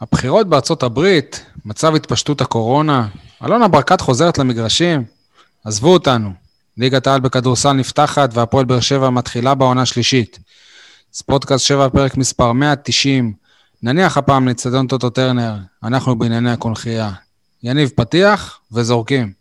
הבחירות 0.00 0.48
בארצות 0.48 0.82
הברית, 0.82 1.44
מצב 1.64 1.94
התפשטות 1.94 2.40
הקורונה, 2.40 3.08
אלונה 3.44 3.68
ברקת 3.68 4.00
חוזרת 4.00 4.38
למגרשים? 4.38 5.04
עזבו 5.64 5.92
אותנו. 5.92 6.32
ליגת 6.76 7.06
העל 7.06 7.20
בכדורסל 7.20 7.72
נפתחת 7.72 8.30
והפועל 8.32 8.64
באר 8.64 8.80
שבע 8.80 9.10
מתחילה 9.10 9.54
בעונה 9.54 9.86
שלישית. 9.86 10.38
ספורטקאסט 11.12 11.64
7, 11.64 11.88
פרק 11.88 12.16
מספר 12.16 12.52
190. 12.52 13.32
נניח 13.82 14.16
הפעם 14.16 14.48
לאצטדיון 14.48 14.86
טוטו 14.86 15.10
טרנר, 15.10 15.54
אנחנו 15.82 16.18
בענייני 16.18 16.50
הקונכייה. 16.50 17.12
יניב 17.62 17.90
פתיח 17.96 18.60
וזורקים. 18.72 19.32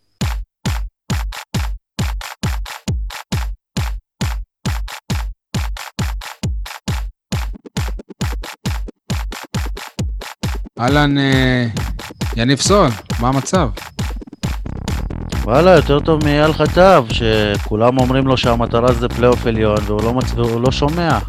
אהלן, 10.80 11.18
אה, 11.18 11.66
יניב 12.36 12.60
סול, 12.60 12.90
מה 13.20 13.28
המצב? 13.28 13.70
וואלה, 15.44 15.72
יותר 15.72 16.00
טוב 16.00 16.24
מאייל 16.24 16.54
חטב, 16.54 17.06
שכולם 17.10 17.98
אומרים 17.98 18.28
לו 18.28 18.38
שהמטרה 18.38 18.94
זה 18.94 19.10
פלייאוף 19.10 19.48
עליון, 19.48 19.78
והוא 19.86 20.02
לא, 20.04 20.14
מצ... 20.14 20.32
והוא 20.36 20.62
לא 20.62 20.72
שומע. 20.72 21.20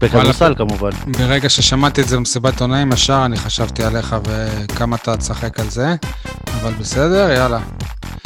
בכדורסל 0.00 0.54
כמובן. 0.54 0.90
ברגע 1.18 1.48
ששמעתי 1.48 2.00
את 2.00 2.08
זה 2.08 2.16
במסיבת 2.16 2.60
עונאים, 2.60 2.92
ישר 2.92 3.22
אני 3.24 3.36
חשבתי 3.36 3.84
עליך 3.84 4.16
וכמה 4.24 4.96
אתה 4.96 5.16
תשחק 5.16 5.60
על 5.60 5.70
זה, 5.70 5.94
אבל 6.60 6.72
בסדר, 6.72 7.30
יאללה. 7.30 7.60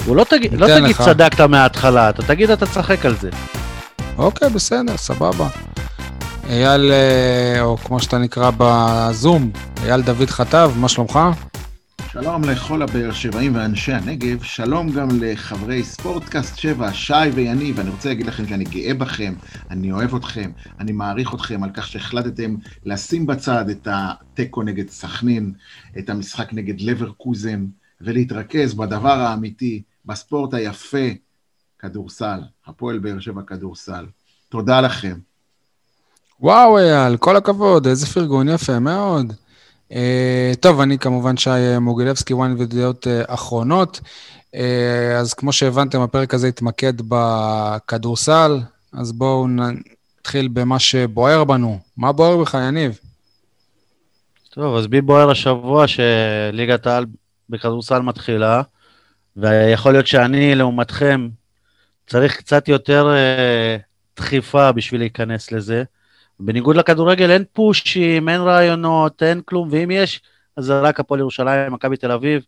הוא 0.05 0.17
לא, 0.17 0.25
תג... 0.25 0.39
לא 0.53 0.67
תגיד 0.81 0.97
צדקת 0.97 1.41
מההתחלה, 1.41 2.11
אתה 2.11 2.23
תגיד 2.23 2.51
אתה 2.51 2.67
תשחק 2.67 3.07
על 3.07 3.17
זה. 3.21 3.31
אוקיי, 4.19 4.51
בסדר, 4.51 4.97
סבבה. 4.97 5.49
אייל, 6.51 6.93
אה, 6.93 7.63
או 7.63 7.77
כמו 7.77 8.01
שאתה 8.01 8.19
נקרא 8.19 8.51
בזום, 8.59 9.51
אייל 9.83 10.03
דוד 10.03 10.31
חטב, 10.31 10.73
מה 10.81 10.89
שלומך? 10.89 11.19
שלום 12.13 12.45
לכל 12.45 12.83
הבאר 12.83 13.13
שבעים 13.13 13.55
ואנשי 13.55 13.93
הנגב, 13.93 14.43
שלום 14.43 14.93
גם 14.93 15.09
לחברי 15.21 15.85
ספורטקאסט 15.85 16.59
7, 16.59 16.93
שי 16.93 17.13
ויניב, 17.35 17.81
אני 17.81 17.91
רוצה 17.91 18.09
להגיד 18.09 18.27
לכם 18.27 18.49
שאני 18.49 18.65
גאה 18.65 18.95
בכם, 18.95 19.35
אני 19.71 19.93
אוהב 19.93 20.15
אתכם, 20.15 20.51
אני 20.81 20.93
מעריך 20.93 21.35
אתכם 21.35 21.63
על 21.63 21.71
כך 21.75 21.87
שהחלטתם 21.87 22.55
לשים 22.85 23.27
בצד 23.27 23.69
את 23.71 23.89
התיקו 23.91 24.63
נגד 24.63 24.91
סכנין, 24.91 25.53
את 25.99 26.11
המשחק 26.11 26.53
נגד 26.53 26.81
לברקוזן, 26.81 27.67
ולהתרכז 28.01 28.75
בדבר 28.75 29.19
האמיתי, 29.19 29.83
בספורט 30.05 30.55
היפה, 30.55 31.09
כדורסל, 31.79 32.41
הפועל 32.67 32.99
באר 32.99 33.21
שבע 33.21 33.43
כדורסל. 33.43 34.07
תודה 34.49 34.81
לכם. 34.81 35.19
וואו, 36.41 36.79
אייל, 36.79 37.17
כל 37.17 37.37
הכבוד, 37.37 37.87
איזה 37.87 38.07
פרגון 38.07 38.49
יפה 38.49 38.79
מאוד. 38.79 39.33
Uh, 39.91 39.95
טוב, 40.61 40.81
אני 40.81 40.99
כמובן 40.99 41.37
שי 41.37 41.51
מוגילבסקי, 41.81 42.35
וואן 42.35 42.55
ודעות 42.59 43.07
uh, 43.07 43.35
אחרונות. 43.35 44.01
Uh, 44.53 44.59
אז 45.19 45.35
כמו 45.35 45.53
שהבנתם, 45.53 46.01
הפרק 46.01 46.35
הזה 46.35 46.49
התמקד 46.49 46.93
בכדורסל, 47.09 48.61
אז 48.93 49.13
בואו 49.13 49.47
נתחיל 49.49 50.49
במה 50.49 50.79
שבוער 50.79 51.45
בנו. 51.45 51.79
מה 51.97 52.13
בוער 52.13 52.37
בך, 52.37 52.59
יניב? 52.69 52.99
טוב, 54.51 54.77
אז 54.77 54.87
בי 54.87 55.01
בוער 55.01 55.31
השבוע 55.31 55.85
שליגת 55.89 56.87
העל 56.87 57.07
בכדורסל 57.51 58.03
מתחילה, 58.03 58.63
ויכול 59.37 59.93
להיות 59.93 60.07
שאני, 60.07 60.55
לעומתכם, 60.55 61.29
צריך 62.07 62.37
קצת 62.37 62.69
יותר 62.69 63.09
uh, 63.09 63.83
דחיפה 64.17 64.73
בשביל 64.73 65.01
להיכנס 65.01 65.53
לזה. 65.53 65.85
בניגוד 66.41 66.77
לכדורגל 66.77 67.31
אין 67.31 67.45
פושים, 67.53 68.29
אין 68.29 68.41
רעיונות, 68.41 69.23
אין 69.23 69.41
כלום, 69.45 69.69
ואם 69.73 69.91
יש, 69.91 70.21
אז 70.57 70.65
זה 70.65 70.81
רק 70.81 71.01
הפועל 71.01 71.21
ירושלים, 71.21 71.73
מכבי 71.73 71.97
תל 71.97 72.13
אביב. 72.13 72.43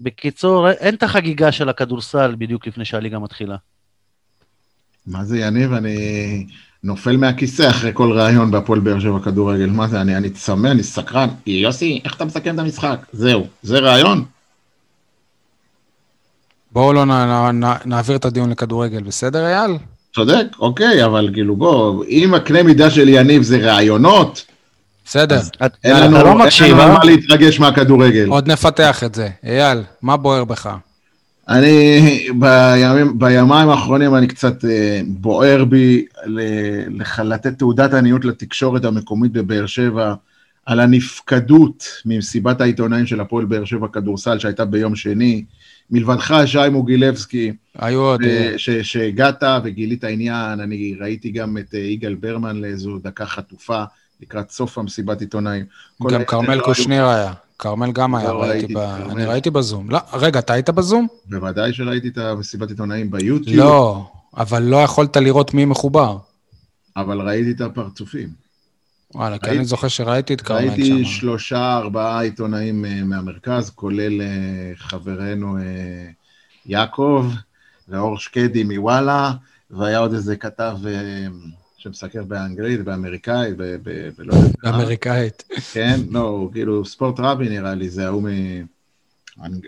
בקיצור, 0.00 0.70
אין 0.70 0.94
את 0.94 1.02
החגיגה 1.02 1.52
של 1.52 1.68
הכדורסל 1.68 2.34
בדיוק 2.38 2.66
לפני 2.66 2.84
שהליגה 2.84 3.18
מתחילה. 3.18 3.56
מה 5.06 5.24
זה 5.24 5.38
יניב? 5.38 5.72
אני 5.72 6.46
נופל 6.84 7.16
מהכיסא 7.16 7.70
אחרי 7.70 7.90
כל 7.94 8.12
ראיון 8.12 8.50
בהפועל 8.50 8.80
באר 8.80 9.00
שבע 9.00 9.18
כדורגל. 9.24 9.66
מה 9.66 9.88
זה? 9.88 10.00
אני, 10.00 10.16
אני 10.16 10.30
צמא, 10.30 10.68
אני 10.68 10.82
סקרן. 10.82 11.28
יוסי, 11.46 12.00
איך 12.04 12.16
אתה 12.16 12.24
מסכם 12.24 12.54
את 12.54 12.60
המשחק? 12.60 13.06
זהו, 13.12 13.46
זה 13.62 13.78
ראיון? 13.78 14.24
בואו 16.72 16.92
לא 16.92 17.04
נ, 17.04 17.10
נ, 17.10 17.64
נ, 17.64 17.68
נעביר 17.84 18.16
את 18.16 18.24
הדיון 18.24 18.50
לכדורגל, 18.50 19.02
בסדר, 19.02 19.46
אייל? 19.46 19.78
צודק, 20.18 20.46
אוקיי, 20.58 21.04
אבל 21.04 21.30
כאילו 21.32 21.56
בוא, 21.56 22.04
אם 22.08 22.34
הקנה 22.34 22.62
מידה 22.62 22.90
של 22.90 23.08
יניב 23.08 23.42
זה 23.42 23.58
רעיונות, 23.58 24.44
בסדר. 25.04 25.40
אין 25.84 25.96
לנו 25.96 26.18
לא 26.18 26.38
מקשיב, 26.38 26.78
אה? 26.78 26.92
מה 26.92 27.04
להתרגש 27.04 27.60
מהכדורגל. 27.60 28.28
עוד 28.28 28.50
נפתח 28.50 29.04
את 29.04 29.14
זה. 29.14 29.28
אייל, 29.44 29.82
מה 30.02 30.16
בוער 30.16 30.44
בך? 30.44 30.76
אני, 31.48 32.00
בימים, 32.38 33.18
בימיים 33.18 33.68
האחרונים 33.68 34.14
אני 34.14 34.26
קצת 34.26 34.64
אה, 34.64 35.00
בוער 35.06 35.64
בי 35.64 36.04
לתת 37.24 37.58
תעודת 37.58 37.94
עניות 37.94 38.24
לתקשורת 38.24 38.84
המקומית 38.84 39.32
בבאר 39.32 39.66
שבע 39.66 40.14
על 40.66 40.80
הנפקדות 40.80 41.84
ממסיבת 42.04 42.60
העיתונאים 42.60 43.06
של 43.06 43.20
הפועל 43.20 43.44
באר 43.44 43.64
שבע 43.64 43.86
כדורסל 43.92 44.38
שהייתה 44.38 44.64
ביום 44.64 44.96
שני. 44.96 45.44
מלבדך, 45.90 46.34
שי 46.46 46.68
מוגילבסקי, 46.72 47.52
היו 47.78 48.00
עוד... 48.00 48.22
אה, 48.22 48.54
שהגעת 48.82 49.42
וגילית 49.64 50.04
עניין, 50.04 50.60
אני 50.60 50.94
ראיתי 51.00 51.30
גם 51.30 51.58
את 51.58 51.74
אה, 51.74 51.78
יגאל 51.78 52.14
ברמן 52.14 52.56
לאיזו 52.56 52.98
דקה 52.98 53.26
חטופה 53.26 53.84
לקראת 54.20 54.50
סוף 54.50 54.78
המסיבת 54.78 55.20
עיתונאים. 55.20 55.64
גם 56.10 56.24
כרמל 56.24 56.60
קושניר 56.60 57.06
היה. 57.06 57.32
כרמל 57.58 57.92
גם 57.92 58.14
היה, 58.14 58.32
לא 58.32 58.42
ראיתי 58.42 58.74
ב... 58.74 58.78
אני 58.78 59.24
ראיתי 59.24 59.50
בזום. 59.50 59.90
לא, 59.90 59.98
רגע, 60.12 60.38
אתה 60.38 60.52
היית 60.52 60.70
בזום? 60.70 61.06
בוודאי 61.26 61.72
שראיתי 61.72 62.08
את 62.08 62.18
המסיבת 62.18 62.70
עיתונאים 62.70 63.10
ביוטיוב. 63.10 63.56
לא, 63.56 64.04
אבל 64.36 64.62
לא 64.62 64.76
יכולת 64.76 65.16
לראות 65.16 65.54
מי 65.54 65.64
מחובר. 65.64 66.18
אבל 66.96 67.20
ראיתי 67.20 67.50
את 67.50 67.60
הפרצופים. 67.60 68.47
וואלה, 69.14 69.38
כי 69.38 69.50
אני 69.50 69.64
זוכר 69.64 69.88
שראיתי 69.88 70.34
את 70.34 70.40
כרמל 70.40 70.60
שם. 70.60 70.68
ראיתי 70.68 71.04
שלושה, 71.04 71.76
ארבעה 71.76 72.22
עיתונאים 72.22 72.84
אה, 72.84 73.02
מהמרכז, 73.04 73.70
כולל 73.70 74.22
אה, 74.22 74.72
חברנו 74.76 75.58
אה, 75.58 75.62
יעקב 76.66 77.30
ואור 77.88 78.18
שקדי 78.18 78.64
מוואלה, 78.64 79.32
והיה 79.70 79.98
עוד 79.98 80.14
איזה 80.14 80.36
כתב 80.36 80.76
שמסקר 81.78 82.24
באנגלית, 82.24 82.84
באמריקאית, 82.84 83.54
ולא 84.16 84.34
יודע. 84.34 84.48
באמריקאית. 84.62 85.44
כן, 85.72 86.00
לא, 86.10 86.48
כאילו 86.52 86.84
ספורט 86.84 87.20
רבי 87.20 87.48
נראה 87.48 87.74
לי, 87.74 87.88
זה 87.88 88.06
ההוא 88.06 88.28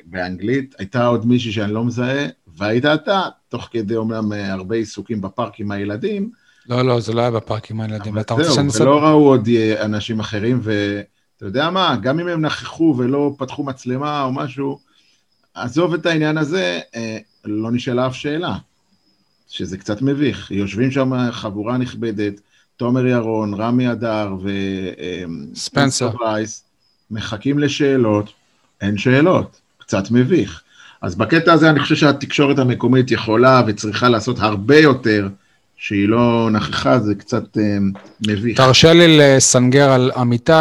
באנגלית. 0.07 0.75
הייתה 0.79 1.07
עוד 1.07 1.27
מישהי 1.27 1.53
שאני 1.53 1.73
לא 1.73 1.85
מזהה, 1.85 2.27
והיית 2.57 2.85
אתה, 2.85 3.23
תוך 3.49 3.69
כדי 3.71 3.97
אומנם 3.97 4.33
הרבה 4.33 4.77
עיסוקים 4.77 5.21
בפארק 5.21 5.61
עם 5.61 5.71
הילדים, 5.71 6.31
לא, 6.69 6.83
לא, 6.83 7.01
זה 7.01 7.13
לא 7.13 7.21
היה 7.21 7.31
בפארק 7.31 7.71
עם 7.71 7.81
הילדים. 7.81 8.19
אתה 8.19 8.35
רוצה 8.35 8.53
שאני 8.53 8.69
אספר? 8.69 8.83
ולא 8.83 9.01
ראו 9.01 9.29
עוד 9.29 9.49
אה, 9.49 9.85
אנשים 9.85 10.21
אחרים, 10.21 10.61
ואתה 10.63 11.47
יודע 11.47 11.71
מה, 11.71 11.97
גם 12.03 12.21
אם 12.21 12.29
הם 12.29 12.41
נכחו 12.41 12.95
ולא 12.99 13.35
פתחו 13.39 13.65
מצלמה 13.65 14.23
או 14.23 14.33
משהו, 14.33 14.79
עזוב 15.55 15.95
את 15.95 16.07
העניין 16.07 16.39
הזה, 16.39 16.81
אה, 16.95 17.19
לא 17.45 17.71
נשאלה 17.71 18.07
אף 18.07 18.15
שאלה, 18.15 18.57
שזה 19.49 19.79
קצת 19.79 20.03
מביך. 20.03 20.51
יושבים 20.51 20.91
שם 20.91 21.31
חבורה 21.31 21.77
נכבדת, 21.77 22.41
תומר 22.77 23.07
ירון, 23.07 23.55
רמי 23.55 23.93
אדר 23.93 24.35
וספנסר 25.53 26.11
רייס, 26.21 26.65
מחכים 27.11 27.59
לשאלות, 27.59 28.33
אין 28.81 28.99
שאלות, 28.99 29.61
קצת 29.79 30.11
מביך. 30.11 30.63
אז 31.03 31.15
בקטע 31.15 31.53
הזה 31.53 31.71
אני 31.71 31.81
חושב 31.81 31.97
שהתקשורת 31.97 32.59
המקומית 32.59 33.11
יכולה 33.11 33.63
וצריכה 33.67 34.09
לעשות 34.09 34.39
הרבה 34.39 34.79
יותר 34.79 35.29
שהיא 35.81 36.09
לא 36.09 36.49
נכחה, 36.53 36.99
זה 36.99 37.15
קצת 37.15 37.59
אה, 37.59 37.79
מביך. 38.29 38.57
תרשה 38.57 38.93
לי 38.93 39.19
לסנגר 39.19 39.91
על 39.91 40.11
אמיתי, 40.21 40.53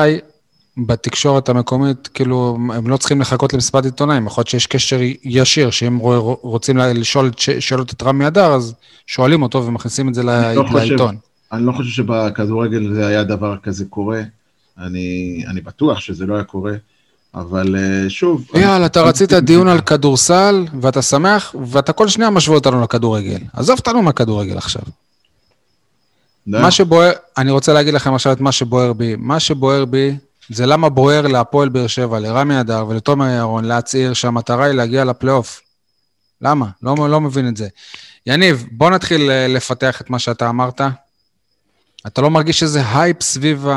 בתקשורת 0.77 1.49
המקומית, 1.49 2.09
כאילו, 2.13 2.57
הם 2.73 2.87
לא 2.87 2.97
צריכים 2.97 3.21
לחכות 3.21 3.53
למסיבת 3.53 3.85
עיתונאים, 3.85 4.27
יכול 4.27 4.41
להיות 4.41 4.47
שיש 4.47 4.67
קשר 4.67 4.99
ישיר, 5.23 5.69
שאם 5.69 5.97
רוצים 6.41 6.77
לשאול 6.77 7.31
שאלות 7.59 7.93
את 7.93 8.03
רמי 8.03 8.27
אדר, 8.27 8.53
אז 8.53 8.73
שואלים 9.07 9.41
אותו 9.41 9.65
ומכניסים 9.65 10.09
את 10.09 10.13
זה 10.13 10.23
לא 10.23 10.33
לעיתון. 10.73 11.15
אני 11.51 11.65
לא 11.65 11.71
חושב 11.71 11.89
שבכדורגל 11.89 12.93
זה 12.93 13.07
היה 13.07 13.23
דבר 13.23 13.57
כזה 13.63 13.85
קורה, 13.85 14.21
אני, 14.77 15.43
אני 15.47 15.61
בטוח 15.61 15.99
שזה 15.99 16.25
לא 16.25 16.35
היה 16.35 16.43
קורה. 16.43 16.73
אבל 17.35 17.75
אה, 17.75 18.09
שוב... 18.09 18.47
יאללה, 18.53 18.75
אני... 18.75 18.85
אתה 18.85 19.01
רצית 19.01 19.33
דיון 19.33 19.67
על 19.67 19.81
כדורסל, 19.81 20.65
ואתה 20.81 21.01
שמח, 21.01 21.55
ואתה 21.67 21.93
כל 21.93 22.07
שניה 22.07 22.29
משווה 22.29 22.57
אותנו 22.57 22.81
לכדורגל. 22.81 23.39
עזוב 23.53 23.77
אותנו 23.77 24.01
מהכדורגל 24.01 24.57
עכשיו. 24.57 24.81
מה 26.49 26.71
שבוער, 26.71 27.11
אני 27.37 27.51
רוצה 27.51 27.73
להגיד 27.73 27.93
לכם 27.93 28.13
עכשיו 28.13 28.31
את 28.33 28.39
מה 28.39 28.51
שבוער 28.51 28.93
בי. 28.93 29.15
מה 29.17 29.39
שבוער 29.39 29.85
בי 29.85 30.15
זה 30.49 30.65
למה 30.65 30.89
בוער 30.89 31.27
להפועל 31.27 31.69
באר 31.69 31.87
שבע, 31.87 32.19
לרמי 32.19 32.59
אדר 32.59 32.85
ולתומר 32.87 33.25
ירון 33.37 33.65
להצהיר 33.65 34.13
שהמטרה 34.13 34.65
היא 34.65 34.73
להגיע 34.73 35.03
לפלייאוף. 35.05 35.61
למה? 36.41 36.65
לא, 36.83 36.95
לא 37.09 37.21
מבין 37.21 37.47
את 37.47 37.57
זה. 37.57 37.67
יניב, 38.25 38.65
בוא 38.71 38.89
נתחיל 38.89 39.31
אה, 39.31 39.47
לפתח 39.47 40.01
את 40.01 40.09
מה 40.09 40.19
שאתה 40.19 40.49
אמרת. 40.49 40.81
אתה 42.07 42.21
לא 42.21 42.29
מרגיש 42.29 42.63
איזה 42.63 42.81
הייפ 42.93 43.21
סביב 43.23 43.67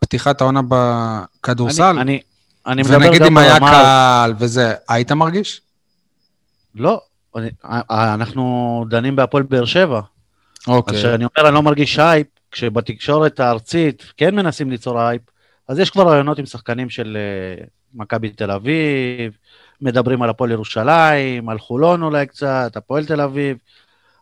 פתיחת 0.00 0.40
העונה 0.40 0.60
בכדורסל? 0.68 1.82
אני, 1.82 2.00
אני, 2.00 2.20
אני 2.66 2.82
מדבר 2.82 2.96
ונגיד 2.96 3.20
גם 3.22 3.26
אם 3.26 3.38
היה 3.38 3.54
ברמה- 3.54 3.70
קהל 3.70 4.34
וזה, 4.38 4.74
היית 4.88 5.12
מרגיש? 5.12 5.60
לא, 6.74 7.00
אני, 7.36 7.48
אנחנו 7.90 8.84
דנים 8.88 9.16
בהפועל 9.16 9.42
באר 9.42 9.64
שבע. 9.64 10.00
אז 10.66 10.72
אוקיי. 10.72 10.98
כשאני 10.98 11.24
אומר 11.24 11.48
אני 11.48 11.54
לא 11.54 11.62
מרגיש 11.62 11.98
הייפ, 11.98 12.26
כשבתקשורת 12.50 13.40
הארצית 13.40 14.12
כן 14.16 14.34
מנסים 14.34 14.70
ליצור 14.70 15.00
הייפ, 15.00 15.22
אז 15.68 15.78
יש 15.78 15.90
כבר 15.90 16.08
רעיונות 16.08 16.38
עם 16.38 16.46
שחקנים 16.46 16.90
של 16.90 17.16
אה, 17.16 17.64
מכבי 17.94 18.30
תל 18.30 18.50
אביב, 18.50 19.32
מדברים 19.80 20.22
על 20.22 20.30
הפועל 20.30 20.50
ירושלים, 20.50 21.48
על 21.48 21.58
חולון 21.58 22.02
אולי 22.02 22.26
קצת, 22.26 22.72
הפועל 22.76 23.04
תל 23.04 23.20
אביב, 23.20 23.56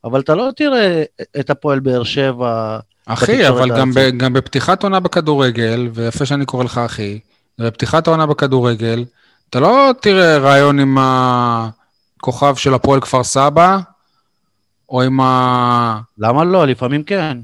אבל 0.05 0.21
אתה 0.21 0.35
לא 0.35 0.49
תראה 0.57 1.03
את 1.41 1.51
הפועל 1.51 1.81
באר 1.81 2.05
שבע. 2.05 2.79
אחי, 3.07 3.49
אבל 3.49 3.71
גם, 3.79 3.91
ב. 3.95 4.11
גם 4.17 4.33
בפתיחת 4.33 4.83
עונה 4.83 5.01
בכדורגל, 5.01 5.89
ויפה 5.95 6.27
שאני 6.27 6.45
קורא 6.45 6.65
לך 6.65 6.79
אחי, 6.79 7.19
בפתיחת 7.59 8.07
העונה 8.07 8.27
בכדורגל, 8.27 9.05
אתה 9.51 9.61
לא 9.61 9.91
תראה 10.01 10.39
ראיון 10.39 10.81
עם 10.81 10.99
הכוכב 11.01 12.55
של 12.57 12.75
הפועל 12.75 13.01
כפר 13.01 13.25
סבא, 13.25 13.79
או 14.95 15.03
עם 15.03 15.21
ה... 15.21 16.01
למה 16.19 16.45
לא? 16.45 16.67
לפעמים 16.67 17.03
כן. 17.03 17.39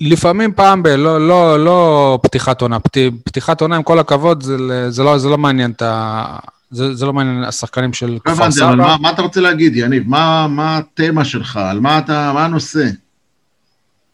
לפעמים 0.00 0.52
פעם 0.52 0.82
ב... 0.82 0.86
לא, 0.88 1.28
לא, 1.28 1.64
לא 1.64 2.18
פתיחת 2.22 2.62
עונה. 2.62 2.80
פת... 2.80 2.96
פתיחת 3.24 3.60
עונה, 3.60 3.76
עם 3.76 3.82
כל 3.82 3.98
הכבוד, 3.98 4.42
זה, 4.42 4.56
זה, 4.90 5.02
לא, 5.02 5.18
זה 5.18 5.28
לא 5.28 5.38
מעניין 5.38 5.70
את 5.70 5.82
ה... 5.82 6.38
זה, 6.70 6.94
זה 6.94 7.06
לא 7.06 7.12
מעניין 7.12 7.44
השחקנים 7.44 7.92
של 7.92 8.10
לא 8.10 8.18
כפר 8.18 8.50
סבא. 8.50 8.74
מה, 8.74 8.96
מה 9.00 9.10
אתה 9.10 9.22
רוצה 9.22 9.40
להגיד, 9.40 9.76
יניב? 9.76 10.08
מה, 10.08 10.46
מה 10.48 10.78
התמה 10.78 11.24
שלך? 11.24 11.56
על 11.56 11.80
מה 11.80 11.98
אתה, 11.98 12.30
מה 12.34 12.44
הנושא? 12.44 12.88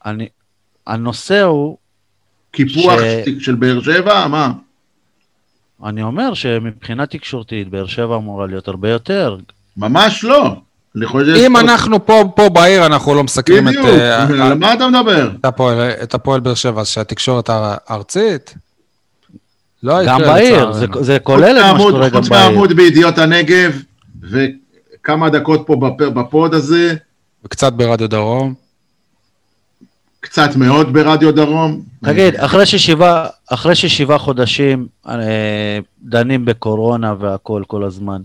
אני, 0.07 0.29
הנושא 0.87 1.43
הוא, 1.43 1.77
קיפוח 2.51 3.01
ש- 3.01 3.45
של 3.45 3.55
באר 3.55 3.81
שבע? 3.83 4.27
מה? 4.27 4.53
אני 5.85 6.03
אומר 6.03 6.35
שמבחינה 6.35 7.07
תקשורתית, 7.07 7.69
באר 7.69 7.87
שבע 7.87 8.17
אמורה 8.17 8.47
להיות 8.47 8.69
הרבה 8.69 8.91
יותר. 8.91 9.37
ממש 9.77 10.25
לא. 10.25 10.57
אני 10.97 11.07
חושב 11.07 11.27
אם 11.47 11.57
אנחנו 11.57 12.07
פה, 12.07 12.23
פה 12.37 12.49
בעיר, 12.49 12.87
אנחנו 12.87 13.15
לא 13.15 13.25
מסכנים 13.25 13.69
את, 13.69 13.73
בדיוק, 13.73 13.87
אה, 13.87 14.23
על 14.23 14.55
מה 14.55 14.75
אתה 14.75 14.89
מדבר? 14.89 15.31
את, 15.41 15.45
הפועל, 15.45 15.81
את 16.03 16.15
הפועל 16.15 16.41
באר 16.41 16.55
שבע, 16.55 16.85
שהתקשורת 16.85 17.51
הארצית? 17.53 18.55
לא 19.83 20.05
גם 20.07 20.21
יקרה, 20.21 20.33
בעיר, 20.35 20.73
זה, 21.01 21.19
כולל 21.19 21.59
את 21.59 21.73
מה 21.73 21.79
חוץ 21.79 21.89
שקורה 21.89 22.09
גם 22.09 22.21
חוץ 22.23 22.29
בעיר. 22.29 22.43
מהעמוד 22.49 22.73
בידיעות 22.73 23.19
הנגב, 23.19 23.83
וכמה 24.31 25.31
דקות 25.31 25.63
פה 25.67 25.77
בפ- 25.77 26.11
בפוד 26.11 26.55
הזה, 26.55 26.95
וקצת 27.45 27.73
ברדיו 27.73 28.09
דרום. 28.09 28.55
קצת 30.21 30.57
מאוד 30.57 30.93
ברדיו 30.93 31.33
דרום. 31.33 31.81
תגיד, 32.05 32.37
אחרי 32.37 32.67
ששבעה, 32.67 33.27
אחרי 33.51 33.75
ששבעה 33.75 34.19
חודשים 34.19 34.87
אה, 35.09 35.15
דנים 36.03 36.45
בקורונה 36.45 37.15
והכל 37.21 37.63
כל 37.67 37.85
הזמן, 37.85 38.21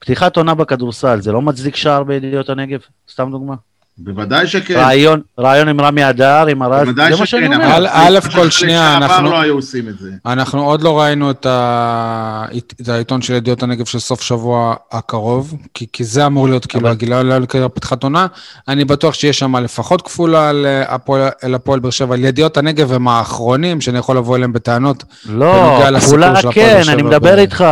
פתיחת 0.00 0.36
עונה 0.36 0.54
בכדורסל, 0.54 1.20
זה 1.20 1.32
לא 1.32 1.42
מצדיק 1.42 1.76
שער 1.76 2.02
בידיעות 2.02 2.48
הנגב? 2.48 2.78
סתם 3.12 3.30
דוגמה. 3.30 3.54
בוודאי 4.02 4.46
שכן. 4.46 4.74
רעיון, 4.74 5.20
רעיון 5.38 5.68
עם 5.68 5.80
רמי 5.80 6.08
אדר, 6.10 6.46
עם 6.46 6.62
הרז. 6.62 6.84
בוודאי 6.84 7.12
זה 7.12 7.20
מה 7.20 7.26
שאני 7.26 7.46
אומר. 7.46 7.86
א', 7.90 8.18
כל 8.34 8.50
שנייה, 8.50 8.94
שלשעבר 8.94 9.14
אנחנו- 9.14 9.30
לא 9.30 9.40
היו 9.40 9.54
עושים 9.54 9.88
את 9.88 9.98
זה. 9.98 10.10
אנחנו 10.26 10.64
עוד 10.64 10.82
לא 10.82 11.00
ראינו 11.00 11.30
את, 11.30 11.46
ה... 11.46 12.44
את 12.80 12.88
העיתון 12.88 13.22
של 13.22 13.34
ידיעות 13.34 13.62
הנגב 13.62 13.84
של 13.84 13.98
סוף 13.98 14.22
שבוע 14.22 14.74
הקרוב, 14.92 15.54
כי, 15.74 15.86
כי 15.92 16.04
זה 16.04 16.26
אמור 16.26 16.48
להיות 16.48 16.66
כאילו 16.66 16.88
הגילה 16.88 17.22
לקראת 17.22 17.70
פתיחת 17.74 18.02
עונה. 18.02 18.26
אני 18.68 18.84
בטוח 18.84 19.14
שיש 19.14 19.38
שם 19.38 19.56
לפחות 19.56 20.02
כפולה 20.02 20.48
על 20.48 20.66
אה, 20.66 20.94
הפועל, 20.94 21.28
אל 21.44 21.54
הפועל 21.54 21.80
באר 21.80 21.90
שבע. 21.90 22.16
ידיעות 22.16 22.56
הנגב 22.56 22.92
הם 22.92 23.08
האחרונים 23.08 23.80
שאני 23.80 23.98
יכול 23.98 24.16
לבוא 24.16 24.36
אליהם 24.36 24.52
בטענות. 24.52 25.04
לא, 25.28 25.82
כפולה 26.00 26.34
כן, 26.52 26.80
אני 26.88 27.02
מדבר 27.02 27.34
ב- 27.36 27.38
איתך. 27.38 27.64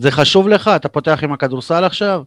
זה 0.00 0.10
חשוב 0.10 0.48
לך? 0.48 0.70
אתה 0.76 0.88
פותח 0.88 1.18
עם 1.22 1.32
הכדורסל 1.32 1.84
עכשיו? 1.84 2.22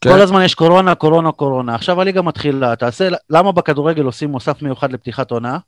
כן. 0.00 0.10
כל 0.12 0.20
הזמן 0.20 0.42
יש 0.42 0.54
קורונה, 0.54 0.94
קורונה, 0.94 1.32
קורונה. 1.32 1.74
עכשיו 1.74 2.00
הליגה 2.00 2.22
מתחילה, 2.22 2.76
תעשה, 2.76 3.08
למה 3.30 3.52
בכדורגל 3.52 4.02
עושים 4.04 4.30
מוסף 4.30 4.62
מיוחד 4.62 4.92
לפתיחת 4.92 5.30
עונה? 5.30 5.58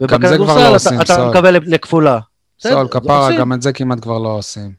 לא 0.00 0.06
ובכדורסל 0.06 0.66
עושים, 0.74 0.94
אתה, 0.94 1.02
אתה 1.02 1.14
סול. 1.14 1.28
מקבל 1.30 1.56
לכפולה. 1.66 2.18
סול, 2.60 2.88
כפרה. 2.90 3.36
גם 3.38 3.52
את 3.52 3.62
זה 3.62 3.72
כמעט 3.72 4.00
כבר 4.00 4.18
לא 4.18 4.28
עושים. 4.28 4.72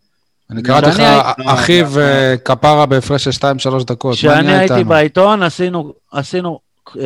אני 0.50 0.60
אני- 0.60 0.68
קראתי 0.68 0.88
לך, 0.88 1.02
אחיו 1.46 2.00
אה, 2.00 2.36
כפרה 2.46 2.86
בהפרש 2.86 3.24
של 3.24 3.32
2-3 3.32 3.84
דקות. 3.84 4.14
כשאני 4.14 4.58
הייתי? 4.58 4.84
בעיתון, 4.84 5.44
עשינו, 5.44 5.94
עשינו 6.12 6.60
אה, 7.00 7.04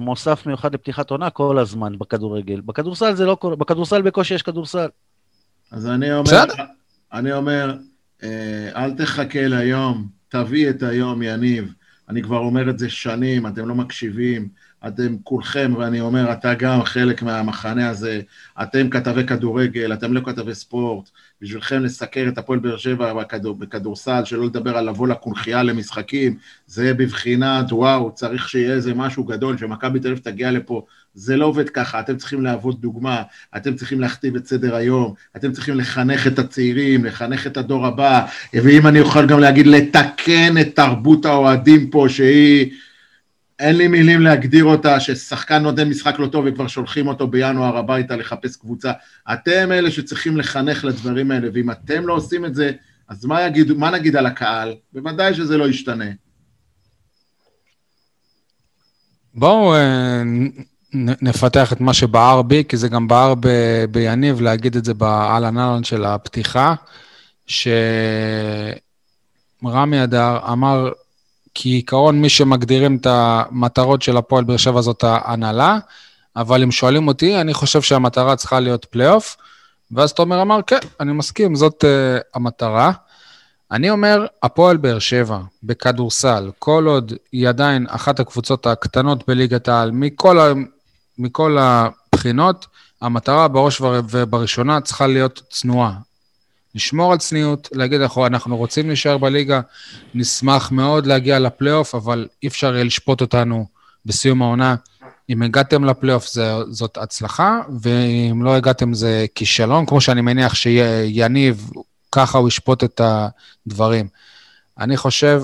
מוסף 0.00 0.46
מיוחד 0.46 0.74
לפתיחת 0.74 1.10
עונה 1.10 1.30
כל 1.30 1.58
הזמן 1.58 1.98
בכדורגל. 1.98 2.60
בכדורסל 2.66 3.14
זה 3.14 3.26
לא 3.26 3.34
קורה, 3.34 3.56
בכדורסל 3.56 4.02
בקושי 4.02 4.34
יש 4.34 4.42
כדורסל. 4.42 4.88
אז 5.72 5.86
אני 5.86 6.12
אומר, 6.12 6.22
בסדר. 6.22 6.54
אני 7.12 7.32
אומר, 7.32 7.76
אה, 8.22 8.70
אל 8.76 8.94
תחכה 8.94 9.48
ליום, 9.48 10.08
תביא 10.28 10.70
את 10.70 10.82
היום, 10.82 11.22
יניב. 11.22 11.74
אני 12.08 12.22
כבר 12.22 12.38
אומר 12.38 12.70
את 12.70 12.78
זה 12.78 12.90
שנים, 12.90 13.46
אתם 13.46 13.68
לא 13.68 13.74
מקשיבים, 13.74 14.48
אתם 14.86 15.16
כולכם, 15.22 15.74
ואני 15.78 16.00
אומר, 16.00 16.32
אתה 16.32 16.54
גם 16.54 16.82
חלק 16.82 17.22
מהמחנה 17.22 17.88
הזה, 17.88 18.20
אתם 18.62 18.90
כתבי 18.90 19.26
כדורגל, 19.26 19.92
אתם 19.92 20.12
לא 20.12 20.20
כתבי 20.24 20.54
ספורט, 20.54 21.10
בשבילכם 21.42 21.82
לסקר 21.82 22.26
את 22.28 22.38
הפועל 22.38 22.58
באר 22.58 22.76
שבע 22.76 23.12
בכדור, 23.12 23.54
בכדורסל, 23.54 24.24
שלא 24.24 24.46
לדבר 24.46 24.76
על 24.76 24.88
לבוא 24.88 25.08
לקונכייה 25.08 25.62
למשחקים, 25.62 26.36
זה 26.66 26.94
בבחינת, 26.94 27.72
וואו, 27.72 28.12
צריך 28.14 28.48
שיהיה 28.48 28.74
איזה 28.74 28.94
משהו 28.94 29.24
גדול, 29.24 29.58
שמכבי 29.58 30.00
תל 30.00 30.08
אביב 30.08 30.18
תגיע 30.18 30.50
לפה, 30.50 30.84
זה 31.14 31.36
לא 31.36 31.46
עובד 31.46 31.68
ככה, 31.68 32.00
אתם 32.00 32.16
צריכים 32.16 32.42
להוות 32.42 32.80
דוגמה, 32.80 33.22
אתם 33.56 33.74
צריכים 33.74 34.00
להכתיב 34.00 34.36
את 34.36 34.46
סדר 34.46 34.74
היום, 34.74 35.14
אתם 35.36 35.52
צריכים 35.52 35.76
לחנך 35.76 36.26
את 36.26 36.38
הצעירים, 36.38 37.04
לחנך 37.04 37.46
את 37.46 37.56
הדור 37.56 37.86
הבא, 37.86 38.26
ואם 38.54 38.86
אני 38.86 39.00
אוכל 39.00 39.26
גם 39.26 39.40
להגיד, 39.40 39.66
לתקן 39.66 40.58
את 40.60 40.76
תרבות 40.76 41.24
האוהדים 41.24 41.90
פה, 41.90 42.06
שהיא, 42.08 42.70
אין 43.60 43.76
לי 43.76 43.88
מילים 43.88 44.20
להגדיר 44.20 44.64
אותה, 44.64 45.00
ששחקן 45.00 45.62
נותן 45.62 45.88
משחק 45.88 46.18
לא 46.18 46.26
טוב 46.26 46.44
וכבר 46.48 46.66
שולחים 46.66 47.08
אותו 47.08 47.26
בינואר 47.26 47.76
הביתה 47.76 48.16
לחפש 48.16 48.56
קבוצה. 48.56 48.92
אתם 49.32 49.72
אלה 49.72 49.90
שצריכים 49.90 50.36
לחנך 50.36 50.84
לדברים 50.84 51.30
האלה, 51.30 51.48
ואם 51.54 51.70
אתם 51.70 52.06
לא 52.06 52.14
עושים 52.14 52.44
את 52.44 52.54
זה, 52.54 52.72
אז 53.08 53.24
מה, 53.24 53.42
יגידו, 53.42 53.74
מה 53.74 53.90
נגיד 53.90 54.16
על 54.16 54.26
הקהל? 54.26 54.74
בוודאי 54.92 55.34
שזה 55.34 55.56
לא 55.56 55.68
ישתנה. 55.68 56.04
בואו 59.34 59.74
אה, 59.74 60.22
נפתח 61.22 61.72
את 61.72 61.80
מה 61.80 61.94
שבער 61.94 62.42
בי, 62.42 62.64
כי 62.68 62.76
זה 62.76 62.88
גם 62.88 63.08
בער 63.08 63.34
ב- 63.40 63.84
ביניב 63.90 64.40
להגיד 64.40 64.76
את 64.76 64.84
זה 64.84 64.94
באהלן 64.94 65.58
אהלן 65.58 65.84
של 65.84 66.04
הפתיחה, 66.04 66.74
שרמי 67.46 68.74
אדר 70.04 70.38
אמר, 70.52 70.90
כעיקרון 71.54 72.20
מי 72.20 72.28
שמגדירים 72.28 72.96
את 72.96 73.06
המטרות 73.10 74.02
של 74.02 74.16
הפועל 74.16 74.44
באר 74.44 74.56
שבע 74.56 74.80
זאת 74.80 75.04
ההנהלה, 75.04 75.78
אבל 76.36 76.62
אם 76.62 76.70
שואלים 76.70 77.08
אותי, 77.08 77.40
אני 77.40 77.54
חושב 77.54 77.82
שהמטרה 77.82 78.36
צריכה 78.36 78.60
להיות 78.60 78.84
פלייאוף, 78.84 79.36
ואז 79.92 80.12
תומר 80.12 80.42
אמר, 80.42 80.60
כן, 80.66 80.78
אני 81.00 81.12
מסכים, 81.12 81.54
זאת 81.54 81.84
uh, 81.84 82.22
המטרה. 82.34 82.92
אני 83.70 83.90
אומר, 83.90 84.26
הפועל 84.42 84.76
באר 84.76 84.98
שבע 84.98 85.38
בכדורסל, 85.62 86.50
כל 86.58 86.84
עוד 86.86 87.12
היא 87.32 87.48
עדיין 87.48 87.86
אחת 87.88 88.20
הקבוצות 88.20 88.66
הקטנות 88.66 89.28
בליגת 89.28 89.68
העל, 89.68 89.90
מכל, 89.90 90.38
ה, 90.38 90.52
מכל 91.18 91.56
הבחינות, 91.60 92.66
המטרה 93.00 93.48
בראש 93.48 93.80
ובראשונה 93.80 94.80
צריכה 94.80 95.06
להיות 95.06 95.42
צנועה. 95.50 95.92
לשמור 96.74 97.12
על 97.12 97.18
צניעות, 97.18 97.68
להגיד, 97.72 98.00
אנחנו, 98.00 98.26
אנחנו 98.26 98.56
רוצים 98.56 98.88
להישאר 98.88 99.18
בליגה, 99.18 99.60
נשמח 100.14 100.70
מאוד 100.72 101.06
להגיע 101.06 101.38
לפלייאוף, 101.38 101.94
אבל 101.94 102.28
אי 102.42 102.48
אפשר 102.48 102.74
יהיה 102.74 102.84
לשפוט 102.84 103.20
אותנו 103.20 103.66
בסיום 104.06 104.42
העונה. 104.42 104.74
אם 105.30 105.42
הגעתם 105.42 105.84
לפלייאוף 105.84 106.26
זאת 106.70 106.96
הצלחה, 106.96 107.60
ואם 107.82 108.42
לא 108.42 108.54
הגעתם 108.54 108.94
זה 108.94 109.26
כישלון, 109.34 109.86
כמו 109.86 110.00
שאני 110.00 110.20
מניח 110.20 110.54
שיניב, 110.54 111.70
ככה 112.12 112.38
הוא 112.38 112.48
ישפוט 112.48 112.84
את 112.84 113.00
הדברים. 113.04 114.08
אני 114.78 114.96
חושב, 114.96 115.42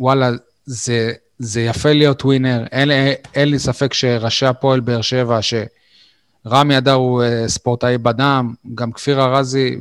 וואלה, 0.00 0.30
זה, 0.66 1.12
זה 1.38 1.60
יפה 1.60 1.92
להיות 1.92 2.24
ווינר. 2.24 2.64
אין, 2.72 2.90
אין 3.34 3.48
לי 3.48 3.58
ספק 3.58 3.94
שראשי 3.94 4.46
הפועל 4.46 4.80
באר 4.80 5.02
שבע, 5.02 5.38
שרמי 5.42 6.78
אדר 6.78 6.92
הוא 6.92 7.22
אה, 7.22 7.48
ספורטאי 7.48 7.98
בדם, 7.98 8.54
גם 8.74 8.92
כפיר 8.92 9.20
ארזי 9.22 9.76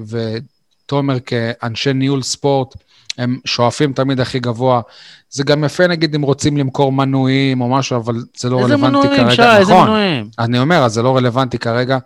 ותומר 0.85 1.19
כאנשי 1.19 1.93
ניהול 1.93 2.21
ספורט, 2.21 2.75
הם 3.17 3.39
שואפים 3.45 3.93
תמיד 3.93 4.19
הכי 4.19 4.39
גבוה. 4.39 4.81
זה 5.29 5.43
גם 5.43 5.63
יפה, 5.63 5.87
נגיד, 5.87 6.15
אם 6.15 6.21
רוצים 6.21 6.57
למכור 6.57 6.91
מנויים 6.91 7.61
או 7.61 7.69
משהו, 7.69 7.97
אבל 7.97 8.15
זה 8.37 8.49
לא 8.49 8.59
איזה 8.59 8.73
רלוונטי 8.73 8.97
מנויים, 8.97 9.17
כרגע. 9.17 9.35
שי, 9.35 9.57
איזה 9.57 9.73
נכון, 9.73 9.87
מנויים? 9.87 10.29
אני 10.39 10.59
אומר, 10.59 10.83
אז 10.83 10.93
זה 10.93 11.01
לא 11.01 11.17
רלוונטי 11.17 11.57
כרגע. 11.57 11.97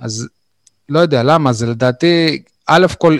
אז 0.00 0.28
לא 0.88 0.98
יודע 0.98 1.22
למה, 1.22 1.52
זה 1.52 1.66
לדעתי, 1.66 2.42
א' 2.66 2.86
כל, 2.98 3.16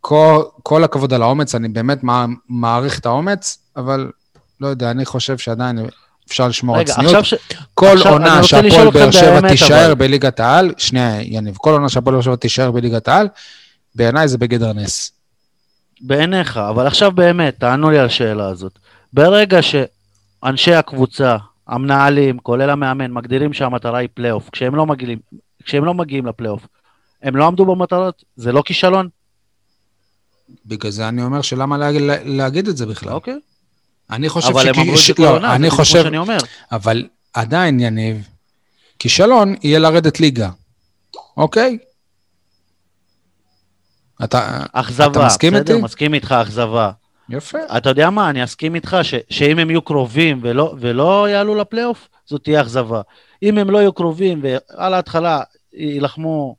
כל, 0.00 0.42
כל 0.62 0.84
הכבוד 0.84 1.12
על 1.12 1.22
האומץ, 1.22 1.54
אני 1.54 1.68
באמת 1.68 2.04
מע- 2.04 2.26
מעריך 2.48 2.98
את 2.98 3.06
האומץ, 3.06 3.58
אבל 3.76 4.10
לא 4.60 4.68
יודע, 4.68 4.90
אני 4.90 5.04
חושב 5.04 5.38
שעדיין 5.38 5.78
אפשר 6.28 6.48
לשמור 6.48 6.78
על 6.78 6.84
צניעות. 6.84 7.24
ש... 7.24 7.34
כל 7.74 7.96
עכשיו, 7.96 8.12
עונה 8.12 8.42
שהפועל 8.42 8.90
באר 8.90 9.10
שבע 9.10 9.48
תישאר 9.48 9.86
אבל. 9.86 9.94
בליגת 9.94 10.40
העל, 10.40 10.72
שנייה, 10.78 11.22
יניב, 11.22 11.56
כל 11.58 11.72
עונה 11.72 11.88
שהפועל 11.88 12.14
באר 12.14 12.22
שבע 12.22 12.36
תישאר 12.36 12.70
בליגת 12.70 13.08
העל, 13.08 13.28
בעיניי 13.94 14.28
זה 14.28 14.38
בגדר 14.38 14.72
נס. 14.72 15.12
בעיניך, 16.00 16.56
אבל 16.56 16.86
עכשיו 16.86 17.12
באמת, 17.12 17.60
תענו 17.60 17.90
לי 17.90 17.98
על 17.98 18.06
השאלה 18.06 18.48
הזאת. 18.48 18.78
ברגע 19.12 19.58
שאנשי 19.62 20.74
הקבוצה, 20.74 21.36
המנהלים, 21.68 22.38
כולל 22.38 22.70
המאמן, 22.70 23.12
מגדירים 23.12 23.52
שהמטרה 23.52 23.98
היא 23.98 24.08
פלייאוף, 24.14 24.50
כשהם 24.50 24.74
לא 24.74 24.86
מגיעים, 24.86 25.18
כשהם 25.64 25.84
לא 25.84 25.94
מגיעים 25.94 26.26
לפלייאוף, 26.26 26.66
הם 27.22 27.36
לא 27.36 27.46
עמדו 27.46 27.66
במטרות? 27.66 28.24
זה 28.36 28.52
לא 28.52 28.62
כישלון? 28.62 29.08
בגלל 30.66 30.90
זה 30.90 31.08
אני 31.08 31.22
אומר 31.22 31.42
שלמה 31.42 31.78
לה, 31.78 31.90
לה, 31.90 32.16
להגיד 32.24 32.68
את 32.68 32.76
זה 32.76 32.86
בכלל. 32.86 33.12
אוקיי. 33.12 33.38
אני 34.10 34.28
חושב 34.28 34.48
אבל 34.48 34.68
הם 34.68 34.74
אמרו 34.74 34.92
את 34.92 34.96
זה 34.96 35.02
ש... 35.02 35.10
כל 35.10 35.22
לא, 35.22 35.28
העונה, 35.28 35.56
זה 35.62 35.70
חושב, 35.70 36.02
שאני 36.02 36.18
אומר. 36.18 36.38
אבל 36.72 37.08
עדיין, 37.34 37.80
יניב, 37.80 38.28
כישלון 38.98 39.54
יהיה 39.62 39.78
לרדת 39.78 40.20
ליגה, 40.20 40.50
אוקיי? 41.36 41.78
אתה, 44.24 44.60
אכזבה, 44.72 45.06
אתה 45.06 45.26
מסכים 45.26 45.52
בסדר? 45.52 45.74
איתי? 45.74 45.84
מסכים 45.84 46.14
איתך, 46.14 46.32
אכזבה. 46.32 46.90
יפה. 47.28 47.58
אתה 47.76 47.90
יודע 47.90 48.10
מה, 48.10 48.30
אני 48.30 48.44
אסכים 48.44 48.74
איתך 48.74 48.96
ש, 49.02 49.14
שאם 49.30 49.58
הם 49.58 49.70
יהיו 49.70 49.82
קרובים 49.82 50.40
ולא, 50.42 50.74
ולא 50.80 51.28
יעלו 51.28 51.54
לפלייאוף, 51.54 52.08
זאת 52.26 52.44
תהיה 52.44 52.60
אכזבה. 52.60 53.00
אם 53.42 53.58
הם 53.58 53.70
לא 53.70 53.78
יהיו 53.78 53.92
קרובים 53.92 54.40
ועל 54.42 54.94
ההתחלה 54.94 55.40
יילחמו 55.72 56.56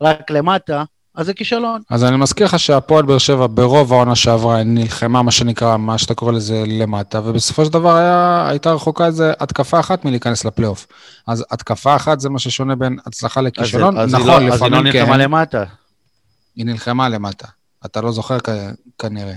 רק 0.00 0.30
למטה, 0.30 0.84
אז 1.14 1.26
זה 1.26 1.34
כישלון. 1.34 1.82
אז 1.90 2.04
אני 2.04 2.16
מזכיר 2.16 2.46
לך 2.46 2.58
שהפועל 2.58 3.04
באר 3.04 3.18
שבע 3.18 3.46
ברוב 3.50 3.92
העונה 3.92 4.14
שעברה 4.14 4.62
נלחמה, 4.62 5.22
מה 5.22 5.30
שנקרא, 5.30 5.76
מה 5.76 5.98
שאתה 5.98 6.14
קורא 6.14 6.32
לזה, 6.32 6.64
למטה, 6.66 7.20
ובסופו 7.24 7.64
של 7.64 7.72
דבר 7.72 7.96
היה, 7.96 8.48
הייתה 8.48 8.72
רחוקה 8.72 9.06
איזה 9.06 9.32
התקפה 9.40 9.80
אחת 9.80 10.04
מלהיכנס 10.04 10.44
לפלייאוף. 10.44 10.86
אז 11.26 11.44
התקפה 11.50 11.96
אחת 11.96 12.20
זה 12.20 12.30
מה 12.30 12.38
ששונה 12.38 12.76
בין 12.76 12.98
הצלחה 13.06 13.40
אז, 13.40 13.46
לכישלון. 13.46 13.98
אז 13.98 14.14
נכון, 14.14 14.28
היא 14.28 14.48
לא, 14.48 14.54
אז 14.54 14.62
היא 14.62 14.70
לא 14.70 14.78
לפעמים 14.78 14.92
כן, 14.92 14.98
נלחמה 14.98 15.16
למטה. 15.16 15.64
היא 16.56 16.66
נלחמה 16.66 17.08
למטה. 17.08 17.48
אתה 17.86 18.00
לא 18.00 18.12
זוכר 18.12 18.38
כ- 18.40 18.74
כנראה. 18.98 19.34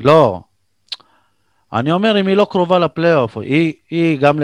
לא. 0.00 0.40
אני 1.72 1.92
אומר, 1.92 2.20
אם 2.20 2.26
היא 2.26 2.36
לא 2.36 2.46
קרובה 2.50 2.78
לפלייאוף, 2.78 3.36
היא, 3.38 3.72
היא 3.90 4.18
גם, 4.20 4.38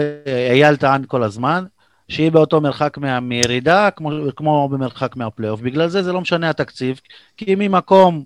אייל 0.51 0.75
טען 0.75 1.03
כל 1.07 1.23
הזמן, 1.23 1.65
שהיא 2.09 2.31
באותו 2.31 2.61
מרחק 2.61 2.97
מה, 2.97 3.19
מירידה, 3.19 3.91
כמו, 3.91 4.11
כמו 4.35 4.69
במרחק 4.69 5.15
מהפלייאוף. 5.15 5.61
בגלל 5.61 5.87
זה 5.87 6.03
זה 6.03 6.11
לא 6.13 6.21
משנה 6.21 6.49
התקציב, 6.49 6.99
כי 7.37 7.55
ממקום 7.57 8.23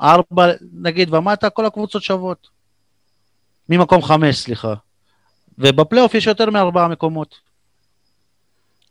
ארבע, 0.00 0.46
נגיד, 0.72 1.14
ומטה, 1.14 1.50
כל 1.50 1.66
הקבוצות 1.66 2.02
שוות. 2.02 2.48
ממקום 3.68 4.02
חמש, 4.02 4.36
סליחה. 4.36 4.74
ובפלייאוף 5.58 6.14
יש 6.14 6.26
יותר 6.26 6.50
מארבעה 6.50 6.88
מקומות. 6.88 7.34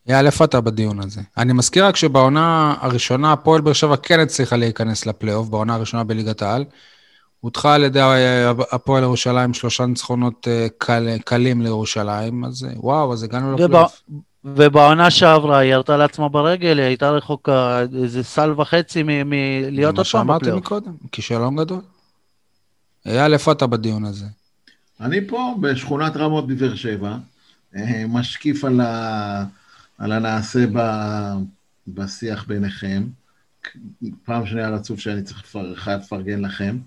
יאללה, 0.07 0.27
איפה 0.27 0.45
אתה 0.45 0.61
בדיון 0.61 0.99
הזה? 0.99 1.21
אני 1.37 1.53
מזכיר 1.53 1.85
רק 1.85 1.95
שבעונה 1.95 2.75
הראשונה, 2.79 3.33
הפועל 3.33 3.61
באר 3.61 3.73
שבע 3.73 3.95
כן 3.95 4.19
הצליחה 4.19 4.55
להיכנס 4.55 5.05
לפלייאוף, 5.05 5.49
בעונה 5.49 5.75
הראשונה 5.75 6.03
בליגת 6.03 6.41
העל. 6.41 6.65
הודחה 7.39 7.75
על 7.75 7.83
ידי 7.83 7.99
הפועל 8.71 9.03
ירושלים 9.03 9.53
שלושה 9.53 9.85
ניצחונות 9.85 10.47
אה, 10.47 10.67
קל, 10.77 11.17
קלים 11.25 11.61
לירושלים, 11.61 12.45
אז 12.45 12.63
אה, 12.63 12.69
וואו, 12.75 13.13
אז 13.13 13.23
הגענו 13.23 13.53
לפלייאוף. 13.53 14.01
ובעונה 14.45 15.11
שעברה 15.11 15.57
היא 15.57 15.71
ירתה 15.71 15.97
לעצמה 15.97 16.29
ברגל, 16.29 16.77
היא 16.77 16.85
הייתה 16.85 17.09
רחוקה 17.09 17.81
איזה 18.03 18.23
סל 18.23 18.53
וחצי 18.57 19.03
מלהיות 19.03 19.79
מה 19.79 19.85
עוד 19.87 19.95
פעם 19.95 20.03
שאמרתי 20.03 20.39
בפלייאוף. 20.39 20.65
מקודם, 20.65 20.93
כישלון 21.11 21.55
גדול. 21.55 21.81
אייל, 23.05 23.33
איפה 23.33 23.51
אתה 23.51 23.67
בדיון 23.67 24.05
הזה? 24.05 24.25
אני 25.01 25.27
פה 25.27 25.55
בשכונת 25.61 26.17
רמות 26.17 26.47
בבאר 26.47 26.75
שבע, 26.75 27.17
אה, 27.75 28.03
משקיף 28.07 28.65
על, 28.65 28.81
ה... 28.81 29.43
על 29.97 30.11
הנעשה 30.11 30.65
ב... 30.73 30.79
בשיח 31.87 32.45
ביניכם. 32.47 33.03
פעם 34.25 34.45
שנייה 34.45 34.69
רצוף 34.69 34.99
שאני 34.99 35.21
צריך 35.21 35.43
לפר... 35.43 35.75
חייב 35.75 35.99
לפרגן 35.99 36.41
לכם. 36.41 36.77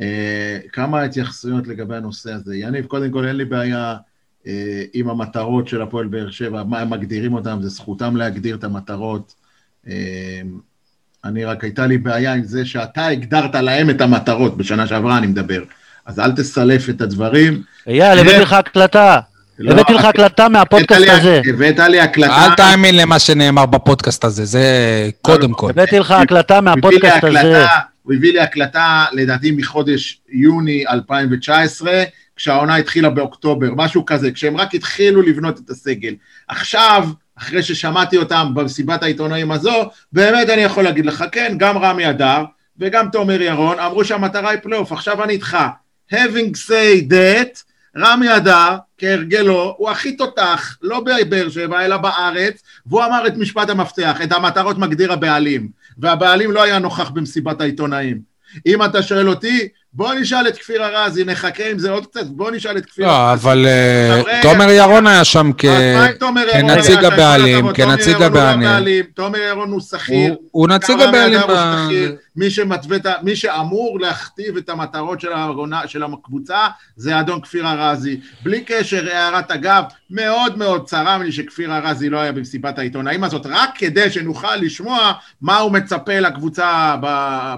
אה, 0.00 0.58
כמה 0.72 1.02
התייחסויות 1.02 1.66
לגבי 1.66 1.96
הנושא 1.96 2.32
הזה. 2.32 2.56
יניב, 2.56 2.86
קודם 2.86 3.10
כל 3.10 3.26
אין 3.26 3.36
לי 3.36 3.44
בעיה 3.44 3.96
אה, 4.46 4.82
עם 4.94 5.08
המטרות 5.08 5.68
של 5.68 5.82
הפועל 5.82 6.06
באר 6.06 6.30
שבע, 6.30 6.62
מה 6.62 6.80
הם 6.80 6.90
מגדירים 6.90 7.34
אותם, 7.34 7.58
זה 7.62 7.68
זכותם 7.68 8.16
להגדיר 8.16 8.56
את 8.56 8.64
המטרות. 8.64 9.34
אה, 9.88 10.40
אני 11.24 11.44
רק 11.44 11.64
הייתה 11.64 11.86
לי 11.86 11.98
בעיה 11.98 12.34
עם 12.34 12.44
זה 12.44 12.66
שאתה 12.66 13.06
הגדרת 13.06 13.54
להם 13.54 13.90
את 13.90 14.00
המטרות, 14.00 14.56
בשנה 14.56 14.86
שעברה 14.86 15.18
אני 15.18 15.26
מדבר. 15.26 15.62
אז 16.06 16.20
אל 16.20 16.32
תסלף 16.32 16.90
את 16.90 17.00
הדברים. 17.00 17.62
אייל, 17.86 18.18
הבאתי 18.18 18.40
לך 18.42 18.52
הקלטה. 18.52 19.20
לא, 19.58 19.72
הבאתי 19.72 19.92
לך 19.92 20.04
הקלטה 20.04 20.48
מהפודקאסט 20.48 21.08
הזה. 21.08 21.40
הבאת 21.48 21.78
לי 21.78 22.00
הקלטה. 22.00 22.44
אל 22.44 22.54
תאמין 22.54 22.96
למה 22.96 23.18
שנאמר 23.18 23.66
בפודקאסט 23.66 24.24
הזה, 24.24 24.44
זה 24.44 24.64
קודם 25.22 25.52
כל. 25.52 25.70
הבאתי 25.70 25.98
לך 25.98 26.10
הקלטה 26.10 26.60
מהפודקאסט 26.60 27.24
הזה. 27.24 27.64
הוא 28.02 28.14
הביא 28.14 28.32
לי 28.32 28.40
הקלטה, 28.40 29.04
לדעתי, 29.12 29.50
מחודש 29.50 30.20
יוני 30.28 30.84
2019, 30.90 32.02
כשהעונה 32.36 32.76
התחילה 32.76 33.10
באוקטובר, 33.10 33.68
משהו 33.76 34.06
כזה, 34.06 34.30
כשהם 34.30 34.56
רק 34.56 34.74
התחילו 34.74 35.22
לבנות 35.22 35.58
את 35.58 35.70
הסגל. 35.70 36.14
עכשיו, 36.48 37.08
אחרי 37.38 37.62
ששמעתי 37.62 38.16
אותם 38.16 38.52
במסיבת 38.54 39.02
העיתונאים 39.02 39.52
הזו, 39.52 39.90
באמת 40.12 40.48
אני 40.50 40.62
יכול 40.62 40.84
להגיד 40.84 41.06
לך, 41.06 41.24
כן, 41.32 41.54
גם 41.58 41.78
רמי 41.78 42.10
אדר 42.10 42.44
וגם 42.78 43.08
תומר 43.12 43.42
ירון 43.42 43.78
אמרו 43.78 44.04
שהמטרה 44.04 44.50
היא 44.50 44.58
פלייאוף, 44.62 44.92
עכשיו 44.92 45.24
אני 45.24 45.32
איתך. 45.32 45.56
having 46.12 46.54
say 46.54 47.00
that, 47.08 47.62
רמי 47.96 48.36
אדר, 48.36 48.76
כהרגלו, 48.98 49.74
הוא 49.78 49.90
הכי 49.90 50.16
תותח, 50.16 50.76
לא 50.82 51.00
בבאר 51.00 51.48
שבע, 51.48 51.84
אלא 51.84 51.96
בארץ, 51.96 52.62
והוא 52.86 53.04
אמר 53.04 53.26
את 53.26 53.36
משפט 53.36 53.70
המפתח, 53.70 54.16
את 54.24 54.32
המטרות 54.32 54.78
מגדיר 54.78 55.12
הבעלים, 55.12 55.68
והבעלים 55.98 56.52
לא 56.52 56.62
היה 56.62 56.78
נוכח 56.78 57.10
במסיבת 57.10 57.60
העיתונאים. 57.60 58.20
אם 58.66 58.84
אתה 58.84 59.02
שואל 59.02 59.28
אותי, 59.28 59.68
בוא 59.96 60.14
נשאל 60.14 60.48
את 60.48 60.58
כפיר 60.58 60.84
ארזי, 60.84 61.24
נחכה 61.24 61.70
עם 61.70 61.78
זה 61.78 61.90
עוד 61.90 62.06
קצת, 62.06 62.26
בוא 62.26 62.50
נשאל 62.50 62.76
את 62.76 62.86
כפיר 62.86 63.06
לא, 63.06 63.32
אבל 63.32 63.66
אה, 63.66 64.22
תומר 64.42 64.70
ירון 64.70 65.06
היה 65.06 65.24
שם? 65.24 65.50
כנציג 65.52 67.04
הבעלים, 67.04 67.72
כנציג 67.72 68.16
לא 68.16 68.24
הבעלים. 68.24 69.04
תומר 69.14 69.38
ירון 69.38 69.70
הוא 69.70 69.80
שכיר. 69.80 70.34
הוא- 70.50 70.68
נציג 70.68 71.00
הבעלים. 71.00 71.40
מי 73.22 73.36
שאמור 73.36 74.00
להכתיב 74.00 74.56
את 74.56 74.68
המטרות 74.68 75.20
של 75.86 76.02
הקבוצה, 76.12 76.66
זה 76.96 77.20
אדון 77.20 77.40
כפיר 77.40 77.66
ארזי. 77.68 78.20
בלי 78.42 78.60
קשר, 78.66 79.06
הערת 79.12 79.50
אגב, 79.50 79.82
מאוד 80.10 80.58
מאוד 80.58 80.84
צרם 80.86 81.22
לי 81.22 81.32
שכפיר 81.32 81.76
ארזי 81.76 82.08
לא 82.10 82.18
היה 82.18 82.32
במסיבת 82.32 82.78
העיתונאים 82.78 83.24
הזאת, 83.24 83.46
רק 83.46 83.70
כדי 83.74 84.10
שנוכל 84.10 84.56
לשמוע 84.56 85.12
מה 85.42 85.58
הוא 85.58 85.72
מצפה 85.72 86.20
לקבוצה 86.20 86.96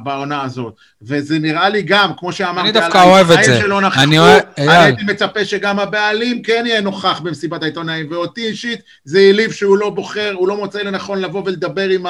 בעונה 0.03 0.43
הזאת. 0.43 0.75
וזה 1.03 1.39
נראה 1.39 1.69
לי 1.69 1.83
גם, 1.83 2.11
כמו 2.17 2.28
שאמרתי, 2.33 2.61
אני 2.61 2.73
דווקא 2.73 3.03
אוהב 3.03 3.31
את 3.31 3.45
זה. 3.45 3.59
שלא 3.61 3.81
נכחו, 3.81 4.01
אני 4.03 4.19
אוהב- 4.19 4.43
אני. 4.59 4.69
הייתי 4.77 5.03
מצפה 5.05 5.45
שגם 5.45 5.79
הבעלים 5.79 6.43
כן 6.43 6.65
יהיה 6.67 6.81
נוכח 6.81 7.21
במסיבת 7.21 7.63
העיתונאים, 7.63 8.07
ואותי 8.11 8.47
אישית 8.47 8.81
זה 9.05 9.19
העליב 9.19 9.53
שהוא 9.53 9.79
לא 9.79 9.91
בוחר, 9.91 10.33
הוא 10.35 10.49
לא 10.49 10.57
מוצא 10.57 10.79
לנכון 10.79 11.21
לבוא 11.21 11.43
ולדבר 11.47 11.89
עם 11.89 12.07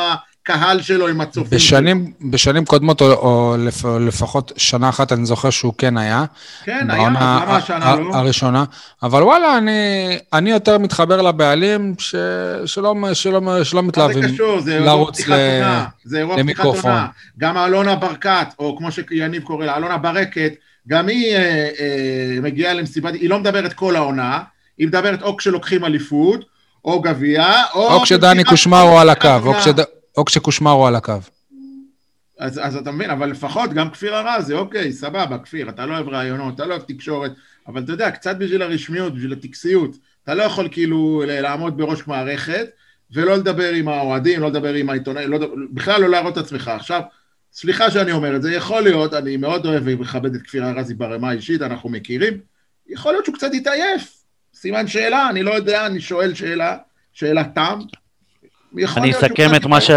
הקהל 0.50 0.83
שלו, 0.83 1.09
עם 1.09 1.21
הצופים. 1.21 1.59
בשנים, 1.59 2.12
בשנים 2.31 2.64
קודמות, 2.64 3.00
או, 3.02 3.12
או 3.12 3.57
לפ, 3.59 3.85
לפחות 3.85 4.52
שנה 4.57 4.88
אחת, 4.88 5.12
אני 5.12 5.26
זוכר 5.26 5.50
שהוא 5.50 5.73
כן 5.78 5.99
היה. 5.99 6.25
כן, 6.64 6.90
היה, 6.90 7.09
למה 7.09 7.57
השנה 7.57 7.97
לא? 7.97 8.14
הראשונה. 8.14 8.64
אבל 9.02 9.23
וואלה, 9.23 9.59
אני, 9.59 9.73
אני 10.33 10.50
יותר 10.50 10.78
מתחבר 10.78 11.23
לבעלים 11.23 11.95
ש, 11.99 12.14
שלא, 12.67 12.95
שלא, 13.12 13.64
שלא 13.64 13.83
מתלהבים 13.83 14.23
זה 14.23 14.35
קשור? 14.35 14.61
זה 14.61 14.75
אירוע 14.75 14.87
לרוץ 14.87 15.14
פתיחת 15.14 15.31
ל- 15.31 15.62
עונה. 15.62 15.85
זה 16.05 16.19
אירוע 16.19 16.35
פתיחת 16.35 16.45
למיקרופון. 16.45 16.90
עונה. 16.90 17.07
גם 17.38 17.57
אלונה 17.59 17.97
ברקת, 17.97 18.49
או 18.59 18.76
כמו 18.78 18.93
שיניב 18.93 19.43
קורא 19.43 19.67
לה, 19.67 19.76
אלונה 19.76 19.99
ברקת, 19.99 20.52
גם 20.88 21.09
היא 21.09 21.35
אה, 21.37 21.69
אה, 21.81 22.40
מגיעה 22.43 22.75
למסיבת, 22.75 23.14
היא 23.14 23.31
לא 23.31 23.38
מדברת 23.38 23.73
כל 23.73 23.97
העונה, 23.97 24.38
היא 24.78 24.87
מדברת 24.87 25.23
או 25.23 25.37
כשלוקחים 25.37 25.85
אליפות, 25.85 26.45
או 26.85 27.00
גביע, 27.00 27.47
או... 27.75 27.93
או 27.95 28.00
כשדני 28.00 28.45
קושמרו 28.45 28.99
על 28.99 29.11
הקו, 29.11 29.28
או. 29.45 29.55
כשד, 29.55 29.81
או 30.19 30.25
כשקושמרו 30.25 30.87
על 30.87 30.97
הקו. 30.97 31.13
אז, 32.39 32.61
אז 32.63 32.77
אתה 32.77 32.91
מבין, 32.91 33.11
אבל 33.11 33.31
לפחות 33.31 33.73
גם 33.73 33.91
כפיר 33.91 34.17
ארזי, 34.17 34.55
אוקיי, 34.55 34.93
סבבה, 34.93 35.39
כפיר, 35.39 35.69
אתה 35.69 35.87
לא 35.87 35.95
אוהב 35.95 36.09
רעיונות, 36.09 36.55
אתה 36.55 36.67
לא 36.67 36.75
אוהב 36.75 36.83
תקשורת, 36.83 37.33
אבל 37.67 37.83
אתה 37.83 37.93
יודע, 37.93 38.11
קצת 38.11 38.37
בשביל 38.37 38.63
הרשמיות, 38.63 39.15
בשביל 39.15 39.33
הטקסיות, 39.33 39.97
אתה 40.25 40.35
לא 40.35 40.43
יכול 40.43 40.69
כאילו 40.71 41.23
לעמוד 41.27 41.77
בראש 41.77 42.07
מערכת 42.07 42.69
ולא 43.11 43.37
לדבר 43.37 43.73
עם 43.73 43.89
האוהדים, 43.89 44.41
לא 44.41 44.49
לדבר 44.49 44.75
עם 44.75 44.91
העיתונאים, 44.91 45.31
לא, 45.31 45.55
בכלל 45.73 46.01
לא 46.01 46.09
להראות 46.09 46.39
את 46.39 46.45
עצמך. 46.45 46.69
עכשיו, 46.69 47.01
סליחה 47.53 47.91
שאני 47.91 48.13
אומר 48.13 48.37
את 48.37 48.43
זה, 48.43 48.53
יכול 48.53 48.83
להיות, 48.83 49.15
אני 49.15 49.37
מאוד 49.37 49.67
אוהב 49.67 49.83
ומכבד 49.87 50.35
את 50.35 50.43
כפיר 50.43 50.65
ארזי 50.65 50.95
ברמה 50.95 51.31
האישית, 51.31 51.63
אנחנו 51.63 51.89
מכירים, 51.89 52.39
יכול 52.89 53.13
להיות 53.13 53.25
שהוא 53.25 53.35
קצת 53.35 53.51
התעייף, 53.55 54.23
סימן 54.55 54.87
שאלה, 54.87 55.31
אני 55.31 55.43
לא 55.43 55.55
יודע, 55.55 55.87
אני 55.87 56.01
שואל 56.01 56.35
שאלה, 56.35 56.77
שאלה 57.13 57.45
תם. 57.45 57.79
אני 58.97 59.11
אסכם 59.11 59.55
את 59.57 59.67
מה 59.67 59.81
ש... 59.81 59.91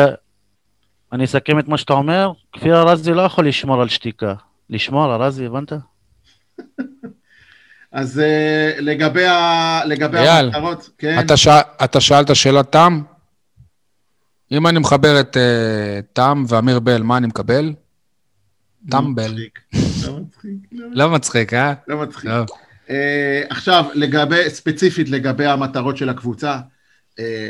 אני 1.12 1.26
אסכם 1.26 1.60
את 1.60 1.68
מה 1.68 1.78
שאתה 1.78 1.94
אומר, 1.94 2.32
כפיר 2.54 2.82
ארזי 2.82 3.14
לא 3.14 3.22
יכול 3.22 3.48
לשמור 3.48 3.82
על 3.82 3.90
שתיקה. 3.90 4.34
לשמור, 4.70 5.16
ארזי, 5.16 5.46
הבנת? 5.46 5.74
אז 7.92 8.20
אה, 8.20 8.72
לגבי 8.80 9.26
ה- 9.26 9.86
לגבי 9.86 10.18
אייל, 10.18 10.46
המטרות, 10.46 10.90
כן, 10.98 11.20
אתה, 11.20 11.38
שאל, 11.38 11.62
אתה 11.84 12.02
שאלת 12.02 12.36
שאלת 12.36 12.72
תם? 12.72 13.02
אם 14.52 14.68
אני 14.68 14.80
מחבר 14.80 15.20
את 15.20 15.38
uh, 15.38 16.06
תם 16.14 16.44
ואמיר 16.48 16.80
בל, 16.80 17.02
מה 17.02 17.18
אני 17.18 17.28
מקבל? 17.28 17.74
טמבל. 18.90 19.32
לא 20.08 20.20
מצחיק, 20.20 20.54
לא 20.72 20.88
לא 20.92 21.10
מצחיק, 21.10 21.54
אה? 21.54 21.74
לא 21.88 21.98
מצחיק. 21.98 22.26
לא. 22.30 22.46
אה, 22.90 23.44
עכשיו, 23.50 23.86
לגבי, 23.94 24.50
ספציפית 24.50 25.10
לגבי 25.10 25.46
המטרות 25.46 25.98
של 25.98 26.10
הקבוצה, 26.10 26.60
אה, 27.20 27.50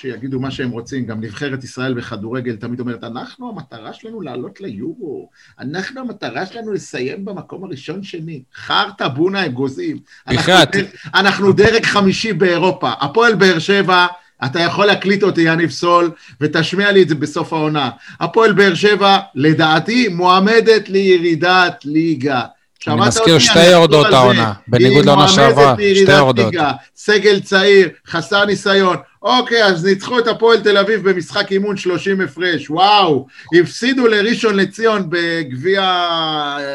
שיגידו 0.00 0.40
מה 0.40 0.50
שהם 0.50 0.70
רוצים, 0.70 1.06
גם 1.06 1.20
נבחרת 1.20 1.64
ישראל 1.64 1.94
בכדורגל 1.94 2.56
תמיד 2.56 2.80
אומרת, 2.80 3.04
אנחנו, 3.04 3.48
המטרה 3.48 3.92
שלנו 3.92 4.20
לעלות 4.20 4.60
ליורו, 4.60 5.28
אנחנו, 5.58 6.00
המטרה 6.00 6.46
שלנו 6.46 6.72
לסיים 6.72 7.24
במקום 7.24 7.64
הראשון-שני. 7.64 8.42
חרטה 8.54 9.08
בונה 9.08 9.46
אגוזים. 9.46 9.98
בחייאת. 10.28 10.68
אנחנו 11.14 11.52
דרג 11.52 11.84
חמישי 11.84 12.32
באירופה. 12.32 12.92
הפועל 13.00 13.34
באר 13.34 13.58
שבע, 13.58 14.06
אתה 14.44 14.60
יכול 14.60 14.86
להקליט 14.86 15.22
אותי, 15.22 15.40
יניב 15.40 15.70
סול, 15.70 16.10
ותשמיע 16.40 16.92
לי 16.92 17.02
את 17.02 17.08
זה 17.08 17.14
בסוף 17.14 17.52
העונה. 17.52 17.90
הפועל 18.20 18.52
באר 18.52 18.74
שבע, 18.74 19.18
לדעתי, 19.34 20.08
מועמדת 20.08 20.88
לירידת 20.88 21.84
ליגה. 21.84 22.42
שמעת 22.84 23.08
מזכיר? 23.08 23.38
שתי 23.38 23.58
אני 23.58 23.66
יורדות. 23.66 24.06
העונה, 24.12 24.52
בניגוד 24.68 25.04
לעונה 25.06 25.28
שעברה, 25.28 25.74
שתי 25.94 26.12
יורדות. 26.12 26.54
סגל 26.96 27.40
צעיר, 27.40 27.88
חסר 28.06 28.44
ניסיון. 28.44 28.96
אוקיי, 29.22 29.64
אז 29.64 29.84
ניצחו 29.84 30.18
את 30.18 30.26
הפועל 30.26 30.60
תל 30.60 30.76
אביב 30.76 31.10
במשחק 31.10 31.52
אימון 31.52 31.76
30 31.76 32.20
הפרש, 32.20 32.70
וואו. 32.70 33.26
הפסידו 33.60 34.06
לראשון 34.06 34.56
לציון 34.56 35.06
בגביע 35.08 35.82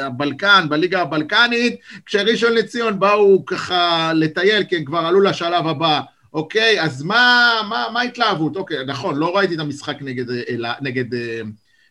הבלקן, 0.05 0.65
בליגה 0.69 1.01
הבלקנית, 1.01 1.75
כשראשון 2.05 2.53
לציון 2.53 2.99
באו 2.99 3.45
ככה 3.45 4.11
לטייל, 4.15 4.63
כי 4.63 4.75
הם 4.75 4.85
כבר 4.85 4.99
עלו 4.99 5.21
לשלב 5.21 5.67
הבא. 5.67 5.99
אוקיי, 6.33 6.81
אז 6.81 7.03
מה, 7.03 7.53
מה, 7.69 7.85
מה 7.93 7.99
ההתלהבות? 8.01 8.55
אוקיי, 8.55 8.77
נכון, 8.87 9.15
לא 9.15 9.37
ראיתי 9.37 9.55
את 9.55 9.59
המשחק 9.59 9.95
נגד, 10.01 10.25
אלה- 10.49 10.73
נגד, 10.81 11.13
אה, 11.13 11.41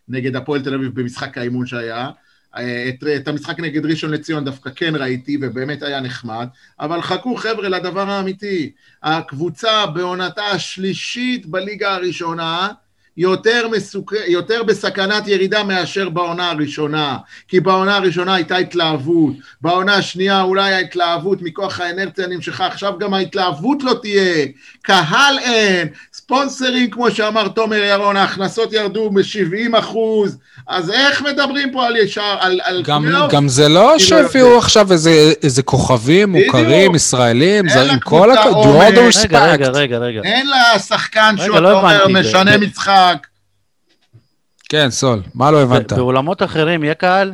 נגד 0.09 0.37
הפועל 0.37 0.61
תל 0.63 0.75
אביב 0.75 1.01
במשחק 1.01 1.39
האימון 1.39 1.67
שהיה. 1.67 2.09
אה, 2.57 2.89
את, 2.89 3.05
את 3.17 3.29
המשחק 3.29 3.61
נגד 3.61 3.87
ראשון 3.87 4.11
לציון 4.11 4.45
דווקא 4.45 4.71
כן 4.77 4.97
ראיתי, 4.97 5.39
ובאמת 5.41 5.83
היה 5.83 6.01
נחמד, 6.01 6.47
אבל 6.81 7.03
חכו 7.03 7.37
חבר'ה 7.37 7.69
לדבר 7.69 8.11
האמיתי. 8.11 8.73
הקבוצה 9.03 9.87
בעונתה 9.87 10.45
השלישית 10.45 11.47
בליגה 11.47 11.95
הראשונה, 11.95 12.69
יותר, 13.17 13.69
מסוכ... 13.69 14.13
יותר 14.27 14.63
בסכנת 14.63 15.29
ירידה 15.29 15.65
מאשר 15.65 16.09
בעונה 16.09 16.51
הראשונה. 16.51 17.19
כי 17.49 17.61
בעונה 17.61 17.97
הראשונה 17.97 18.35
הייתה 18.35 18.57
התלהבות, 18.57 19.35
בעונה 19.61 19.95
השנייה 19.95 20.43
אולי 20.43 20.75
ההתלהבות 20.75 21.43
מכוח 21.43 21.81
האנרציה 21.81 22.27
נמשכה, 22.27 22.67
עכשיו 22.67 22.99
גם 22.99 23.15
ההתלהבות 23.15 23.83
לא 23.83 23.99
תהיה, 24.03 24.47
קהל 24.83 25.39
אין, 25.39 25.89
ספונסרים 26.25 26.91
כמו 26.91 27.11
שאמר 27.11 27.49
תומר 27.49 27.77
ירון, 27.77 28.17
ההכנסות 28.17 28.73
ירדו 28.73 29.11
ב-70 29.11 29.79
אחוז, 29.79 30.39
אז 30.69 30.91
איך 30.91 31.23
מדברים 31.23 31.73
פה 31.73 31.87
על 31.87 31.97
ישר, 31.97 32.37
על, 32.41 32.61
על 32.63 32.83
גם? 32.83 33.07
גם 33.31 33.49
זה 33.49 33.69
לא 33.69 33.75
לא 33.93 33.99
שהביאו. 33.99 34.59
עכשיו 34.59 34.93
איזה, 34.93 35.33
איזה 35.43 35.63
כוכבים 35.63 36.33
בדיוק. 36.33 36.55
מוכרים, 36.55 36.95
ישראלים, 36.95 37.69
זה 37.69 37.93
עם 37.93 38.01
כל 38.01 38.31
הכבוד. 38.31 38.53
דורדו 38.67 39.01
רגע, 39.23 39.47
רגע. 39.47 39.69
רגע, 39.69 39.99
רגע. 39.99 40.21
אין 40.25 40.47
לה 40.47 40.79
שחקן 40.79 41.35
שהוא, 41.45 41.59
לא 41.59 41.69
אתה 41.71 41.79
אומר, 41.79 42.03
הבנתי. 42.05 42.29
משנה 42.29 42.59
ב- 42.59 42.61
משחק. 42.65 43.27
כן, 44.69 44.91
סול, 44.91 45.23
מה 45.35 45.51
לא 45.51 45.63
הבנת? 45.63 45.93
ב- 45.93 45.97
באולמות 45.97 46.43
אחרים 46.43 46.85
יהיה 46.85 46.95
קהל? 46.95 47.33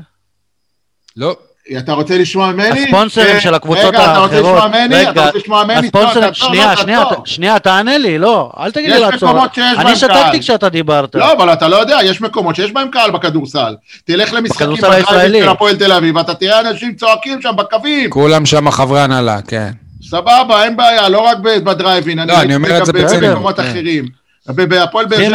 לא. 1.17 1.37
אתה 1.79 1.93
רוצה 1.93 2.19
לשמוע 2.19 2.53
ממני? 2.53 2.85
הספונסרים 2.85 3.41
של 3.41 3.55
הקבוצות 3.55 3.85
רגע, 3.85 4.05
אתה 4.05 4.19
רוצה 4.19 4.35
לשמוע 4.37 4.55
האחרות. 4.55 4.71
ממני? 4.75 5.11
אתה 5.11 5.27
רוצה 5.27 5.39
לשמוע 5.39 5.65
ממני? 5.65 5.87
הספונסרים, 5.87 6.35
שנייה, 6.35 6.71
לא, 6.71 6.77
שנייה, 6.77 7.05
שנייה, 7.25 7.59
תענה 7.59 7.99
לי, 7.99 8.19
לא, 8.19 8.53
אל 8.61 8.71
תגיד 8.71 8.91
לי 8.91 8.97
יש 8.97 9.03
לעצור. 9.03 9.29
מקומות 9.29 9.55
שיש 9.55 9.77
בהם 9.77 9.87
אני 9.87 9.97
שתקתי 9.97 10.15
קהל. 10.15 10.39
כשאתה 10.41 10.69
דיברת. 10.69 11.15
לא, 11.15 11.33
אבל 11.33 11.53
אתה 11.53 11.69
לא 11.69 11.77
יודע, 11.77 11.99
יש 12.05 12.21
מקומות 12.21 12.57
שיש 12.57 12.73
בהם 12.73 12.89
קהל 12.91 13.11
בכדורסל. 13.11 13.75
תלך 14.05 14.33
למשחקים 14.33 14.67
בכדורסל 14.67 14.87
בדרייבים 14.87 15.07
הישראלי. 15.15 15.41
של 15.43 15.49
הפועל 15.49 15.77
תל 15.77 15.93
אביב, 15.93 16.19
אתה 16.19 16.35
תראה 16.35 16.61
אנשים 16.61 16.95
צועקים 16.95 17.43
שם 17.43 17.53
בקווים. 17.57 18.11
כולם 18.11 18.47
שם 18.47 18.71
חברי 18.71 19.01
הנהלה, 19.01 19.43
כן. 19.43 19.71
סבבה, 20.11 20.65
אין 20.65 20.77
בעיה, 20.77 21.09
לא 21.09 21.21
רק 21.21 21.39
בדרייבין. 21.39 22.19
לא, 22.29 22.41
אני 22.41 22.55
אומר 22.55 22.79
את 22.79 22.87
זה 22.87 22.93
ברצינות, 22.93 23.31
במקומות. 23.31 23.61
אחרים. 23.61 24.20
ב- 24.57 24.63
בהפועל 24.63 25.07
באר 25.07 25.19
שבע. 25.19 25.27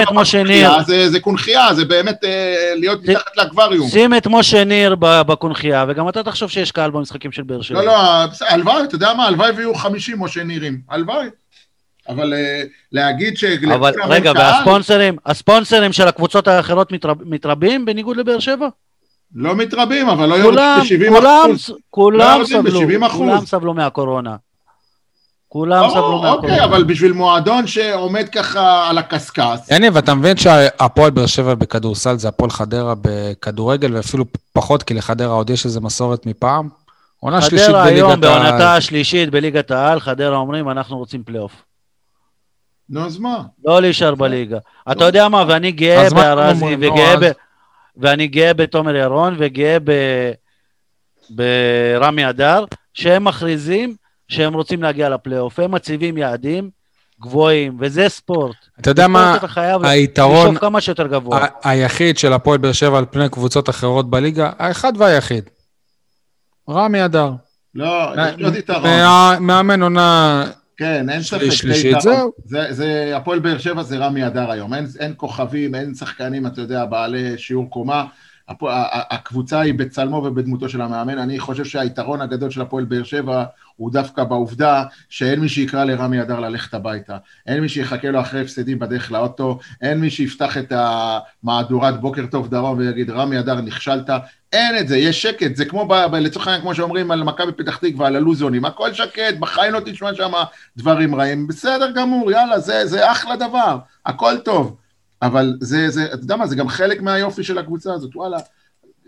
זה- 0.88 1.10
זה 1.10 1.19
קונכייה, 1.19 1.73
זה 1.73 1.86
באמת 1.86 2.23
אה, 2.23 2.56
להיות 2.75 3.01
שים- 3.06 3.12
מתחת 3.12 3.38
לאקווריום. 3.38 3.89
שים 3.89 4.13
את 4.13 4.28
משה 4.28 4.63
ניר 4.63 4.95
בקונכייה, 4.99 5.86
וגם 5.88 6.10
אתה 6.10 6.23
תחשוב 6.23 6.49
שיש 6.49 6.71
קהל 6.71 6.91
במשחקים 6.91 7.32
של 7.32 7.43
באר 7.43 7.62
שבע. 7.62 7.78
לא, 7.82 7.86
לא, 7.86 7.97
הלוואי, 8.49 8.84
אתה 8.84 8.95
יודע 8.95 9.13
מה, 9.13 9.25
הלוואי 9.28 9.51
ויהיו 9.51 9.75
50 9.75 10.19
משה 10.19 10.43
נירים, 10.43 10.80
הלוואי. 10.89 11.28
אבל 12.10 12.34
אה, 12.34 12.63
להגיד 12.91 13.38
ש... 13.38 13.43
אבל 13.43 13.91
רגע, 14.08 14.32
והספונסרים, 14.36 15.15
הספונסרים 15.25 15.93
של 15.93 16.08
הקבוצות 16.08 16.47
האחרות 16.47 16.91
מתרב- 16.91 17.23
מתרבים 17.25 17.86
בניגוד 17.86 18.17
לבאר 18.17 18.39
שבע? 18.39 18.67
לא 19.36 19.56
מתרבים, 19.56 20.10
אבל 20.10 20.30
לא 20.30 20.36
יורדים 20.36 20.60
ב-70 20.60 21.10
כולם, 21.10 21.41
אחוז. 21.45 21.75
כולם 21.89 22.41
סבלו, 22.45 22.82
ב-70%. 22.88 23.10
כולם 23.10 23.45
סבלו 23.45 23.73
מהקורונה. 23.73 24.36
כולם 25.56 25.89
סבלו 25.89 26.04
או, 26.04 26.28
אוקיי. 26.28 26.63
אבל 26.63 26.84
בשביל 26.84 27.12
מועדון 27.12 27.68
שעומד 27.68 28.30
ככה 28.30 28.89
על 28.89 28.98
הקשקש, 28.98 29.60
יניב, 29.72 29.98
אתה 29.98 30.15
מבין 30.15 30.38
שהפועל 30.38 31.12
באר 31.12 31.26
שבע 31.26 31.54
בכדורסל 31.54 32.18
זה 32.18 32.28
הפועל 32.28 32.50
חדרה 32.50 32.94
בכדורגל, 33.02 33.96
ואפילו 33.96 34.26
פחות, 34.54 34.84
כי 34.84 34.94
לחדרה 34.94 35.34
עוד 35.34 35.50
יש 35.50 35.65
איזה 35.65 35.82
מסורת 35.82 36.26
מפעם? 36.26 36.70
עונה 37.20 37.41
שלישית 37.41 37.68
חדרה 37.68 37.84
היום 37.84 38.10
בליגת 38.10 38.24
העל. 38.24 38.44
בעונתה 38.44 38.76
השלישית 38.76 39.30
בליגת 39.30 39.72
העל, 39.72 40.00
חדרה 40.00 40.38
אומרים, 40.38 40.70
אנחנו 40.70 40.98
רוצים 40.98 41.24
פלייאוף. 41.24 41.63
נו 42.89 43.06
אז 43.06 43.18
מה? 43.18 43.41
לא 43.65 43.82
להישאר 43.82 44.15
בליגה. 44.15 44.58
אתה 44.91 45.06
יודע 45.06 45.30
מה, 45.30 45.46
ואני 45.48 45.72
גאה 45.72 46.10
בארזי. 46.10 46.78
ואני 47.98 48.28
גאה 48.28 48.54
בתומר 48.54 48.96
ירון, 48.96 49.36
וגאה. 49.38 49.78
ברמי 51.30 52.30
אדר, 52.30 52.65
שהם 52.94 53.24
מכריזים 53.24 53.96
שהם 54.28 54.54
רוצים 54.54 54.84
להגיע 54.84 55.10
לפלייאוף. 55.10 55.60
הם 55.60 55.72
מציבים 55.72 56.18
יעדים 56.18 56.70
גבוהים, 57.22 57.78
וזה 57.80 58.10
ספורט. 58.10 58.56
אתה 58.82 58.90
יודע 58.92 59.08
מה 59.08 59.36
אתה 59.36 59.48
חייב 59.48 59.86
היתרון 59.86 60.58
כמה 60.58 60.82
שיותר 60.82 61.08
גבוה. 61.08 61.44
ה- 61.44 61.70
היחיד 61.70 62.18
של 62.18 62.34
הפועל 62.34 62.58
באר 62.58 62.72
שבע 62.72 62.98
על 62.98 63.06
פני 63.12 63.30
קבוצות 63.30 63.70
אחרות 63.70 64.10
בליגה? 64.10 64.52
האחד 64.60 64.94
והיחיד. 64.98 65.44
רמי 66.70 67.06
אדר. 67.06 67.32
לא, 67.76 67.86
יש 68.30 68.38
לי 68.38 68.44
עוד 68.44 68.56
יתרון. 68.56 68.84
מה- 68.84 69.38
מאמן 69.40 69.82
עונה... 69.84 70.44
כן, 70.78 71.10
אין 71.10 71.22
ספק. 71.24 71.50
שלישית. 71.50 72.02
זהו. 72.02 72.32
זה, 72.46 72.68
זה, 72.70 73.14
הפועל 73.18 73.40
באר 73.40 73.58
שבע 73.58 73.84
זה 73.84 73.98
רמי 73.98 74.28
אדר 74.28 74.52
היום. 74.52 74.74
אין, 74.74 74.86
אין 75.00 75.14
כוכבים, 75.18 75.76
אין 75.76 75.94
שחקנים, 75.96 76.48
אתה 76.48 76.62
יודע, 76.62 76.86
בעלי 76.86 77.38
שיעור 77.38 77.70
קומה. 77.70 78.06
הקבוצה 78.50 79.60
היא 79.60 79.74
בצלמו 79.74 80.16
ובדמותו 80.16 80.70
של 80.70 80.82
המאמן. 80.82 81.20
אני 81.20 81.40
חושב 81.40 81.66
שהיתרון 81.66 82.22
הגדול 82.22 82.50
של 82.50 82.62
הפועל 82.62 82.86
באר 82.86 83.04
שבע 83.04 83.44
הוא 83.76 83.92
דווקא 83.92 84.24
בעובדה 84.24 84.84
שאין 85.10 85.40
מי 85.40 85.50
שיקרא 85.50 85.84
לרמי 85.84 86.22
אדר 86.22 86.40
ללכת 86.40 86.74
הביתה. 86.74 87.18
אין 87.48 87.60
מי 87.60 87.70
שיחכה 87.70 88.12
לו 88.12 88.22
אחרי 88.22 88.42
הפסדים 88.42 88.80
בדרך 88.80 89.12
לאוטו, 89.12 89.60
אין 89.82 90.00
מי 90.00 90.10
שיפתח 90.10 90.58
את 90.58 90.74
המהדורת 90.76 92.02
בוקר 92.02 92.26
טוב 92.26 92.50
דרום 92.50 92.78
ויגיד, 92.78 93.10
רמי 93.10 93.40
אדר 93.40 93.62
נכשלת. 93.62 94.10
אין 94.54 94.78
את 94.78 94.88
זה, 94.88 94.98
יש 94.98 95.22
שקט, 95.22 95.56
זה 95.56 95.66
כמו, 95.66 95.88
ב- 95.88 96.06
ב- 96.12 96.16
לצורך 96.16 96.48
העניין, 96.48 96.62
כמו 96.62 96.76
שאומרים 96.76 97.12
על 97.12 97.24
מכבי 97.24 97.52
פתח 97.52 97.78
תקווה, 97.78 98.08
על 98.08 98.16
הלוזונים, 98.16 98.66
הכל 98.66 98.94
שקט, 98.94 99.38
בחיים 99.40 99.74
לא 99.74 99.80
תשמע 99.86 100.14
שם 100.14 100.32
דברים 100.78 101.16
רעים, 101.16 101.48
בסדר 101.48 101.92
גמור, 101.92 102.32
יאללה, 102.32 102.60
זה, 102.60 102.86
זה 102.86 103.12
אחלה 103.12 103.36
דבר, 103.36 103.78
הכל 104.06 104.38
טוב. 104.38 104.76
אבל 105.21 105.58
זה, 105.60 105.89
זה, 105.89 106.06
אתה 106.06 106.23
יודע 106.23 106.36
מה, 106.36 106.47
זה 106.47 106.56
גם 106.56 106.69
חלק 106.69 107.01
מהיופי 107.01 107.43
של 107.43 107.58
הקבוצה 107.58 107.93
הזאת, 107.93 108.15
וואלה. 108.15 108.38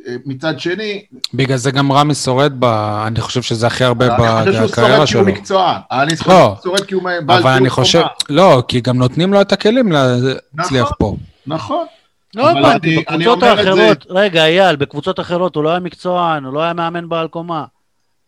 אה, 0.07 0.15
מצד 0.25 0.59
שני, 0.59 1.03
בגלל 1.33 1.57
זה 1.57 1.71
גם 1.71 1.91
רמי 1.91 2.15
שורד 2.15 2.53
ב... 2.59 2.65
אני 3.07 3.21
חושב 3.21 3.41
שזה 3.41 3.67
הכי 3.67 3.83
הרבה 3.83 4.05
אני 4.15 4.51
חושב 4.51 4.53
שהוא 4.53 4.67
בקריירה 4.67 4.95
שורד 4.95 5.05
כי 5.05 5.11
שלו. 5.11 5.21
הוא 5.21 5.29
מקצוען. 5.29 5.75
אני 5.91 6.17
חושב 6.17 6.29
לא. 6.29 6.55
שהוא 6.61 6.63
שורד 6.63 6.85
כי 6.85 6.95
הוא 6.95 7.03
בעל 7.25 7.41
אבל 7.41 7.51
אני 7.51 7.69
חושב... 7.69 8.01
לא, 8.29 8.63
כי 8.67 8.81
גם 8.81 8.97
נותנים 8.97 9.33
לו 9.33 9.41
את 9.41 9.51
הכלים 9.51 9.91
להצליח 9.91 10.91
פה. 10.99 11.15
נכון. 11.47 11.85
לא 12.35 12.49
הבנתי, 12.49 12.97
בקבוצות 12.97 13.43
האחרות, 13.43 14.05
רגע, 14.09 14.45
אייל, 14.45 14.75
בקבוצות 14.75 15.19
אחרות 15.19 15.55
הוא 15.55 15.63
לא 15.63 15.69
היה 15.69 15.79
מקצוען, 15.79 16.43
הוא 16.43 16.53
לא 16.53 16.61
היה 16.61 16.73
מאמן 16.73 17.09
בעל 17.09 17.27
קומה. 17.27 17.65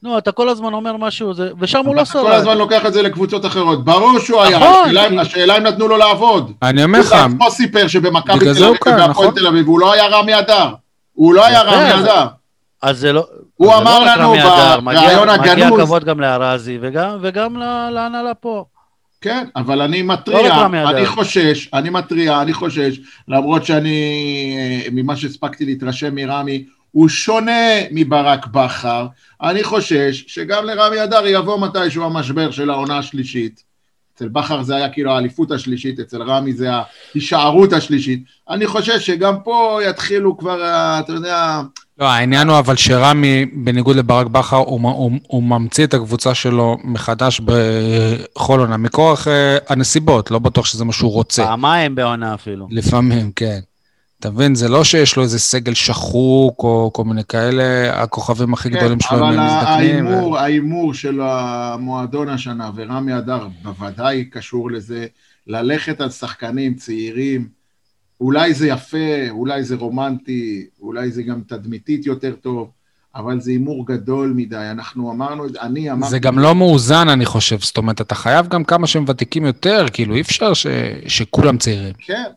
נו, 0.04 0.18
אתה 0.18 0.32
כל 0.32 0.50
הזמן 0.50 0.74
אומר 0.74 0.98
משהו, 0.98 1.34
זה- 1.34 1.50
ושם 1.60 1.86
הוא 1.86 1.96
לא 1.96 2.02
אתה 2.02 2.12
כל. 2.12 2.32
הזמן 2.32 2.58
לוקח 2.58 2.86
את 2.86 2.94
זה 2.94 3.02
לקבוצות 3.02 3.46
אחרות. 3.46 3.86
ברור 3.86 4.20
שהוא 4.20 4.42
היה, 4.42 4.58
נכון, 4.60 5.20
השאלה 5.20 5.58
אם- 5.58 5.64
נתנו 5.64 5.88
לו 5.88 5.98
לעבוד. 5.98 6.52
אני 6.64 6.84
אומר 6.84 6.98
הוא 7.00 7.06
לך, 7.06 7.14
בעצמו 7.14 7.52
סיפר 7.52 7.88
שבמכבי 7.88 8.40
תל 8.40 8.54
זה 8.54 8.60
הוא 8.66 8.70
אביב 8.70 8.84
כאן, 8.84 8.94
ובהפועל 8.94 9.10
נכון? 9.28 9.36
תל 9.40 9.48
אביב, 9.48 9.68
הוא 9.68 9.80
לא 9.80 9.94
היה 9.94 10.08
רמי 10.08 10.40
אדר. 10.40 10.70
הוא 11.14 11.34
לא 11.34 11.46
היה 11.46 11.62
רמי 11.62 11.94
אז- 11.94 12.04
אדר. 12.06 12.26
אז 12.82 12.98
זה 13.00 13.14
לא... 13.14 13.28
הוא 13.56 13.74
אמר 13.76 14.00
לא 14.00 14.06
רק 14.06 14.18
לנו 14.18 14.30
רמי 14.32 14.42
אדר, 14.44 14.80
מגיע- 14.82 15.02
הגנוז- 15.56 15.80
כבוד 15.82 16.04
גם 16.04 16.20
לארזי 16.22 16.78
וגם- 16.82 17.18
וגם 17.22 17.58
ל- 17.58 17.90
להנהלה 17.90 18.34
פה. 18.34 18.66
כן, 19.22 19.46
אבל 19.56 19.82
אני 19.82 20.04
לא 20.04 20.14
מתריע. 20.14 20.66
אני 20.90 21.06
חושש, 21.06 21.70
אני 21.74 21.90
מתריע, 21.90 22.42
אני 22.42 22.54
חושש, 22.54 23.00
למרות 23.28 23.66
שאני, 23.66 24.00
אה, 24.60 24.88
ממה 24.92 25.16
שהספקתי 25.16 25.66
להתרשם 25.66 26.16
מרמי, 26.16 26.64
הוא 26.92 27.10
שונה 27.10 27.72
מברק 27.92 28.48
בכר. 28.48 29.08
אני 29.42 29.64
חושש 29.64 30.24
שגם 30.28 30.66
לרמי 30.66 31.04
אדר 31.04 31.28
יבוא 31.28 31.60
מתישהו 31.60 32.04
המשבר 32.04 32.52
של 32.52 32.70
העונה 32.70 32.98
השלישית. 32.98 33.70
אצל 34.20 34.28
בכר 34.28 34.64
זה 34.64 34.76
היה 34.76 34.90
כאילו 34.90 35.12
האליפות 35.12 35.52
השלישית, 35.52 36.00
אצל 36.00 36.22
רמי 36.22 36.54
זה 36.54 36.70
ההישארות 36.72 37.74
השלישית. 37.74 38.24
אני 38.50 38.68
חושש 38.68 39.06
שגם 39.06 39.36
פה 39.44 39.80
יתחילו 39.90 40.38
כבר, 40.38 40.60
אתה 41.00 41.14
יודע... 41.14 41.62
לא, 42.00 42.06
העניין 42.06 42.48
הוא 42.48 42.60
אבל 42.60 42.76
שרמי, 42.76 43.46
בניגוד 43.46 43.96
לברק 43.96 44.28
בכר, 44.28 44.56
הוא, 44.56 44.82
הוא, 44.82 45.12
הוא 45.28 45.44
ממציא 45.44 45.84
את 45.84 45.94
הקבוצה 45.94 46.34
שלו 46.34 46.78
מחדש 46.84 47.42
בכל 47.46 48.60
עונה, 48.60 48.78
מכורח 48.78 49.28
אה, 49.28 49.58
הנסיבות, 49.70 50.32
לא 50.32 50.40
בטוח 50.40 50.66
שזה 50.66 50.86
מה 50.86 50.94
שהוא 50.94 51.12
רוצה. 51.12 51.44
פעמיים 51.46 51.96
בעונה 51.96 52.34
אפילו. 52.34 52.68
לפעמים, 52.72 53.32
כן. 53.36 53.60
אתה 54.20 54.30
מבין? 54.30 54.56
זה 54.56 54.70
לא 54.70 54.84
שיש 54.84 55.16
לו 55.16 55.24
איזה 55.24 55.40
סגל 55.40 55.74
שחוק 55.74 56.64
או 56.64 56.92
כל 56.94 57.04
מיני 57.04 57.24
כאלה, 57.24 57.94
הכוכבים 58.04 58.54
הכי 58.54 58.70
כן, 58.70 58.78
גדולים 58.78 59.00
שלו 59.00 59.18
אבל 59.18 59.40
הם 59.40 59.46
מזדקנים. 59.46 60.08
ההימור, 60.08 60.38
ההימור 60.38 60.94
של 60.94 61.22
המועדון 61.22 62.30
השנה, 62.30 62.72
ורמי 62.76 63.18
אדר 63.18 63.48
בוודאי 63.64 64.26
קשור 64.26 64.72
לזה, 64.72 65.06
ללכת 65.48 66.02
על 66.02 66.10
שחקנים 66.10 66.76
צעירים, 66.76 67.48
אולי 68.22 68.54
זה 68.54 68.68
יפה, 68.68 69.30
אולי 69.30 69.64
זה 69.64 69.76
רומנטי, 69.76 70.66
אולי 70.82 71.12
זה 71.12 71.24
גם 71.24 71.42
תדמיתית 71.48 72.06
יותר 72.06 72.36
טוב, 72.42 72.70
אבל 73.16 73.42
זה 73.42 73.52
הימור 73.52 73.86
גדול 73.88 74.34
מדי. 74.36 74.68
אנחנו 74.72 75.12
אמרנו, 75.12 75.46
אני 75.62 75.92
אמרתי... 75.92 76.12
זה 76.12 76.20
גם 76.20 76.40
לא 76.40 76.56
מאוזן, 76.56 77.10
אני 77.10 77.26
חושב. 77.26 77.60
זאת 77.60 77.78
אומרת, 77.78 78.02
אתה 78.02 78.16
חייב 78.16 78.48
גם 78.48 78.64
כמה 78.64 78.88
שהם 78.88 79.06
ותיקים 79.08 79.46
יותר, 79.46 79.86
כאילו, 79.94 80.16
אי 80.16 80.22
אפשר 80.22 80.54
ש... 80.54 80.68
שכולם 81.08 81.58
צעירים. 81.58 81.94
כן, 81.98 82.30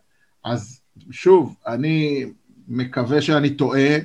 אז 0.44 0.81
שוב, 1.10 1.56
אני 1.66 2.24
מקווה 2.68 3.22
שאני 3.22 3.50
טועה, 3.50 3.96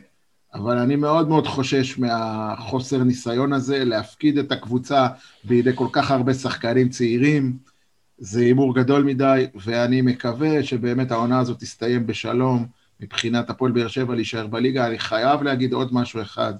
אבל 0.54 0.78
אני 0.78 0.96
מאוד 0.96 1.30
מאוד 1.30 1.48
חושש 1.48 2.00
מהחוסר 2.00 3.04
ניסיון 3.04 3.54
הזה, 3.54 3.86
להפקיד 3.86 4.38
את 4.38 4.52
הקבוצה 4.52 5.08
בידי 5.44 5.72
כל 5.76 5.88
כך 5.92 6.12
הרבה 6.12 6.34
שחקנים 6.34 6.90
צעירים. 6.90 7.58
זה 8.18 8.40
הימור 8.40 8.76
גדול 8.76 9.04
מדי, 9.04 9.46
ואני 9.56 10.02
מקווה 10.02 10.64
שבאמת 10.64 11.12
העונה 11.12 11.40
הזאת 11.40 11.60
תסתיים 11.60 12.08
בשלום 12.08 12.66
מבחינת 13.00 13.50
הפועל 13.50 13.72
באר 13.72 13.88
שבע 13.88 14.16
להישאר 14.16 14.48
בליגה. 14.48 14.88
אני 14.88 15.00
חייב 15.00 15.44
להגיד 15.44 15.74
עוד 15.74 15.94
משהו 15.94 16.22
אחד. 16.22 16.54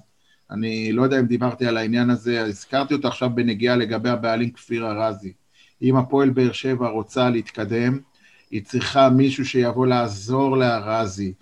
אני 0.50 0.92
לא 0.92 1.02
יודע 1.02 1.20
אם 1.20 1.26
דיברתי 1.26 1.66
על 1.66 1.76
העניין 1.76 2.10
הזה, 2.10 2.44
הזכרתי 2.44 2.94
אותו 2.94 3.08
עכשיו 3.08 3.30
בנגיעה 3.34 3.76
לגבי 3.76 4.08
הבעלים 4.08 4.50
כפיר 4.50 4.86
ארזי. 4.86 5.32
אם 5.82 5.96
הפועל 5.96 6.30
באר 6.30 6.52
שבע 6.52 6.88
רוצה 6.88 7.30
להתקדם, 7.30 7.98
היא 8.50 8.62
צריכה 8.64 9.08
מישהו 9.08 9.44
שיבוא 9.44 9.86
לעזור 9.86 10.56
לארזי, 10.56 11.32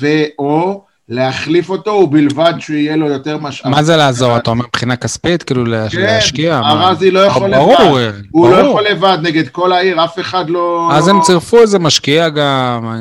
ו/או 0.00 0.84
להחליף 1.08 1.70
אותו, 1.70 1.90
ובלבד 1.90 2.52
שיהיה 2.58 2.96
לו 2.96 3.08
יותר 3.08 3.38
משאב. 3.38 3.70
מה 3.70 3.82
זה 3.82 3.96
לעזור? 3.96 4.36
אתה 4.36 4.50
אומר 4.50 4.64
מבחינה 4.66 4.96
כספית? 4.96 5.42
כאילו 5.42 5.64
כן, 5.64 6.00
להשקיע? 6.00 6.60
מה? 6.60 6.88
ארזי 6.88 7.10
לא 7.10 7.20
יכול 7.20 7.50
ברור, 7.50 7.98
לבד. 7.98 8.14
אה, 8.14 8.20
הוא 8.30 8.50
לא 8.50 8.62
ברור. 8.62 8.70
יכול 8.70 8.84
לבד 8.90 9.18
נגד 9.22 9.48
כל 9.48 9.72
העיר, 9.72 10.04
אף 10.04 10.18
אחד 10.18 10.50
לא... 10.50 10.90
אז 10.92 11.08
הם 11.08 11.20
צירפו 11.20 11.60
איזה 11.60 11.78
משקיע 11.78 12.28
גם, 12.28 12.86
אה, 12.86 12.92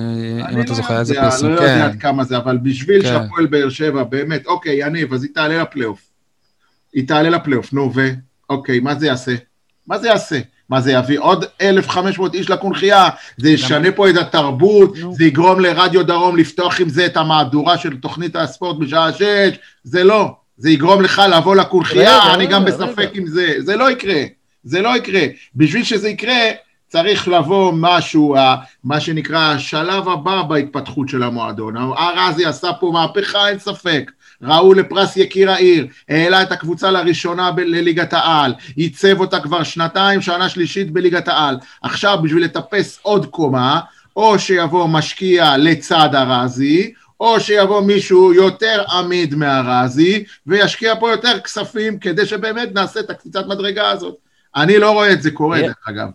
אם 0.42 0.46
אני 0.46 0.62
אתה 0.62 0.70
לא 0.70 0.76
זוכר, 0.76 1.00
איזה 1.00 1.16
פרסום, 1.16 1.50
לא 1.50 1.54
יודע 1.54 1.68
כן. 1.68 1.82
עד 1.82 2.00
כמה 2.00 2.24
זה, 2.24 2.38
אבל 2.38 2.58
בשביל 2.58 3.02
כן. 3.02 3.08
שהפועל 3.08 3.46
באר 3.46 3.70
שבע, 3.70 4.04
באמת, 4.04 4.46
אוקיי, 4.46 4.86
יניב, 4.86 5.14
אז 5.14 5.24
היא 5.24 5.32
תעלה 5.34 5.62
לפלייאוף. 5.62 6.02
היא 6.94 7.08
תעלה 7.08 7.30
לפלייאוף, 7.30 7.74
נו, 7.74 7.92
ו... 7.96 8.10
אוקיי, 8.50 8.80
מה 8.80 8.96
זה 8.96 9.08
יעשה? 9.08 9.36
מה 9.88 10.00
זה 10.00 10.08
יעשה? 10.08 10.40
מה 10.70 10.82
זה 10.82 10.92
יביא 10.92 11.20
עוד 11.20 11.46
1,500 11.62 12.34
איש 12.34 12.50
לקונכייה? 12.50 13.10
זה 13.38 13.50
ישנה 13.50 13.92
פה 13.92 14.10
את 14.10 14.18
התרבות. 14.18 14.94
זה 15.12 15.26
יגרום 15.26 15.60
לרדיו 15.60 16.04
דרום 16.04 16.38
לפתוח 16.38 16.82
עם 16.82 16.90
זה 16.90 17.06
את 17.06 17.18
המהדורה 17.18 17.78
של 17.78 17.98
תוכנית 17.98 18.36
הספורט 18.36 18.78
בשעה 18.80 19.14
6, 19.14 19.24
זה 19.84 20.04
לא. 20.04 20.32
זה 20.58 20.70
יגרום 20.70 21.02
לך 21.02 21.22
לבוא 21.38 21.56
לקונכייה, 21.56 22.34
אני 22.34 22.48
גם. 22.48 22.66
בספק 22.66 23.10
עם 23.14 23.28
זה. 23.28 23.54
זה 23.60 23.76
לא 23.76 23.92
יקרה. 23.92 24.24
זה 24.64 24.82
לא 24.82 24.98
יקרה. 24.98 25.22
בשביל 25.56 25.84
שזה 25.84 26.10
יקרה, 26.10 26.52
צריך 26.88 27.28
לבוא 27.28 27.74
משהו, 27.76 28.36
מה 28.84 29.00
שנקרא 29.00 29.54
השלב 29.54 30.10
הבא 30.10 30.42
בהתפתחות 30.42 31.10
של 31.10 31.24
המועדון. 31.24 31.78
ארזי 31.98 32.46
עשה 32.46 32.74
פה 32.80 32.92
מהפכה, 32.94 33.50
אין 33.50 33.60
ספק. 33.60 34.12
ראו 34.42 34.74
לפרס 34.74 35.18
יקיר 35.18 35.52
העיר, 35.52 35.88
העלה 36.10 36.42
את 36.42 36.52
הקבוצה 36.52 36.92
לראשונה 36.92 37.52
ב- 37.52 37.60
לליגת 37.60 38.14
העל, 38.14 38.54
ייצב 38.78 39.20
אותה 39.20 39.40
כבר 39.40 39.64
שנתיים, 39.64 40.22
שנה 40.22 40.50
שלישית 40.50 40.92
בליגת 40.92 41.28
העל. 41.28 41.58
עכשיו, 41.82 42.20
בשביל 42.24 42.44
לטפס 42.44 43.00
עוד 43.02 43.26
קומה, 43.26 43.80
או 44.16 44.40
שיבוא 44.40 44.88
משקיע 44.88 45.58
לצד 45.58 46.10
ארזי, 46.16 46.94
או 47.20 47.40
שיבוא 47.40 47.82
מישהו 47.82 48.34
יותר 48.34 48.84
עמיד 48.92 49.36
מארזי, 49.36 50.24
וישקיע 50.48 50.96
פה 51.00 51.12
יותר 51.12 51.40
כספים 51.40 52.00
כדי 52.00 52.26
שבאמת 52.26 52.70
נעשה 52.74 53.00
את 53.00 53.10
הקפיצת 53.10 53.46
מדרגה 53.48 53.90
הזאת. 53.90 54.16
אני 54.56 54.78
לא 54.78 54.92
רואה 54.92 55.14
את 55.14 55.22
זה 55.22 55.32
קורה, 55.32 55.62
דרך 55.62 55.76
אגב. 55.90 56.08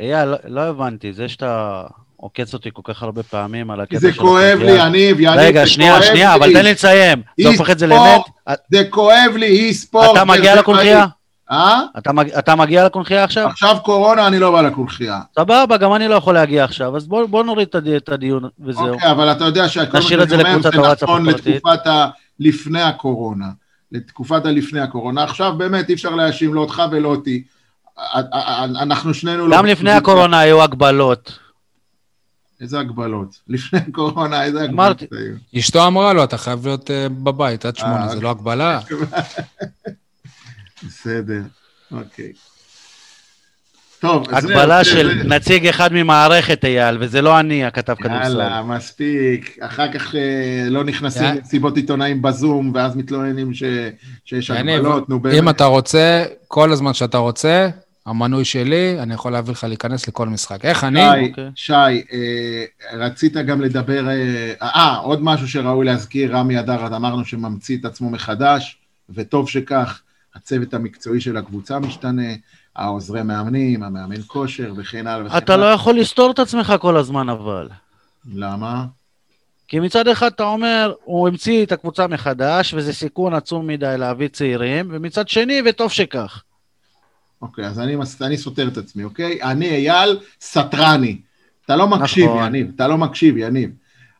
אייל, 0.00 0.24
לא- 0.28 0.36
לא 0.44 0.60
הבנתי, 0.60 1.12
זה 1.12 1.28
שאתה 1.28 1.84
עוקץ 2.20 2.54
אותי 2.54 2.70
כל 2.72 2.82
כך 2.84 3.02
הרבה 3.02 3.22
פעמים 3.22 3.70
על 3.70 3.80
הקטע 3.80 3.98
זה 3.98 4.12
של 4.12 4.20
כואב 4.20 4.44
הקונכייה. 4.58 4.88
לי, 4.88 4.98
יניב, 4.98 5.20
יניב, 5.20 5.38
רגע, 5.38 5.60
זה 5.60 5.66
שנייה, 5.66 5.92
כואב 5.92 6.02
שנייה, 6.02 6.34
אבל. 6.34 6.52
תן 6.52 6.64
לי 6.64 6.72
לסיים. 6.72 7.22
זה 7.40 7.48
הופך 7.48 7.70
את 7.70 7.78
זה 7.78 7.86
לאמת? 7.86 8.20
זה 8.72 8.82
כואב 8.90 9.32
לי, 9.36 9.46
אי 9.46 9.74
ספורט. 9.74 10.10
אתה 10.16 10.24
מגיע? 10.24 10.54
שבעי. 10.62 10.94
אה? 11.50 11.80
אתה 11.98 12.12
מג- 12.12 12.30
אתה 12.32 12.54
מגיע 12.56 12.84
לקונכייה 12.86 13.24
עכשיו? 13.24 13.46
עכשיו 13.46 13.76
קורונה, 13.84 14.26
אני 14.26 14.38
לא 14.38 14.50
בא 14.50 14.60
לקונכייה. 14.62 15.20
סבבה, 15.38 15.76
גם 15.76 15.94
אני 15.94 16.08
לא 16.08 16.14
יכול 16.14 16.34
להגיע 16.34 16.64
עכשיו, 16.64 16.96
אז 16.96 17.06
בוא 17.06 17.26
בוא 17.26 17.44
נוריד 17.44 17.68
את 17.68 17.74
הדי- 17.74 17.96
את 17.96 18.08
הדיון 18.08 18.48
וזהו. 18.66 18.88
אוקיי, 18.94 19.10
אבל 19.10 19.32
אתה 19.32 19.44
יודע 19.44 19.68
שכל 19.68 19.82
מה 19.94 20.00
זה 20.00 20.08
שאני 20.08 20.22
אומר 20.24 20.62
זה 20.62 20.68
נכון. 21.02 21.26
לתקופת 21.26 21.86
ה... 21.86 22.06
לפני 22.40 22.82
הקורונה. 22.82 23.46
לתקופת 23.92 24.46
הלפני 24.46 24.80
הקורונה. 24.80 25.24
עכשיו 25.24 25.52
באמת 25.58 25.88
אי 25.88 25.94
אפשר 25.94 26.10
להאשים 26.14 26.54
לא 26.54 26.60
אותך 26.60 26.82
ולא 26.90 27.08
אותי. 27.08 27.42
אנחנו 28.80 29.14
שנינו... 29.14 29.46
לא 29.48 29.56
גם 29.56 29.66
לפני 29.66 29.90
הקורונה 29.92 30.38
היו 30.38 30.62
הגבלות. 30.62 31.38
איזה 32.60 32.80
הגבלות? 32.80 33.28
לפני 33.48 33.78
הקורונה, 33.88 34.44
איזה 34.44 34.58
הגבלות 34.62 34.74
אמרתי. 34.74 35.06
היו? 35.12 35.34
אשתו 35.60 35.86
אמרה 35.86 36.12
לו, 36.12 36.24
אתה 36.24 36.38
חייב 36.38 36.66
להיות 36.66 36.90
אה, 36.90 37.08
בבית 37.08 37.64
עד 37.64 37.76
שמונה, 37.76 38.02
אה, 38.02 38.08
זה 38.08 38.20
לא 38.20 38.30
הגבלה. 38.30 38.80
בסדר, 40.86 41.42
אוקיי. 41.92 42.32
טוב, 44.00 44.26
אז 44.34 44.44
הגבלה 44.44 44.78
זה- 44.84 44.90
של 44.90 45.18
זה- 45.22 45.28
נציג 45.28 45.66
אחד 45.66 45.92
ממערכת 45.92 46.64
אייל, 46.64 46.96
וזה 47.00 47.22
לא 47.22 47.40
אני 47.40 47.64
הכתב 47.64 47.94
כדורסל. 47.94 48.22
יאללה, 48.22 48.62
מספיק. 48.62 49.56
אחר 49.60 49.92
כך 49.92 50.14
אה, 50.14 50.20
לא 50.70 50.84
נכנסים 50.84 51.22
יאללה. 51.22 51.36
למסיבות 51.38 51.76
עיתונאים 51.76 52.22
בזום, 52.22 52.72
ואז 52.74 52.96
מתלוננים 52.96 53.54
ש- 53.54 53.62
שיש 54.24 54.50
הגבלות, 54.50 55.08
נו 55.08 55.16
אם 55.16 55.22
באמת. 55.22 55.56
אתה 55.56 55.64
רוצה, 55.64 56.24
כל 56.48 56.72
הזמן 56.72 56.94
שאתה 56.94 57.18
רוצה, 57.18 57.68
המנוי 58.08 58.44
שלי, 58.44 58.96
אני 59.02 59.14
יכול 59.14 59.32
להביא 59.32 59.52
לך 59.52 59.64
להיכנס 59.64 60.08
לכל 60.08 60.28
משחק. 60.28 60.64
איך 60.64 60.84
אני? 60.84 61.00
שי, 61.00 61.30
אוקיי. 61.30 61.50
שי, 61.54 61.72
אה, 61.72 62.64
רצית 62.92 63.32
גם 63.32 63.60
לדבר, 63.60 64.08
אה, 64.08 64.52
אה, 64.62 64.96
עוד 64.96 65.22
משהו 65.22 65.48
שראוי 65.48 65.86
להזכיר, 65.86 66.36
רמי 66.36 66.60
אדר, 66.60 66.84
אז 66.84 66.92
אמרנו 66.92 67.24
שממציא 67.24 67.78
את 67.78 67.84
עצמו 67.84 68.10
מחדש, 68.10 68.76
וטוב 69.10 69.48
שכך, 69.48 70.00
הצוות 70.34 70.74
המקצועי 70.74 71.20
של 71.20 71.36
הקבוצה 71.36 71.78
משתנה, 71.78 72.32
העוזרי 72.76 73.22
מאמנים, 73.22 73.82
המאמן 73.82 74.22
כושר 74.26 74.72
וכן 74.76 75.06
הלאה 75.06 75.26
וכן 75.26 75.36
אתה 75.36 75.56
לא 75.56 75.66
יכול 75.66 75.98
לסתור 75.98 76.30
את 76.30 76.38
עצמך 76.38 76.74
כל 76.80 76.96
הזמן 76.96 77.28
אבל. 77.28 77.68
למה? 78.34 78.84
כי 79.68 79.80
מצד 79.80 80.08
אחד 80.08 80.32
אתה 80.32 80.44
אומר, 80.44 80.92
הוא 81.04 81.28
המציא 81.28 81.64
את 81.64 81.72
הקבוצה 81.72 82.06
מחדש, 82.06 82.74
וזה 82.74 82.92
סיכון 82.92 83.34
עצום 83.34 83.66
מדי 83.66 83.94
להביא 83.98 84.28
צעירים, 84.28 84.88
ומצד 84.90 85.28
שני, 85.28 85.62
וטוב 85.66 85.92
שכך. 85.92 86.42
אוקיי, 87.42 87.66
אז 87.66 87.80
אני, 87.80 87.96
אני 88.20 88.36
סותר 88.36 88.68
את 88.68 88.76
עצמי, 88.76 89.04
אוקיי? 89.04 89.42
אני 89.42 89.68
אייל 89.68 90.18
סטרני. 90.40 91.18
אתה 91.64 91.76
לא 91.76 91.88
מקשיב, 91.88 92.24
נכון. 92.24 92.46
יניב, 92.46 92.70
אתה 92.76 92.88
לא 92.88 92.98
מקשיב, 92.98 93.36
יניב. 93.36 93.70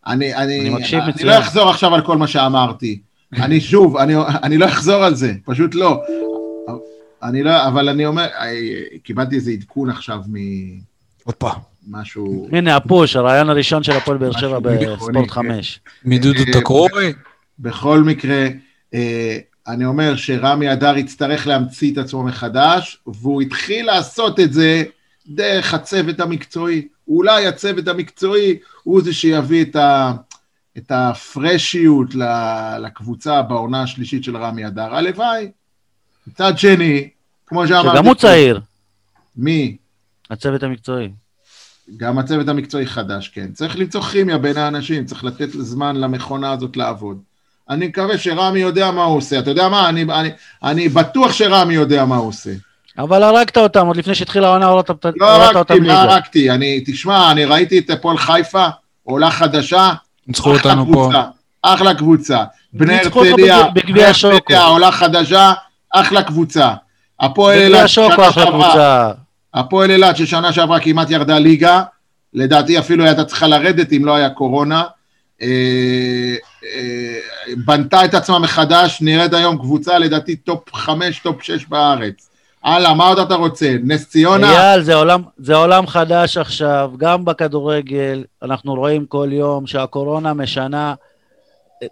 אני, 0.06 0.34
אני, 0.34 0.60
אני 0.60 0.70
מקשיב 0.70 1.00
אני 1.00 1.08
מצוין. 1.08 1.26
לא 1.26 1.38
אחזור 1.38 1.70
עכשיו 1.70 1.94
על 1.94 2.00
כל 2.06 2.16
מה 2.16 2.26
שאמרתי. 2.26 3.00
אני 3.32 3.60
שוב, 3.70 3.96
אני, 3.96 4.14
אני 4.42 4.58
לא 4.58 4.66
אחזור 4.66 5.04
על 5.04 5.14
זה, 5.14 5.32
פשוט 5.44 5.74
לא. 5.74 6.02
אני 7.22 7.42
לא, 7.42 7.66
אבל 7.68 7.88
אני 7.88 8.06
אומר, 8.06 8.26
אה, 8.40 8.52
קיבלתי 9.02 9.36
איזה 9.36 9.50
עדכון 9.50 9.90
עכשיו 9.90 10.20
הופה. 11.24 11.50
ממשהו... 11.86 12.48
הנה 12.52 12.76
הפוש, 12.76 13.16
הרעיון 13.16 13.50
הראשון 13.50 13.82
של 13.82 13.92
הפועל 13.92 14.18
באר 14.18 14.32
שבע 14.32 14.58
משהו 14.58 14.96
בספורט 14.96 15.16
כן. 15.16 15.28
5. 15.28 15.80
מדודו 16.04 16.40
אה, 16.40 16.52
תקרורי? 16.52 17.12
בכל 17.58 18.02
מקרה, 18.02 18.46
אה, 18.94 19.38
אני 19.68 19.84
אומר 19.84 20.16
שרמי 20.16 20.72
אדר 20.72 20.96
יצטרך 20.96 21.46
להמציא 21.46 21.92
את 21.92 21.98
עצמו 21.98 22.22
מחדש, 22.22 22.98
והוא 23.06 23.42
התחיל 23.42 23.86
לעשות 23.86 24.40
את 24.40 24.52
זה 24.52 24.84
דרך 25.26 25.74
הצוות 25.74 26.20
המקצועי. 26.20 26.88
אולי 27.08 27.46
הצוות 27.46 27.88
המקצועי 27.88 28.58
הוא 28.82 29.02
זה 29.02 29.12
שיביא 29.12 29.64
את, 29.64 29.76
ה, 29.76 30.12
את 30.78 30.92
הפרשיות 30.94 32.14
לקבוצה 32.80 33.42
בעונה 33.42 33.82
השלישית 33.82 34.24
של 34.24 34.36
רמי 34.36 34.66
אדר. 34.66 34.94
הלוואי. 34.94 35.50
מצד 36.26 36.58
שני, 36.58 37.08
כמו 37.46 37.68
שאמרתי... 37.68 37.88
שגם 37.96 38.06
הוא 38.06 38.14
צעיר, 38.14 38.60
מי? 39.36 39.76
הצוות 40.30 40.62
המקצועי. 40.62 41.10
גם 41.96 42.18
הצוות 42.18 42.48
המקצועי 42.48 42.86
חדש, 42.86 43.28
כן. 43.28 43.52
צריך 43.52 43.78
למצוא 43.78 44.02
כימיה 44.02 44.38
בין 44.38 44.56
האנשים, 44.56 45.04
צריך 45.04 45.24
לתת 45.24 45.48
זמן 45.50 45.96
למכונה 45.96 46.52
הזאת 46.52 46.76
לעבוד. 46.76 47.22
אני 47.70 47.86
מקווה 47.86 48.18
שרמי 48.18 48.60
יודע 48.60 48.90
מה 48.90 49.04
הוא 49.04 49.16
עושה. 49.16 49.38
אתה 49.38 49.50
יודע 49.50 49.68
מה? 49.68 49.88
אני, 49.88 50.02
אני, 50.02 50.30
אני 50.62 50.88
בטוח 50.88 51.32
שרמי 51.32 51.74
יודע 51.74 52.04
מה 52.04 52.16
הוא 52.16 52.28
עושה. 52.28 52.50
אבל 52.98 53.22
הרגת 53.22 53.58
אותם, 53.58 53.86
עוד 53.86 53.96
לפני 53.96 54.14
שהתחילה 54.14 54.48
העונה, 54.48 54.66
הורדת 54.66 54.90
אותם 54.90 55.10
לא 55.16 55.26
הרגתי, 55.26 55.80
מה 55.80 56.02
הרגתי? 56.02 56.50
אני, 56.50 56.84
תשמע, 56.86 57.30
אני 57.30 57.44
ראיתי 57.44 57.78
את 57.78 57.90
הפועל 57.90 58.18
חיפה, 58.18 58.66
עולה 59.04 59.30
חדשה, 59.30 59.92
ניצחו 60.26 60.54
אותנו 60.54 60.86
פה. 60.86 60.92
קבוצה, 60.92 61.22
אחלה 61.62 61.94
קבוצה. 61.94 62.44
בני 62.72 62.98
הרצליה, 62.98 63.64
בני 63.86 64.04
השוקו. 64.04 64.34
הרצליה, 64.34 64.64
עולה 64.64 64.92
חדשה, 64.92 65.52
אחלה 65.90 66.22
קבוצה. 66.22 66.72
הפועל 67.20 67.58
אילת, 67.58 67.88
שנה 67.88 68.32
שעברה. 68.32 69.12
הפועל 69.54 69.90
אילת 69.90 70.16
ששנה 70.16 70.52
שעברה 70.52 70.80
כמעט 70.80 71.10
ירדה 71.10 71.38
ליגה, 71.38 71.82
לדעתי 72.34 72.78
אפילו 72.78 73.04
הייתה 73.04 73.24
צריכה 73.24 73.46
לרדת 73.46 73.92
אם 73.92 74.04
לא 74.04 74.16
היה 74.16 74.30
קורונה. 74.30 74.82
אה, 75.42 76.34
אה, 76.64 77.54
בנתה 77.66 78.04
את 78.04 78.14
עצמה 78.14 78.38
מחדש, 78.38 78.98
נראית 79.00 79.32
היום 79.34 79.58
קבוצה 79.58 79.98
לדעתי 79.98 80.36
טופ 80.36 80.74
חמש, 80.74 81.18
טופ 81.18 81.42
שש 81.42 81.66
בארץ. 81.66 82.28
הלאה, 82.64 82.94
מה 82.94 83.08
עוד 83.08 83.18
אתה 83.18 83.34
רוצה? 83.34 83.76
נס 83.84 84.08
ציונה? 84.08 84.52
אייל, 84.52 84.82
זה 84.82 84.94
עולם, 84.94 85.22
זה 85.38 85.54
עולם 85.54 85.86
חדש 85.86 86.36
עכשיו, 86.36 86.92
גם 86.96 87.24
בכדורגל, 87.24 88.24
אנחנו 88.42 88.74
רואים 88.74 89.06
כל 89.06 89.28
יום 89.32 89.66
שהקורונה 89.66 90.34
משנה 90.34 90.94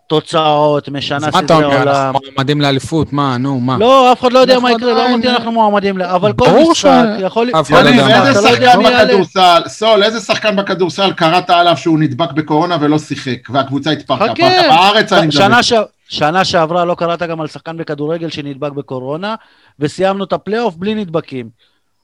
תוצאות, 0.06 0.88
משנה 0.88 1.16
אז 1.16 1.34
מה 1.34 1.40
סדרי 1.40 1.44
אתה 1.44 1.54
אומר, 1.54 1.78
עולם. 1.78 1.86
אנחנו 1.86 2.20
מועמדים 2.32 2.60
לאליפות? 2.60 3.12
מה, 3.12 3.38
נו, 3.38 3.60
מה? 3.60 3.76
לא, 3.78 4.12
אף 4.12 4.20
אחד 4.20 4.32
לא 4.32 4.38
יודע 4.38 4.58
מה 4.58 4.72
יקרה, 4.72 4.92
לא 4.92 5.06
אמרתי 5.08 5.28
אנחנו 5.28 5.52
מועמדים, 5.52 6.00
אבל 6.00 6.32
כל 6.32 6.50
משחק 6.70 7.04
יכול... 7.18 7.50
אף 7.60 7.70
אחד 7.70 7.84
לא 7.84 7.88
יודע 7.88 8.08
לא 8.08 8.48
יודע 8.48 8.50
שחקן 8.50 8.78
מי 8.78 8.84
יעלה. 8.84 9.04
בכדורסל, 9.04 9.62
סול, 9.66 10.02
איזה 10.02 10.20
שחקן 10.20 10.56
בכדורסל 10.56 11.12
קראת 11.12 11.50
עליו 11.50 11.76
שהוא 11.76 11.98
נדבק 11.98 12.32
בקורונה 12.32 12.76
ולא 12.80 12.98
שיחק, 12.98 13.50
והקבוצה 13.50 13.90
התפרקה? 13.90 14.24
חכה, 14.24 14.68
בארץ 14.68 15.12
אני 15.12 15.26
מדבר. 15.26 15.38
שנה, 15.40 15.62
ש... 15.62 15.72
שנה 16.08 16.44
שעברה 16.44 16.84
לא 16.84 16.94
קראת 16.94 17.22
גם 17.22 17.40
על 17.40 17.46
שחקן 17.46 17.76
בכדורגל 17.76 18.30
שנדבק 18.30 18.72
בקורונה, 18.72 19.34
וסיימנו 19.80 20.24
את 20.24 20.32
הפלייאוף 20.32 20.74
בלי 20.74 20.94
נדבקים. 20.94 21.48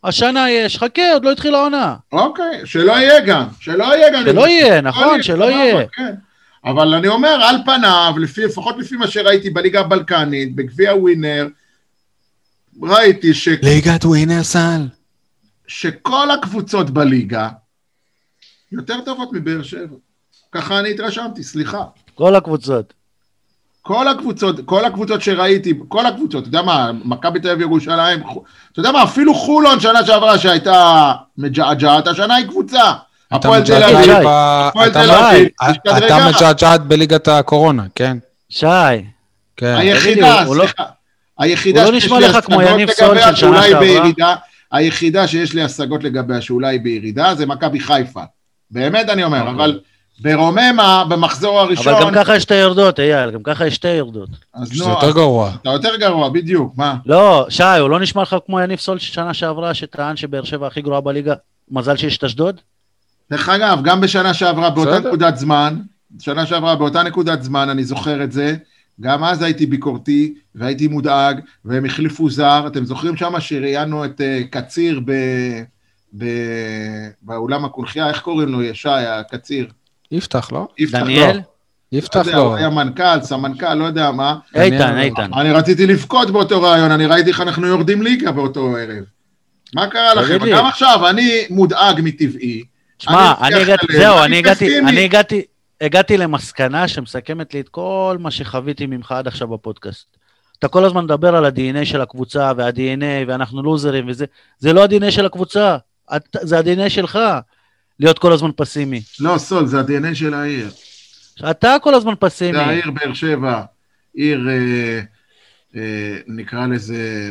השנה 0.05 0.51
יש, 0.51 0.79
חכה, 0.79 1.12
עוד 1.12 1.25
לא 1.25 1.33
התחילה 1.33 1.59
העונה. 1.59 1.95
אוקיי, 2.12 2.61
שלא 2.64 2.92
יהיה 2.92 3.21
גם, 3.21 3.45
שלא 3.61 3.85
יהיה 3.97 4.11
גם. 4.11 4.23
שלא 4.25 4.49
יהיה, 4.49 4.81
נכון, 4.81 5.23
שלא 5.23 5.51
יהיה. 5.51 5.85
אבל 6.64 6.94
אני 6.94 7.09
אומר, 7.09 7.38
על 7.42 7.57
פניו, 7.64 8.14
לפי, 8.20 8.44
לפחות 8.44 8.77
לפי 8.79 8.96
מה 8.96 9.07
שראיתי 9.07 9.51
בליגה 9.51 9.81
הבלקנית, 9.81 10.55
בגביע 10.55 10.94
ווינר, 10.94 11.48
ראיתי 12.83 13.35
ש, 13.35 13.48
ליגת 13.48 14.05
ווינר 14.05 14.42
סל. 14.42 14.88
שכל 15.66 16.31
הקבוצות 16.31 16.90
בליגה 16.90 17.48
יותר 18.72 19.01
טובות 19.05 19.33
מבאר 19.33 19.62
שבע. 19.62 19.96
ככה 20.53 20.79
אני 20.79 20.90
התרשמתי, 20.90 21.42
סליחה. 21.42 21.85
כל 22.14 22.37
הקבוצות. 22.37 22.92
כל 23.83 24.09
הקבוצות, 24.09 24.61
כל 24.64 24.85
הקבוצות 24.85 25.22
שראיתי, 25.22 25.75
כל 25.88 26.07
הקבוצות, 26.07 26.42
אתה 26.42 26.48
יודע 26.48 26.62
מה, 26.62 26.90
מכבי 27.05 27.40
תל 27.40 27.48
אביב 27.48 27.61
ירושלים, 27.61 28.20
אתה 28.72 28.81
יודע 28.81 28.92
מה, 28.92 29.03
אפילו 29.03 29.35
חולון 29.35 29.81
שנה 29.81 30.07
שעברה 30.07 30.38
שהייתה 30.38 31.12
מג'עג'עת, 31.38 32.07
השנה 32.07 32.35
היא 32.35 32.46
קבוצה. 32.46 32.92
אתה 33.37 33.49
הפועל 33.49 33.62
תל 33.64 33.83
אביב, 33.85 34.11
הפועל 34.29 34.90
אתה 34.90 35.03
תל 35.03 35.11
מ- 35.11 35.14
אביב, 35.14 35.49
אתה. 36.07 36.29
מג'עג'עת 36.29 36.81
בליגת 36.87 37.29
הקורונה, 37.29 37.83
כן? 37.95 38.16
שי, 38.49 38.66
כן. 39.57 39.75
היחידה, 39.79 40.42
הוא 40.45 40.57
לא- 40.57 40.64
סליחה, 40.66 40.83
היחידה 41.38 41.85
לא 41.90 42.01
שיש 42.01 42.12
לי 42.12 42.27
השגות 42.27 42.62
לגביה, 42.62 43.37
שאולי? 43.37 43.75
בירידה, 43.75 44.35
היחידה 44.73 45.27
שיש 45.29 45.55
לי 45.55 45.62
השגות 45.62 46.05
לגביה 46.05 46.40
שאולי 46.40 46.75
היא 46.75 46.81
בירידה, 46.81 47.35
זה 47.35 47.47
מכבי 47.47 47.81
חיפה. 47.81 48.23
באמת 48.71 49.09
אני 49.09 49.25
אומר, 49.25 49.51
אבל 49.51 49.81
ברוממה, 50.21 51.05
במחזור 51.09 51.61
הראשון, 51.61 51.95
אבל 51.95 52.05
גם 52.05 52.14
ככה 52.14 52.37
יש 52.37 52.42
שתי 52.42 52.55
יורדות, 52.55 53.01
אייל, 53.01 53.31
גם 53.31 53.42
ככה 53.42 53.66
יש 53.66 53.75
שתי 53.75 53.88
יורדות. 53.88 54.29
אז 54.55 54.81
נו, 54.81 54.88
יותר 54.88 55.11
גרוע. 55.11 55.51
אתה 55.62 55.71
יותר 55.71 55.97
גרוע, 55.97 56.29
בדיוק, 56.29 56.73
מה? 56.77 56.95
לא, 57.07 57.47
שי, 57.49 57.62
הוא 57.81 57.90
לא 57.90 58.01
נשמע 58.01 58.23
לך 58.23 58.37
כמו 58.47 58.61
יניב 58.61 58.79
סול 58.79 58.99
שנה 58.99 59.35
שעברה, 59.35 59.75
שטען 59.75 60.16
שבאר 60.16 60.45
שבע 60.45 60.66
הכי 60.66 60.83
גרועה 60.83 61.01
בליגה? 61.01 61.35
מזל 61.71 61.97
שיש 61.97 62.18
את 62.18 62.25
אשדוד? 62.25 62.61
דרך 63.33 63.49
אגב, 63.49 63.81
גם 63.83 64.01
בשנה 64.01 64.35
שעברה 64.35 64.71
באותה 64.71 64.90
בסדר. 64.90 65.09
נקודת 65.09 65.37
זמן, 65.37 65.77
שנה 66.18 66.47
שעברה 66.47 66.77
באותה 66.77 67.03
נקודת 67.03 67.42
זמן, 67.42 67.68
אני 67.68 67.85
זוכר 67.85 68.25
את 68.25 68.33
זה, 68.33 68.57
גם 69.01 69.25
אז 69.25 69.42
הייתי 69.42 69.66
ביקורתי 69.66 70.35
והייתי 70.55 70.88
מודאג, 70.88 71.40
והם 71.64 71.85
החליפו 71.85 72.31
זר, 72.31 72.64
אתם 72.66 72.85
זוכרים 72.85 73.16
שמה 73.16 73.40
שראיינו 73.40 74.05
את 74.05 74.21
uh, 74.21 74.47
קציר 74.51 75.01
ב, 75.05 75.12
ב, 76.18 76.25
באולם 77.23 77.64
הקונחייה, 77.64 78.09
איך 78.09 78.21
קוראים 78.21 78.49
לו, 78.49 78.62
ישי, 78.62 78.88
הקציר? 78.88 79.66
יפתח, 80.11 80.49
לא? 80.53 80.68
יפתח, 80.79 80.99
דניאל? 80.99 81.37
לא, 81.37 81.42
יפתח 81.92 82.27
לא 82.27 82.33
לא. 82.33 82.38
הוא 82.38 82.55
היה 82.55 82.71
מנכ"ל, 82.71 83.23
סמנכ"ל, 83.23 83.75
לא 83.75 83.85
יודע 83.85 84.11
מה. 84.11 84.37
איתן, 84.55 84.79
דניאל- 84.79 84.99
איתן. 84.99 85.31
אני 85.35 85.51
רציתי 85.53 85.87
לבכות 85.87 86.31
באותו 86.31 86.62
רעיון, 86.62 86.90
אני 86.90 87.07
ראיתי 87.07 87.31
איך 87.31 87.40
אנחנו 87.40 87.66
יורדים 87.66 88.03
ליגה 88.03 88.33
באותו 88.33 88.77
ערב. 88.77 89.05
מה 89.75 89.87
קרה 89.87 90.14
לכם? 90.14 90.38
גם 90.53 90.66
עכשיו, 90.66 91.09
אני 91.09 91.42
מודאג 91.51 92.01
מטבעי. 92.05 92.72
שמע, 93.03 93.35
אני 93.41 93.55
הגעתי, 93.55 93.87
זהו, 93.93 94.25
אני 94.25 94.38
הגעתי. 94.38 94.79
אני 94.79 95.05
הגעתי, 95.05 95.43
הגעתי 95.81 96.17
למסקנה 96.17 96.88
שמסכמת 96.88 97.55
לי 97.55 97.61
את 97.61 97.69
כל 97.69 98.17
מה 98.21 98.31
שחוויתי 98.31 98.87
ממך 98.87 99.12
עד 99.12 99.27
עכשיו 99.27 99.49
בפודקאסט. 99.49 100.17
אתה 100.59 100.69
כל 100.69 100.85
הזמן 100.85 101.05
מדבר 101.05 101.37
על 101.37 101.45
ה-DNA 101.45 101.85
של 101.85 102.01
הקבוצה, 102.01 102.53
וה-DNA, 102.57 103.29
ואנחנו 103.29 103.62
לוזרים 103.62 104.09
וזה, 104.09 104.25
זה 104.59 104.73
לא 104.73 104.85
ה-DNA 104.85 105.11
של 105.11 105.27
הקבוצה, 105.27 105.77
זה 106.43 106.59
ה-DNA 106.59 106.88
שלך, 106.88 107.19
להיות 108.01 108.19
כל 108.19 108.33
הזמן 108.33 108.51
פסימי. 108.57 109.03
לא, 109.21 109.38
סול, 109.38 109.67
זה 109.67 109.81
ה-DNA 109.81 110.15
של 110.15 110.35
העיר. 110.35 110.71
אתה 111.51 111.77
כל 111.83 111.95
הזמן 111.95 112.15
פסימי. 112.19 112.53
זה 112.53 112.67
העיר 112.67 112.91
באר 112.91 113.15
שבע, 113.15 113.62
עיר, 114.15 114.49
אה, 114.51 115.01
אה, 115.77 116.17
נקרא 116.27 116.67
לזה, 116.67 117.31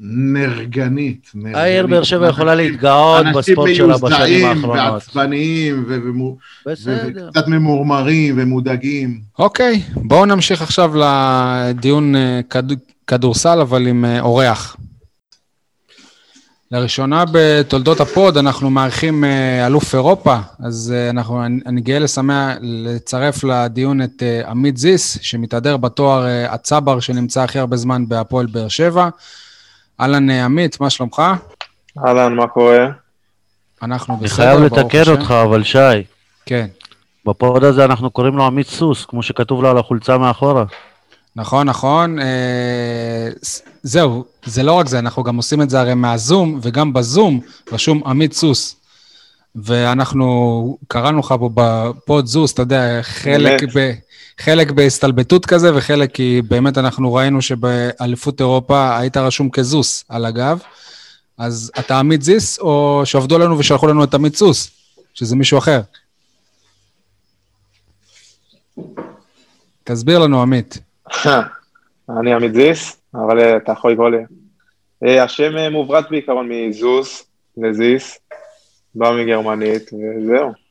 נרגנית. 0.00 1.30
נרגנית. 1.34 1.56
העיר 1.56 1.86
באר 1.86 2.02
שבע 2.02 2.28
יכולה 2.28 2.54
להתגאות 2.54 3.26
בספורט 3.36 3.70
שלה 3.74 3.98
בשנים 3.98 4.12
אנשים 4.12 4.46
מיוזעים 4.46 4.46
האחרונות. 4.46 5.02
ועצבניים. 5.06 5.84
וקצת 7.26 7.48
ממורמרים 7.48 8.34
ומודאגים. 8.38 9.20
אוקיי, 9.38 9.82
בואו 9.96 10.24
נמשיך 10.24 10.62
עכשיו 10.62 10.92
לדיון 10.96 12.16
אה, 12.16 12.40
כד- 12.50 12.72
כדורסל, 13.06 13.60
אבל 13.60 13.86
עם 13.86 14.04
אה, 14.04 14.20
אורח. 14.20 14.76
לראשונה 16.72 17.24
בתולדות 17.32 18.00
הפוד 18.00 18.36
אנחנו 18.36 18.70
מארחים 18.70 19.24
אה, 19.24 19.66
אלוף 19.66 19.94
אירופה, 19.94 20.36
אז 20.60 20.94
אנחנו, 21.10 21.44
אני, 21.44 21.80
גאה 21.80 21.98
ושמח, 21.98 22.56
לצרף 22.60 23.44
לדיון 23.44 24.02
את 24.02 24.22
עמית 24.48 24.76
זיס, 24.76 25.18
שמתהדר 25.22 25.76
בתואר 25.76 26.24
הצבר 26.48 27.00
שנמצא 27.00 27.42
הכי 27.42 27.58
הרבה 27.58 27.76
זמן 27.76 28.08
בהפועל 28.08 28.46
באר 28.46 28.68
שבע. 28.68 29.08
אהלן 30.00 30.30
אה, 30.30 30.44
עמית, 30.44 30.80
מה 30.80 30.90
שלומך? 30.90 31.22
אהלן, 32.06 32.34
מה 32.34 32.46
קורה? 32.46 32.86
אנחנו 33.82 34.14
אני 34.14 34.24
בסדר, 34.24 34.36
חייב 34.36 34.60
ברוך 34.60 34.78
לתקן 34.78 35.00
השם. 35.00 35.10
אותך, 35.10 35.30
אבל 35.30 35.62
שי, 35.62 35.78
כן. 36.46 36.66
בפוד 37.26 37.64
הזה 37.64 37.84
אנחנו 37.84 38.10
קוראים 38.10 38.36
לו 38.36 38.46
עמית 38.46 38.66
סוס, 38.66 39.04
כמו 39.04 39.22
שכתוב 39.22 39.62
לו 39.62 39.70
על 39.70 39.78
החולצה 39.78 40.18
מאחורה. 40.18 40.64
נכון, 41.36 41.68
נכון. 41.68 42.18
אה, 42.18 43.28
זהו, 43.82 44.24
זה 44.44 44.62
לא 44.62 44.72
רק 44.72 44.86
זה, 44.88 44.98
אנחנו 44.98 45.22
גם 45.22 45.36
עושים 45.36 45.62
את 45.62 45.70
זה 45.70 45.80
הרי 45.80 45.94
מהזום, 45.94 46.58
וגם 46.62 46.92
בזום 46.92 47.40
רשום 47.72 48.02
עמית 48.06 48.32
סוס. 48.32 48.76
ואנחנו 49.56 50.78
קראנו 50.88 51.18
לך 51.18 51.34
פה 51.38 51.50
בפוד 51.54 52.26
זוס, 52.26 52.52
אתה 52.52 52.62
יודע, 52.62 52.98
חלק, 53.02 53.60
באמת? 53.60 53.76
ב, 53.76 53.92
חלק 54.38 54.70
בהסתלבטות 54.70 55.46
כזה, 55.46 55.76
וחלק 55.76 56.14
כי 56.14 56.42
באמת 56.48 56.78
אנחנו 56.78 57.14
ראינו 57.14 57.42
שבאליפות 57.42 58.40
אירופה 58.40 58.98
היית 58.98 59.16
רשום 59.16 59.50
כזוס 59.50 60.04
על 60.08 60.24
הגב. 60.24 60.62
אז 61.38 61.72
אתה 61.78 61.98
עמית 61.98 62.22
זיס, 62.22 62.58
או 62.58 63.02
שעבדו 63.04 63.38
לנו 63.38 63.58
ושלחו 63.58 63.86
לנו 63.86 64.04
את 64.04 64.14
עמית 64.14 64.36
סוס, 64.36 64.70
שזה 65.14 65.36
מישהו 65.36 65.58
אחר? 65.58 65.80
תסביר 69.84 70.18
לנו, 70.18 70.42
עמית. 70.42 70.78
אני 72.20 72.34
עמית 72.34 72.54
זיס, 72.54 73.00
אבל 73.14 73.40
אה, 73.40 73.56
אתה 73.56 73.72
יכול 73.72 73.92
לקרוא 73.92 74.10
לי. 74.10 74.18
אה, 75.04 75.24
השם 75.24 75.56
אה, 75.56 75.70
מעוברת 75.70 76.10
בעיקרון 76.10 76.48
מזוס 76.48 77.26
לזיס, 77.56 78.18
בא 78.94 79.10
מגרמנית, 79.10 79.90
וזהו. 79.92 80.67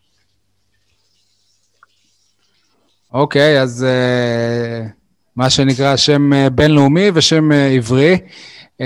אוקיי, 3.18 3.62
אז 3.62 3.86
uh, 3.86 4.90
מה 5.36 5.50
שנקרא 5.50 5.96
שם 5.96 6.34
uh, 6.34 6.50
בינלאומי 6.50 7.10
ושם 7.14 7.52
uh, 7.52 7.56
עברי. 7.56 8.18
Uh, 8.82 8.84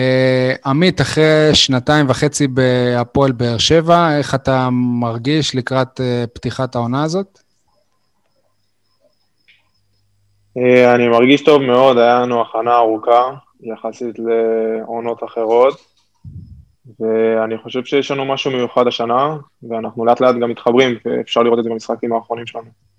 עמית, 0.65 1.01
אחרי 1.01 1.49
שנתיים 1.53 2.09
וחצי 2.09 2.47
בהפועל 2.47 3.31
באר 3.31 3.57
שבע, 3.57 4.17
איך 4.17 4.35
אתה 4.35 4.69
מרגיש 4.71 5.55
לקראת 5.55 5.99
uh, 5.99 6.27
פתיחת 6.33 6.75
העונה 6.75 7.03
הזאת? 7.03 7.39
אה, 10.57 10.95
אני 10.95 11.07
מרגיש 11.07 11.43
טוב 11.43 11.61
מאוד, 11.61 11.97
היה 11.97 12.19
לנו 12.19 12.41
הכנה 12.41 12.75
ארוכה, 12.75 13.31
יחסית 13.61 14.15
לעונות 14.19 15.23
אחרות, 15.23 15.73
ואני 16.99 17.57
חושב 17.57 17.83
שיש 17.85 18.11
לנו 18.11 18.25
משהו 18.25 18.51
מיוחד 18.51 18.87
השנה, 18.87 19.37
ואנחנו 19.69 20.05
לאט 20.05 20.21
לאט 20.21 20.35
גם 20.35 20.49
מתחברים, 20.49 20.95
ואפשר 21.05 21.43
לראות 21.43 21.59
את 21.59 21.63
זה 21.63 21.69
במשחקים 21.69 22.13
האחרונים 22.13 22.45
שלנו. 22.45 22.90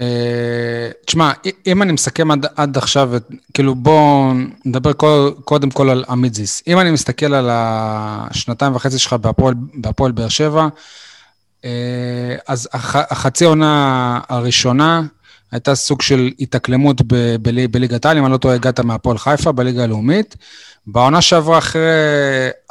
אה, 0.00 0.90
תשמע, 1.06 1.32
אם 1.66 1.82
אני 1.82 1.92
מסכם 1.92 2.30
עד, 2.30 2.46
עד 2.56 2.76
עכשיו, 2.76 3.10
כאילו 3.54 3.74
בואו 3.74 4.32
נדבר 4.64 4.92
קודם 5.44 5.70
כל 5.70 5.90
על 5.90 6.04
אמיתזיס. 6.12 6.62
אם 6.66 6.80
אני 6.80 6.90
מסתכל 6.90 7.34
על 7.34 7.48
השנתיים 7.52 8.76
וחצי 8.76 8.98
שלך 8.98 9.16
בהפועל 9.74 10.12
באר 10.12 10.28
שבע, 10.28 10.68
אה, 11.64 11.70
אז 12.48 12.68
הח, 12.72 12.96
החצי 12.96 13.44
עונה 13.44 14.20
הראשונה 14.28 15.02
הייתה 15.52 15.74
סוג 15.74 16.02
של 16.02 16.30
התאקלמות 16.40 17.02
בליגת 17.70 18.04
העל, 18.04 18.18
אם 18.18 18.24
אני 18.24 18.32
לא 18.32 18.36
טועה, 18.36 18.54
הגעת 18.54 18.80
מהפועל 18.80 19.18
חיפה 19.18 19.52
בליגה 19.52 19.84
הלאומית. 19.84 20.36
בעונה 20.86 21.22
שעברה 21.22 21.58
אחרי, 21.58 21.80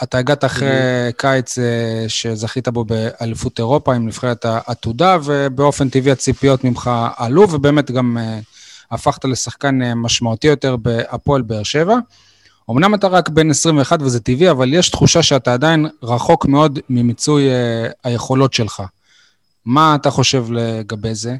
אתה 0.04 0.18
הגעת 0.18 0.46
אחרי 0.46 0.70
קיץ 1.18 1.60
אה, 1.60 2.06
שזכית 2.08 2.68
בו 2.68 2.86
באליפות 2.86 3.60
אירופה 3.60 3.96
עם 3.96 4.08
נבחרת 4.08 4.46
העתודה, 4.46 5.18
ובאופן 5.24 5.90
טבעי 5.90 6.12
הציפיות 6.12 6.64
ממך 6.64 6.92
עלו, 7.18 7.52
ובאמת 7.52 7.92
גם 7.92 8.18
אה, 8.18 8.40
הפכת 8.92 9.26
לשחקן 9.26 9.82
אה, 9.82 9.96
משמעותי 9.96 10.48
יותר 10.48 10.76
בהפועל 10.76 11.42
באר 11.42 11.64
שבע. 11.64 11.98
אמנם 12.72 12.96
אתה 12.96 13.08
רק 13.08 13.30
בן 13.30 13.50
21 13.50 14.02
וזה 14.02 14.20
טבעי, 14.20 14.52
אבל 14.52 14.74
יש 14.74 14.90
תחושה 14.90 15.24
שאתה 15.24 15.54
עדיין 15.54 15.88
רחוק 16.04 16.46
מאוד 16.46 16.80
ממיצוי 16.90 17.44
היכולות 18.04 18.54
שלך. 18.54 18.84
מה 19.66 19.96
אתה 19.96 20.10
חושב 20.10 20.46
לגבי 20.52 21.16
זה? 21.16 21.36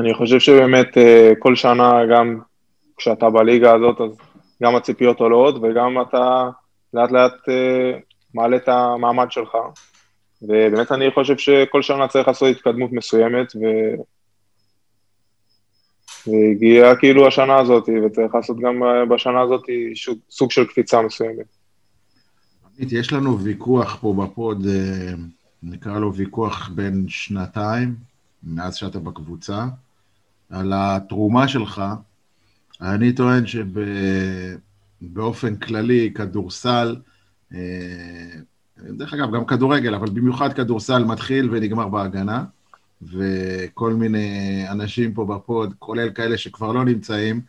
אני 0.00 0.14
חושב 0.14 0.38
שבאמת 0.40 0.96
כל 1.38 1.56
שנה 1.56 1.92
גם 2.10 2.40
כשאתה 2.96 3.30
בליגה 3.30 3.74
הזאת, 3.74 4.00
אז 4.00 4.16
גם 4.62 4.76
הציפיות 4.76 5.20
עולות 5.20 5.54
וגם 5.62 6.00
אתה 6.02 6.50
לאט 6.94 7.10
לאט 7.10 7.32
uh, 7.32 8.00
מעלה 8.34 8.56
את 8.56 8.68
המעמד 8.68 9.26
שלך. 9.30 9.56
ובאמת 10.42 10.92
אני 10.92 11.10
חושב 11.14 11.38
שכל 11.38 11.82
שנה 11.82 12.08
צריך 12.08 12.28
לעשות 12.28 12.48
התקדמות 12.56 12.92
מסוימת, 12.92 13.52
ו... 13.56 13.60
והגיעה 16.26 16.96
כאילו 16.96 17.26
השנה 17.26 17.58
הזאת, 17.58 17.88
וצריך 18.04 18.34
לעשות 18.34 18.60
גם 18.60 18.82
בשנה 19.10 19.40
הזאת 19.40 19.62
סוג 20.30 20.50
של 20.50 20.64
קפיצה 20.64 21.02
מסוימת. 21.02 21.46
יש 22.78 23.12
לנו 23.12 23.40
ויכוח 23.40 23.98
פה 24.00 24.14
בפוד, 24.18 24.66
אה, 24.66 25.12
נקרא 25.62 25.98
לו 25.98 26.14
ויכוח 26.14 26.68
בין 26.74 27.04
שנתיים, 27.08 27.94
מאז 28.42 28.76
שאתה 28.76 28.98
בקבוצה, 28.98 29.64
על 30.52 30.72
התרומה 30.74 31.48
שלך 31.48 31.82
אני 32.80 33.12
טוען 33.12 33.44
שבאופן 35.02 35.56
כללי, 35.56 36.12
כדורסל, 36.14 36.96
אה, 37.54 37.58
דרך 38.78 39.14
אגב, 39.14 39.34
גם 39.34 39.44
כדורגל, 39.44 39.94
אבל 39.94 40.10
במיוחד 40.10 40.52
כדורסל 40.52 41.04
מתחיל 41.04 41.48
ונגמר 41.52 41.88
בהגנה, 41.88 42.44
וכל 43.02 43.92
מיני 43.92 44.64
אנשים 44.68 45.14
פה 45.14 45.24
בפוד, 45.24 45.74
כולל 45.78 46.10
כאלה 46.10 46.38
שכבר 46.38 46.72
לא 46.72 46.84
נמצאים, 46.84 47.40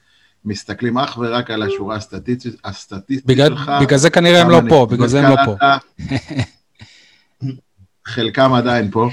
מסתכלים 0.46 0.98
אך 0.98 1.18
ורק 1.22 1.52
על 1.52 1.64
השורה 1.64 1.96
הסטטיסטית, 1.96 2.56
הסטטיסטית 2.64 3.26
בגלל, 3.26 3.50
שלך. 3.50 3.72
בגלל 3.82 4.00
זה 4.00 4.10
כנראה 4.10 4.42
הם 4.42 4.50
לא 4.50 4.62
פה, 4.70 4.88
בגלל 4.92 5.08
זה 5.08 5.28
הם 5.28 5.32
לא 5.32 5.46
פה. 5.46 5.56
חלקם 8.08 8.54
עדיין 8.54 8.92
פה. 8.92 9.10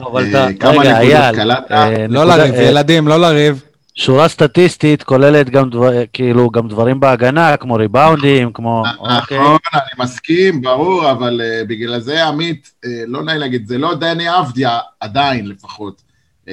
אבל 0.00 0.28
אתה, 0.28 0.66
אה, 0.66 0.70
רגע, 0.70 1.00
אייל, 1.00 1.50
אה, 1.70 2.06
לא 2.08 2.24
לריב, 2.24 2.54
ילדים, 2.54 3.08
לא 3.08 3.16
לריב. 3.16 3.62
שורה 3.94 4.28
סטטיסטית 4.28 5.02
כוללת 5.02 5.50
גם, 5.50 5.70
דבר, 5.70 5.92
כאילו, 6.12 6.50
גם 6.50 6.68
דברים 6.68 7.00
בהגנה, 7.00 7.56
כמו 7.56 7.74
ריבאונדים, 7.74 8.52
כמו... 8.52 8.82
נכון, 8.94 9.10
אוקיי. 9.10 9.38
אני 9.74 10.04
מסכים, 10.04 10.62
ברור, 10.62 11.10
אבל 11.10 11.40
uh, 11.40 11.68
בגלל 11.68 12.00
זה 12.00 12.26
עמית, 12.26 12.72
uh, 12.84 12.88
לא 13.06 13.22
נעים 13.22 13.40
להגיד, 13.40 13.66
זה 13.66 13.78
לא 13.78 13.94
דני 13.94 14.38
אבדיה, 14.38 14.78
עדיין 15.00 15.48
לפחות. 15.48 16.02
Uh, 16.46 16.50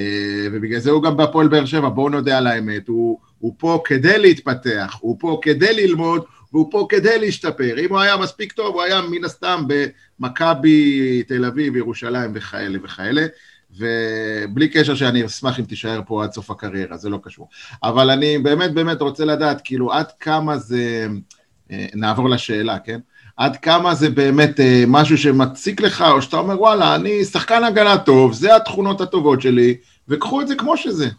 ובגלל 0.51 0.79
זה 0.79 0.91
הוא 0.91 1.03
גם 1.03 1.17
בהפועל 1.17 1.47
באר 1.47 1.65
שבע, 1.65 1.89
בואו 1.89 2.09
נודה 2.09 2.37
על 2.37 2.47
האמת. 2.47 2.87
הוא, 2.87 3.19
הוא 3.39 3.53
פה 3.57 3.81
כדי 3.85 4.19
להתפתח, 4.19 4.97
הוא 4.99 5.17
פה 5.19 5.39
כדי 5.41 5.87
ללמוד, 5.87 6.21
והוא 6.53 6.71
פה 6.71 6.85
כדי 6.89 7.19
להשתפר. 7.19 7.79
אם 7.79 7.89
הוא 7.89 7.99
היה 7.99 8.17
מספיק 8.17 8.51
טוב, 8.51 8.75
הוא 8.75 8.81
היה 8.81 9.01
מן 9.01 9.25
הסתם 9.25 9.63
במכבי 9.67 11.23
תל 11.23 11.45
אביב, 11.45 11.75
ירושלים 11.75 12.31
וכאלה 12.33 12.79
וכאלה. 12.83 13.25
ובלי 13.77 14.69
קשר 14.69 14.95
שאני 14.95 15.25
אשמח 15.25 15.59
אם 15.59 15.65
תישאר 15.65 16.01
פה 16.07 16.23
עד 16.23 16.31
סוף 16.31 16.51
הקריירה, 16.51 16.97
זה 16.97 17.09
לא 17.09 17.19
קשור. 17.23 17.49
אבל 17.83 18.09
אני 18.09 18.37
באמת 18.37 18.73
באמת 18.73 19.01
רוצה 19.01 19.25
לדעת, 19.25 19.61
כאילו, 19.63 19.93
עד 19.93 20.11
כמה 20.19 20.57
זה... 20.57 21.07
אה, 21.71 21.85
נעבור 21.93 22.29
לשאלה, 22.29 22.79
כן? 22.79 22.99
עד 23.37 23.57
כמה 23.57 23.95
זה 23.95 24.09
באמת 24.09 24.59
אה, 24.59 24.83
משהו 24.87 25.17
שמציק 25.17 25.81
לך, 25.81 26.01
או 26.11 26.21
שאתה 26.21 26.37
אומר, 26.37 26.61
וואלה, 26.61 26.95
אני 26.95 27.25
שחקן 27.25 27.63
הגנה 27.63 27.97
טוב, 27.97 28.33
זה 28.33 28.55
התכונות 28.55 29.01
הטובות 29.01 29.41
שלי, 29.41 29.75
וקחו 30.07 30.41
את 30.41 30.47
זה 30.47 30.55
כמו 30.55 30.77
שזה. 30.77 31.09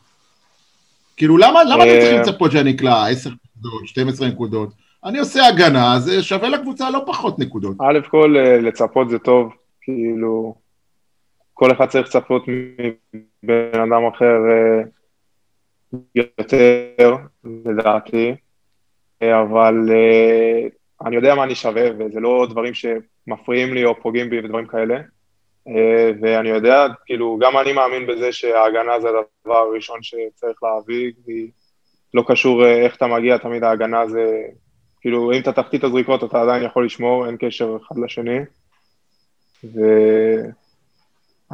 כאילו, 1.16 1.38
למה, 1.38 1.64
למה 1.64 1.84
אתם 1.84 1.92
צריכים 2.00 2.16
אה, 2.16 2.22
לצפות 2.22 2.52
שאני 2.52 2.70
אקלע 2.70 3.06
10 3.08 3.30
נקודות, 3.30 3.88
12 3.88 4.28
נקודות? 4.28 4.81
אני 5.04 5.18
עושה 5.18 5.46
הגנה, 5.46 5.98
זה 5.98 6.22
שווה 6.22 6.48
לקבוצה 6.48 6.90
לא 6.90 7.02
פחות 7.06 7.38
נקודות. 7.38 7.76
א' 7.80 7.98
כל, 8.10 8.36
לצפות 8.62 9.10
זה 9.10 9.18
טוב, 9.18 9.52
כאילו, 9.80 10.54
כל 11.54 11.72
אחד 11.72 11.86
צריך 11.86 12.06
לצפות 12.06 12.44
מבן 13.42 13.80
אדם 13.80 14.06
אחר 14.14 14.36
אה, 14.50 14.82
יותר, 16.14 17.16
לדעתי, 17.44 18.34
אבל 19.22 19.74
אה, 19.90 20.68
אני 21.06 21.16
יודע 21.16 21.34
מה 21.34 21.44
אני 21.44 21.54
שווה, 21.54 21.82
וזה 21.98 22.20
לא 22.20 22.46
דברים 22.50 22.72
שמפריעים 22.74 23.74
לי 23.74 23.84
או 23.84 24.00
פוגעים 24.02 24.30
בי 24.30 24.38
ודברים 24.38 24.66
כאלה. 24.66 24.98
אה, 25.68 26.10
ואני 26.20 26.48
יודע, 26.48 26.86
כאילו, 27.06 27.38
גם 27.40 27.58
אני 27.58 27.72
מאמין 27.72 28.06
בזה 28.06 28.32
שההגנה 28.32 29.00
זה 29.00 29.08
הדבר 29.08 29.56
הראשון 29.56 30.02
שצריך 30.02 30.62
להביא, 30.62 31.12
כי 31.24 31.50
לא 32.14 32.24
קשור 32.26 32.66
איך 32.66 32.96
אתה 32.96 33.06
מגיע, 33.06 33.36
תמיד 33.38 33.64
ההגנה 33.64 34.08
זה, 34.08 34.42
כאילו, 35.02 35.32
אם 35.32 35.40
אתה 35.40 35.52
תחתית 35.52 35.84
הזריקות 35.84 36.24
אתה 36.24 36.42
עדיין 36.42 36.62
יכול 36.64 36.86
לשמור, 36.86 37.26
אין 37.26 37.36
קשר 37.40 37.76
אחד 37.76 37.96
לשני. 38.04 38.38
ו... 39.64 39.80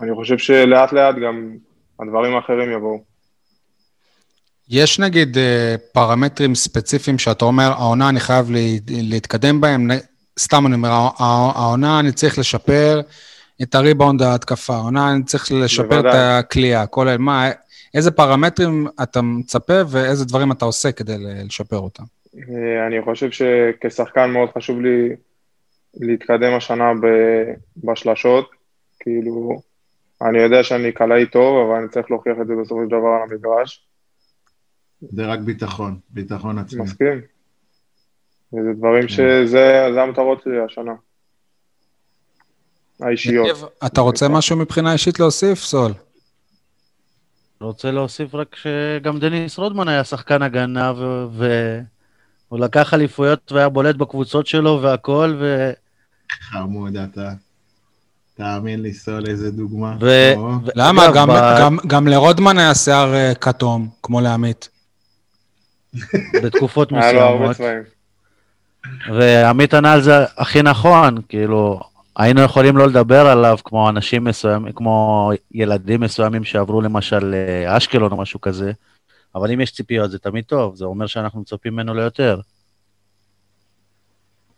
אני 0.02 0.14
חושב 0.14 0.38
שלאט 0.38 0.92
לאט 0.92 1.14
גם 1.14 1.56
הדברים 2.00 2.34
האחרים 2.34 2.72
יבואו. 2.72 3.02
יש 4.68 4.98
נגיד 4.98 5.38
אה, 5.38 5.74
פרמטרים 5.92 6.54
ספציפיים 6.54 7.18
שאתה 7.18 7.44
אומר, 7.44 7.72
העונה 7.72 8.08
אני 8.08 8.20
חייב 8.20 8.46
להתקדם 8.88 9.60
בהם, 9.60 9.90
סתם 10.38 10.66
אני 10.66 10.74
אומר, 10.74 10.90
העונה 11.18 12.00
אני 12.00 12.12
צריך 12.12 12.38
לשפר 12.38 13.00
את 13.62 13.74
הריבאונד 13.74 14.22
ההתקפה, 14.22 14.74
העונה 14.74 15.12
אני 15.12 15.24
צריך 15.24 15.52
לשפר 15.52 15.88
בוודאי. 15.88 16.10
את 16.10 16.44
הכלייה, 16.44 16.86
כל 16.86 17.16
מה, 17.18 17.50
איזה 17.94 18.10
פרמטרים 18.10 18.86
אתה 19.02 19.22
מצפה 19.22 19.80
ואיזה 19.88 20.24
דברים 20.24 20.52
אתה 20.52 20.64
עושה 20.64 20.92
כדי 20.92 21.16
לשפר 21.18 21.78
אותם? 21.78 22.04
אני 22.86 23.02
חושב 23.04 23.30
שכשחקן 23.30 24.30
מאוד 24.30 24.48
חשוב 24.56 24.80
לי 24.80 25.16
להתקדם 25.94 26.54
השנה 26.56 26.92
בשלשות, 27.76 28.50
כאילו, 29.00 29.62
אני 30.22 30.38
יודע 30.38 30.62
שאני 30.62 30.92
קלעי 30.92 31.26
טוב, 31.26 31.66
אבל 31.66 31.78
אני 31.78 31.88
צריך 31.88 32.10
להוכיח 32.10 32.36
את 32.42 32.46
זה 32.46 32.52
בסופו 32.62 32.82
של 32.82 32.88
דבר 32.88 33.08
על 33.08 33.22
המגרש. 33.30 33.88
זה 35.00 35.26
רק 35.26 35.38
ביטחון, 35.38 35.98
ביטחון 36.08 36.58
עצמי. 36.58 36.82
מסכים. 36.82 37.20
וזה 38.52 38.72
דברים 38.76 39.02
כן. 39.02 39.08
שזה 39.08 40.02
המטרות 40.02 40.42
שלי 40.44 40.60
השנה. 40.60 40.92
האישיות. 43.00 43.74
אתה 43.86 44.00
רוצה 44.00 44.28
משהו 44.28 44.56
מבחינה 44.56 44.92
אישית 44.92 45.20
להוסיף, 45.20 45.58
סול? 45.58 45.92
רוצה 47.60 47.90
להוסיף 47.90 48.34
רק 48.34 48.56
שגם 48.56 49.18
דניס 49.18 49.58
רודמן 49.58 49.88
היה 49.88 50.04
שחקן 50.04 50.42
הגנה, 50.42 50.92
והוא 52.50 52.60
לקח 52.60 52.94
אליפויות 52.94 53.52
והיה 53.52 53.68
בולט 53.68 53.96
בקבוצות 53.96 54.46
שלו 54.46 54.82
והכל, 54.82 55.36
ו... 55.40 55.70
חמוד 56.40 56.96
אתה. 56.96 57.32
תאמין 58.34 58.82
לי, 58.82 58.92
סול, 58.92 59.26
איזה 59.26 59.50
דוגמה. 59.50 59.96
ו... 60.00 60.32
למה? 60.74 61.02
גם, 61.14 61.28
גם, 61.58 61.76
גם 61.86 62.08
לרודמן 62.08 62.58
היה 62.58 62.74
שיער 62.74 63.14
אה, 63.14 63.34
כתום, 63.34 63.88
כמו 64.02 64.20
לעמית. 64.20 64.68
בתקופות 66.42 66.92
מסוימות. 66.92 67.14
היה 67.14 67.20
לו 67.20 67.20
הרבה 67.20 67.54
צבעים. 67.54 67.82
ועמית 69.14 69.74
ענה 69.74 69.92
על 69.92 70.02
זה 70.02 70.24
הכי 70.36 70.62
נכון, 70.62 71.18
כאילו, 71.28 71.80
היינו 72.16 72.40
יכולים 72.40 72.76
לא 72.76 72.86
לדבר 72.86 73.26
עליו 73.26 73.58
כמו 73.64 73.88
אנשים 73.88 74.24
מסוימים, 74.24 74.72
כמו 74.72 75.30
ילדים 75.52 76.00
מסוימים 76.00 76.44
שעברו 76.44 76.80
למשל 76.80 77.34
לאשקלון 77.34 78.12
או 78.12 78.16
משהו 78.16 78.40
כזה, 78.40 78.72
אבל 79.34 79.52
אם 79.52 79.60
יש 79.60 79.72
ציפיות 79.72 80.10
זה 80.10 80.18
תמיד 80.18 80.44
טוב, 80.44 80.76
זה 80.76 80.84
אומר 80.84 81.06
שאנחנו 81.06 81.40
מצפים 81.40 81.72
ממנו 81.72 81.94
ליותר. 81.94 82.40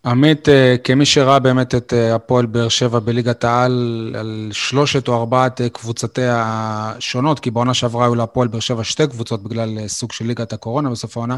עמית, 0.04 0.48
אה, 0.48 0.76
כמי 0.84 1.06
שראה 1.06 1.38
באמת 1.38 1.74
את 1.74 1.92
אה, 1.92 2.14
הפועל 2.14 2.46
באר 2.46 2.68
שבע 2.68 2.98
בליגת 2.98 3.44
העל, 3.44 4.14
על 4.18 4.48
שלושת 4.52 5.08
או 5.08 5.16
ארבעת 5.16 5.60
אה, 5.60 5.68
קבוצותיה 5.68 6.42
השונות, 6.46 7.40
כי 7.40 7.50
בעונה 7.50 7.74
שעברה 7.74 8.04
היו 8.04 8.14
להפועל 8.14 8.48
באר 8.48 8.60
שבע 8.60 8.84
שתי 8.84 9.06
קבוצות 9.06 9.42
בגלל 9.42 9.88
סוג 9.88 10.12
של 10.12 10.24
ליגת 10.24 10.52
הקורונה 10.52 10.90
בסוף 10.90 11.16
העונה, 11.16 11.36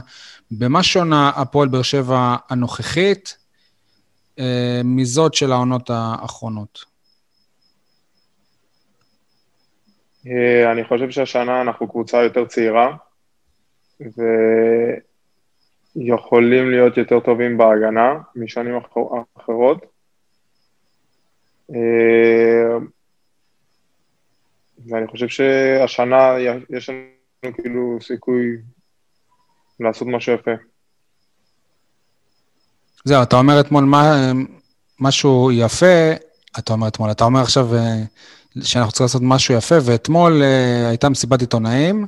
במה 0.51 0.83
שונה 0.83 1.28
הפועל 1.37 1.68
באר 1.68 1.83
שבע 1.83 2.37
הנוכחית 2.51 3.37
מזאת 4.85 5.35
של 5.35 5.53
העונות 5.53 5.91
האחרונות? 5.91 6.85
אני 10.72 10.85
חושב 10.89 11.11
שהשנה 11.11 11.61
אנחנו 11.61 11.89
קבוצה 11.89 12.22
יותר 12.22 12.45
צעירה, 12.45 12.97
ויכולים 15.96 16.70
להיות 16.70 16.96
יותר 16.96 17.20
טובים 17.20 17.59
בהגנה 17.59 18.14
משנים 18.36 18.74
אחרות. 19.36 19.86
אה, 21.74 22.76
ואני 24.90 25.07
חושב 25.07 25.28
שהשנה 25.28 26.34
יש 26.70 26.88
לנו 26.90 27.55
כאילו 27.55 27.98
סיכוי 28.00 28.57
לעשות 29.80 30.09
משהו 30.09 30.32
יפה. 30.34 30.50
זהו, 33.05 33.22
אתה 33.22 33.36
אומר 33.36 33.61
אתמול 33.61 33.84
מה, 33.84 34.32
משהו 35.00 35.53
יפה, 35.53 36.12
אתה 36.59 36.72
אומר 36.72 36.88
אתמול, 36.88 37.11
אתה 37.11 37.24
אומר 37.24 37.40
עכשיו 37.40 37.74
אה, 37.74 38.03
שאנחנו 38.61 38.92
צריכים 38.92 39.05
לעשות 39.05 39.22
משהו 39.24 39.55
יפה, 39.55 39.74
ואתמול 39.84 40.42
uh, 40.42 40.88
הייתה 40.88 41.09
מסיבת 41.09 41.40
עיתונאים, 41.40 42.07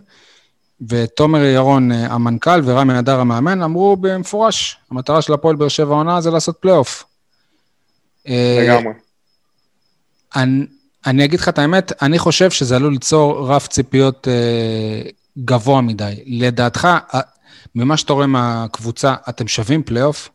ותומר 0.88 1.44
ירון, 1.44 1.92
uh, 1.92 1.94
המנכ"ל, 1.94 2.60
ורמי 2.64 2.98
אדר 2.98 3.20
המאמן, 3.20 3.62
אמרו 3.62 3.96
במפורש, 3.96 4.78
המטרה 4.90 5.22
של 5.22 5.32
הפועל 5.32 5.56
באר 5.56 5.68
שבע 5.68 5.94
העונה 5.94 6.20
זה 6.20 6.30
לעשות 6.30 6.56
פלייאוף. 6.60 7.04
לגמרי. 8.26 8.92
אני, 10.36 10.66
אני 11.06 11.24
אגיד 11.24 11.40
לך 11.40 11.48
את 11.48 11.58
האמת, 11.58 12.02
אני 12.02 12.18
חושב 12.18 12.50
שזה 12.50 12.76
עלול 12.76 12.92
ליצור 12.92 13.48
רף 13.50 13.68
ציפיות 13.68 14.28
uh, 14.28 15.10
גבוה 15.38 15.80
מדי. 15.80 16.14
לדעתך, 16.26 16.88
ממה 17.74 17.96
שאתה 17.96 18.12
רואה 18.12 18.26
מהקבוצה, 18.26 19.14
אתם 19.28 19.48
שווים 19.48 19.82
פלייאוף? 19.82 20.28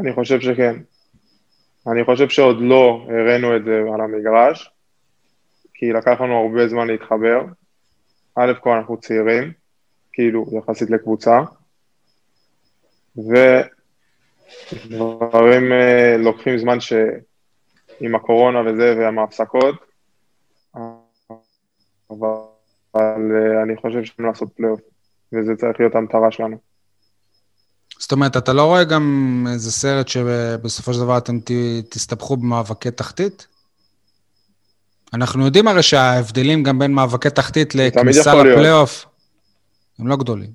אני 0.00 0.14
חושב 0.14 0.40
שכן. 0.40 0.76
אני 1.86 2.04
חושב 2.04 2.28
שעוד 2.28 2.56
לא 2.60 3.06
הראינו 3.08 3.56
את 3.56 3.64
זה 3.64 3.82
על 3.94 4.00
המגרש, 4.00 4.70
כי 5.74 5.92
לקח 5.92 6.20
לנו 6.20 6.34
הרבה 6.42 6.68
זמן 6.68 6.86
להתחבר. 6.86 7.40
א' 8.38 8.52
כל 8.60 8.70
אנחנו 8.70 9.00
צעירים, 9.00 9.52
כאילו 10.12 10.46
יחסית 10.58 10.90
לקבוצה, 10.90 11.40
ודברים 13.16 13.72
אה, 15.72 16.16
לוקחים 16.18 16.58
זמן 16.58 16.80
שעם 16.80 18.14
הקורונה 18.14 18.60
וזה 18.60 18.94
ועם 18.98 19.18
ההפסקות, 19.18 19.74
אבל 22.10 22.38
אה, 22.94 23.62
אני 23.62 23.76
חושב 23.76 24.04
שאנחנו 24.04 24.26
לעשות 24.26 24.48
פלייאוף, 24.56 24.80
וזה 25.32 25.56
צריך 25.56 25.80
להיות 25.80 25.94
המטרה 25.94 26.30
שלנו. 26.30 26.58
זאת 27.98 28.12
אומרת, 28.12 28.36
אתה 28.36 28.52
לא 28.52 28.64
רואה 28.64 28.84
גם 28.84 29.46
איזה 29.52 29.72
סרט 29.72 30.08
שבסופו 30.08 30.94
של 30.94 31.00
דבר 31.00 31.18
אתם 31.18 31.38
תסתבכו 31.88 32.36
במאבקי 32.36 32.90
תחתית? 32.90 33.46
אנחנו 35.14 35.44
יודעים 35.44 35.68
הרי 35.68 35.82
שההבדלים 35.82 36.62
גם 36.62 36.78
בין 36.78 36.92
מאבקי 36.92 37.30
תחתית 37.30 37.74
לכניסה 37.74 38.34
לפלייאוף 38.34 39.06
הם 39.98 40.06
לא 40.06 40.16
גדולים. 40.16 40.50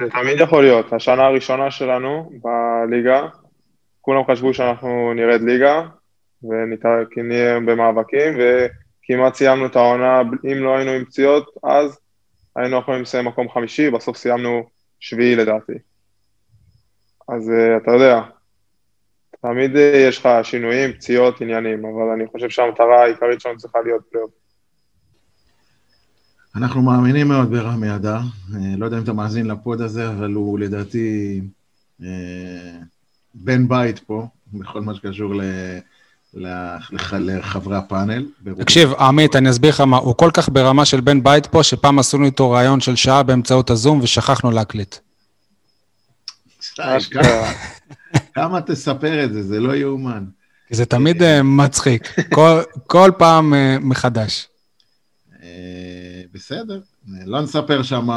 זה 0.00 0.10
תמיד 0.10 0.40
יכול 0.40 0.64
להיות. 0.64 0.92
השנה 0.92 1.24
הראשונה 1.24 1.70
שלנו 1.70 2.30
בליגה, 2.42 3.22
כולם 4.00 4.22
חשבו 4.30 4.54
שאנחנו 4.54 5.12
נרד 5.14 5.40
ליגה, 5.40 5.82
ונהיה 6.42 7.60
במאבקים, 7.60 8.38
וכמעט 8.38 9.34
סיימנו 9.34 9.66
את 9.66 9.76
העונה, 9.76 10.20
אם 10.52 10.64
לא 10.64 10.76
היינו 10.76 10.90
עם 10.90 11.04
פציעות, 11.04 11.46
אז 11.64 11.98
היינו 12.56 12.78
יכולים 12.78 13.02
לסיים 13.02 13.24
מקום 13.24 13.50
חמישי, 13.50 13.90
בסוף 13.90 14.16
סיימנו 14.16 14.68
שביעי 15.00 15.36
לדעתי. 15.36 15.72
אז 17.28 17.48
uh, 17.48 17.82
אתה 17.82 17.90
יודע, 17.90 18.20
תמיד 19.50 19.76
uh, 19.76 19.78
יש 19.78 20.18
לך 20.18 20.28
שינויים, 20.42 20.92
פציעות, 20.92 21.40
עניינים, 21.40 21.84
אבל 21.84 22.12
אני 22.14 22.24
חושב 22.32 22.50
שהמטרה 22.50 23.02
העיקרית 23.02 23.40
שלנו 23.40 23.56
צריכה 23.56 23.78
להיות 23.84 24.02
פלייאוף. 24.10 24.30
אנחנו 26.56 26.82
מאמינים 26.82 27.28
מאוד 27.28 27.50
ברמי 27.50 27.94
אדר. 27.94 28.18
אה, 28.54 28.76
לא 28.78 28.84
יודע 28.84 28.98
אם 28.98 29.02
אתה 29.02 29.12
מאזין 29.12 29.46
לפוד 29.46 29.80
הזה, 29.80 30.08
אבל 30.08 30.32
הוא 30.32 30.58
לדעתי 30.58 31.40
בן 33.34 33.68
בית 33.68 33.98
פה, 33.98 34.26
בכל 34.52 34.80
מה 34.80 34.94
שקשור 34.94 35.34
ל... 35.34 35.42
לחברי 37.12 37.76
הפאנל. 37.76 38.26
תקשיב, 38.58 38.92
עמית, 38.92 39.36
אני 39.36 39.50
אסביר 39.50 39.70
לך 39.70 39.80
מה, 39.80 39.96
הוא 39.96 40.14
כל 40.16 40.30
כך 40.34 40.48
ברמה 40.48 40.84
של 40.84 41.00
בן 41.00 41.22
בית 41.22 41.46
פה, 41.46 41.62
שפעם 41.62 41.98
עשו 41.98 42.18
לי 42.18 42.26
איתו 42.26 42.50
ראיון 42.50 42.80
של 42.80 42.96
שעה 42.96 43.22
באמצעות 43.22 43.70
הזום 43.70 44.00
ושכחנו 44.02 44.50
להקליט. 44.50 44.96
כמה 48.36 48.60
תספר 48.60 49.24
את 49.24 49.32
זה, 49.32 49.42
זה 49.42 49.60
לא 49.60 49.76
יאומן. 49.76 50.24
זה 50.70 50.86
תמיד 50.86 51.22
אה, 51.22 51.42
מצחיק, 51.42 52.14
כל 52.86 53.10
פעם 53.18 53.54
אה, 53.54 53.76
מחדש. 53.80 54.48
אה, 55.42 56.22
בסדר, 56.34 56.80
לא 57.26 57.40
נספר 57.40 57.82
שם 57.82 58.08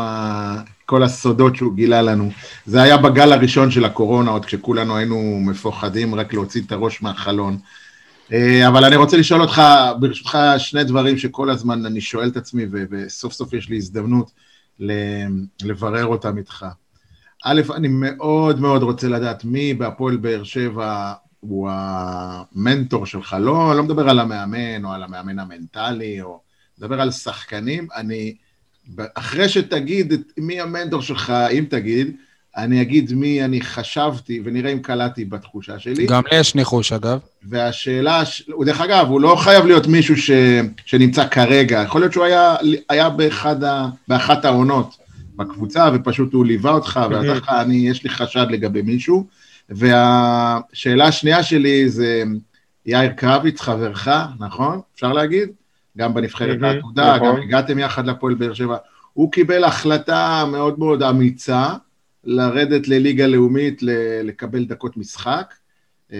כל 0.86 1.03
הסודות 1.03 1.55
שהוא 1.55 1.76
גילה 1.76 2.01
לנו. 2.01 2.32
זה 2.65 2.82
היה 2.82 2.97
בגל 2.97 3.34
הראשון 3.34 3.72
של 3.72 3.86
הקורונה, 3.86 4.32
עוד 4.32 4.45
כשכולנו 4.45 4.97
היינו 4.97 5.39
מפוחדים 5.45 6.15
רק 6.15 6.34
להוציא 6.34 6.61
את 6.65 6.72
הראש 6.72 7.01
מהחלון. 7.01 7.57
אבל 8.67 8.86
אני 8.86 8.95
רוצה 8.95 9.17
לשאול 9.17 9.41
אותך, 9.41 9.61
ברשותך, 9.99 10.38
שני 10.57 10.84
דברים 10.84 11.17
שכל 11.17 11.49
הזמן 11.49 11.86
אני 11.86 12.01
שואל 12.01 12.28
את 12.28 12.38
עצמי, 12.38 12.65
וסוף 12.91 13.34
סוף 13.34 13.53
יש 13.53 13.70
לי 13.70 13.78
הזדמנות 13.78 14.32
לברר 15.61 16.05
אותם 16.05 16.38
איתך. 16.38 16.65
א', 17.46 17.62
אני 17.76 17.88
מאוד 17.88 18.60
מאוד 18.60 18.84
רוצה 18.84 19.08
לדעת 19.08 19.46
מי 19.46 19.74
בהפועל 19.74 20.18
באר 20.18 20.44
שבע 20.44 21.14
הוא 21.40 21.70
המנטור 21.72 23.06
שלך. 23.06 23.36
לא, 23.40 23.76
לא 23.76 23.84
מדבר 23.84 24.10
על 24.10 24.20
המאמן 24.20 24.86
או 24.86 24.92
על 24.92 25.04
המאמן 25.04 25.40
המנטלי, 25.40 26.22
או 26.22 26.40
מדבר 26.80 27.02
על 27.02 27.12
שחקנים. 27.12 27.88
אני, 27.96 28.36
אחרי 29.16 29.50
שתגיד 29.50 30.14
מי 30.38 30.62
המנטור 30.62 31.02
שלך, 31.02 31.34
אם 31.52 31.66
תגיד, 31.70 32.16
אני 32.58 32.82
אגיד 32.82 33.14
מי 33.14 33.46
אני 33.46 33.62
חשבתי, 33.62 34.42
ונראה 34.44 34.72
אם 34.72 34.80
קלטתי 34.80 35.26
בתחושה 35.26 35.80
שלי. 35.80 36.06
גם 36.06 36.24
לי 36.32 36.40
יש 36.40 36.56
ניחוש, 36.56 36.94
אגב. 36.94 37.20
והשאלה, 37.44 38.24
הוא 38.52 38.66
דרך 38.66 38.82
אגב, 38.82 39.08
הוא 39.08 39.22
לא 39.22 39.36
חייב 39.36 39.66
להיות 39.66 39.88
מישהו 39.88 40.18
ש, 40.18 40.32
שנמצא 40.86 41.28
כרגע, 41.28 41.84
יכול 41.86 42.02
להיות 42.02 42.14
שהוא 42.14 42.26
היה, 42.26 42.56
היה 42.90 43.10
באחד 43.10 43.64
ה, 43.64 43.86
באחת 44.08 44.46
העונות 44.46 44.99
בקבוצה, 45.40 45.90
ופשוט 45.94 46.34
הוא 46.34 46.46
ליווה 46.46 46.72
אותך, 46.72 47.00
ואתה 47.10 47.34
לך, 47.34 47.50
אני, 47.50 47.76
יש 47.76 48.04
לי 48.04 48.10
חשד 48.10 48.46
לגבי 48.50 48.82
מישהו. 48.82 49.28
והשאלה 49.70 51.06
השנייה 51.06 51.44
שלי 51.44 51.90
זה 51.90 52.24
יאיר 52.86 53.12
קרביץ, 53.12 53.62
חברך, 53.62 54.08
נכון? 54.40 54.82
אפשר 54.96 55.14
להגיד? 55.14 55.50
גם 55.98 56.14
בנבחרת 56.14 56.64
העתודה, 56.64 57.18
גם 57.18 57.26
נכון. 57.26 57.42
הגעתם 57.42 57.80
יחד 57.80 58.06
לפועל 58.06 58.36
באר 58.36 58.54
שבע. 58.54 58.78
הוא 59.14 59.32
קיבל 59.32 59.64
החלטה 59.64 60.46
מאוד 60.52 60.80
מאוד 60.80 61.04
אמיצה, 61.04 61.68
לרדת 62.24 62.88
לליגה 62.88 63.28
לאומית, 63.28 63.80
לקבל 64.24 64.66
דקות 64.66 64.98
משחק, 64.98 65.54
אמ, 66.12 66.18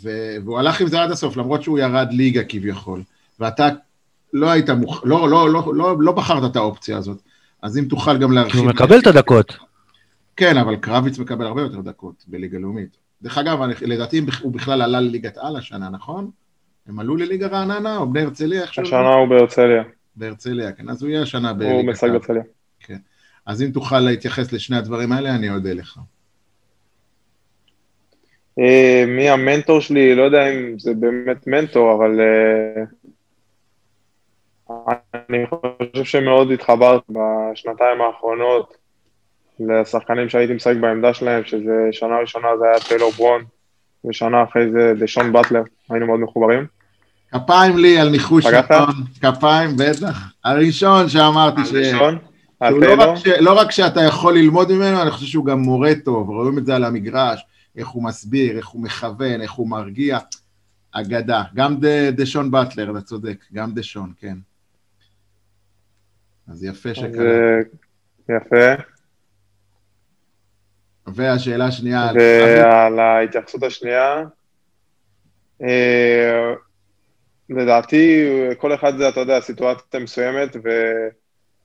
והוא 0.00 0.58
הלך 0.58 0.80
עם 0.80 0.86
זה 0.86 1.02
עד 1.02 1.10
הסוף, 1.10 1.36
למרות 1.36 1.62
שהוא 1.62 1.78
ירד 1.78 2.08
ליגה 2.10 2.44
כביכול, 2.44 3.02
ואתה 3.40 3.68
לא 4.32 4.50
היית 4.50 4.70
מוכ... 4.70 5.02
לא, 5.04 5.28
לא, 5.28 5.50
לא, 5.50 5.72
לא, 5.74 5.96
לא 6.00 6.12
בחרת 6.12 6.50
את 6.50 6.56
האופציה 6.56 6.96
הזאת, 6.96 7.22
אז 7.62 7.78
אם 7.78 7.84
תוכל 7.84 8.18
גם 8.18 8.32
להרחיב... 8.32 8.60
הוא 8.60 8.68
מקבל 8.68 8.98
את 8.98 9.06
הדקות. 9.06 9.56
כן, 10.36 10.56
אבל 10.56 10.76
קרביץ 10.76 11.18
מקבל 11.18 11.46
הרבה 11.46 11.62
יותר 11.62 11.80
דקות 11.80 12.24
בליגה 12.28 12.58
לאומית. 12.58 12.96
דרך 13.22 13.38
אגב, 13.38 13.58
לדעתי 13.82 14.20
הוא 14.42 14.52
בכלל 14.52 14.82
עלה 14.82 15.00
לליגת 15.00 15.36
על 15.36 15.56
השנה, 15.56 15.88
נכון? 15.90 16.30
הם 16.86 16.98
עלו 16.98 17.16
לליגה 17.16 17.46
רעננה 17.46 17.96
או 17.96 18.12
בני 18.12 18.22
הרצליה? 18.22 18.64
השנה 18.64 19.14
הוא 19.14 19.28
בהרצליה. 19.28 19.82
בהרצליה, 20.16 20.72
כן, 20.72 20.88
אז 20.88 21.02
הוא 21.02 21.10
יהיה 21.10 21.22
השנה 21.22 21.52
בליגת 21.52 21.72
על. 21.72 21.76
הוא 21.76 21.92
משחק 21.92 22.10
בהרצליה. 22.10 22.42
כן. 22.80 22.98
אז 23.46 23.62
אם 23.62 23.70
תוכל 23.70 24.00
להתייחס 24.00 24.52
לשני 24.52 24.76
הדברים 24.76 25.12
האלה, 25.12 25.34
אני 25.34 25.50
אודה 25.50 25.72
לך. 25.72 25.98
אה, 28.58 29.04
מי 29.06 29.28
המנטור 29.28 29.80
שלי? 29.80 30.14
לא 30.14 30.22
יודע 30.22 30.48
אם 30.48 30.78
זה 30.78 30.94
באמת 30.94 31.46
מנטור, 31.46 31.94
אבל 31.94 32.20
אה, 32.20 32.84
אני 35.14 35.46
חושב 35.46 36.04
שמאוד 36.04 36.50
התחברת 36.50 37.02
בשנתיים 37.08 38.00
האחרונות 38.00 38.76
לשחקנים 39.60 40.28
שהייתי 40.28 40.54
משחק 40.54 40.76
בעמדה 40.80 41.14
שלהם, 41.14 41.44
שזה 41.44 41.88
שנה 41.92 42.18
ראשונה 42.20 42.48
זה 42.58 42.64
היה 42.64 42.80
טיילור 42.88 43.10
ברון, 43.10 43.44
ושנה 44.04 44.42
אחרי 44.42 44.70
זה 44.70 44.92
דשון 44.98 45.32
באטלר, 45.32 45.62
היינו 45.90 46.06
מאוד 46.06 46.20
מחוברים. 46.20 46.66
כפיים 47.32 47.78
לי 47.78 47.98
על 47.98 48.08
ניחוש 48.08 48.46
נכון, 48.46 48.94
כפיים, 49.22 49.70
בטח. 49.76 50.32
הראשון 50.44 51.08
שאמרתי 51.08 51.64
ש... 51.64 51.74
הראשון? 51.74 52.18
לא 52.60 52.94
רק, 52.98 53.16
ש, 53.16 53.26
לא 53.26 53.58
רק 53.58 53.70
שאתה 53.70 54.02
יכול 54.02 54.34
ללמוד 54.34 54.72
ממנו, 54.72 55.02
אני 55.02 55.10
חושב 55.10 55.26
שהוא 55.26 55.44
גם 55.44 55.58
מורה 55.58 55.92
טוב, 56.04 56.28
רואים 56.28 56.58
את 56.58 56.66
זה 56.66 56.76
על 56.76 56.84
המגרש, 56.84 57.46
איך 57.76 57.88
הוא 57.88 58.04
מסביר, 58.04 58.56
איך 58.56 58.68
הוא 58.68 58.82
מכוון, 58.82 59.40
איך 59.40 59.52
הוא 59.52 59.68
מרגיע. 59.68 60.18
אגדה. 60.92 61.42
גם 61.54 61.76
ד, 61.80 61.86
דשון 62.20 62.50
באטלר, 62.50 62.90
אתה 62.90 63.00
צודק, 63.00 63.44
גם 63.52 63.74
דשון, 63.74 64.12
כן. 64.20 64.36
אז 66.48 66.64
יפה 66.64 66.94
שקרה. 66.94 67.58
יפה. 68.28 68.82
והשאלה 71.06 71.64
השנייה... 71.64 72.10
ועל 72.16 72.98
ההתייחסות 72.98 73.62
השנייה, 73.62 74.24
אה, 75.62 76.54
לדעתי, 77.50 78.28
כל 78.58 78.74
אחד 78.74 78.96
זה, 78.96 79.08
אתה 79.08 79.20
יודע, 79.20 79.40
סיטואציה 79.40 80.00
מסוימת, 80.00 80.56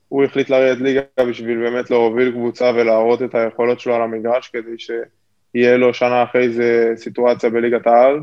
והוא 0.08 0.24
החליט 0.24 0.50
לרדת 0.50 0.80
ליגה 0.80 1.00
בשביל 1.28 1.58
באמת 1.58 1.90
להוביל 1.90 2.30
קבוצה 2.30 2.70
ולהראות 2.74 3.22
את 3.22 3.34
היכולות 3.34 3.80
שלו 3.80 3.94
על 3.94 4.02
המגרש, 4.02 4.48
כדי 4.48 4.76
שיהיה 4.78 5.76
לו 5.76 5.94
שנה 5.94 6.22
אחרי 6.22 6.52
זה 6.52 6.92
סיטואציה 6.96 7.50
בליגת 7.50 7.86
העל, 7.86 8.20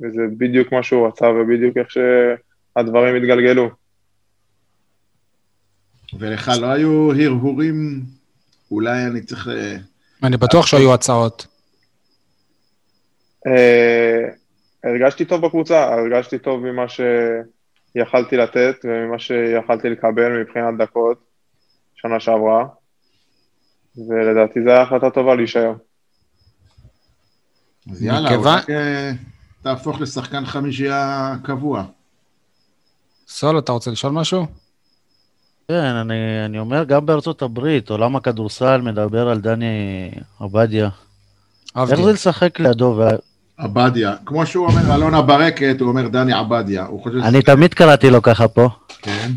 וזה 0.00 0.22
בדיוק 0.38 0.72
מה 0.72 0.82
שהוא 0.82 1.08
רצה 1.08 1.26
ובדיוק 1.30 1.76
איך 1.76 1.88
שהדברים 1.90 3.16
התגלגלו. 3.16 3.70
ולך 6.14 6.50
לא 6.60 6.66
היו 6.66 7.12
הרהורים, 7.12 8.02
אולי 8.70 9.06
אני 9.06 9.22
צריך... 9.22 9.48
אה, 9.48 9.76
אני 10.22 10.36
בטוח 10.36 10.66
שהיו 10.66 10.94
הצעות. 10.94 11.46
אה, 13.46 14.22
הרגשתי 14.84 15.24
טוב 15.24 15.46
בקבוצה, 15.46 15.94
הרגשתי 15.94 16.38
טוב 16.38 16.60
ממה 16.60 16.86
שיכלתי 16.88 18.36
לתת 18.36 18.76
וממה 18.84 19.18
שיכלתי 19.18 19.88
לקבל 19.88 20.40
מבחינת 20.40 20.78
דקות 20.78 21.18
שנה 21.94 22.20
שעברה, 22.20 22.64
ולדעתי 23.96 24.62
זו 24.62 24.70
הייתה 24.70 24.82
החלטה 24.82 25.10
טובה 25.10 25.34
להישאר. 25.34 25.72
אז 27.90 28.02
יאללה, 28.02 28.28
מכיוון... 28.30 28.58
אולי 28.68 28.78
אה, 28.78 29.12
תהפוך 29.62 30.00
לשחקן 30.00 30.46
חמישייה 30.46 31.34
קבוע. 31.44 31.84
סול, 33.28 33.58
אתה 33.58 33.72
רוצה 33.72 33.90
לשאול 33.90 34.12
משהו? 34.12 34.46
כן, 35.68 35.74
אני, 35.74 36.44
אני 36.44 36.58
אומר, 36.58 36.84
גם 36.84 37.06
בארצות 37.06 37.42
הברית, 37.42 37.90
עולם 37.90 38.16
הכדורסל 38.16 38.80
מדבר 38.80 39.28
על 39.28 39.40
דני 39.40 40.10
עבדיה. 40.40 40.88
איך 41.76 42.00
זה 42.00 42.12
לשחק 42.12 42.60
לידו? 42.60 43.02
עבדיה. 43.56 44.14
כמו 44.26 44.46
שהוא 44.46 44.66
אומר 44.66 44.94
אלונה 44.94 45.22
ברקת, 45.22 45.80
הוא 45.80 45.88
אומר 45.88 46.08
דני 46.08 46.32
עבדיה. 46.32 46.86
אני 47.28 47.42
תמיד 47.42 47.74
קראתי 47.74 48.10
לו 48.10 48.22
ככה 48.22 48.48
פה. 48.48 48.68
כן. 49.02 49.30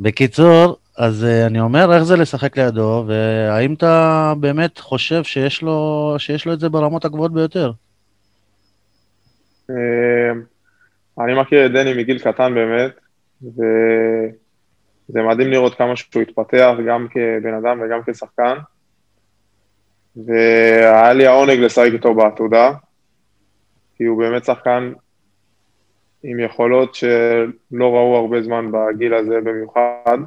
בקיצור, 0.00 0.76
אז 0.96 1.24
uh, 1.24 1.46
אני 1.46 1.60
אומר, 1.60 1.94
איך 1.94 2.02
זה 2.02 2.16
לשחק 2.16 2.58
לידו, 2.58 3.04
והאם 3.06 3.74
אתה 3.74 4.34
באמת 4.40 4.78
חושב 4.78 5.24
שיש 5.24 5.62
לו, 5.62 6.14
שיש 6.18 6.46
לו 6.46 6.52
את 6.52 6.60
זה 6.60 6.68
ברמות 6.68 7.04
הגבוהות 7.04 7.32
ביותר? 7.32 7.72
אה, 9.70 9.74
אני 11.24 11.40
מכיר 11.40 11.66
את 11.66 11.72
דני 11.72 11.94
מגיל 11.94 12.18
קטן 12.18 12.54
באמת, 12.54 12.92
וזה 15.08 15.22
מדהים 15.22 15.50
לראות 15.50 15.74
כמה 15.74 15.96
שהוא 15.96 16.22
התפתח, 16.22 16.72
גם 16.86 17.06
כבן 17.10 17.54
אדם 17.54 17.80
וגם 17.80 18.00
כשחקן. 18.06 18.54
והיה 20.16 21.12
לי 21.12 21.26
העונג 21.26 21.58
לשחק 21.58 21.90
איתו 21.92 22.14
בעתודה, 22.14 22.70
כי 23.96 24.04
הוא 24.04 24.18
באמת 24.18 24.44
שחקן 24.44 24.92
עם 26.22 26.40
יכולות 26.40 26.94
שלא 26.94 27.94
ראו 27.94 28.16
הרבה 28.16 28.42
זמן 28.42 28.70
בגיל 28.72 29.14
הזה 29.14 29.40
במיוחד, 29.44 30.18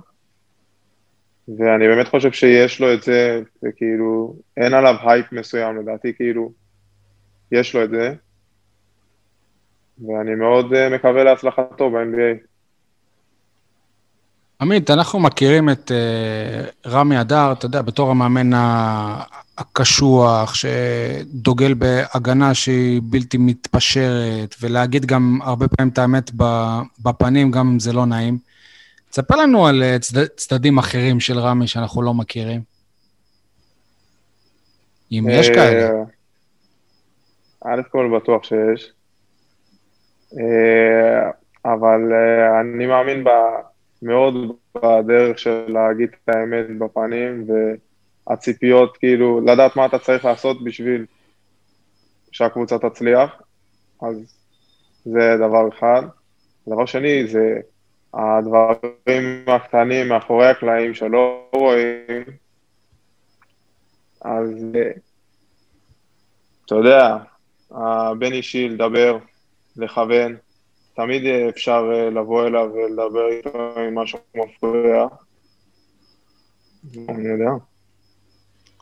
ואני 1.58 1.88
באמת 1.88 2.08
חושב 2.08 2.32
שיש 2.32 2.82
לו 2.82 2.94
את 2.94 3.04
זה, 3.04 3.42
וכאילו, 3.64 4.36
אין 4.58 4.74
עליו 4.74 4.96
הייפ 5.04 5.32
מסוים, 5.32 5.78
לדעתי 5.78 6.14
כאילו, 6.14 6.52
יש 7.52 7.76
לו 7.76 7.84
את 7.84 7.90
זה, 7.90 8.14
ואני 10.08 10.36
מאוד 10.36 10.74
אה, 10.74 10.90
מקווה 10.90 11.24
להצלחתו 11.24 11.90
ב-NBA. 11.90 12.51
עמית, 14.62 14.90
אנחנו 14.90 15.20
מכירים 15.20 15.70
את 15.70 15.92
uh, 15.92 16.90
רמי 16.90 17.22
אדר, 17.22 17.52
אתה 17.52 17.66
יודע, 17.66 17.82
בתור 17.82 18.12
המאמן 18.12 18.50
הקשוח, 19.58 20.54
שדוגל 20.56 21.74
בהגנה 21.74 22.54
שהיא 22.54 23.02
בלתי 23.04 23.38
מתפשרת, 23.38 24.56
ולהגיד 24.62 25.06
גם 25.06 25.40
הרבה 25.44 25.68
פעמים 25.68 25.94
את 25.94 25.98
האמת 25.98 26.32
בפנים, 27.04 27.52
גם 27.52 27.68
אם 27.68 27.80
זה 27.80 27.94
לא 27.94 28.06
נעים. 28.06 28.38
תספר 29.10 29.36
לנו 29.36 29.68
על 29.68 29.84
אה, 29.84 30.00
צד, 30.00 30.26
צדדים 30.26 30.78
אחרים 30.78 31.20
של 31.20 31.40
רמי 31.40 31.68
שאנחנו 31.68 32.02
לא 32.02 32.14
מכירים. 32.14 32.62
אם 35.12 35.28
יש 35.30 35.50
אה, 35.50 35.56
כאלה. 35.56 35.90
א' 37.66 37.82
כל 37.92 38.12
בטוח 38.18 38.44
שיש. 38.44 38.92
אבל 41.66 42.02
אני 42.62 42.86
מאמין 42.86 43.24
מאוד 44.02 44.34
בדרך 44.76 45.40
של 45.40 45.66
להגיד 45.68 46.10
את 46.24 46.36
האמת 46.36 46.66
בפנים, 46.80 47.46
והציפיות, 48.28 48.98
כאילו, 48.98 49.42
לדעת 49.42 49.76
מה 49.76 49.86
אתה 49.86 50.00
צריך 50.00 50.26
לעשות 50.26 50.64
בשביל 50.64 51.06
שהקבוצה 52.32 52.78
תצליח, 52.78 53.42
אז 54.02 54.36
זה 55.06 55.36
דבר 55.38 55.70
אחד. 55.70 56.02
דבר 56.68 56.86
שני, 56.86 57.28
זה 57.28 57.60
הדברים 58.14 59.46
הקטנים 59.48 60.08
מאחורי 60.08 60.48
הקלעים 60.48 60.94
שלא 60.94 61.50
רואים, 61.54 62.24
אז 64.22 64.50
אתה 66.66 66.76
יודע, 66.76 67.18
הבין 67.72 68.34
אישי 68.34 68.70
לדבר, 68.70 69.18
לכוון, 69.78 70.36
תמיד 70.96 71.22
אפשר 71.50 71.92
אה, 71.94 72.10
לבוא 72.10 72.48
אליו 72.48 72.70
ולדבר 72.74 73.30
איתו 73.32 73.80
עם 73.88 73.96
משהו 73.96 74.20
מפריע. 74.36 75.06
אני 77.10 77.28
יודע. 77.28 77.52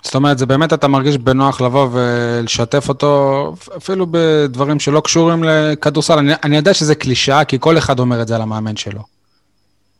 זאת 0.04 0.16
אומרת, 0.16 0.38
זה 0.38 0.46
באמת 0.46 0.74
אתה 0.74 0.88
מרגיש 0.88 1.18
בנוח 1.18 1.62
לבוא 1.62 1.88
ולשתף 1.92 2.90
אותו, 2.90 3.54
אפילו 3.78 4.08
בדברים 4.12 4.80
שלא 4.80 5.00
קשורים 5.00 5.44
לכדורסל. 5.44 6.18
אני, 6.18 6.34
אני 6.44 6.56
יודע 6.56 6.74
שזה 6.74 6.96
קלישאה, 6.96 7.46
כי 7.46 7.58
כל 7.60 7.78
אחד 7.78 8.00
אומר 8.00 8.22
את 8.22 8.28
זה 8.28 8.36
על 8.36 8.42
המאמן 8.42 8.76
שלו. 8.76 9.02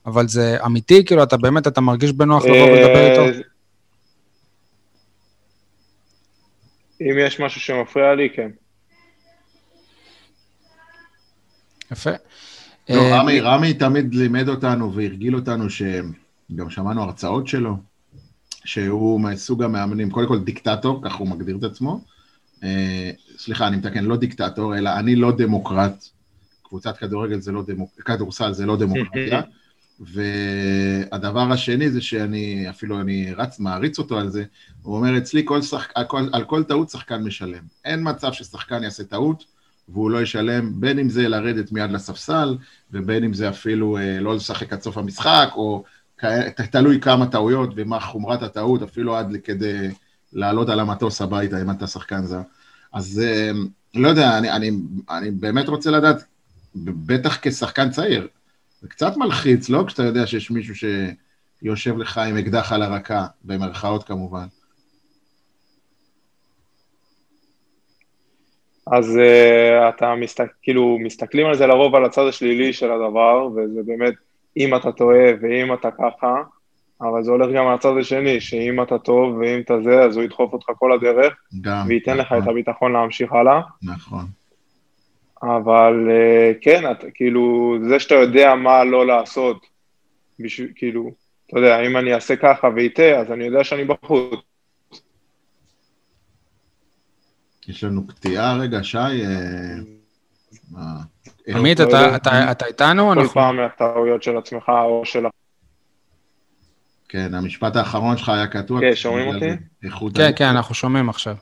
אבל 0.06 0.28
זה 0.28 0.58
אמיתי, 0.66 1.06
כאילו, 1.06 1.24
אתה 1.24 1.38
באמת, 1.38 1.68
אתה 1.68 1.82
מרגיש 1.82 2.12
בנוח 2.12 2.46
לבוא 2.46 2.72
ולדבר 2.72 3.12
איתו? 3.12 3.22
אה, 3.22 3.32
אם 7.02 7.18
יש 7.20 7.40
משהו 7.40 7.62
שמפריע 7.62 8.16
לי, 8.16 8.30
כן. 8.36 8.50
יפה. 11.92 12.10
לא, 12.90 12.96
אה, 12.96 13.20
רמי, 13.20 13.40
רמי 13.40 13.74
תמיד 13.74 14.16
לימד 14.16 14.50
אותנו 14.50 14.94
והרגיל 14.94 15.36
אותנו, 15.36 15.70
שגם 15.70 16.70
שמענו 16.70 17.04
הרצאות 17.04 17.48
שלו, 17.48 17.78
שהוא 18.66 19.22
מסוג 19.22 19.64
המאמנים, 19.64 20.10
קודם 20.10 20.28
כל 20.28 20.40
דיקטטור, 20.40 21.02
כך 21.04 21.16
הוא 21.16 21.28
מגדיר 21.28 21.58
את 21.58 21.64
עצמו. 21.64 22.02
אה, 22.64 23.12
סליחה, 23.38 23.68
אני 23.68 23.78
מתקן, 23.78 24.06
לא 24.06 24.18
דיקטטור, 24.18 24.78
אלא 24.78 24.90
אני 25.00 25.16
לא 25.16 25.32
דמוקרט. 25.32 26.06
קבוצת 26.64 26.98
כדורגל 26.98 27.40
זה 27.40 27.52
לא 27.52 27.64
דמוק... 27.68 28.02
כדורסל 28.06 28.54
זה 28.54 28.66
לא 28.66 28.78
דמוקרטיה. 28.78 29.42
והדבר 30.00 31.52
השני 31.52 31.90
זה 31.90 32.02
שאני, 32.02 32.70
אפילו 32.70 33.02
אני 33.02 33.34
רץ, 33.34 33.60
מעריץ 33.60 34.00
אותו 34.00 34.20
על 34.20 34.30
זה, 34.30 34.44
הוא 34.82 34.96
אומר, 34.96 35.18
אצלי 35.18 35.42
כל 35.46 35.62
שחק... 35.62 35.92
על, 35.96 36.06
כל, 36.06 36.30
על 36.32 36.44
כל 36.44 36.64
טעות 36.64 36.90
שחקן 36.90 37.24
משלם. 37.24 37.64
אין 37.86 38.10
מצב 38.10 38.34
ששחקן 38.34 38.84
יעשה 38.84 39.04
טעות, 39.04 39.44
והוא 39.94 40.12
לא 40.12 40.22
ישלם, 40.22 40.72
בין 40.82 41.00
אם 41.00 41.10
זה 41.10 41.28
לרדת 41.28 41.72
מיד 41.72 41.92
לספסל, 41.92 42.58
ובין 42.92 43.24
אם 43.24 43.34
זה 43.34 43.50
אפילו 43.50 43.98
אה, 43.98 44.20
לא 44.20 44.36
לשחק 44.36 44.74
עד 44.74 44.82
סוף 44.82 44.98
המשחק, 44.98 45.50
או 45.56 45.84
תלוי 46.72 47.00
כמה 47.02 47.28
טעויות 47.28 47.70
ומה 47.76 48.00
חומרת 48.00 48.44
הטעות, 48.44 48.82
אפילו 48.82 49.18
עד 49.18 49.36
כדי 49.44 49.88
לעלות 50.34 50.70
על 50.70 50.80
המטוס 50.80 51.22
הביתה 51.22 51.62
אם 51.62 51.72
אתה 51.72 51.88
שחקן 51.88 52.26
זר. 52.26 52.42
אז 52.94 53.22
אה, 53.26 53.52
לא 53.96 54.08
יודע, 54.08 54.38
אני, 54.38 54.52
אני, 54.52 54.72
אני 55.10 55.32
באמת 55.32 55.68
רוצה 55.68 55.92
לדעת, 55.92 56.24
בטח 56.76 57.38
כשחקן 57.42 57.90
צעיר, 57.90 58.28
זה 58.82 58.88
קצת 58.88 59.18
מלחיץ, 59.18 59.70
לא? 59.70 59.84
כשאתה 59.88 60.04
יודע 60.04 60.28
שיש 60.28 60.52
מישהו 60.52 60.76
שיושב 61.62 61.98
לך 61.98 62.18
עם 62.18 62.38
אקדח 62.38 62.72
על 62.72 62.82
הרקה, 62.82 63.26
במרכאות 63.44 64.04
כמובן. 64.04 64.46
אז 68.92 69.18
uh, 69.18 69.90
אתה 69.90 70.16
מסתכל, 70.16 70.54
כאילו, 70.62 70.98
מסתכלים 71.00 71.48
על 71.48 71.56
זה 71.56 71.68
לרוב 71.68 71.96
על 71.96 72.06
הצד 72.06 72.28
השלילי 72.28 72.74
של 72.74 72.92
הדבר, 72.92 73.48
וזה 73.56 73.82
באמת, 73.86 74.14
אם 74.58 74.76
אתה 74.76 74.92
טועה 74.92 75.26
ואם 75.42 75.74
אתה 75.74 75.90
ככה, 75.92 76.36
אבל 77.02 77.24
זה 77.24 77.32
הולך 77.32 77.50
גם 77.56 77.68
על 77.68 77.74
הצד 77.74 77.98
השני, 78.00 78.42
שאם 78.42 78.82
אתה 78.82 78.98
טוב 78.98 79.38
ואם 79.38 79.60
אתה 79.60 79.82
זה, 79.82 80.02
אז 80.02 80.16
הוא 80.18 80.24
ידחוף 80.24 80.54
אותך 80.54 80.66
כל 80.80 80.92
הדרך, 80.92 81.34
גם, 81.62 81.86
וייתן 81.88 82.12
נכון. 82.12 82.22
לך 82.22 82.32
את 82.32 82.38
נכון. 82.38 82.50
הביטחון 82.52 82.94
להמשיך 82.94 83.34
הלאה. 83.34 83.62
נכון. 83.84 84.26
אבל 85.44 86.10
uh, 86.10 86.58
כן, 86.62 86.92
את, 86.92 87.06
כאילו, 87.14 87.76
זה 87.88 88.00
שאתה 88.00 88.16
יודע 88.16 88.56
מה 88.56 88.84
לא 88.84 89.08
לעשות, 89.08 89.66
בשביל, 90.40 90.72
כאילו, 90.76 91.12
אתה 91.48 91.60
יודע, 91.60 91.82
אם 91.82 91.98
אני 91.98 92.14
אעשה 92.14 92.36
ככה 92.36 92.70
ואיתה, 92.76 93.20
אז 93.20 93.32
אני 93.32 93.46
יודע 93.46 93.64
שאני 93.64 93.86
בחוץ. 93.86 94.49
יש 97.70 97.84
לנו 97.84 98.08
קטיעה 98.08 98.58
רגע, 98.58 98.84
שי. 98.84 98.98
אה, 98.98 100.84
עמית, 101.48 101.82
אתה 101.82 102.66
איתנו? 102.66 103.14
כל 103.16 103.28
פעם 103.28 103.56
מהטעויות 103.58 104.24
של 104.24 104.38
עצמך 104.38 104.70
או 104.70 105.02
של... 105.06 105.26
כן, 107.10 107.34
המשפט 107.34 107.76
האחרון 107.76 108.18
שלך 108.18 108.30
היה 108.30 108.48
קטוע. 108.48 108.80
כן, 108.82 108.96
שומעים 108.96 109.28
אותי? 109.36 109.50
כן, 110.16 110.32
כן, 110.36 110.46
אנחנו 110.46 110.76
שומעים 110.76 111.10
עכשיו. 111.10 111.36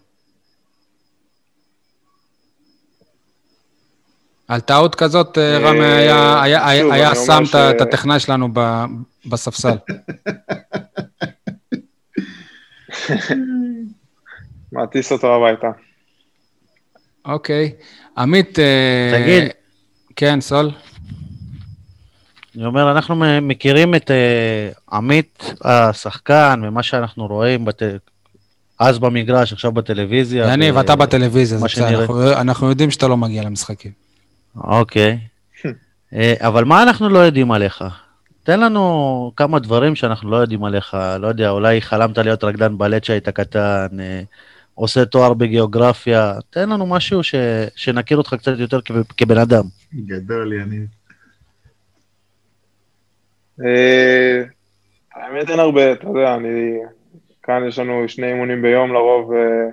על 4.47 4.59
טעות 4.59 4.95
כזאת, 4.95 5.38
אה, 5.38 5.57
רמי 5.57 5.80
אה, 5.80 6.41
היה- 6.41 7.15
שם 7.15 7.43
את 7.75 7.82
הטכנאי 7.82 8.19
שלנו 8.19 8.49
בספסל. 9.25 9.78
מעטיס 14.71 15.11
אותו 15.11 15.36
הביתה. 15.36 15.86
אוקיי. 17.28 17.71
עמית... 18.17 18.59
אה, 18.59 19.19
תגיד. 19.21 19.43
כן, 20.15 20.41
סול? 20.41 20.71
אני 22.55 22.65
אומר, 22.65 22.91
אנחנו 22.91 23.15
מכירים 23.41 23.95
את 23.95 24.11
uh, 24.11 24.93
עמית 24.95 25.53
השחקן 25.61 26.61
ומה 26.63 26.84
שאנחנו 26.84 27.28
רואים 27.28 27.65
בת... 27.65 27.82
אז 28.80 28.99
במגרש, 28.99 29.53
עכשיו 29.53 29.71
בטלוויזיה. 29.71 30.53
יניב, 30.53 30.75
ו- 30.75 30.80
אתה 30.80 30.95
בטלוויזיה, 30.95 31.57
זה 31.57 31.65
בסדר. 31.65 32.01
אנחנו- 32.01 32.32
אנחנו 32.32 32.69
יודעים 32.69 32.91
שאתה 32.91 33.07
לא 33.07 33.17
מגיע 33.17 33.43
למשחקים. 33.43 33.91
אוקיי. 34.57 35.19
אה, 36.13 36.34
אבל 36.39 36.63
מה 36.63 36.84
אנחנו 36.84 37.09
לא 37.09 37.19
יודעים 37.19 37.51
עליך? 37.51 37.84
תן 38.43 38.59
לנו 38.59 39.32
כמה 39.36 39.59
דברים 39.59 39.95
שאנחנו 39.95 40.32
לא 40.32 40.38
יודעים 40.38 40.63
עליך. 40.63 40.97
לא 41.19 41.28
יודע, 41.28 41.49
אולי 41.49 41.82
חלמת 41.82 42.17
להיות 42.17 42.43
רקדן 42.43 42.78
בלט 42.78 43.01
כשהיית 43.01 43.30
קטן, 43.30 43.88
אה, 43.99 44.21
עושה 44.78 45.05
תואר 45.05 45.34
בגיאוגרפיה. 45.34 46.34
תן 46.49 46.69
לנו 46.69 46.86
משהו 46.86 47.23
ש... 47.23 47.36
שנכיר 47.75 48.17
אותך 48.17 48.34
קצת 48.34 48.51
יותר 48.59 48.80
כ- 48.86 49.11
כבן 49.17 49.38
אדם. 49.38 49.63
גדול, 50.05 50.53
יניב. 50.53 50.86
אה, 53.65 54.43
האמת 55.15 55.49
אין 55.49 55.59
הרבה, 55.59 55.91
אתה 55.91 56.07
יודע, 56.07 56.36
אני... 56.36 56.78
כאן 57.43 57.67
יש 57.67 57.80
לנו 57.80 58.09
שני 58.09 58.28
אימונים 58.28 58.61
ביום 58.61 58.93
לרוב, 58.93 59.34
אה, 59.34 59.67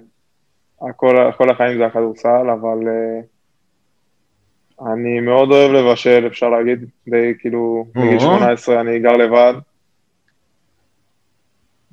הכל, 0.91 1.17
כל 1.37 1.51
החיים 1.51 1.79
זה 1.79 1.87
הכדורסל, 1.87 2.51
אבל 2.53 2.79
אה, 2.89 3.21
אני 4.93 5.21
מאוד 5.21 5.51
אוהב 5.51 5.73
לבשל, 5.73 6.27
אפשר 6.27 6.49
להגיד, 6.51 6.85
די 7.09 7.35
כאילו, 7.39 7.87
בגיל 7.95 8.15
או. 8.15 8.21
18 8.21 8.81
אני 8.81 8.99
גר 8.99 9.13
לבד. 9.17 9.55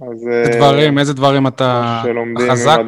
אז... 0.02 0.28
איזה 0.28 0.52
אה, 0.52 0.58
דברים, 0.58 1.00
איזה 1.00 1.14
דברים 1.14 1.48
אתה 1.48 2.02
חזק? 2.52 2.80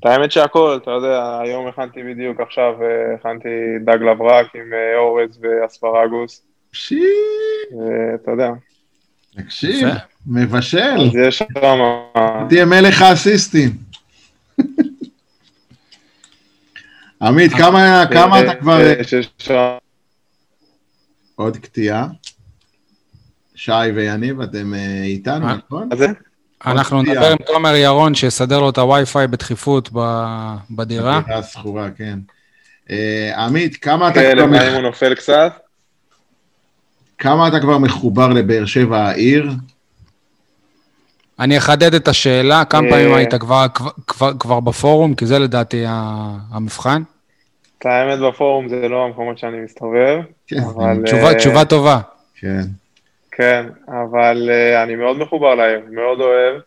את 0.00 0.06
האמת 0.06 0.32
שהכל, 0.32 0.78
אתה 0.82 0.90
יודע, 0.90 1.38
היום 1.44 1.66
הכנתי 1.66 2.02
בדיוק 2.02 2.40
עכשיו, 2.40 2.72
אה, 2.82 3.14
הכנתי 3.14 3.48
דג 3.84 4.02
לברק 4.02 4.46
עם 4.54 4.72
אה, 4.72 4.98
אורז 4.98 5.40
ואספרגוס, 5.40 6.42
פשי, 6.70 7.04
ואתה 7.72 8.30
יודע, 8.30 8.50
תקשיב. 9.36 9.88
מבשל. 10.26 10.96
אז 10.96 11.16
יש 11.16 11.38
שם... 11.38 11.46
תהיה 12.48 12.64
מלך 12.64 13.02
האסיסטים. 13.02 13.70
עמית, 17.22 17.52
כמה 17.52 18.04
כמה 18.12 18.40
אתה 18.40 18.54
כבר... 18.54 18.78
עוד 21.34 21.56
קטיעה. 21.56 22.06
שי 23.56 23.70
ויניב, 23.94 24.40
אתם 24.40 24.74
אה, 24.74 25.02
איתנו, 25.02 25.48
אה? 25.48 25.54
נכון? 25.66 25.88
אנחנו 26.66 27.02
נדבר 27.02 27.30
עם 27.30 27.36
תומר 27.46 27.74
ירון, 27.74 28.14
שיסדר 28.14 28.60
לו 28.60 28.70
את 28.70 28.78
הווי-פיי 28.78 29.26
בדחיפות 29.26 29.90
בדירה. 30.70 31.16
הדירה 31.18 31.38
השכורה, 31.38 31.88
כן. 31.96 32.18
אה, 32.90 33.32
עמית, 33.44 33.76
כמה 33.76 34.08
אתה 34.08 34.20
כן, 34.20 34.32
כבר 34.36 34.46
מח- 34.46 34.72
הוא 34.74 34.82
נופל 34.82 35.14
קצת. 35.14 35.52
כמה 37.18 37.48
אתה 37.48 37.60
כבר 37.60 37.78
מחובר 37.78 38.28
לבאר 38.28 38.66
שבע 38.66 38.98
העיר? 38.98 39.50
אני 41.40 41.58
אחדד 41.58 41.94
את 41.94 42.08
השאלה, 42.08 42.64
כמה. 42.64 42.88
פעמים 42.90 43.14
היית 43.14 43.34
כבר- 44.38 44.60
בפורום, 44.60 45.14
כי 45.14 45.26
זה 45.26 45.38
לדעתי 45.38 45.84
המבחן. 46.50 47.02
את 47.78 47.86
האמת 47.86 48.18
בפורום 48.18 48.68
זה 48.68 48.88
לא 48.88 49.04
המקומות 49.04 49.38
שאני 49.38 49.56
מסתובב, 49.64 50.18
כן, 50.46 50.56
אבל... 50.74 51.02
תשובה 51.36 51.64
טובה. 51.64 52.00
כן. 52.40 52.60
כן, 53.36 53.66
אבל 53.88 54.48
אה, 54.52 54.82
אני 54.82 54.96
מאוד 54.96 55.18
מחובר 55.18 55.54
לעיר, 55.54 55.80
מאוד 55.90 56.20
אוהב. 56.20 56.60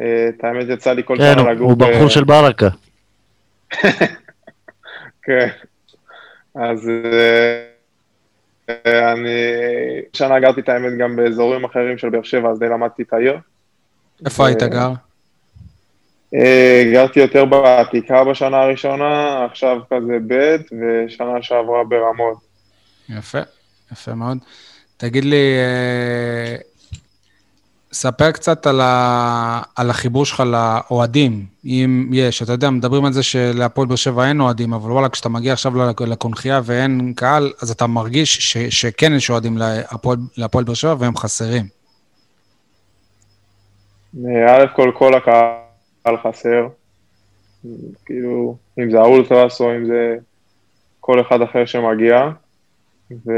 אה, 0.00 0.28
את 0.28 0.44
האמת 0.44 0.66
יצא 0.68 0.92
לי 0.92 1.02
כל 1.04 1.16
כן, 1.18 1.32
שנה 1.32 1.42
הוא- 1.42 1.50
לגור... 1.50 1.70
הוא 1.70 1.78
ב- 1.78 1.84
בחור 1.84 2.08
של 2.08 2.24
ברקה. 2.24 2.68
כן. 5.22 5.48
אז 6.54 6.90
אה, 8.68 9.12
אני... 9.12 9.28
שנה 10.12 10.40
גרתי 10.40 10.60
את 10.60 10.68
האמת 10.68 10.92
גם 10.98 11.16
באזורים 11.16 11.64
אחרים 11.64 11.98
של 11.98 12.08
באר 12.08 12.22
שבע, 12.22 12.50
אז 12.50 12.58
די 12.58 12.66
למדתי 12.68 13.02
את 13.02 13.12
העיר. 13.12 13.38
איפה 14.26 14.46
היית 14.46 14.62
גר? 14.62 14.90
אה, 16.34 16.84
גרתי 16.92 17.20
יותר 17.20 17.44
בעתיקה 17.44 18.24
בשנה 18.24 18.56
הראשונה, 18.62 19.44
עכשיו 19.44 19.78
כזה 19.90 20.18
ב', 20.28 20.56
ושנה 20.80 21.42
שעברה 21.42 21.84
ברמות. 21.84 22.38
יפה, 23.08 23.38
יפה 23.92 24.14
מאוד. 24.14 24.38
תגיד 24.98 25.24
לי, 25.24 25.56
אה, 25.58 26.56
ספר 27.92 28.30
קצת 28.30 28.66
על, 28.66 28.80
ה, 28.80 29.62
על 29.76 29.90
החיבור 29.90 30.24
שלך 30.24 30.42
לאוהדים, 30.46 31.46
אם 31.64 32.10
יש. 32.12 32.42
אתה 32.42 32.52
יודע, 32.52 32.70
מדברים 32.70 33.04
על 33.04 33.12
זה 33.12 33.22
שלהפועל 33.22 33.86
באר 33.86 33.96
שבע 33.96 34.28
אין 34.28 34.40
אוהדים, 34.40 34.72
אבל 34.72 34.90
וואלה, 34.90 35.08
כשאתה 35.08 35.28
מגיע 35.28 35.52
עכשיו 35.52 35.72
לקונכייה 36.06 36.60
ואין 36.64 37.12
קהל, 37.16 37.52
אז 37.62 37.70
אתה 37.70 37.86
מרגיש 37.86 38.36
ש, 38.36 38.58
שכן 38.58 39.12
יש 39.12 39.30
אוהדים 39.30 39.58
להפועל, 40.36 40.64
באר 40.64 40.74
שבע 40.74 40.94
והם 40.98 41.16
חסרים. 41.16 41.64
אה, 44.26 44.56
א' 44.56 44.66
כל 44.76 44.92
כל 44.94 45.14
הקהל 45.14 46.16
חסר, 46.22 46.68
כאילו, 48.06 48.56
אם 48.78 48.90
זה 48.90 48.98
האולטרס 48.98 49.60
או 49.60 49.76
אם 49.76 49.86
זה 49.86 50.16
כל 51.00 51.20
אחד 51.20 51.42
אחר 51.42 51.66
שמגיע, 51.66 52.28
ו... 53.10 53.32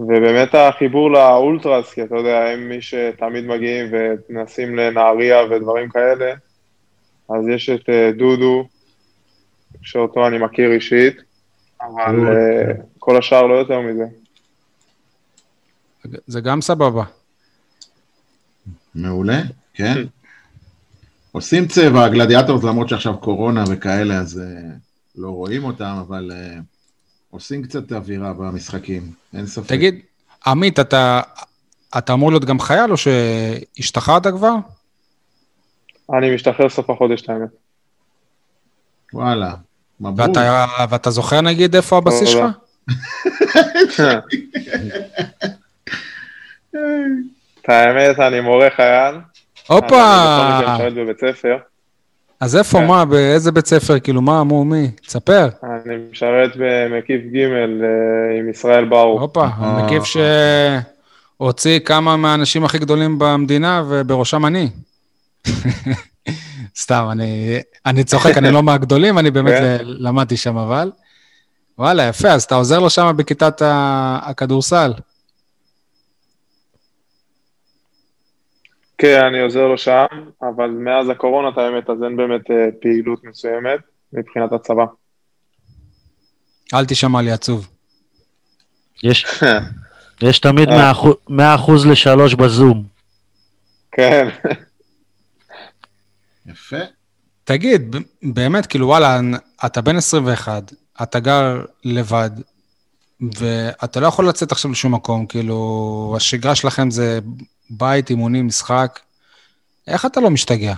ובאמת 0.00 0.54
החיבור 0.54 1.10
לאולטרס, 1.10 1.92
כי 1.92 2.02
אתה 2.02 2.16
יודע, 2.16 2.44
הם 2.44 2.68
מי 2.68 2.82
שתמיד 2.82 3.46
מגיעים 3.46 3.86
ונוסעים 3.92 4.76
לנהריה 4.76 5.38
ודברים 5.50 5.88
כאלה, 5.88 6.34
אז 7.28 7.48
יש 7.48 7.70
את 7.70 7.88
אה, 7.88 8.10
דודו, 8.16 8.68
שאותו 9.82 10.26
אני 10.26 10.38
מכיר 10.38 10.72
אישית, 10.72 11.16
אבל. 11.80 12.28
אה, 12.28 12.72
כל 13.04 13.18
השאר 13.18 13.46
לא 13.46 13.54
יותר 13.54 13.80
מזה. 13.80 14.04
זה 16.26 16.40
גם 16.40 16.60
סבבה. 16.60 17.04
מעולה, 18.94 19.40
כן. 19.74 20.04
עושים 21.32 21.66
צבע, 21.66 22.04
הגלדיאטורס, 22.04 22.64
למרות 22.64 22.88
שעכשיו 22.88 23.18
קורונה 23.18 23.64
וכאלה, 23.68 24.14
אז 24.14 24.40
אה, 24.40 24.70
לא 25.16 25.30
רואים 25.30 25.64
אותם, 25.64 25.96
אבל 26.08 26.30
עושים 27.32 27.62
קצת 27.62 27.92
אווירה 27.92 28.32
במשחקים, 28.32 29.02
אין 29.34 29.46
ספק. 29.46 29.68
תגיד, 29.68 30.00
עמית, 30.46 30.80
אתה, 30.80 31.20
אתה 31.98 32.12
אמור 32.12 32.30
להיות 32.30 32.44
גם 32.44 32.60
חייל 32.60 32.90
או 32.90 32.96
שהשתחררת 32.96 34.26
כבר? 34.26 34.54
אני 36.12 36.34
משתחרר 36.34 36.68
סוף 36.68 36.90
החודש, 36.90 37.28
האמת. 37.28 37.48
וואלה, 39.12 39.54
מברוק. 40.00 40.28
ואתה, 40.28 40.66
ואתה 40.90 41.10
זוכר 41.10 41.40
נגיד 41.40 41.76
איפה 41.76 41.98
הבסיס 41.98 42.28
שלך? 42.28 42.44
את 47.60 47.68
האמת, 47.68 48.18
אני 48.18 48.40
מורה 48.40 48.68
חייל. 48.76 49.14
הופה! 49.66 49.84
אני 49.86 49.86
בכל 49.88 50.62
מקרה 50.62 50.76
משרת 50.76 50.94
בבית 50.94 51.20
ספר. 51.20 51.56
אז 52.42 52.56
איפה, 52.56 52.78
כן. 52.78 52.86
מה, 52.86 53.04
באיזה 53.04 53.52
בית 53.52 53.66
ספר, 53.66 53.98
כאילו, 53.98 54.22
מה, 54.22 54.44
מו, 54.44 54.64
מי? 54.64 54.90
תספר. 55.06 55.48
אני 55.62 55.94
משרת 56.12 56.50
במקיף 56.56 57.20
ג' 57.32 57.36
אה, 57.36 58.38
עם 58.38 58.50
ישראל 58.50 58.84
ברוך. 58.84 59.20
הופה, 59.20 59.46
המקיף 59.56 60.02
שהוציא 61.38 61.78
כמה 61.78 62.16
מהאנשים 62.16 62.64
הכי 62.64 62.78
גדולים 62.78 63.18
במדינה, 63.18 63.82
ובראשם 63.88 64.46
אני. 64.46 64.68
סתם, 66.82 67.08
אני, 67.10 67.60
אני 67.86 68.04
צוחק, 68.04 68.38
אני 68.38 68.50
לא 68.50 68.62
מהגדולים, 68.68 69.18
אני 69.18 69.30
באמת 69.30 69.52
כן. 69.52 69.78
למדתי 69.84 70.36
שם, 70.36 70.56
אבל... 70.56 70.90
וואלה, 71.78 72.02
יפה, 72.08 72.28
אז 72.28 72.42
אתה 72.42 72.54
עוזר 72.54 72.78
לו 72.78 72.90
שם 72.90 73.12
בכיתת 73.16 73.62
הכדורסל. 73.64 74.92
כן, 79.02 79.24
אני 79.24 79.40
עוזר 79.40 79.66
לו 79.66 79.78
שם, 79.78 80.06
אבל 80.42 80.70
מאז 80.70 81.08
הקורונה, 81.08 81.48
את 81.48 81.58
האמת, 81.58 81.90
אז 81.90 81.96
אין 82.04 82.16
באמת 82.16 82.50
אה, 82.50 82.68
פעילות 82.80 83.24
מסוימת 83.24 83.80
מבחינת 84.12 84.52
הצבא. 84.52 84.84
אל 86.74 86.86
תישמע 86.86 87.22
לי 87.22 87.32
עצוב. 87.32 87.68
יש, 89.02 89.42
יש 90.22 90.38
תמיד 90.38 90.68
אה. 90.68 90.92
100% 90.92 90.94
100% 91.28 91.32
לשלוש 91.90 92.34
בזום. 92.34 92.84
כן. 93.92 94.28
יפה. 96.50 96.76
תגיד, 97.44 97.96
באמת, 98.22 98.66
כאילו, 98.66 98.86
וואלה, 98.86 99.20
אתה 99.66 99.80
בן 99.80 99.96
21, 99.96 100.72
אתה 101.02 101.20
גר 101.20 101.64
לבד, 101.84 102.30
ואתה 103.38 104.00
לא 104.00 104.06
יכול 104.06 104.28
לצאת 104.28 104.52
עכשיו 104.52 104.70
לשום 104.70 104.94
מקום, 104.94 105.26
כאילו, 105.26 106.14
השגרה 106.16 106.54
שלכם 106.54 106.90
זה 106.90 107.20
בית, 107.72 108.10
אימונים, 108.10 108.46
משחק. 108.46 109.00
איך 109.88 110.06
אתה 110.06 110.20
לא 110.20 110.30
משתגע? 110.30 110.74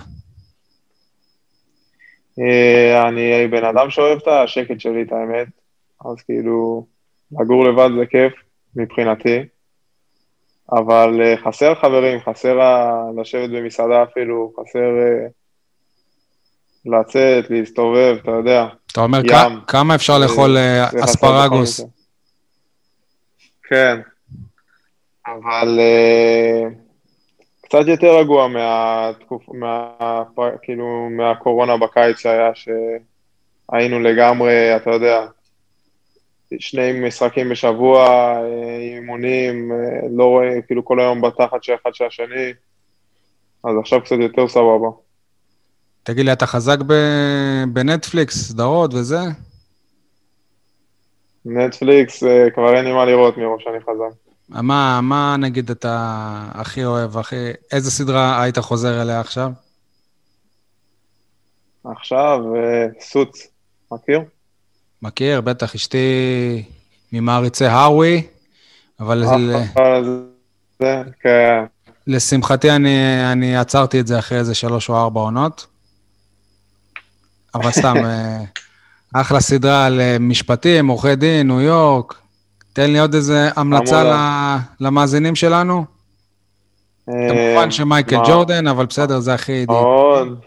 אה, 2.39 3.07
אני 3.07 3.47
בן 3.47 3.65
אדם 3.65 3.89
שאוהב 3.89 4.17
את 4.17 4.27
השקט 4.27 4.79
שלי, 4.79 5.01
את 5.01 5.11
האמת. 5.11 5.47
אז 6.05 6.21
כאילו, 6.25 6.85
לגור 7.31 7.65
לבד 7.65 7.89
זה 7.99 8.05
כיף 8.05 8.33
מבחינתי. 8.75 9.39
אבל 10.71 11.21
אה, 11.21 11.35
חסר 11.37 11.75
חברים, 11.75 12.19
חסר 12.19 12.59
לשבת 13.17 13.49
במסעדה 13.49 14.03
אפילו, 14.03 14.53
חסר 14.59 14.79
אה, 14.79 15.27
לצאת, 16.85 17.49
להסתובב, 17.49 18.17
אתה 18.21 18.31
יודע. 18.31 18.67
אתה 18.91 19.01
אומר, 19.01 19.21
ים. 19.25 19.59
כמה 19.67 19.95
אפשר 19.95 20.19
לאכול 20.19 20.57
אספרגוס? 21.03 21.81
כן, 23.69 23.99
אבל 25.27 25.79
אה, 25.79 26.84
קצת 27.65 27.87
יותר 27.87 28.17
רגוע 28.19 28.47
מהתקופ... 28.47 29.43
מה... 29.53 29.89
כאילו, 30.61 31.09
מהקורונה 31.09 31.77
בקיץ 31.77 32.17
שהיה, 32.17 32.51
שהיינו 32.55 33.99
לגמרי, 33.99 34.75
אתה 34.75 34.91
יודע, 34.91 35.25
שני 36.59 37.07
משחקים 37.07 37.49
בשבוע, 37.49 38.07
אה, 38.07 38.77
אימונים, 38.77 39.71
אה, 39.71 39.77
לא 40.11 40.23
רואה, 40.23 40.61
כאילו 40.67 40.85
כל 40.85 40.99
היום 40.99 41.21
בתחת 41.21 41.63
של 41.63 41.73
אחד 41.81 41.95
של 41.95 42.05
השני, 42.05 42.53
אז 43.63 43.71
עכשיו 43.81 44.01
קצת 44.01 44.15
יותר 44.19 44.47
סבבה. 44.47 44.87
תגיד 46.03 46.25
לי, 46.25 46.33
אתה 46.33 46.45
חזק 46.45 46.77
ב- 46.87 47.63
בנטפליקס, 47.73 48.35
סדרות 48.35 48.93
וזה? 48.93 49.19
נטפליקס, 51.45 52.23
אה, 52.23 52.49
כבר 52.53 52.75
אין 52.77 52.85
לי 52.85 52.93
מה 52.93 53.05
לראות 53.05 53.37
מראש 53.37 53.63
שאני 53.63 53.79
חזק. 53.79 54.24
מה, 54.49 55.01
מה 55.01 55.35
נגיד 55.39 55.71
אתה 55.71 55.97
הכי 56.53 56.85
אוהב, 56.85 57.17
הכי... 57.17 57.35
איזה 57.71 57.91
סדרה 57.91 58.41
היית 58.41 58.59
חוזר 58.59 59.01
אליה 59.01 59.19
עכשיו? 59.19 59.51
עכשיו, 61.83 62.39
אה, 62.55 62.87
סוץ, 62.99 63.47
מכיר? 63.91 64.21
מכיר, 65.01 65.41
בטח, 65.41 65.75
אשתי 65.75 65.97
ממעריצי 67.11 67.65
הארווי, 67.65 68.27
אבל 68.99 69.17
ל- 69.17 69.55
אבל 69.75 70.25
זה, 70.79 71.01
כן. 71.21 71.65
לשמחתי 72.07 72.71
אני, 72.71 72.97
אני 73.31 73.57
עצרתי 73.57 73.99
את 73.99 74.07
זה 74.07 74.19
אחרי 74.19 74.37
איזה 74.37 74.55
שלוש 74.55 74.89
או 74.89 74.95
ארבע 74.97 75.19
עונות. 75.21 75.67
אבל 77.55 77.71
סתם, 77.71 77.95
אה, 78.05 78.43
אחלה 79.13 79.39
סדרה 79.39 79.85
על 79.85 80.01
אה, 80.01 80.17
משפטים, 80.19 80.87
עורכי 80.87 81.15
דין, 81.15 81.47
ניו 81.47 81.61
יורק. 81.61 82.15
תן 82.75 82.91
לי 82.91 82.99
עוד 82.99 83.13
איזה 83.15 83.49
המלצה 83.55 84.03
למאזינים 84.79 85.35
שלנו. 85.35 85.85
כמובן 87.05 87.71
שמייקל 87.71 88.15
אה? 88.15 88.23
ג'ורדן, 88.27 88.67
אבל 88.67 88.85
בסדר, 88.85 89.19
זה 89.19 89.33
הכי... 89.33 89.51
אידי. 89.51 89.71
מאוד. 89.73 90.39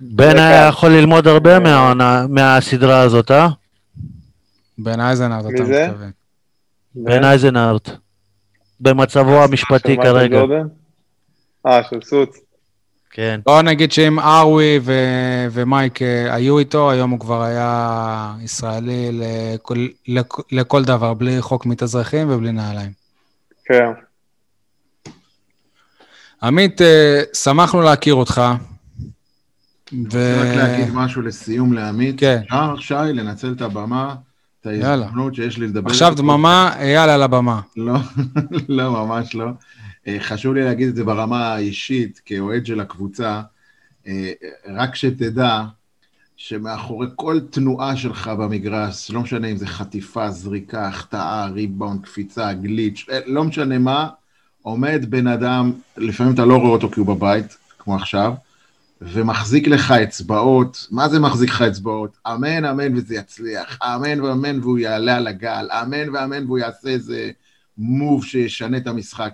בן 0.00 0.38
היה. 0.38 0.66
יכול 0.68 0.90
ללמוד 0.90 1.26
הרבה 1.28 1.58
מהעונה- 1.58 2.26
מהסדרה 2.28 3.00
הזאת, 3.00 3.30
אה? 3.30 3.48
בן 4.78 5.00
אייזנארט, 5.00 5.44
אתה? 5.54 5.62
מתכוון. 5.62 6.10
בן 6.94 7.24
אייזנארט. 7.24 7.90
במצבו 8.80 9.42
המשפטי 9.42 9.96
כרגע. 10.02 10.42
אה, 11.66 11.80
של 11.90 11.98
סוץ. 12.02 12.36
כן. 13.16 13.40
בוא 13.44 13.62
נגיד 13.62 13.92
שאם 13.92 14.18
ארווי 14.20 14.78
ו- 14.82 15.46
ומייק 15.52 16.02
אה, 16.02 16.34
היו 16.34 16.58
איתו, 16.58 16.90
היום 16.90 17.10
הוא 17.10 17.20
כבר 17.20 17.42
היה 17.42 18.34
ישראלי 18.42 19.08
לכל, 19.12 19.86
לכ- 20.08 20.40
לכל 20.52 20.84
דבר, 20.84 21.14
בלי 21.14 21.42
חוק 21.42 21.66
מתאזרחים 21.66 22.30
ובלי 22.30 22.52
נעליים. 22.52 22.90
כן. 23.64 23.86
עמית, 26.42 26.82
אה, 26.82 27.22
שמחנו 27.34 27.80
להכיר 27.82 28.14
אותך. 28.14 28.42
ו... 30.12 30.36
רק 30.40 30.56
להגיד 30.56 30.94
משהו 30.94 31.22
לסיום 31.22 31.72
לעמית. 31.72 32.20
כן. 32.20 32.40
אפשר, 32.44 32.76
שי, 32.76 32.94
לנצל 32.94 33.52
את 33.56 33.62
הבמה, 33.62 34.14
את. 34.60 34.66
ההזדמנות 34.66 35.34
שיש 35.34 35.58
לי 35.58 35.66
לדבר. 35.66 35.90
עכשיו. 35.90 36.14
דממה, 36.16 36.72
אייל 36.78 37.10
על 37.10 37.22
הבמה. 37.22 37.60
לא, 37.76 37.94
לא, 38.68 38.90
ממש 39.06 39.34
לא. 39.34 39.46
אה, 40.06 40.16
חשוב 40.20 40.54
לי 40.54 40.64
להגיד 40.64 40.88
את 40.88 40.96
זה 40.96 41.04
ברמה 41.04 41.54
האישית, 41.54 42.20
כאוהד 42.24 42.66
של 42.66 42.80
הקבוצה. 42.80 43.42
אה, 44.06 44.32
רק 44.66 44.94
שתדע 44.94 45.62
שמאחורי 46.36 47.06
כל 47.16 47.40
תנועה 47.50 47.96
שלך 47.96 48.28
במגרש, 48.28 49.10
לא 49.10 49.20
משנה 49.20 49.48
אם 49.48 49.56
זה 49.56 49.66
חטיפה, 49.66 50.30
זריקה, 50.30 50.88
החטאה, 50.88 51.46
ריבאונד, 51.46 52.04
קפיצה, 52.04 52.52
גליץ', 52.52 53.06
אה, 53.10 53.18
לא 53.26 53.44
משנה 53.44 53.78
מה, 53.78 54.08
עומד 54.62 55.06
בן 55.08 55.26
אדם, 55.26 55.72
לפעמים 55.96 56.34
אתה 56.34 56.44
לא 56.44 56.56
רואה 56.56 56.70
אותו 56.70 56.90
כי 56.90 57.00
הוא 57.00 57.06
בבית, 57.06 57.56
כמו 57.78 57.96
עכשיו, 57.96 58.34
ומחזיק 59.00 59.68
לך 59.68 59.90
אצבעות, 59.90 60.86
מה 60.90 61.08
זה 61.08 61.20
מחזיק 61.20 61.50
לך 61.50 61.62
אצבעות? 61.62 62.16
אמן, 62.26 62.64
אמן 62.64 62.96
וזה 62.96 63.14
יצליח, 63.14 63.78
אמן 63.82 64.20
ואמן 64.20 64.60
והוא 64.60 64.78
יעלה 64.78 65.16
על 65.16 65.26
הגל, 65.26 65.68
אמן 65.82 66.14
ואמן 66.14 66.44
והוא 66.44 66.58
יעשה 66.58 66.88
איזה 66.88 67.30
מוב 67.78 68.24
שישנה 68.24 68.76
את 68.76 68.86
המשחק. 68.86 69.32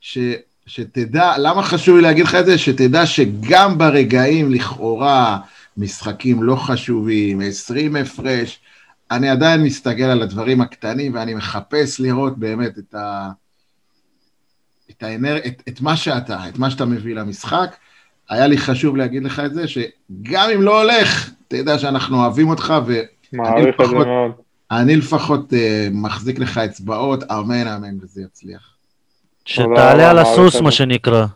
ש, 0.00 0.18
שתדע, 0.66 1.32
למה 1.38 1.62
חשוב 1.62 1.96
לי 1.96 2.02
להגיד 2.02 2.24
לך 2.24 2.34
את 2.34 2.46
זה? 2.46 2.58
שתדע 2.58 3.06
שגם 3.06 3.78
ברגעים 3.78 4.52
לכאורה, 4.52 5.38
משחקים 5.76 6.42
לא 6.42 6.56
חשובים, 6.56 7.40
20 7.40 7.96
הפרש, 7.96 8.60
אני 9.10 9.28
עדיין 9.28 9.62
מסתכל 9.62 10.02
על 10.02 10.22
הדברים 10.22 10.60
הקטנים 10.60 11.14
ואני 11.14 11.34
מחפש 11.34 12.00
לראות 12.00 12.38
באמת 12.38 12.78
את 12.78 12.94
ה... 12.94 13.30
את, 14.90 15.02
האנר... 15.02 15.36
את, 15.46 15.62
את 15.68 15.80
מה 15.80 15.96
שאתה, 15.96 16.48
את 16.48 16.58
מה 16.58 16.70
שאתה 16.70 16.84
מביא 16.84 17.14
למשחק. 17.14 17.76
היה 18.28 18.46
לי 18.46 18.58
חשוב 18.58 18.96
להגיד 18.96 19.24
לך 19.24 19.40
את 19.40 19.54
זה, 19.54 19.68
שגם 19.68 20.50
אם 20.54 20.62
לא 20.62 20.82
הולך, 20.82 21.30
תדע 21.48 21.78
שאנחנו 21.78 22.22
אוהבים 22.22 22.48
אותך, 22.48 22.74
זה 22.86 23.02
לפחות-. 23.32 24.06
ואני 24.70 24.96
לפחות 24.96 25.52
uh, 25.52 25.56
מחזיק 25.90 26.38
לך 26.38 26.58
אצבעות, 26.58 27.22
אמן 27.22 27.66
אמן 27.66 27.96
וזה 28.00 28.22
יצליח. 28.22 28.69
שתעלה 29.50 30.10
על 30.10 30.18
הסוס, 30.18 30.56
את 30.56 30.60
מה. 30.60 30.70
שנקרא. 30.70 31.26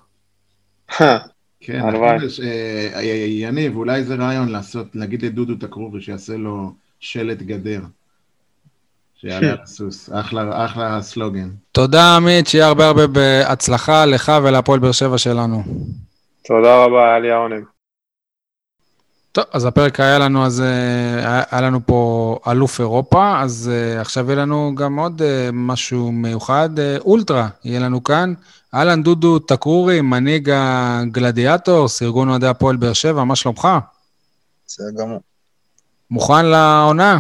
כן, 1.61 1.81
הלוואי. 1.81 2.17
נכון, 2.17 2.29
ש- 2.29 2.41
אה, 2.41 3.03
יניב, 3.29 3.77
אולי 3.77 4.05
זה 4.05 4.15
רעיון 4.15 4.49
לעשות, 4.49 4.87
להגיד 4.95 5.23
לדודו 5.25 5.55
תקרובי 5.55 6.01
שיעשה 6.01 6.37
לו 6.37 6.73
שלט 7.01 7.39
גדר. 7.39 7.81
שיעלה 9.21 9.51
על 9.51 9.59
הסוס, 9.63 10.11
אחלה, 10.13 10.65
אחלה 10.65 11.03
סלוגן. 11.03 11.49
תודה, 11.73 12.17
עמית, 12.17 12.47
שיהיה 12.47 12.67
הרבה 12.67 12.87
הרבה 12.87 13.07
בהצלחה 13.07 14.07
לך 14.07 14.33
ולהפועל 14.45 14.79
באר 14.81 14.93
שבע 14.93 15.19
שלנו. 15.19 15.63
תודה 16.47 16.85
רבה, 16.85 17.05
היה 17.09 17.19
לי 17.19 17.31
העונג. 17.31 17.65
טוב, 19.35 19.45
אז 19.53 19.65
הפרק 19.65 20.01
היה 20.01 20.19
לנו, 20.19 20.47
אז 20.47 20.61
אה, 20.61 21.45
היה- 21.51 21.61
לנו 21.61 21.81
פה 21.87 22.39
אלוף 22.51 22.81
אירופה, 22.81 23.41
אז 23.43 23.71
אה, 23.75 24.01
עכשיו 24.01 24.27
יהיה 24.27 24.37
לנו 24.43 24.73
גם 24.77 24.99
עוד 24.99 25.23
אה, 25.23 25.49
משהו 25.53 26.13
מיוחד, 26.13 26.79
אה, 26.79 26.97
אולטרה 27.01 27.49
יהיה 27.65 27.81
לנו 27.81 28.05
כאן. 28.05 28.35
אהלן 28.75 29.03
דודו 29.03 29.39
תקרורי, 29.39 30.01
מנהיג 30.01 30.51
הגלדיאטורס, 30.55 32.03
ארגון 32.03 32.29
אוהדי 32.29 32.47
הפועל 32.47 32.77
באר 32.77 32.93
שבע, 32.93 33.25
מה 33.25 33.37
שלומך? 33.37 33.69
בסדר 34.67 34.87
גמור. 34.99 35.21
מוכן 36.11 36.47
לעונה? 36.47 37.19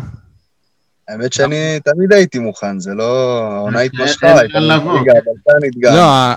האמת 1.09 1.33
שאני 1.33 1.81
תמיד 1.85 2.12
הייתי 2.12 2.39
מוכן, 2.39 2.81
זה 2.81 2.95
לא... 2.95 3.43
העונה 3.45 3.81
התמשכה, 3.81 4.39
הייתה. 4.39 4.59
ליגה, 4.59 5.12
אבל 5.12 5.33
כאן 5.47 5.55
נתגענו. 5.62 5.97
לא, 5.97 6.35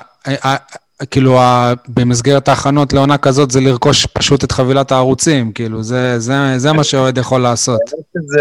כאילו, 1.06 1.39
ה- 1.39 1.74
במסגרת 1.88 2.48
ההכנות 2.48 2.93
לעונה 2.93 3.18
כזאת 3.18 3.52
זה 3.52 3.60
לרכוש 3.62 4.06
פשוט 4.06 4.43
את 4.43 4.52
חבילת 4.52 4.91
הערוצים, 4.91 5.52
כאילו, 5.52 5.84
זה- 5.84 6.20
זה 6.20 6.34
זה 6.58 6.74
מה 6.74 6.84
שאוהד 6.84 7.18
יכול 7.18 7.41
לעשות. 7.41 7.82
שזה 7.89 8.39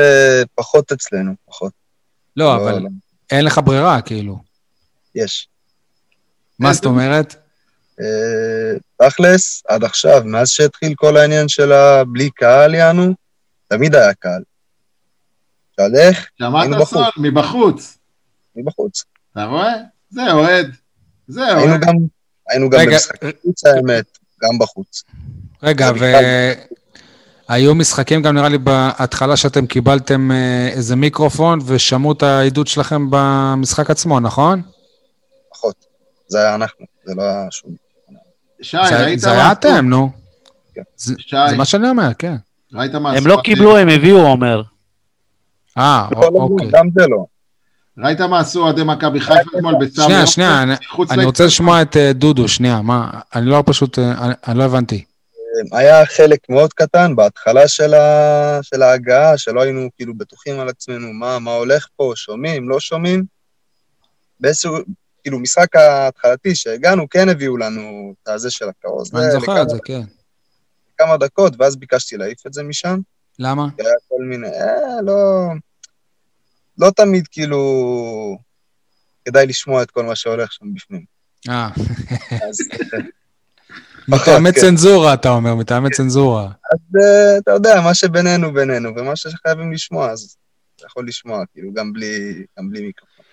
פחות 0.55 0.93
אצלנו, 0.93 1.33
פחות. 1.47 1.73
לא, 2.37 2.57
אבל 2.57 2.79
לא. 2.79 2.89
אין 3.31 3.45
לך 3.45 3.61
ברירה, 3.65 4.01
כאילו. 4.01 4.39
יש. 5.15 5.49
מה 6.59 6.73
זאת 6.73 6.85
אומרת? 6.85 7.37
אה, 8.01 9.07
תכלס, 9.09 9.63
עד 9.69 9.85
עכשיו, 9.85 10.23
מאז 10.25 10.49
שהתחיל 10.49 10.95
כל 10.97 11.17
העניין 11.17 11.49
של 11.49 11.73
הבלי 11.73 12.31
קהל, 12.31 12.75
יענו, 12.75 13.15
תמיד 13.69 13.95
היה 13.95 14.15
קהל. 14.15 14.43
שאל 15.77 15.97
איך? 15.97 16.29
שמעת 16.39 16.63
היינו 16.63 16.77
בחוץ. 16.77 16.89
סול? 16.99 17.11
מבחוץ. 17.17 17.99
מבחוץ. 18.57 19.05
אתה 19.33 19.45
רואה? 19.45 19.73
זה 20.11 20.33
אוהד. 20.33 20.71
זה 21.29 21.45
היינו 21.47 21.61
אוהד. 21.73 21.85
היינו 22.49 22.71
גם 22.71 22.81
רגע, 22.81 22.91
במשחקי 22.91 23.27
חוץ, 23.43 23.67
האמת, 23.67 24.19
גם 24.43 24.59
בחוץ. 24.59 25.05
רגע, 25.63 25.91
ו... 26.01 26.05
היו 27.49 27.75
משחקים 27.75 28.23
גם 28.23 28.35
נראה 28.35 28.49
לי 28.49 28.59
בהתחלה 28.59 29.37
שאתם 29.37 29.67
קיבלתם 29.67 30.31
אה, 30.33 30.69
איזה 30.69 30.97
מיקרופון 30.97 31.59
ושמעו 31.67 32.13
את 32.13 32.23
העדות 32.23 32.67
שלכם 32.67 33.07
במשחק 33.11 33.91
עצמו, 33.91 34.21
נכון? 34.21 34.63
פחות. 35.51 35.87
זה 36.29 36.39
היה 36.39 36.55
אנחנו, 36.55 36.87
זה 37.05 37.15
לא 37.15 37.23
היה 37.23 37.47
שום... 37.51 37.71
שי, 38.63 38.77
זה- 38.89 39.05
ראית 39.05 39.21
זה 39.21 39.33
היה? 39.33 39.53
אתם, 39.53 39.89
נו. 39.89 40.11
כן. 40.75 40.83
זה 40.97 41.15
שי, 41.19 41.37
זה 41.51 41.57
מה 41.57 41.65
שאני 41.65 41.89
אומר, 41.89 42.15
כן. 42.19 42.37
ראית 42.75 42.95
מה 42.95 43.13
הם? 43.13 43.27
לא 43.27 43.41
קיבלו, 43.45 43.77
הם 43.77 43.89
הביאו, 43.89 44.19
אומר. 44.27 44.63
אה, 45.79 46.09
לא, 46.13 46.21
אוקיי. 46.35 46.69
גם 46.71 46.89
זה 46.99 47.07
לא. 47.07 47.27
ראית 47.99 48.21
מה 48.21 48.41
עשו 48.41 48.63
אוהדי 48.63 48.83
מכבי 48.85 49.21
חיפה 49.21 49.41
אתמול 49.57 49.75
בצו 49.81 50.03
שנייה, 50.03 50.19
יום? 50.19 50.27
שנייה, 50.27 50.63
אני- 50.63 51.25
רוצה? 51.25 51.45
לשמוע 51.45 51.83
את 51.83 51.97
אה, 51.97 52.13
דודו, 52.13 52.49
שנייה, 52.49 52.81
מה, 52.83 53.11
אני 53.35 53.47
לא 53.47 53.63
פשוט, 53.67 53.99
אה, 53.99 54.13
אני- 54.49 54.59
לא 54.59 54.65
הבנתי. 54.65 55.05
היה 55.73 56.07
חלק 56.07 56.39
מאוד 56.49 56.73
קטן 56.73 57.17
בהתחלה 57.17 57.69
של, 57.69 57.95
ה... 57.95 58.59
של 58.63 58.83
ההגעה, 58.83 59.39
שלא 59.39 59.63
היינו 59.63 59.89
כאילו 59.97 60.15
בטוחים 60.15 60.61
על 60.61 60.69
עצמנו 60.69 61.13
מה, 61.13 61.39
מה 61.39 61.51
הולך 61.55 61.87
פה, 61.97 62.13
שומעים, 62.17 62.69
לא 62.69 62.81
שומעים. 62.81 63.25
באיזשהו, 64.41 64.77
כאילו, 65.23 65.39
משחק 65.39 65.77
ההתחלתי 65.77 66.55
שהגענו, 66.55 67.09
כן 67.11 67.29
הביאו 67.29 67.57
לנו 67.57 67.81
את 68.23 68.29
הזה 68.29 68.51
של 68.51 68.65
הכרוז. 68.69 69.15
אני 69.15 69.31
זוכר 69.31 69.63
את 69.63 69.69
זה, 69.69 69.77
כן. 69.85 70.01
כמה 70.99 71.17
דקות, 71.17 71.53
ואז 71.59 71.77
ביקשתי 71.77 72.17
להעיף 72.17 72.47
את 72.47 72.53
זה 72.53 72.63
משם. 72.63 72.99
למה? 73.39 73.67
כי 73.77 73.83
היה 73.83 73.95
כל 74.09 74.23
מיני, 74.25 74.49
אה, 74.49 75.03
לא... 75.03 75.13
לא 76.79 76.91
תמיד, 76.91 77.29
כאילו, 77.29 78.39
כדאי 79.25 79.47
לשמוע 79.47 79.83
את 79.83 79.91
כל 79.91 80.05
מה 80.05 80.17
שהולך 80.17 80.53
שם 80.53 80.75
בפנים. 80.75 81.05
אה, 81.49 81.69
מטעמי 84.09 84.53
כן. 84.53 84.61
צנזורה, 84.61 85.15
אתה 85.15 85.29
אומר, 85.29 85.55
מטעמי 85.55 85.91
צנזורה. 85.91 86.45
אז 86.45 87.03
אה, 87.03 87.39
אתה 87.39 87.51
יודע, 87.51 87.81
מה 87.81 87.95
שבינינו 87.95 88.53
בינינו, 88.53 88.91
ומה 88.97 89.17
שחייבים 89.17 89.73
לשמוע, 89.73 90.11
אז 90.11 90.37
אתה 90.77 90.87
יכול 90.87 91.09
לשמוע, 91.09 91.45
כאילו, 91.53 91.73
גם 91.73 91.93
בלי, 91.93 92.45
גם 92.59 92.71
בלי 92.71 92.87
מיקרופון. 92.87 93.25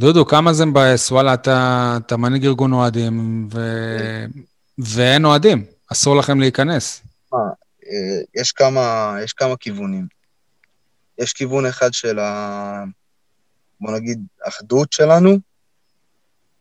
דודו, 0.00 0.26
כמה 0.26 0.52
זה 0.52 0.66
מבאס? 0.66 1.12
וואלה, 1.12 1.34
אתה, 1.34 1.98
אתה 2.06 2.16
מנהיג 2.16 2.46
ארגון 2.46 2.72
אוהדים, 2.72 3.48
ו... 3.52 3.60
ואין 4.78 5.24
אוהדים, 5.24 5.64
אסור 5.92 6.16
לכם 6.16 6.40
להיכנס. 6.40 7.02
אה, 7.34 7.38
יש 8.40 8.52
כמה, 8.52 9.16
יש 9.24 9.32
כמה 9.32 9.56
כיוונים. 9.56 10.06
יש 11.18 11.32
כיוון 11.32 11.66
אחד 11.66 11.92
של 11.92 12.18
ה... 12.18 12.84
בוא 13.80 13.92
נגיד, 13.92 14.20
אחדות 14.48 14.92
שלנו. 14.92 15.38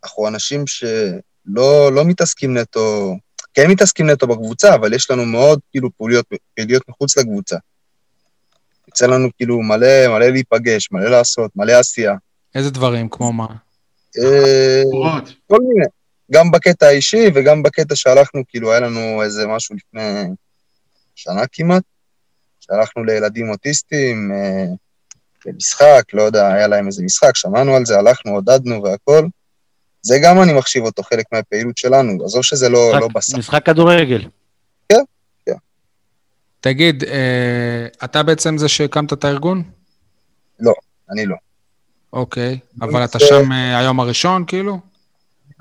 אנחנו 0.03 0.27
אנשים 0.27 0.67
שלא 0.67 1.91
לא 1.93 2.05
מתעסקים 2.05 2.57
נטו, 2.57 3.15
כן 3.53 3.71
מתעסקים 3.71 4.09
נטו 4.09 4.27
בקבוצה, 4.27 4.75
אבל 4.75 4.93
יש 4.93 5.11
לנו 5.11 5.25
מאוד 5.25 5.59
כאילו 5.71 5.89
פעילויות, 5.97 6.25
פעילויות 6.55 6.89
מחוץ 6.89 7.17
לקבוצה. 7.17 7.55
יוצא 8.87 9.05
לנו 9.05 9.29
כאילו 9.37 9.61
מלא, 9.61 10.07
מלא 10.07 10.27
להיפגש, 10.27 10.91
מלא 10.91 11.09
לעשות, 11.09 11.51
מלא 11.55 11.71
עשייה. 11.71 12.13
איזה 12.55 12.69
דברים, 12.69 13.09
כמו 13.09 13.33
מה? 13.33 13.47
אה. 14.17 14.83
כל 15.47 15.57
מיני. 15.61 15.85
גם 16.31 16.51
בקטע 16.51 16.85
האישי 16.85 17.27
וגם 17.35 17.63
בקטע 17.63 17.95
שהלכנו, 17.95 18.41
כאילו, 18.47 18.71
היה 18.71 18.79
לנו 18.79 19.23
איזה 19.23 19.47
משהו 19.47 19.75
לפני 19.75 20.23
שנה 21.15 21.41
כמעט, 21.51 21.83
שהלכנו 22.71 23.03
לילדים 23.03 23.49
אוטיסטים, 23.49 24.31
אה, 24.35 24.65
למשחק, 25.45 26.03
לא 26.13 26.21
יודע, 26.21 26.47
היה 26.53 26.67
להם 26.67 26.87
איזה 26.87 27.03
משחק, 27.03 27.35
שמענו 27.35 27.75
על 27.75 27.85
זה, 27.85 27.97
הלכנו, 27.99 28.31
עודדנו 28.31 28.83
והכל. 28.83 29.27
זה 30.01 30.19
גם 30.23 30.41
אני 30.41 30.53
מחשיב 30.53 30.83
אותו 30.83 31.03
חלק 31.03 31.25
מהפעילות 31.31 31.77
שלנו, 31.77 32.25
עזוב 32.25 32.43
שזה 32.43 32.69
לא, 32.69 32.91
לא 32.99 33.07
משחק- 33.07 33.15
בסך. 33.15 33.37
משחק 33.37 33.65
כדורגל. 33.65 34.21
תגיד, 36.63 37.03
אה, 37.03 37.87
אתה 38.03 38.23
בעצם 38.23 38.57
זה 38.57 38.67
שהקמת 38.67 39.13
את 39.13 39.23
הארגון? 39.23 39.63
אני 41.11 41.25
לא. 41.25 41.35
אוקיי, 42.13 42.59
אבל 42.81 43.05
אתה 43.05 43.19
זה- 43.19 43.25
שם 43.25 43.51
אה, 43.51 43.77
היום 43.79 43.99
הראשון, 43.99 44.43
כאילו? 44.47 44.79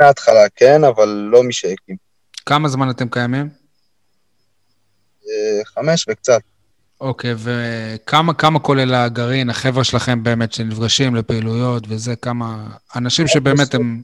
מההתחלה 0.01 0.49
כן, 0.57 0.85
אבל 0.85 1.09
לא 1.09 1.43
מי 1.43 1.53
שהקים. 1.53 1.97
כמה 2.47 2.69
זמן 2.69 2.91
אתם 2.91 3.09
קיימים? 3.09 3.49
חמש 5.65 6.07
וקצת. 6.09 6.41
אוקיי, 7.01 7.35
וכמה 7.39 8.35
כמה 8.35 8.59
כולל 8.59 8.95
הגרעין, 8.95 9.51
החבר'ה 9.51 9.85
שלכם 9.85 10.23
באמת, 10.23 10.53
שנפגשים 10.53 11.15
לפעילויות 11.15 11.85
וזה, 11.89 12.17
כמה 12.17 12.67
אנשים 12.97 13.27
שבאמת 13.29 13.75
הם... 13.75 14.01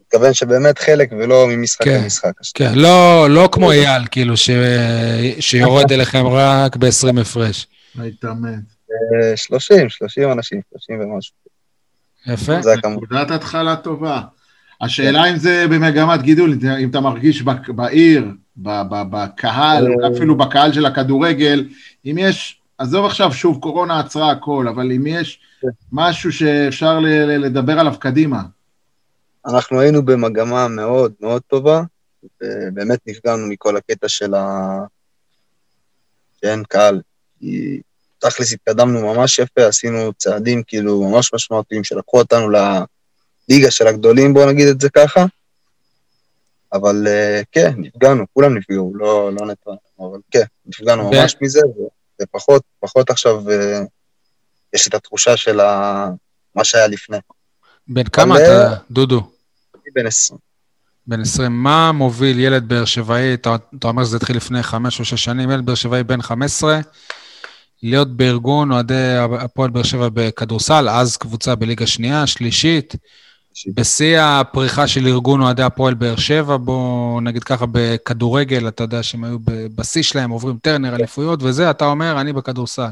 מתכוון 0.00 0.34
שבאמת 0.34 0.78
חלק 0.78 1.12
ולא 1.12 1.46
ממשחק 1.48 1.84
כן, 1.84 2.00
למשחק. 2.02 2.32
כן, 2.54 2.72
לא, 2.74 3.26
לא 3.30 3.48
כמו 3.52 3.72
אייל, 3.72 4.02
כאילו, 4.10 4.36
ש... 4.36 4.50
שיורד 5.40 5.92
אליכם 5.92 6.26
רק 6.26 6.76
ב-20 6.76 7.20
הפרש. 7.20 7.66
להתאמן. 7.94 8.60
אה, 8.92 9.36
30, 9.36 9.88
30 9.88 10.32
אנשים, 10.32 10.60
30 10.70 11.00
ומשהו. 11.00 11.34
יפה. 12.26 12.62
זה 12.62 12.72
הכמות. 12.72 13.02
נקודת 13.02 13.30
התחלה 13.30 13.76
טובה. 13.76 14.20
השאלה 14.84 15.30
אם 15.30 15.36
זה 15.36 15.66
במגמת 15.70 16.22
גידול, 16.22 16.58
אם 16.80 16.90
אתה 16.90 17.00
מרגיש 17.00 17.42
בעיר, 17.68 18.26
בקהל, 18.56 19.92
אולי 19.92 20.16
אפילו 20.16 20.36
בקהל 20.36 20.72
של 20.72 20.86
הכדורגל, 20.86 21.68
אם 22.06 22.16
יש, 22.18 22.60
עזוב 22.78 23.06
עכשיו, 23.06 23.32
שוב, 23.32 23.60
קורונה 23.60 24.00
עצרה 24.00 24.30
הכל, 24.30 24.68
אבל 24.68 24.92
אם 24.92 25.06
יש 25.06 25.40
משהו 25.92 26.32
שאפשר 26.32 26.98
ל- 27.00 27.06
ל- 27.06 27.44
לדבר 27.44 27.80
עליו 27.80 27.94
קדימה. 27.98 28.42
אנחנו 29.46 29.80
היינו 29.80 30.04
במגמה 30.04 30.68
מאוד 30.68 31.12
מאוד 31.20 31.42
טובה, 31.42 31.82
ובאמת 32.42 32.98
נפגענו 33.06 33.46
מכל 33.48 33.76
הקטע 33.76 34.08
של 34.08 34.34
ה... 34.34 34.78
שאין 36.40 36.62
קהל. 36.68 37.00
כי 37.40 37.80
תכלס 38.18 38.52
התקדמנו 38.52 39.14
ממש 39.14 39.38
יפה, 39.38 39.66
עשינו 39.66 40.12
צעדים 40.12 40.62
כאילו 40.66 41.10
ממש 41.10 41.34
משמעותיים 41.34 41.84
שלקחו 41.84 42.18
אותנו 42.18 42.50
לליגה 43.48 43.70
של 43.70 43.86
הגדולים, 43.86 44.34
בואו 44.34 44.50
נגיד 44.50 44.68
את 44.68 44.80
זה 44.80 44.90
ככה. 44.90 45.24
אבל 46.72 47.06
אה, 47.06 47.42
כן, 47.52 47.72
נפגענו, 47.76 48.24
כולם 48.32 48.58
נפגעו, 48.58 48.92
לא, 48.94 49.30
לא 49.32 49.46
נטרן, 49.46 49.74
אבל 49.98 50.18
כן, 50.30 50.44
נפגענו 50.66 51.06
ו- 51.06 51.10
ממש 51.10 51.36
מזה, 51.40 51.60
ופחות, 52.22 52.62
פחות 52.80 53.10
עכשיו 53.10 53.50
אה, 53.50 53.80
יש 54.72 54.88
את 54.88 54.94
התחושה 54.94 55.36
של 55.36 55.60
ה... 55.60 56.08
מה 56.54 56.64
שהיה 56.64 56.86
לפני. 56.86 57.16
בן 57.88 58.04
כמה 58.04 58.36
אתה, 58.36 58.74
דודו? 58.90 59.30
אני 59.74 59.90
בן 59.94 60.06
20. 60.06 60.38
בן 61.06 61.20
20. 61.20 61.62
מה 61.62 61.92
מוביל 61.92 62.40
ילד 62.40 62.68
באר 62.68 62.84
שבעי, 62.84 63.34
אתה, 63.34 63.56
אתה 63.78 63.88
אומר 63.88 64.04
שזה 64.04 64.16
התחיל 64.16 64.36
לפני 64.36 64.62
חמש 64.62 65.00
או 65.00 65.04
שש 65.04 65.24
שנים, 65.24 65.50
ילד 65.50 65.66
באר 65.66 65.74
שבעי 65.74 66.04
בן 66.04 66.22
15, 66.22 66.80
להיות 67.82 68.16
בארגון 68.16 68.72
אוהדי 68.72 69.16
הפועל 69.40 69.70
באר 69.70 69.82
שבע 69.82 70.08
בכדורסל, 70.14 70.88
אז 70.88 71.16
קבוצה 71.16 71.54
בליגה 71.54 71.86
שנייה, 71.86 72.26
שלישית, 72.26 72.94
בשיא 73.74 74.20
הפריחה 74.20 74.86
של 74.86 75.06
ארגון 75.06 75.40
אוהדי 75.40 75.62
הפועל 75.62 75.94
באר 75.94 76.16
שבע, 76.16 76.56
בוא 76.56 77.20
נגיד 77.20 77.44
ככה, 77.44 77.66
בכדורגל, 77.72 78.68
אתה 78.68 78.84
יודע 78.84 79.02
שהם 79.02 79.24
היו 79.24 79.38
בשיא 79.74 80.02
שלהם, 80.02 80.30
עוברים 80.30 80.58
טרנר, 80.62 80.94
אליפויות 80.94 81.42
וזה, 81.42 81.70
אתה 81.70 81.84
אומר, 81.84 82.20
אני 82.20 82.32
בכדורסל. 82.32 82.90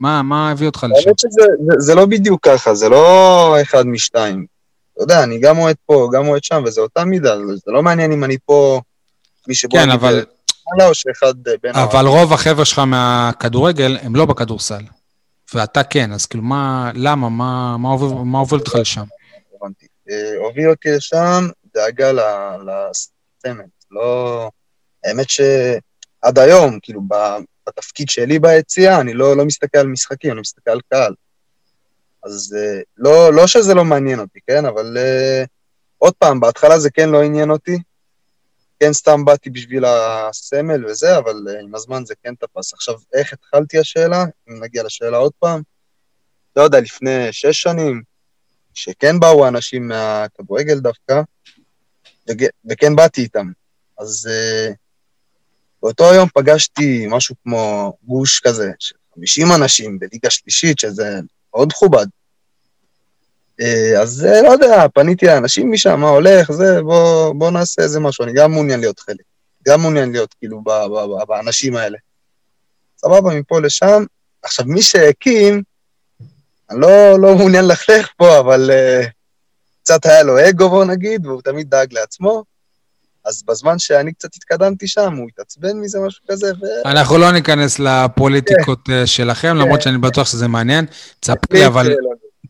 מה, 0.00 0.22
מה 0.22 0.50
הביא 0.50 0.66
אותך 0.66 0.86
לשם? 0.90 1.08
האמת 1.08 1.18
שזה 1.18 1.42
זה, 1.66 1.74
זה 1.78 1.94
לא 1.94 2.06
בדיוק 2.06 2.48
ככה, 2.48 2.74
זה 2.74 2.88
לא 2.88 3.56
אחד 3.62 3.86
משתיים. 3.86 4.46
אתה 4.94 5.02
יודע, 5.02 5.22
אני 5.22 5.38
גם 5.38 5.58
אוהד 5.58 5.76
פה, 5.86 6.08
גם 6.12 6.28
אוהד 6.28 6.44
שם, 6.44 6.62
וזה 6.66 6.80
אותה 6.80 7.04
מידה, 7.04 7.36
זה 7.36 7.72
לא 7.72 7.82
מעניין 7.82 8.12
אם 8.12 8.24
אני 8.24 8.36
פה, 8.46 8.80
מי 9.48 9.54
שבוא 9.54 9.78
כן, 9.78 9.90
אבל, 9.90 10.24
או 10.82 10.94
שאחד 10.94 11.34
אה, 11.48 11.52
בין 11.62 11.74
אבל 11.74 12.06
רוב 12.06 12.32
החבר'ה 12.32 12.64
שלך 12.64 12.78
מהכדורגל 12.78 13.96
הם 14.02 14.16
לא 14.16 14.24
בכדורסל. 14.24 14.82
ואתה 15.54 15.82
כן, 15.82 16.12
אז 16.12 16.26
כאילו, 16.26 16.44
מה, 16.44 16.90
למה, 16.94 17.28
מה, 17.28 17.76
מה, 18.24 18.38
הוביל 18.38 18.58
אותך 18.58 18.74
לשם? 18.74 19.04
הבנתי. 19.60 19.86
אה, 20.10 20.36
הוביל 20.38 20.70
אותי 20.70 20.88
לשם 20.90 21.48
דאגה 21.74 22.12
ל- 22.12 22.70
לסמל. 22.70 23.64
לא... 23.90 24.50
האמת 25.04 25.26
שעד 25.30 26.38
היום, 26.38 26.78
כאילו, 26.82 27.00
בתפקיד 27.68 28.08
שלי 28.08 28.38
ביציאה, 28.38 29.00
אני 29.00 29.12
לא, 29.14 29.36
לא 29.36 29.44
מסתכל 29.44 29.78
על 29.78 29.86
משחקים, 29.86 30.32
אני 30.32 30.40
מסתכל 30.40 30.70
על 30.70 30.80
קהל. 30.88 31.14
אז 32.24 32.56
אה, 32.58 32.80
לא, 32.96 33.32
לא 33.32 33.46
שזה 33.46 33.74
לא 33.74 33.84
מעניין 33.84 34.20
אותי, 34.20 34.38
כן? 34.46 34.64
אבל 34.66 34.96
אה, 34.98 35.44
עוד 35.98 36.14
פעם, 36.14 36.40
בהתחלה 36.40 36.78
זה 36.78 36.90
כן 36.90 37.08
לא 37.08 37.22
עניין 37.22 37.50
אותי. 37.50 37.78
כן 38.80 38.92
סתם 38.92 39.24
באתי 39.24 39.50
בשביל 39.50 39.84
הסמל 39.84 40.86
וזה, 40.86 41.18
אבל 41.18 41.34
אה, 41.48 41.60
עם 41.60 41.74
הזמן 41.74 42.04
זה 42.04 42.14
כן 42.22 42.34
תפס. 42.34 42.72
עכשיו, 42.74 42.94
איך 43.14 43.32
התחלתי 43.32 43.78
השאלה? 43.78 44.24
אם 44.48 44.62
נגיע 44.62 44.82
לשאלה 44.82 45.16
עוד 45.16 45.32
פעם. 45.38 45.62
לא 46.56 46.62
יודע, 46.62 46.80
לפני 46.80 47.32
שש 47.32 47.62
שנים, 47.62 48.02
שכן 48.76 49.20
באו 49.20 49.48
אנשים 49.48 49.88
מהכדורגל 49.88 50.78
דווקא, 50.78 51.20
וכן 52.70 52.96
באתי 52.96 53.20
איתם. 53.22 53.46
אז 53.98 54.28
uh, 54.30 54.74
באותו 55.82 56.14
יום 56.14 56.28
פגשתי 56.34 57.06
משהו 57.10 57.34
כמו 57.42 57.92
גוש 58.02 58.40
כזה, 58.40 58.70
של 58.78 58.94
50 59.14 59.46
אנשים 59.52 59.98
בליגה 59.98 60.30
שלישית, 60.30 60.78
שזה 60.78 61.20
מאוד 61.54 61.68
מכובד. 61.68 62.06
Uh, 63.62 64.00
אז 64.02 64.26
uh, 64.28 64.42
לא 64.42 64.48
יודע, 64.48 64.86
פניתי 64.94 65.26
לאנשים 65.26 65.72
משם, 65.72 66.00
מה 66.00 66.08
הולך, 66.08 66.52
זה, 66.52 66.82
בוא, 66.82 67.32
בוא 67.34 67.50
נעשה 67.50 67.82
איזה 67.82 68.00
משהו, 68.00 68.24
אני 68.24 68.32
גם 68.32 68.52
מעוניין 68.52 68.80
להיות 68.80 69.00
חלק. 69.00 69.22
גם 69.68 69.80
מעוניין 69.80 70.12
להיות 70.12 70.34
כאילו 70.34 70.60
ב- 70.60 70.70
ב- 70.70 71.22
ב- 71.22 71.26
באנשים 71.28 71.76
האלה. 71.76 71.98
סבבה, 72.98 73.34
מפה 73.34 73.60
לשם. 73.60 74.04
עכשיו, 74.42 74.66
מי 74.68 74.82
שהקים, 74.82 75.62
אני 76.70 76.80
לא, 76.80 77.20
לא 77.20 77.36
מעוניין 77.36 77.64
ללכלך 77.64 78.08
פה, 78.16 78.38
אבל 78.40 78.70
uh, 78.70 79.06
קצת 79.82 80.06
היה 80.06 80.22
לו 80.22 80.48
אגו, 80.48 80.68
בוא 80.68 80.84
נגיד, 80.84 81.26
והוא 81.26 81.42
תמיד 81.42 81.70
דאג 81.70 81.92
לעצמו. 81.92 82.44
אז 83.24 83.42
בזמן 83.42 83.78
שאני 83.78 84.12
קצת 84.12 84.34
התקדמתי 84.36 84.88
שם, 84.88 85.14
הוא 85.14 85.28
התעצבן 85.28 85.76
מזה, 85.76 85.98
משהו 86.06 86.24
כזה, 86.30 86.52
ו... 86.60 86.88
אנחנו 86.88 87.18
לא 87.18 87.32
ניכנס 87.32 87.78
לפוליטיקות 87.78 88.90
אה, 88.90 89.06
שלכם, 89.06 89.56
למרות 89.56 89.82
שאני 89.82 89.98
בטוח 89.98 90.26
שזה 90.26 90.48
מעניין. 90.48 90.86
תספר 91.20 91.54
לי, 91.54 91.66
אבל, 91.66 91.94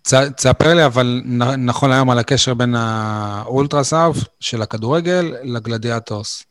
צ- 0.04 0.14
תספר 0.36 0.74
לי, 0.74 0.86
אבל 0.86 1.22
נכון 1.58 1.92
היום 1.92 2.10
על 2.10 2.18
הקשר 2.18 2.54
בין 2.54 2.74
האולטרסאוף 2.74 4.16
של 4.40 4.62
הכדורגל 4.62 5.34
לגלדיאטורס. 5.42 6.42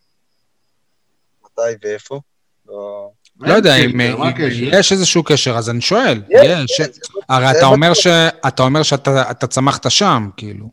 מתי 1.46 1.62
ואיפה. 1.84 2.20
לא... 2.68 3.10
לא 3.40 3.54
יודע 3.54 3.76
אין 3.76 3.90
אם 3.90 4.02
אם 4.02 4.22
הקשר? 4.24 4.46
יש 4.80 4.92
איזשהו 4.92 5.24
קשר, 5.24 5.58
אז 5.58 5.70
אני 5.70 5.82
שואל. 5.82 6.22
יש, 6.30 6.82
הרי 7.30 7.52
אתה 7.52 7.66
אומר 7.66 7.92
בטוח. 7.92 8.04
ש- 8.04 8.08
אתה 8.48 8.64
אומר 8.64 8.84
שאתה 8.84 9.32
אתה 9.32 9.48
צמחת 9.48 9.92
שם, 9.92 10.30
כאילו. 10.38 10.70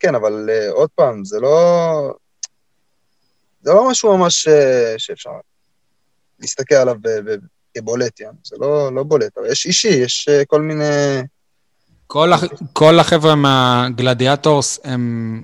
כן, 0.00 0.14
אבל 0.14 0.50
אה, 0.52 0.70
עוד 0.70 0.88
פעם, 0.94 1.24
זה 1.24 1.40
לא... 1.40 2.14
זה 3.62 3.72
לא 3.72 3.90
משהו 3.90 4.18
ממש 4.18 4.48
אה, 4.48 4.94
שאפשר 4.98 5.30
להסתכל 6.40 6.74
עליו 6.74 6.94
ב- 7.00 7.08
ב- 7.30 7.36
כבולט, 7.78 8.20
יענו. 8.20 8.38
זה 8.44 8.56
לא, 8.60 8.94
לא 8.94 9.02
בולט, 9.02 9.38
אבל 9.38 9.46
יש 9.52 9.66
אישי, 9.66 9.88
יש 9.88 10.28
אה, 10.28 10.44
כל 10.44 10.62
מיני... 10.62 11.20
כל 12.72 12.98
החבר'ה 13.00 13.34
מהגלדיאטורס 13.34 14.78
הם, 14.84 15.42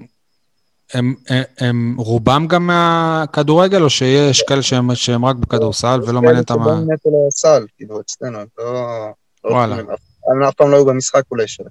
הם, 0.95 1.14
הם, 1.28 1.42
הם 1.61 1.95
רובם 1.99 2.47
גם 2.47 2.66
מהכדורגל, 2.66 3.82
או 3.82 3.90
שיש 3.90 4.42
כאלה 4.42 4.62
שהם, 4.62 4.95
שהם 4.95 5.24
רק 5.24 5.36
בכדורסל 5.36 6.01
ולא 6.07 6.22
מעניין 6.22 6.40
אותם 6.42 6.59
מה... 6.59 6.64
כאלה 6.64 6.74
שבאים 6.76 6.92
נטו 6.92 7.26
לסל, 7.28 7.66
כאילו, 7.76 8.01
אצלנו, 8.01 8.38
הם 8.38 8.47
לא... 8.59 9.09
לא 9.45 9.51
וואלה. 9.51 9.74
הם 9.76 9.90
אף- 9.90 10.01
הם 10.32 10.42
אף 10.42 10.55
פעם 10.55 10.70
לא 10.70 10.76
היו 10.76 10.86
במשחק 10.86 11.22
אולי 11.30 11.49
שלהם. 11.49 11.70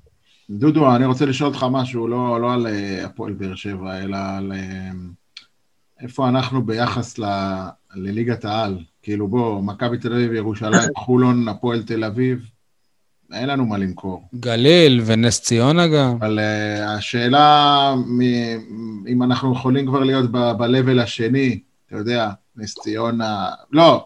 דודו, 0.49 0.95
אני 0.95 1.05
רוצה 1.05 1.25
לשאול 1.25 1.49
אותך 1.49 1.65
משהו, 1.71 2.07
לא, 2.07 2.41
לא 2.41 2.53
על 2.53 2.67
אה, 2.67 3.05
הפועל 3.05 3.33
באר 3.33 3.55
שבע, 3.55 3.97
אלא 4.01 4.17
על 4.37 4.51
אה, 4.55 4.89
איפה 6.01 6.29
אנחנו 6.29 6.65
ביחס 6.65 7.19
ל, 7.19 7.25
לליגת 7.95 8.45
העל. 8.45 8.79
כאילו 9.01 9.27
בוא, 9.27 9.61
מכבי 9.61 9.97
תל 9.97 10.13
אביב, 10.13 10.33
ירושלים, 10.33 10.89
חולון, 10.97 11.47
הפועל 11.47 11.83
תל 11.83 12.03
אביב, 12.03 12.39
אין 13.33 13.49
לנו 13.49 13.65
מה 13.65 13.77
למכור. 13.77 14.23
גליל 14.39 15.01
ונס 15.05 15.41
ציונה 15.41 15.87
גם. 15.87 16.15
אבל 16.19 16.39
uh, 16.39 16.83
השאלה, 16.89 17.93
מ- 18.07 19.07
אם 19.07 19.23
אנחנו 19.23 19.53
יכולים 19.53 19.85
כבר 19.87 19.99
להיות 19.99 20.31
ב- 20.31 20.51
ב-level 20.57 21.01
השני, 21.01 21.59
אתה 21.87 21.97
יודע, 21.97 22.29
נס 22.57 22.75
ציונה, 22.79 23.45
לא, 23.71 24.05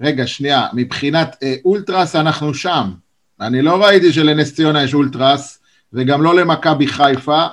רגע, 0.00 0.26
שנייה, 0.26 0.66
מבחינת 0.72 1.34
uh, 1.34 1.46
אולטרס 1.64 2.16
אנחנו 2.16 2.54
שם. 2.54 2.90
אני 3.40 3.62
לא 3.62 3.84
ראיתי 3.84 4.12
שלנס 4.12 4.54
ציונה 4.54 4.82
יש 4.82 4.94
אולטרס, 4.94 5.58
וגם 5.92 6.22
לא 6.22 6.34
למכבי 6.34 6.86
חיפה, 6.86 7.46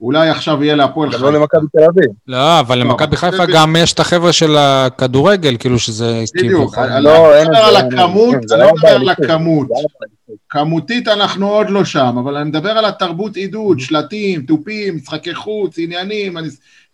אולי 0.00 0.28
עכשיו 0.30 0.64
יהיה 0.64 0.74
להפועל 0.76 1.08
גם 1.08 1.14
חיפה. 1.18 1.30
לא 1.30 1.38
למכבי 1.40 1.66
תל 1.72 1.84
אביב. 1.84 2.10
לא, 2.28 2.60
אבל 2.60 2.78
לא, 2.78 2.84
למכבי 2.84 3.16
חיפה 3.16 3.46
גם 3.46 3.76
יש 3.78 3.92
את 3.92 4.00
החבר'ה 4.00 4.32
של 4.32 4.56
הכדורגל, 4.58 5.56
כאילו 5.58 5.78
שזה 5.78 6.22
בדיוק. 6.34 6.78
אני 6.78 7.04
לא, 7.04 7.10
לא 7.12 7.34
אין 7.34 7.44
את 7.46 7.48
מדבר 7.50 7.62
על. 7.64 7.76
הכמות, 7.76 8.34
אני 8.34 8.60
לא 8.60 8.66
לא 8.66 8.72
מדבר 8.74 8.88
על. 8.88 9.08
הכמות. 9.08 9.68
כמותית 10.48 11.08
אנחנו 11.08 11.48
עוד 11.48 11.70
לא 11.70 11.84
שם, 11.84 12.18
אבל 12.18 12.36
אני 12.36 12.48
מדבר 12.48 12.70
על 12.70 12.84
התרבות 12.84 13.36
עידוד, 13.36 13.80
שלטים, 13.80 14.46
תופים, 14.46 14.96
משחקי 14.96 15.34
חוץ, 15.34 15.74
עניינים, 15.78 16.36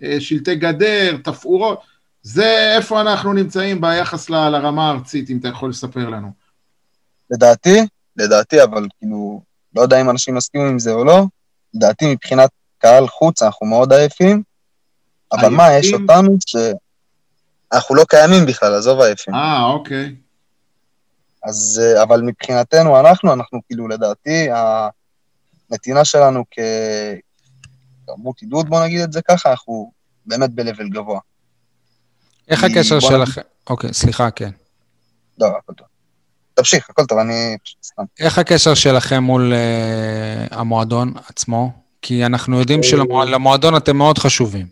אה, 0.02 0.16
שלטי 0.20 0.54
גדר, 0.54 1.16
תפאורות. 1.24 1.80
זה 2.22 2.74
איפה 2.76 3.00
אנחנו 3.00 3.32
נמצאים 3.32 3.80
ביחס 3.80 4.30
ל- 4.30 4.48
לרמה 4.48 4.88
הארצית, 4.88 5.30
אם 5.30 5.38
אתה 5.38 5.48
יכול 5.48 5.70
לספר 5.70 6.08
לנו. 6.08 6.32
לדעתי, 7.30 7.80
לדעתי, 8.16 8.62
אבל 8.62 8.86
כאילו, 8.98 9.42
לא 9.76 9.82
יודע 9.82 10.00
אם 10.00 10.10
אנשים 10.10 10.34
מסכימים 10.34 10.66
עם 10.66 10.78
זה 10.78 10.92
או 10.92 11.04
לא, 11.04 11.24
לדעתי 11.74 12.12
מבחינת 12.12 12.50
קהל 12.78 13.08
חוץ 13.08 13.42
אנחנו 13.42 13.66
מאוד 13.66 13.92
עייפים, 13.92 14.42
אבל 15.32 15.48
מה, 15.48 15.72
יש 15.72 15.86
עייפים? 15.86 16.06
אותנו 16.10 16.36
שאנחנו 16.46 17.94
לא 17.94 18.04
קיימים 18.08 18.46
בכלל, 18.46 18.74
עזוב 18.74 19.00
עייפים. 19.00 19.34
אה, 19.34 19.64
אוקיי. 19.64 20.14
אז, 21.44 21.82
אה, 21.84 22.02
אבל 22.02 22.20
מבחינתנו, 22.20 23.00
אנחנו, 23.00 23.32
אנחנו 23.32 23.60
כאילו, 23.66 23.88
לדעתי, 23.88 24.48
הנתינה 25.70 26.04
שלנו 26.04 26.44
כתרבות 28.04 28.40
עידוד, 28.40 28.68
בוא 28.68 28.84
נגיד 28.84 29.00
את 29.00 29.12
זה 29.12 29.20
ככה, 29.28 29.50
אנחנו 29.50 29.92
באמת 30.26 30.50
ב-level 30.54 30.88
גבוה. 30.88 31.20
איך 32.48 32.64
הקשר 32.64 33.00
שלכם? 33.00 33.40
אוקיי, 33.70 33.92
סליחה, 33.92 34.30
כן. 34.30 34.50
לא, 35.38 35.46
הכל 35.46 35.72
טוב. 35.72 35.86
תמשיך, 36.54 36.90
הכל 36.90 37.06
טוב, 37.06 37.18
אני 37.18 37.56
סתם. 37.84 38.02
איך 38.20 38.38
הקשר 38.38 38.74
שלכם 38.74 39.22
מול 39.22 39.52
uh, 39.52 40.54
המועדון 40.54 41.14
עצמו? 41.28 41.72
כי 42.02 42.26
אנחנו 42.26 42.60
יודעים 42.60 42.80
אה, 42.80 42.84
שלמועדון 42.84 43.76
אתם 43.76 43.96
מאוד 43.96 44.18
חשובים. 44.18 44.66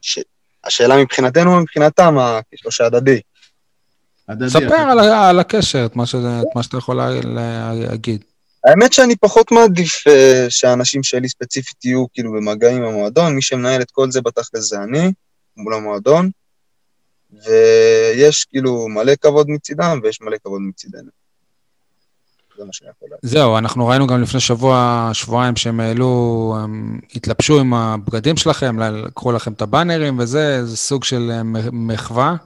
ש... 0.00 0.18
השאלה 0.64 0.96
מבחינתנו 0.96 1.54
או 1.54 1.60
מבחינתם, 1.60 2.18
הקשר 2.18 2.70
שהדדי. 2.70 3.20
הדדי. 4.28 4.50
ספר 4.50 4.74
על, 4.74 4.98
על 5.00 5.38
הקשר, 5.38 5.86
את 5.86 5.96
מה, 5.96 6.06
ש, 6.06 6.14
את 6.14 6.56
מה 6.56 6.62
שאתה 6.62 6.76
יכול 6.76 6.96
לה- 6.96 7.10
להגיד. 7.74 8.24
האמת 8.64 8.92
שאני 8.92 9.16
פחות 9.16 9.52
מעדיף 9.52 10.06
אה, 10.08 10.46
שהאנשים 10.48 11.02
שלי 11.02 11.28
ספציפית 11.28 11.84
יהיו 11.84 12.04
כאילו 12.12 12.32
במגע 12.32 12.70
עם 12.70 12.84
המועדון, 12.84 13.34
מי 13.34 13.42
שמנהל 13.42 13.82
את 13.82 13.90
כל 13.90 14.10
זה 14.10 14.20
בתכל'ס 14.20 14.70
זה 14.70 14.76
אני, 14.82 15.12
מול 15.56 15.74
המועדון, 15.74 16.30
ויש 17.32 18.44
כאילו 18.44 18.88
מלא 18.88 19.12
כבוד 19.20 19.50
מצידם 19.50 20.00
ויש 20.02 20.20
מלא 20.20 20.36
כבוד 20.44 20.60
מצידנו. 20.60 21.10
זה 22.58 22.64
מה 22.64 22.72
שאני 22.72 22.90
יכול 22.90 23.08
להגיד. 23.10 23.30
זהו, 23.30 23.58
אנחנו 23.58 23.86
ראינו 23.86 24.06
גם 24.06 24.22
לפני 24.22 24.40
שבוע, 24.40 25.10
שבועיים 25.12 25.56
שהם 25.56 25.80
העלו, 25.80 26.54
הם 26.60 27.00
התלבשו 27.14 27.60
עם 27.60 27.74
הבגדים 27.74 28.36
שלכם, 28.36 28.78
לקחו 28.78 29.32
לכם 29.32 29.52
את 29.52 29.62
הבאנרים 29.62 30.18
וזה, 30.18 30.66
זה 30.66 30.76
סוג 30.76 31.04
של 31.04 31.30
אה, 31.34 31.42
מחווה. 31.72 32.36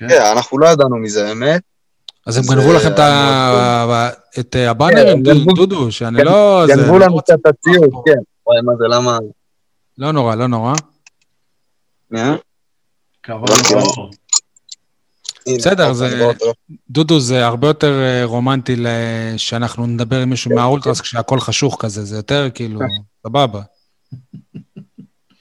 כן. 0.00 0.08
כן, 0.08 0.22
אנחנו 0.36 0.58
לא 0.58 0.66
ידענו 0.66 0.96
מזה, 0.96 1.28
האמת. 1.28 1.62
אז 2.26 2.36
הם 2.36 2.44
גנבו 2.48 2.72
לכם 2.72 2.92
את 2.92 2.98
ה- 2.98 4.08
את 4.40 4.56
הבאנרים, 4.68 5.24
כן, 5.24 5.54
דודו, 5.54 5.92
שאני 5.92 6.18
גנ- 6.18 6.24
לא... 6.24 6.64
גנבו 6.68 6.98
לא 6.98 7.06
לנו 7.06 7.18
קצת 7.18 7.34
את 7.40 7.46
הציוד, 7.46 7.90
כן. 8.06 8.18
וואי, 8.46 8.60
מה 8.64 8.72
זה, 8.78 8.84
למה? 8.88 9.18
לא 9.98 10.12
נורא, 10.12 10.34
לא 10.34 10.46
נורא. 10.46 10.74
אה? 12.16 12.34
לא, 13.28 13.44
בסדר. 15.58 15.92
דודו, 16.90 17.20
זה 17.20 17.46
הרבה 17.46 17.66
יותר 17.68 18.00
אה, 18.02 18.24
רומנטי 18.24 18.76
שאנחנו 19.36 19.86
נדבר 19.86 20.20
עם 20.20 20.30
מישהו 20.30 20.54
מהאולטרס 20.54 21.00
כשהכול 21.00 21.40
חשוך 21.40 21.76
כזה, 21.80 22.04
זה 22.04 22.16
יותר 22.16 22.48
כאילו, 22.54 22.80
סבבה. 23.26 23.60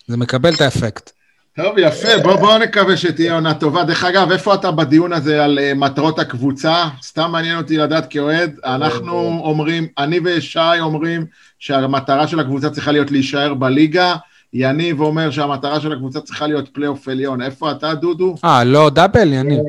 זה 0.07 0.18
מקבל 0.18 0.53
את 0.53 0.62
האפקט. 0.62 1.12
טוב, 1.55 1.77
יפה, 1.77 2.07
בוא, 2.23 2.35
בוא 2.35 2.57
נקווה 2.57 2.97
שתהיה 2.97 3.33
עונה 3.33 3.53
טובה. 3.53 3.83
דרך 3.83 4.03
אגב, 4.03 4.31
איפה 4.31 4.53
אתה 4.53 4.71
בדיון 4.71 5.13
הזה 5.13 5.43
על 5.43 5.59
uh, 5.59 5.77
מטרות 5.77 6.19
הקבוצה? 6.19 6.85
סתם 7.03 7.31
מעניין 7.31 7.57
אותי 7.57 7.77
לדעת 7.77 8.07
כאוהד. 8.09 8.55
אנחנו 8.65 9.41
אומרים, 9.43 9.87
אני 9.97 10.19
ושי 10.23 10.79
אומרים 10.79 11.25
שהמטרה 11.59 12.27
של 12.27 12.39
הקבוצה 12.39 12.69
צריכה 12.69 12.91
להיות 12.91 13.11
להישאר 13.11 13.53
בליגה. 13.53 14.15
יניב 14.53 15.01
אומר 15.01 15.31
שהמטרה 15.31 15.79
של 15.79 15.93
הקבוצה 15.93 16.21
צריכה 16.21 16.47
להיות 16.47 16.69
פלייאוף 16.73 17.07
עליון. 17.07 17.41
איפה 17.41 17.71
אתה, 17.71 17.93
דודו? 17.93 18.35
אה, 18.43 18.63
לא 18.63 18.89
double, 18.89 19.34
יניב. 19.33 19.59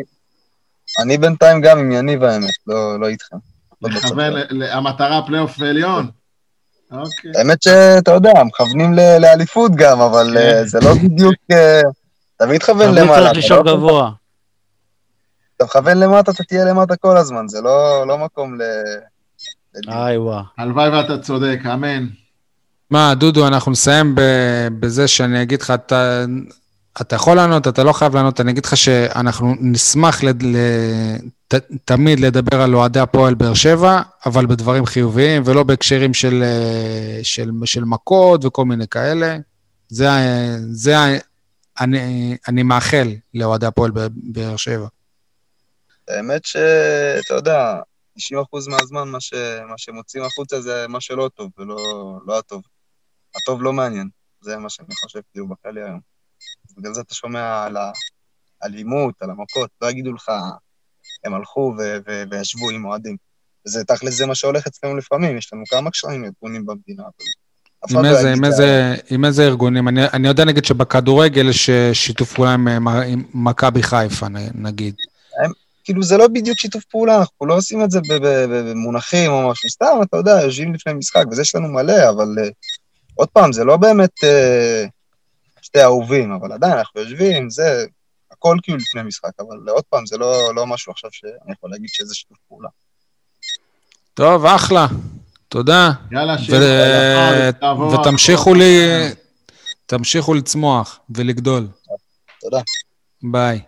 אני 1.02 1.18
בינתיים 1.18 1.60
גם 1.60 1.78
עם 1.78 1.92
יניב 1.92 2.22
האמת, 2.22 2.50
לא 2.66 3.00
לא 3.00 3.08
איתכם. 3.08 3.36
לא 3.82 3.88
מכוון, 3.90 4.32
בצד. 4.34 4.52
ל- 4.54 4.62
ל- 4.64 4.70
המטרה 4.70 5.22
פלייאוף 5.26 5.60
עליון? 5.62 6.06
אוקיי. 6.92 7.30
האמת 7.38 7.62
שאתה 7.62 8.10
יודע, 8.10 8.44
מכוונים 8.44 8.94
לאליפות 9.20 9.72
גם, 9.74 10.00
אבל 10.00 10.30
כן. 10.34 10.36
אה, 10.36 10.64
זה 10.66 10.78
לא 10.80 10.94
בדיוק... 10.94 11.34
אה, 11.52 11.80
תמיד 12.36 12.60
תכוון 12.60 12.86
תמיד 12.86 12.98
למעלה. 12.98 13.16
צריך 13.18 13.30
אתה 13.30 13.38
לשאול 13.38 13.66
לא- 13.66 13.76
גבוה. 13.76 14.10
אתה 15.56 15.64
מכוון 15.64 15.98
למטה, 15.98 16.30
אתה 16.30 16.44
תהיה 16.44 16.64
למטה 16.64 16.96
כל 16.96 17.16
הזמן, 17.16 17.48
זה 17.48 17.60
לא 17.60 18.04
לא 18.08 18.18
מקום 18.18 18.60
ל... 18.60 18.62
איי 19.88 20.18
וואו. 20.18 20.42
הלוואי 20.58 20.88
ואתה 20.88 21.18
צודק, 21.18 21.58
אמן. 21.74 22.06
מה, 22.90 23.14
דודו, 23.14 23.46
אנחנו 23.46 23.72
נסיים 23.72 24.14
בזה 24.80 25.08
שאני 25.08 25.42
אגיד 25.42 25.62
לך, 25.62 25.70
אתה, 25.70 26.24
אתה 27.00 27.16
יכול 27.16 27.36
לענות, 27.36 27.68
אתה 27.68 27.84
לא 27.84 27.92
חייב 27.92 28.14
לענות, 28.14 28.40
אני 28.40 28.52
אגיד 28.52 28.64
לך 28.64 28.76
שאנחנו 28.76 29.54
נשמח 29.60 30.22
לד, 30.22 30.42
ל, 30.42 30.56
ת, 31.48 31.54
תמיד 31.84 32.20
לדבר 32.20 32.60
על 32.60 32.74
אוהדי 32.74 33.00
הפועל 33.00 33.34
באר 33.34 33.54
שבע, 33.54 34.02
אבל 34.26 34.46
בדברים 34.46 34.86
חיוביים, 34.86 35.42
ולא 35.44 35.62
בהקשרים 35.62 36.14
של, 36.14 36.42
אה, 36.42 37.20
של, 37.22 37.50
של 37.64 37.84
מכות 37.84 38.44
וכל 38.44 38.64
מיני 38.64 38.88
כאלה. 38.88 39.36
זה, 39.88 40.08
זה 40.70 40.94
אני, 41.80 42.36
אני 42.48 42.62
מאחל 42.62 43.08
לאוהדי 43.34 43.66
הפועל 43.66 43.90
באר 44.22 44.56
שבע. 44.56 44.86
האמת 46.08 46.44
שאתה 46.44 47.34
יודע, 47.34 47.80
90% 48.18 48.22
מהזמן 48.68 49.08
מה, 49.08 49.20
ש... 49.20 49.34
מה 49.68 49.74
שמוצאים 49.76 50.24
החוצה 50.24 50.60
זה 50.60 50.86
מה 50.88 51.00
שלא 51.00 51.30
טוב, 51.34 51.50
ולא 51.58 51.76
לא 52.26 52.38
הטוב. 52.38 52.62
הטוב 53.36 53.62
לא 53.62 53.72
מעניין, 53.72 54.08
זה 54.40 54.56
מה 54.56 54.70
שאני 54.70 54.94
חושב 54.94 55.20
כאילו 55.32 55.48
בכללי 55.48 55.82
היום. 55.82 56.00
בגלל 56.80 56.94
זה 56.94 57.00
אתה 57.00 57.14
שומע 57.14 57.64
על 57.64 57.76
האלימות, 58.62 59.14
על 59.20 59.30
המכות, 59.30 59.70
לא 59.82 59.90
יגידו 59.90 60.12
לך, 60.12 60.28
הם 61.24 61.34
הלכו 61.34 61.74
ו... 61.78 61.98
ו... 62.06 62.22
וישבו 62.30 62.70
עם 62.70 62.84
אוהדים. 62.84 63.16
וזה 63.66 63.84
תכל'ס 63.84 64.14
זה 64.14 64.26
מה 64.26 64.34
שהולך 64.34 64.66
אצלנו 64.66 64.96
לפעמים, 64.96 65.38
יש 65.38 65.52
לנו 65.52 65.62
כמה 65.70 65.90
קשרים 65.90 66.24
ארגונים 66.24 66.66
במדינה, 66.66 67.02
אבל 67.02 67.98
עם 67.98 68.04
לא 68.04 68.10
איזה, 68.10 68.32
עם, 68.32 68.44
איזה, 68.44 68.94
עם 69.10 69.24
איזה 69.24 69.46
ארגונים? 69.46 69.88
אני, 69.88 70.04
אני 70.12 70.28
יודע 70.28 70.44
נגיד 70.44 70.64
שבכדורגל 70.64 71.48
יש 71.48 71.70
אה, 71.70 71.90
שיתוף 71.94 72.32
פעולה 72.32 72.54
עם, 72.54 72.88
אה, 72.88 73.02
עם 73.02 73.22
מכבי 73.34 73.82
חיפה, 73.82 74.26
נגיד. 74.54 74.94
כאילו 75.84 76.02
זה 76.02 76.16
לא 76.16 76.28
בדיוק 76.28 76.58
שיתוף 76.58 76.84
פעולה, 76.84 77.18
אנחנו 77.18 77.46
לא 77.46 77.54
עושים 77.54 77.84
את 77.84 77.90
זה 77.90 78.00
במונחים 78.10 79.30
או 79.30 79.50
משהו, 79.50 79.68
סתם, 79.68 79.98
אתה 80.02 80.16
יודע, 80.16 80.40
יושבים 80.42 80.74
לפני 80.74 80.92
משחק, 80.92 81.24
וזה 81.30 81.42
יש 81.42 81.54
לנו 81.54 81.68
מלא, 81.68 82.08
אבל 82.10 82.34
uh, 82.38 82.50
עוד 83.14 83.28
פעם, 83.28 83.52
זה 83.52 83.64
לא 83.64 83.76
באמת, 83.76 84.24
uh, 84.24 84.88
שתי 85.70 85.82
אהובים, 85.82 86.32
אבל 86.32 86.52
עדיין 86.52 86.72
אנחנו 86.72 87.00
יושבים, 87.00 87.50
זה, 87.50 87.84
הכל 88.32 88.56
כאילו 88.62 88.78
לפני 88.78 89.02
משחק, 89.02 89.30
אבל 89.40 89.56
עוד 89.68 89.84
פעם, 89.88 90.06
זה 90.06 90.18
לא, 90.18 90.54
לא 90.54 90.66
משהו 90.66 90.92
עכשיו 90.92 91.10
שאני 91.12 91.52
יכול 91.52 91.70
להגיד 91.70 91.88
שזה 91.92 92.14
שיתוף 92.14 92.38
פעולה. 92.48 92.68
טוב, 94.14 94.46
אחלה. 94.46 94.86
תודה. 95.48 95.90
יאללה, 96.12 96.34
ו- 96.34 96.44
שיהיה. 96.44 97.52
תעבור. 97.52 98.00
ותמשיכו 98.00 98.54
לי, 98.54 98.80
תמשיכו 99.86 100.34
לצמוח 100.34 101.00
ולגדול. 101.10 101.68
תודה. 102.40 102.60
ביי. 103.22 103.60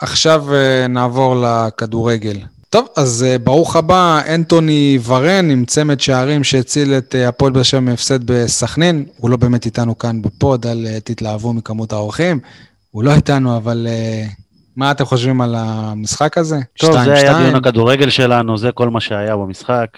עכשיו 0.00 0.54
אה, 0.54 0.86
נעבור 0.88 1.36
לכדורגל. 1.44 2.38
טוב, 2.72 2.88
אז 2.96 3.24
אה, 3.28 3.38
ברוך 3.38 3.76
הבא, 3.76 4.20
אנטוני 4.34 4.98
ורן 5.06 5.50
עם 5.50 5.64
צמד 5.64 6.00
שערים 6.00 6.44
שהציל 6.44 6.94
את 6.94 7.14
אה, 7.14 7.28
הפועל 7.28 7.52
באר 7.52 7.62
שבע 7.62 7.80
מהפסד 7.80 8.24
בסכנין. 8.24 9.04
הוא 9.16 9.30
לא 9.30 9.36
באמת 9.36 9.66
איתנו 9.66 9.98
כאן 9.98 10.22
בפוד, 10.22 10.66
אל 10.66 10.86
אה, 10.86 11.00
תתלהבו 11.00 11.52
מכמות 11.52 11.92
האורחים. 11.92 12.40
הוא 12.90 13.04
לא 13.04 13.14
איתנו, 13.14 13.56
אבל 13.56 13.86
מה 14.76 14.90
אתם 14.90 15.04
חושבים 15.04 15.40
על 15.40 15.54
המשחק 15.58 16.38
הזה? 16.38 16.58
טוב, 16.78 16.92
זה 16.92 17.00
היה 17.00 17.16
שתיים, 17.16 17.42
דיון 17.42 17.54
הכדורגל 17.54 18.10
שלנו, 18.10 18.58
זה 18.58 18.72
כל 18.72 18.90
מה 18.90 19.00
שהיה 19.00 19.36
במשחק. 19.36 19.88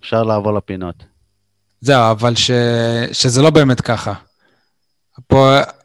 אפשר 0.00 0.22
לעבור 0.22 0.52
לפינות. 0.52 0.94
זהו, 1.80 2.10
אבל 2.10 2.34
ש... 2.34 2.50
שזה 3.12 3.42
לא 3.42 3.50
באמת 3.50 3.80
ככה. 3.80 4.12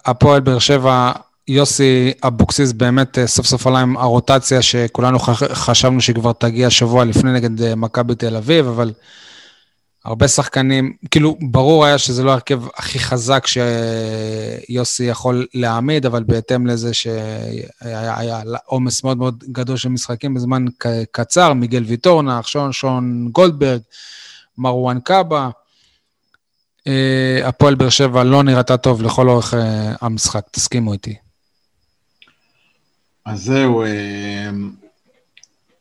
הפועל 0.06 0.42
באר 0.42 0.60
שבע, 0.60 1.12
יוסי 1.48 2.12
אבוקסיס 2.24 2.72
באמת 2.72 3.18
אה, 3.18 3.28
סוף 3.28 3.46
סוף 3.46 3.68
עלה 3.68 3.80
עם 3.80 3.98
הרוטציה 3.98 4.62
שכולנו. 4.62 5.20
חשבנו 5.54 6.02
שהיא 6.02 6.16
כבר 6.16 6.32
תגיע 6.32 6.70
שבוע 6.70 7.06
לפני 7.06 7.34
נגד 7.34 7.62
אה, 7.62 7.76
מכבי 7.76 8.16
תל 8.16 8.36
אביב, 8.36 8.68
אבל 8.68 8.94
הרבה 10.06 10.28
שחקנים, 10.28 10.94
כאילו, 11.12 11.38
ברור 11.42 11.86
היה 11.86 11.98
שזה 11.98 12.24
לא 12.24 12.32
ההרכב 12.32 12.62
הכי 12.76 13.00
חזק 13.00 13.46
שיוסי 13.48 15.04
יכול 15.04 15.48
להעמיד, 15.54 16.06
אבל 16.06 16.24
בהתאם 16.24 16.68
לזה 16.68 16.94
שהיה 16.94 18.20
היה 18.20 18.42
עומס 18.66 19.04
מאוד 19.04 19.18
מאוד 19.18 19.44
גדול 19.52 19.78
של 19.78 19.90
משחקים 19.90 20.34
בזמן 20.34 20.66
קצר, 21.12 21.54
מיגל 21.54 21.84
ויטורנה, 21.84 22.44
שון, 22.44 22.72
שון 22.72 23.30
גולדברג, 23.32 23.82
מרואן 24.58 25.00
קאבה. 25.00 25.50
אה, 26.88 27.48
הפועל 27.48 27.76
באר 27.76 27.90
שבע 27.90 28.24
לא 28.24 28.44
נראתה 28.44 28.78
טוב 28.78 29.02
לכל 29.02 29.30
אורך 29.30 29.54
המשחק, 30.02 30.46
תסכימו 30.52 30.94
איתי. 30.94 31.25
אז 33.26 33.44
זהו, 33.44 33.84
אה, 33.84 34.50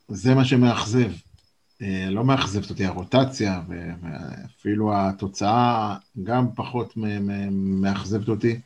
זה 0.09 0.35
מה 0.35 0.45
שמאכזב. 0.45 1.11
אה, 1.83 2.07
לא 2.11 2.25
מאכזבת 2.25 2.71
אותי 2.71 2.85
הרוטציה, 2.85 3.63
ואפילו 3.69 4.93
התוצאה 4.97 5.97
גם 6.23 6.47
פחות 6.55 6.95
מאכזבת 7.51 8.29
אותי. 8.29 8.61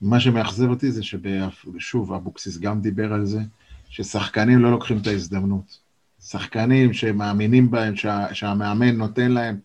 מה 0.00 0.20
שמאכזב 0.20 0.68
אותי 0.68 0.92
זה 0.92 1.02
ששוב, 1.02 2.12
אבוקסיס 2.12 2.58
גם 2.58 2.80
דיבר 2.80 3.12
על 3.12 3.26
זה, 3.26 3.40
ששחקנים 3.88 4.58
לא 4.58 4.70
לוקחים 4.70 4.98
את 4.98 5.06
ההזדמנות. 5.06 5.78
שחקנים 6.22 6.92
שמאמינים 6.92 7.70
בהם, 7.70 7.96
שה, 7.96 8.34
שהמאמן 8.34 8.96
נותן 8.96 9.32
להם, 9.32 9.58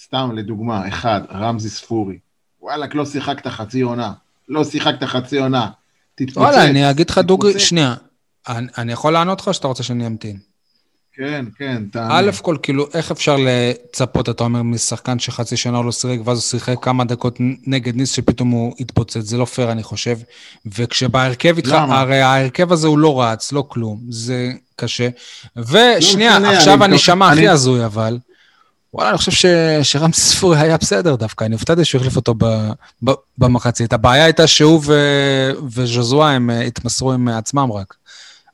סתם 0.00 0.30
לדוגמה, 0.34 0.88
אחד, 0.88 1.20
רמזי 1.30 1.70
ספורי. 1.70 2.18
וואלכ, 2.60 2.94
לא 2.94 3.06
שיחקת 3.06 3.46
חצי 3.46 3.80
עונה. 3.80 4.12
לא 4.48 4.64
שיחקת 4.64 5.02
חצי 5.02 5.38
עונה. 5.38 5.70
תתפוצץ. 6.14 6.36
וואלה, 6.36 6.64
אני 6.64 6.90
אגיד 6.90 7.10
לך 7.10 7.18
דוגרי. 7.18 7.60
שנייה, 7.60 7.94
אני, 8.48 8.66
אני 8.78 8.92
יכול 8.92 9.12
לענות 9.12 9.40
לך 9.40 9.48
או 9.48 9.54
שאתה 9.54 9.68
רוצה 9.68 9.82
שאני 9.82 10.06
אמתין? 10.06 10.38
כן, 11.16 11.44
כן, 11.58 11.82
תענה. 11.92 12.18
א' 12.18 12.30
כל, 12.42 12.56
כאילו, 12.62 12.86
איך 12.94 13.10
אפשר 13.10 13.36
לצפות, 13.38 14.28
אתה 14.28 14.44
אומר, 14.44 14.62
משחקן 14.62 15.18
שחצי 15.18 15.56
שנה 15.56 15.76
הוא 15.76 15.84
לא 15.84 15.92
שיחק, 15.92 16.18
ואז 16.24 16.38
הוא 16.38 16.42
שיחק 16.42 16.74
כמה 16.82 17.04
דקות 17.04 17.36
נגד 17.66 17.96
ניס, 17.96 18.12
שפתאום 18.12 18.50
הוא 18.50 18.74
התפוצץ, 18.80 19.20
זה 19.20 19.36
לא 19.36 19.44
פייר, 19.44 19.72
אני 19.72 19.82
חושב. 19.82 20.18
וכשבהרכב 20.66 21.56
איתך, 21.56 21.70
למה? 21.72 22.00
הרי 22.00 22.20
ההרכב 22.20 22.72
הזה 22.72 22.86
הוא 22.86 22.98
לא 22.98 23.22
רץ, 23.22 23.52
לא 23.52 23.64
כלום, 23.68 24.00
זה 24.08 24.52
קשה. 24.76 25.08
ושנייה, 25.56 26.38
משנה, 26.38 26.56
עכשיו 26.56 26.84
אני 26.84 26.96
אשמע 26.96 27.32
הכי 27.32 27.48
הזוי, 27.48 27.84
אבל... 27.84 28.18
וואלה, 28.94 29.10
אני 29.10 29.18
חושב 29.18 29.32
ש... 29.32 29.46
שרמזי 29.82 30.20
ספורי 30.20 30.58
היה 30.58 30.76
בסדר 30.76 31.16
דווקא, 31.16 31.44
אני 31.44 31.54
הופתעתי 31.54 31.84
שהוא 31.84 31.98
החליף 31.98 32.16
אותו 32.16 32.34
ב... 32.38 32.44
ב... 33.04 33.10
במחצית. 33.38 33.92
הבעיה 33.92 34.24
הייתה 34.24 34.46
שהוא 34.46 34.80
ו... 34.84 34.94
וז'וזואה, 35.74 36.30
הם 36.30 36.50
אה, 36.50 36.60
התמסרו 36.60 37.12
עם 37.12 37.28
עצמם 37.28 37.72
רק. 37.72 37.94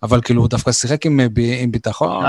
אבל 0.03 0.21
כאילו, 0.21 0.43
הוא 0.43 0.49
דווקא 0.49 0.73
שיחק 0.73 1.07
עם, 1.07 1.21
אה, 1.21 1.27
ב... 1.33 1.41
עם 1.61 1.73
ביטחון. 1.73 2.25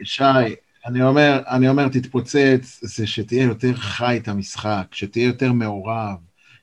שי, 0.00 0.04
שי, 0.04 0.54
אני 0.86 1.02
אומר, 1.02 1.40
אני 1.48 1.68
אומר, 1.68 1.88
תתפוצץ, 1.88 2.80
זה 2.82 3.06
שתהיה 3.06 3.44
יותר 3.44 3.74
חי 3.74 4.20
את 4.22 4.28
המשחק, 4.28 4.84
שתהיה 4.92 5.26
יותר 5.26 5.52
מעורב, 5.52 6.16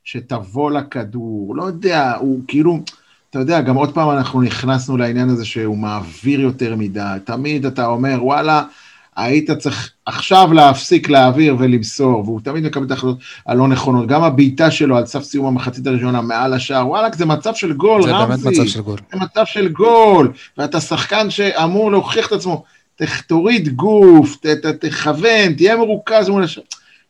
שתבוא 0.03 0.71
לכדור, 0.71 1.55
לא 1.55 1.63
יודע, 1.63 2.13
הוא 2.19 2.39
כאילו, 2.47 2.79
אתה 3.29 3.39
יודע, 3.39 3.61
גם 3.61 3.75
עוד 3.75 3.93
פעם 3.93 4.09
אנחנו 4.09 4.41
נכנסנו 4.41 4.97
לעניין 4.97 5.29
הזה 5.29 5.45
שהוא 5.45 5.77
מעביר 5.77 6.39
יותר 6.39 6.75
מדי, 6.75 7.17
תמיד 7.25 7.65
אתה 7.65 7.85
אומר, 7.85 8.19
וואלה, 8.21 8.63
היית 9.23 9.51
צריך 9.51 9.91
עכשיו 10.05 10.53
להפסיק 10.53 11.09
להעביר 11.09 11.55
ולמסור, 11.59 12.21
והוא 12.25 12.39
תמיד 12.43 12.63
מקבל 12.63 12.85
את 12.85 12.91
ההחלטות 12.91 13.17
הלא 13.47 13.67
נכונות. 13.67 14.07
גם 14.07 14.23
הבעיטה 14.23 14.71
שלו 14.71 14.97
על 14.97 15.05
סף 15.05 15.23
סיום 15.23 15.45
המחצית 15.45 15.87
הראשונה 15.87 16.21
מעל 16.21 16.53
השער, 16.53 16.87
וואלכ, 16.87 17.15
זה 17.15 17.25
מצב 17.25 17.53
של 17.55 17.73
גול, 17.73 18.03
זה 18.03 18.11
רמזי. 18.11 18.43
באמת 18.43 18.55
מצב 18.59 18.65
של 18.65 18.81
גול. 18.81 18.97
זה 19.13 19.19
מצב 19.19 19.43
של 19.45 19.67
גול, 19.67 20.31
ואתה 20.57 20.79
שחקן 20.79 21.29
שאמור 21.29 21.91
להוכיח 21.91 22.27
את 22.27 22.31
עצמו. 22.31 22.63
תוריד 23.27 23.69
גוף, 23.69 24.35
ת- 24.41 24.45
ת- 24.45 24.85
תכוון, 24.85 25.53
תהיה 25.57 25.75
מרוכז 25.77 26.29
מול 26.29 26.43
השאר. 26.43 26.63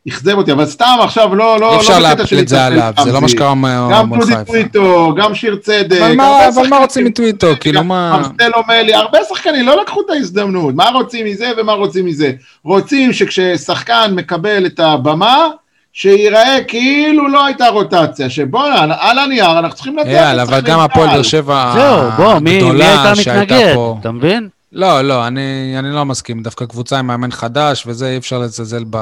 אכזב 0.09 0.37
אותי, 0.37 0.51
אבל 0.51 0.65
סתם 0.65 0.95
עכשיו 1.03 1.35
לא, 1.35 1.59
לא, 1.59 1.75
אפשר 1.75 1.99
לא 1.99 2.09
בקטע 2.09 2.21
להפיל 2.21 2.39
את 2.39 2.47
זה 2.47 2.65
עליו, 2.65 2.93
זה 3.03 3.11
לא. 3.11 3.21
מה 3.21 3.27
שקרה 3.27 3.53
גם 3.91 4.07
מול 4.07 4.19
דודי 4.19 4.31
חיפה. 4.35 4.45
טוויטו, 4.45 5.15
גם 5.17 5.35
שיר 5.35 5.55
צדק. 5.55 5.97
אבל 6.01 6.15
מה- 6.15 6.47
אבל 6.47 6.73
רוצים 6.81 7.05
מטוויטו? 7.05 7.47
כאילו, 7.59 7.83
מה- 7.83 8.17
מרסלו 8.39 8.61
מלי, 8.67 8.93
הרבה 8.93 9.17
שחקנים 9.29 9.67
לא 9.67 9.81
לקחו 9.81 10.01
את 10.01 10.09
ההזדמנות. 10.09 10.75
מה 10.75 10.89
רוצים 10.89 11.25
מזה 11.25 11.51
ומה 11.57 11.73
רוצים 11.73 12.05
מזה? 12.05 12.31
רוצים 12.63 13.13
שכששחקן 13.13 14.11
מקבל 14.15 14.65
את 14.65 14.79
הבמה, 14.79 15.47
שייראה 15.93 16.57
כאילו 16.67 17.27
לא 17.27 17.45
הייתה 17.45 17.67
רוטציה, 17.67 18.29
שבואנה, 18.29 18.95
על 18.99 19.19
הנייר 19.19 19.59
אנחנו 19.59 19.75
צריכים 19.75 19.97
לדעת... 19.97 20.07
אייל, 20.07 20.39
אבל 20.39 20.61
גם 20.61 20.79
הפועל 20.79 21.07
באר 21.07 21.21
שבע 21.23 21.71
זהו, 21.75 22.11
בוא, 22.17 22.33
מי 22.33 22.39
מי 22.39 22.57
הגדולה 22.57 22.89
הייתה 23.03 23.15
שהייתה 23.15 23.41
מתנגד? 23.55 23.73
פה... 23.75 23.97
אתה 24.01 24.11
מבין? 24.11 24.49
לא, 24.73 25.01
לא, 25.01 25.27
אני, 25.27 25.75
אני 25.79 25.91
לא 25.91 26.05
מסכים. 26.05 26.43
דווקא 26.43 26.65
קבוצה 26.65 26.99
עם 26.99 27.07
מאמן 27.07 27.31
חדש, 27.31 27.83
וזה 27.87 28.09
אי 28.09 28.17
אפשר 28.17 28.39
לזלזל 28.39 28.83
ב, 28.89 28.97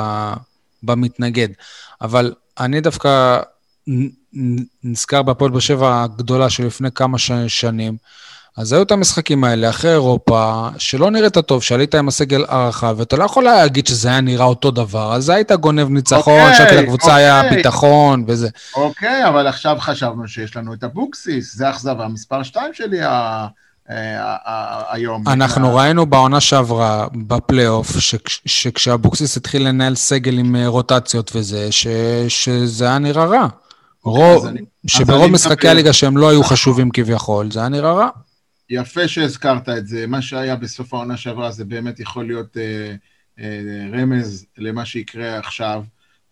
במתנגד. 0.84 1.48
אבל 2.02 2.34
אני 2.60 2.82
דווקא 2.82 3.40
נזכר 4.84 5.22
בהפועל 5.22 5.52
באר 5.52 5.60
שבע 5.60 6.04
הגדולה 6.04 6.50
של 6.50 6.66
לפני 6.66 6.92
כמה 6.92 7.18
ש, 7.18 7.32
שנים. 7.48 7.98
אז 8.58 8.74
היו 8.74 8.82
את 8.82 8.92
המשחקים 8.92 9.44
האלה, 9.44 9.70
אחרי 9.70 9.92
אירופה, 9.92 10.68
שלא 10.78 11.12
נראית 11.12 11.38
טוב, 11.38 11.64
שעלית 11.64 11.96
עם 11.96 12.08
הסגל 12.08 12.46
הרחב, 12.48 12.96
ואתה 12.98 13.16
לא 13.16 13.24
יכול 13.24 13.44
להגיד 13.44 13.88
שזה 13.88 14.10
היה 14.10 14.22
נראה 14.22 14.46
אותו 14.46 14.72
דבר, 14.72 15.14
אז 15.14 15.30
היית 15.30 15.52
גונב 15.52 15.90
ניצחון, 15.90 16.40
אוקיי, 16.42 16.56
שקל 16.56 16.82
לקבוצה 16.82 17.16
היה 17.16 17.42
אוקיי. 17.42 17.58
ביטחון 17.58 18.24
וזה. 18.28 18.50
אוקיי, 18.76 19.28
אבל 19.28 19.48
עכשיו 19.48 19.78
חשבנו 19.80 20.28
שיש 20.28 20.56
לנו 20.56 20.74
את 20.74 20.84
אבוקסיס, 20.84 21.56
זה 21.56 21.70
אכזבה 21.70 22.08
מספר 22.08 22.44
2 22.44 22.74
שלי 22.74 23.02
ה- 23.02 23.48
היום. 24.90 25.24
אנחנו 25.28 25.76
ראינו 25.76 26.06
בעונה 26.06 26.42
שעברה, 26.42 27.08
בפלייאוף, 27.28 27.98
שכש- 28.00 28.42
שכשאבוקסיס 28.46 29.38
התחיל 29.38 29.68
לנהל 29.68 29.96
סגל 29.96 30.40
עם 30.40 30.56
אה, 30.56 30.68
רוטציות 30.68 31.32
וזה, 31.36 31.70
שזה 32.28 32.86
היה 32.86 33.00
נראה 33.00 33.26
רע. 33.26 33.48
שברוב 34.88 35.32
משחקי 35.32 35.68
הליגה 35.68 35.94
שהם 35.94 36.18
לא 36.18 36.30
היו 36.30 36.44
חשובים 36.44 36.90
כביכול, 36.90 37.52
זה 37.52 37.60
היה 37.60 37.70
נראה 37.70 37.94
רע. 37.94 38.10
יפה 38.70 39.08
שהזכרת 39.08 39.70
את 39.70 39.88
זה, 39.88 40.08
מה 40.08 40.22
שהיה 40.22 40.56
בסוף 40.56 40.94
העונה 40.94 41.18
שעברה 41.18 41.52
זה 41.52 41.66
באמת 41.66 42.00
יכול 42.00 42.28
להיות 42.28 42.58
אה, 42.58 42.94
אה, 43.40 44.00
רמז 44.02 44.46
למה 44.58 44.86
שיקרה 44.86 45.38
עכשיו. 45.38 45.84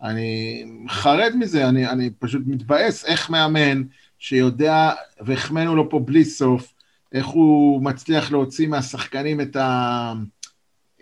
אני 0.02 0.64
חרד 0.88 1.32
מזה, 1.38 1.68
אני, 1.68 1.88
אני 1.88 2.10
פשוט 2.18 2.42
מתבאס 2.46 3.04
איך 3.04 3.30
מאמן 3.30 3.82
שיודע, 4.18 4.90
והחמאנו 5.20 5.76
לו 5.76 5.90
פה 5.90 6.00
בלי 6.04 6.24
סוף, 6.24 6.72
איך 7.12 7.26
הוא 7.26 7.82
מצליח 7.82 8.32
להוציא 8.32 8.68
מהשחקנים 8.68 9.40
את, 9.40 9.56
ה, 9.56 10.12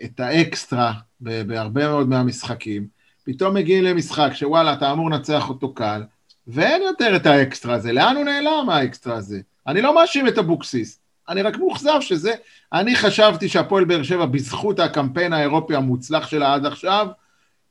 את 0.03 0.19
האקסטרה 0.19 0.93
בהרבה 1.21 1.87
מאוד 1.87 2.09
מהמשחקים. 2.09 2.87
פתאום 3.23 3.53
מגיעים 3.53 3.83
למשחק 3.83 4.29
שוואלה, 4.33 4.73
אתה 4.73 4.91
אמור 4.91 5.09
לנצח 5.09 5.49
אותו 5.49 5.73
קל, 5.73 6.03
ואין 6.47 6.81
יותר 6.81 7.15
את 7.15 7.25
האקסטרה 7.25 7.75
הזה. 7.75 7.91
לאן 7.93 8.15
הוא 8.15 8.25
נעלם 8.25 8.69
האקסטרה 8.69 9.15
הזה? 9.15 9.41
אני 9.67 9.81
לא 9.81 9.95
מאשים 9.95 10.27
את 10.27 10.37
אבוקסיס, 10.37 10.99
אני 11.29 11.41
רק 11.41 11.57
מאוכזב 11.57 12.01
שזה... 12.01 12.33
אני 12.73 12.95
חשבתי 12.95 13.49
שהפועל 13.49 13.85
באר 13.85 14.03
שבע, 14.03 14.25
בזכות 14.25 14.79
הקמפיין 14.79 15.33
האירופי 15.33 15.75
המוצלח 15.75 16.27
שלה 16.27 16.53
עד 16.53 16.65
עכשיו, 16.65 17.07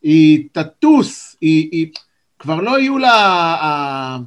היא 0.03 0.49
תטוס, 0.53 1.37
היא, 1.41 1.69
היא 1.73 1.93
כבר 2.39 2.61
לא 2.61 2.79
יהיו 2.79 2.99
לה... 2.99 4.19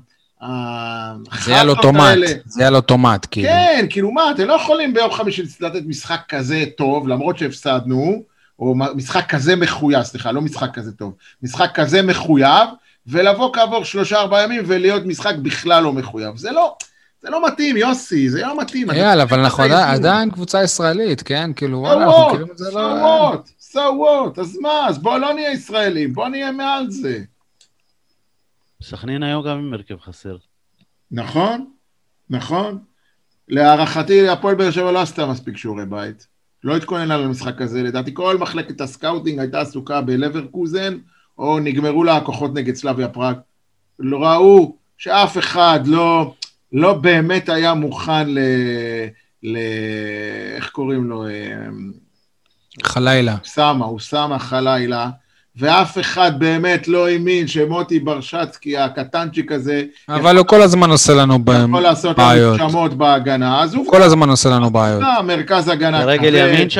ה- 0.41 0.45
ה- 0.45 1.15
זה 1.43 1.61
על 1.61 1.69
אוטומט. 1.69 2.17
זה 2.45 2.67
על 2.67 2.75
אוטומט, 2.75 3.27
כאילו. 3.31 3.47
כן, 3.49 3.85
כאילו 3.89 4.11
מה, 4.11 4.31
אתם 4.31 4.47
לא 4.47 4.53
יכולים 4.53 4.93
ביום 4.93 5.11
חמישי 5.11 5.43
לתת 5.59 5.81
משחק 5.85 6.19
כזה 6.29 6.63
טוב, 6.77 7.07
למרות 7.07 7.37
שהפסדנו, 7.37 8.23
או 8.59 8.75
משחק 8.95 9.25
כזה 9.29 9.55
מחויב, 9.55 10.03
סליחה, 10.03 10.31
לא 10.31 10.41
משחק 10.41 10.73
כזה 10.73 10.91
טוב, 10.91 11.13
משחק 11.43 11.69
כזה 11.73 12.01
מחויב, 12.01 12.69
ולבוא 13.07 13.53
כעבור 13.53 13.83
שלושה 13.83 14.19
ארבעה 14.19 14.43
ימים 14.43 14.63
ולהיות 14.67 15.05
משחק 15.05 15.35
בכלל 15.41 15.83
לא 15.83 15.93
מחויב. 15.93 16.37
זה 16.37 16.51
לא, 16.51 16.75
זה 17.21 17.29
לא 17.29 17.47
מתאים, 17.47 17.77
יוסי, 17.77 18.29
זה 18.29 18.41
לא 18.41 18.57
מתאים. 18.61 18.91
אייל, 18.91 19.21
אבל 19.21 19.39
אנחנו 19.39 19.63
עדיין, 19.63 20.31
קבוצה 20.31 20.63
ישראלית, 20.63 21.21
כן? 21.21 21.51
כאילו, 21.55 21.77
So 21.77 21.87
וואלה, 21.87 22.05
אנחנו? 22.05 22.27
מכירים 22.27 22.47
את 22.51 22.57
זה 22.57 22.69
so 22.69 22.73
לא... 22.75 23.33
what? 23.33 23.73
so 23.73 23.77
what? 23.77 24.41
אז 24.41 24.57
מה? 24.61 24.87
אז 24.87 24.97
בואו 24.97 25.17
לא 25.17 25.33
נהיה 25.33 25.51
ישראלים, 25.51 26.13
בואו 26.13 26.29
נהיה 26.29 26.51
מעל 26.51 26.85
זה. 26.89 27.19
סכנין 28.83 29.23
היום 29.23 29.43
גם 29.47 29.57
עם 29.57 29.73
הרכב 29.73 29.99
חסר. 29.99 30.37
נכון, 31.11 31.71
נכון. 32.29 32.79
להערכתי, 33.47 34.29
הפועל 34.29 34.55
באר 34.55 34.71
שבע 34.71 34.91
לא 34.91 35.01
עשתה 35.01 35.25
מספיק 35.25 35.57
שיעורי 35.57 35.85
בית. 35.85 36.27
לא 36.63 36.77
התכוננה 36.77 37.17
למשחק 37.17 37.61
הזה, 37.61 37.83
לדעתי 37.83 38.11
כל 38.13 38.37
מחלקת 38.37 38.81
ה 38.81 38.88
scouting 38.88 39.39
הייתה 39.39 39.61
עסוקה 39.61 40.01
בלברקוזן, 40.01 40.97
או 41.37 41.59
נגמרו 41.59 42.03
לה 42.03 42.17
הכוחות 42.17 42.53
נגד 42.53 42.75
סלאביה 42.75 43.07
פראג. 43.07 43.37
לא 43.99 44.23
ראו 44.23 44.77
שאף 44.97 45.37
אחד 45.37 45.79
לא, 45.85 46.33
לא 46.73 46.93
באמת 46.93 47.49
היה 47.49 47.73
מוכן 47.73 48.29
ל... 48.29 48.39
ל... 49.43 49.57
איך 50.55 50.69
קוראים 50.69 51.03
לו? 51.03 51.27
אה, 51.27 51.67
חלאילה. 52.83 53.35
אוסאמה, 53.39 53.85
אוסאמה 53.85 54.39
חלאילה, 54.39 55.09
ואף 55.55 55.99
אחד 55.99 56.39
באמת 56.39 56.87
לא 56.87 57.07
האמין 57.07 57.47
שמוטי 57.47 57.99
ברשצקי 57.99 58.77
הקטנצ'יק 58.77 59.51
הזה 59.51 59.83
אבל 60.09 60.37
הוא 60.37 60.45
כל 60.45 60.61
הזמן 60.61 60.89
עושה 60.89 61.13
לנו 61.13 61.39
ב- 61.45 61.49
יכול 61.69 61.81
לעשות 61.81 62.17
לנו 62.17 62.27
בעיות. 62.27 62.57
שמות 62.57 62.93
בהגנה, 62.93 63.61
אז 63.63 63.73
הוא 63.73 63.91
כל 63.91 64.01
הזמן 64.01 64.29
עושה 64.29 64.49
לנו 64.49 64.69
בעיות. 64.69 65.03
מרכז 65.23 65.67
הגנה. 65.67 66.03
כבד. 66.17 66.23
ימין, 66.23 66.69
שי? 66.69 66.79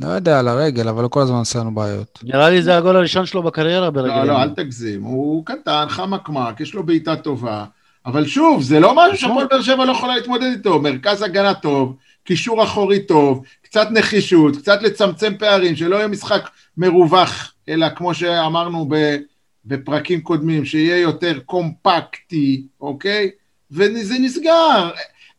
לא 0.00 0.08
יודע 0.08 0.38
על 0.38 0.48
הרגל, 0.48 0.88
אבל 0.88 1.02
הוא 1.02 1.10
כל 1.10 1.20
הזמן 1.20 1.36
עושה 1.36 1.58
לנו 1.58 1.74
בעיות. 1.74 2.18
נראה 2.22 2.50
לי 2.50 2.62
זה 2.62 2.76
הגול 2.76 2.96
הראשון 2.96 3.26
שלו 3.26 3.42
בקריירה 3.42 3.90
ברגל 3.90 4.14
לא, 4.14 4.24
לא, 4.24 4.32
אל 4.38 4.42
ימין. 4.44 4.54
תגזים, 4.54 5.02
הוא 5.02 5.46
קטן, 5.46 5.84
חמקמק, 5.88 6.60
יש 6.60 6.74
לו 6.74 6.82
בעיטה 6.82 7.16
טובה, 7.16 7.64
אבל 8.06 8.26
שוב, 8.26 8.62
זה 8.62 8.80
לא 8.80 8.94
משהו 8.96 9.16
שהפועל 9.16 9.46
באר 9.50 9.62
שבע 9.62 9.84
לא 9.84 9.92
יכולה 9.92 10.16
להתמודד 10.16 10.46
איתו, 10.56 10.78
מרכז 10.82 11.22
הגנה 11.22 11.54
טוב, 11.54 11.96
קישור 12.24 12.64
אחורי 12.64 13.06
טוב, 13.06 13.44
קצת 13.62 13.88
נחישות, 13.90 14.56
קצת 14.56 14.82
לצמצם 14.82 15.32
פערים, 15.38 15.76
שלא 15.76 15.96
יהיה 15.96 16.08
משחק 16.08 16.48
מרווח, 16.76 17.54
אלא 17.68 17.86
כמו 17.88 18.14
שאמרנו 18.14 18.88
בפרקים 19.64 20.20
קודמים, 20.20 20.64
שיהיה 20.64 20.98
יותר 21.00 21.38
קומפקטי, 21.46 22.66
אוקיי? 22.80 23.30
וזה 23.70 24.14
נסגר. 24.20 24.90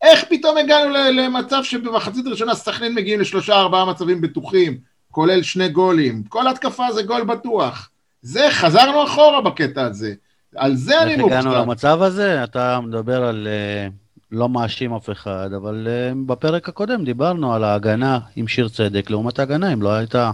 איך 0.02 0.26
פתאום 0.30 0.58
הגענו 0.58 0.94
למצב 1.14 1.64
שבמחצית 1.64 2.26
הראשונה 2.26 2.56
סכנין 2.56 2.96
מגיעים 2.96 3.20
לשלושה 3.20 3.56
ארבעה 3.56 3.86
מצבים 3.86 4.22
בטוחים, 4.22 4.78
כולל 5.12 5.44
שני 5.44 5.70
גולים. 5.70 6.24
כל 6.30 6.48
התקפה 6.48 6.92
זה 6.92 7.04
גול 7.04 7.24
בטוח. 7.24 7.90
זה, 8.22 8.48
חזרנו 8.52 9.04
אחורה 9.04 9.42
בקטע 9.42 9.86
הזה. 9.86 10.14
על 10.56 10.76
זה 10.76 11.02
אני 11.02 11.12
איך 11.12 11.20
מופתע. 11.20 11.40
הגענו 11.40 11.56
למצב 11.56 12.02
הזה? 12.02 12.44
אתה 12.44 12.80
מדבר 12.82 13.24
על... 13.24 13.48
אה, 13.48 13.88
לא 14.34 14.50
מאשים 14.50 14.94
אף 14.94 15.10
אחד, 15.10 15.50
אבל 15.56 15.88
אה, 15.90 16.14
בפרק 16.26 16.70
הקודם 16.70 17.04
דיברנו 17.04 17.54
על 17.54 17.64
ההגנה 17.64 18.20
עם 18.36 18.48
שיר 18.48 18.70
צדק 18.70 19.10
לעומת 19.10 19.40
ההגנה 19.40 19.74
אם 19.74 19.82
לא 19.82 19.90
הייתה 19.90 20.32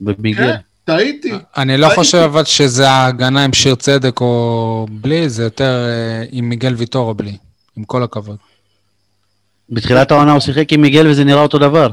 בביגל. 0.00 0.52
כן, 0.52 0.56
טעיתי. 0.84 1.32
אני 1.56 1.76
לא. 1.76 1.88
חושב 1.94 2.18
אבל 2.18 2.44
שזה 2.44 2.90
ההגנה 2.90 3.44
עם 3.44 3.52
שיר 3.52 3.74
צדק 3.74 4.20
או 4.20 4.86
בלי, 4.90 5.28
זה 5.28 5.42
יותר 5.42 5.86
אה, 5.88 6.24
עם 6.30 6.48
מיגל 6.48 6.74
ויטור 6.74 7.08
או 7.08 7.14
בלי, 7.14 7.36
עם 7.76 7.84
כל 7.84 8.02
הכבוד. 8.02 8.36
בתחילת 9.70 10.10
העונה 10.10 10.32
הוא 10.32 10.40
שיחק 10.40 10.72
עם 10.72 10.80
מיגל 10.80 11.06
וזה 11.06 11.24
נראה 11.24 11.42
אותו 11.42 11.58
דבר. 11.58 11.90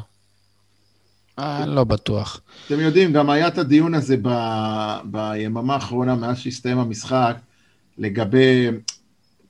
אה, 1.40 1.66
לא 1.66 1.84
בטוח. 1.84 2.40
אתם 2.68 2.80
יודעים, 2.80 3.14
גם 3.14 3.30
היה 3.30 3.48
את 3.48 3.58
הדיון 3.58 3.94
הזה 3.94 4.16
ב... 4.22 4.30
ביממה 5.04 5.74
האחרונה, 5.74 6.16
מאז 6.16 6.38
שהסתיים 6.38 6.80
המשחק, 6.80 7.36
לגבי 7.98 8.68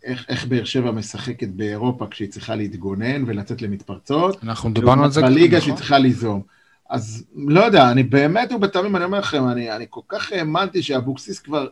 איך, 0.05 0.25
איך 0.29 0.45
באר 0.45 0.63
שבע 0.63 0.91
משחקת 0.91 1.47
באירופה 1.47 2.07
כשהיא 2.07 2.29
צריכה 2.29 2.55
להתגונן 2.55 3.23
ולצאת 3.27 3.61
למתפרצות. 3.61 4.43
אנחנו 4.43 4.73
דיברנו 4.73 5.03
על 5.03 5.11
זה. 5.11 5.21
בליגה 5.21 5.57
נכון? 5.57 5.65
שהיא 5.65 5.75
צריכה 5.75 5.97
ליזום. 5.97 6.41
אז 6.89 7.25
לא 7.35 7.61
יודע, 7.61 7.91
אני 7.91 8.03
באמת 8.03 8.51
ובתמים, 8.51 8.95
אני 8.95 9.05
אומר 9.05 9.19
לכם, 9.19 9.47
אני, 9.47 9.71
אני 9.71 9.85
כל 9.89 10.01
כך 10.07 10.31
האמנתי 10.31 10.83
שאבוקסיס 10.83 11.39
כבר 11.39 11.67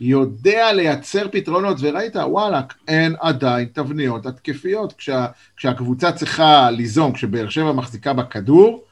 יודע 0.00 0.72
לייצר 0.72 1.28
פתרונות, 1.32 1.76
וראית, 1.80 2.16
וואלכ, 2.16 2.64
אין 2.88 3.16
עדיין 3.20 3.68
תבניות 3.72 4.26
התקפיות. 4.26 4.92
כשה, 4.92 5.26
כשהקבוצה 5.56 6.12
צריכה 6.12 6.70
ליזום, 6.70 7.12
כשבאר 7.12 7.48
שבע 7.48 7.72
מחזיקה 7.72 8.12
בכדור, 8.12 8.84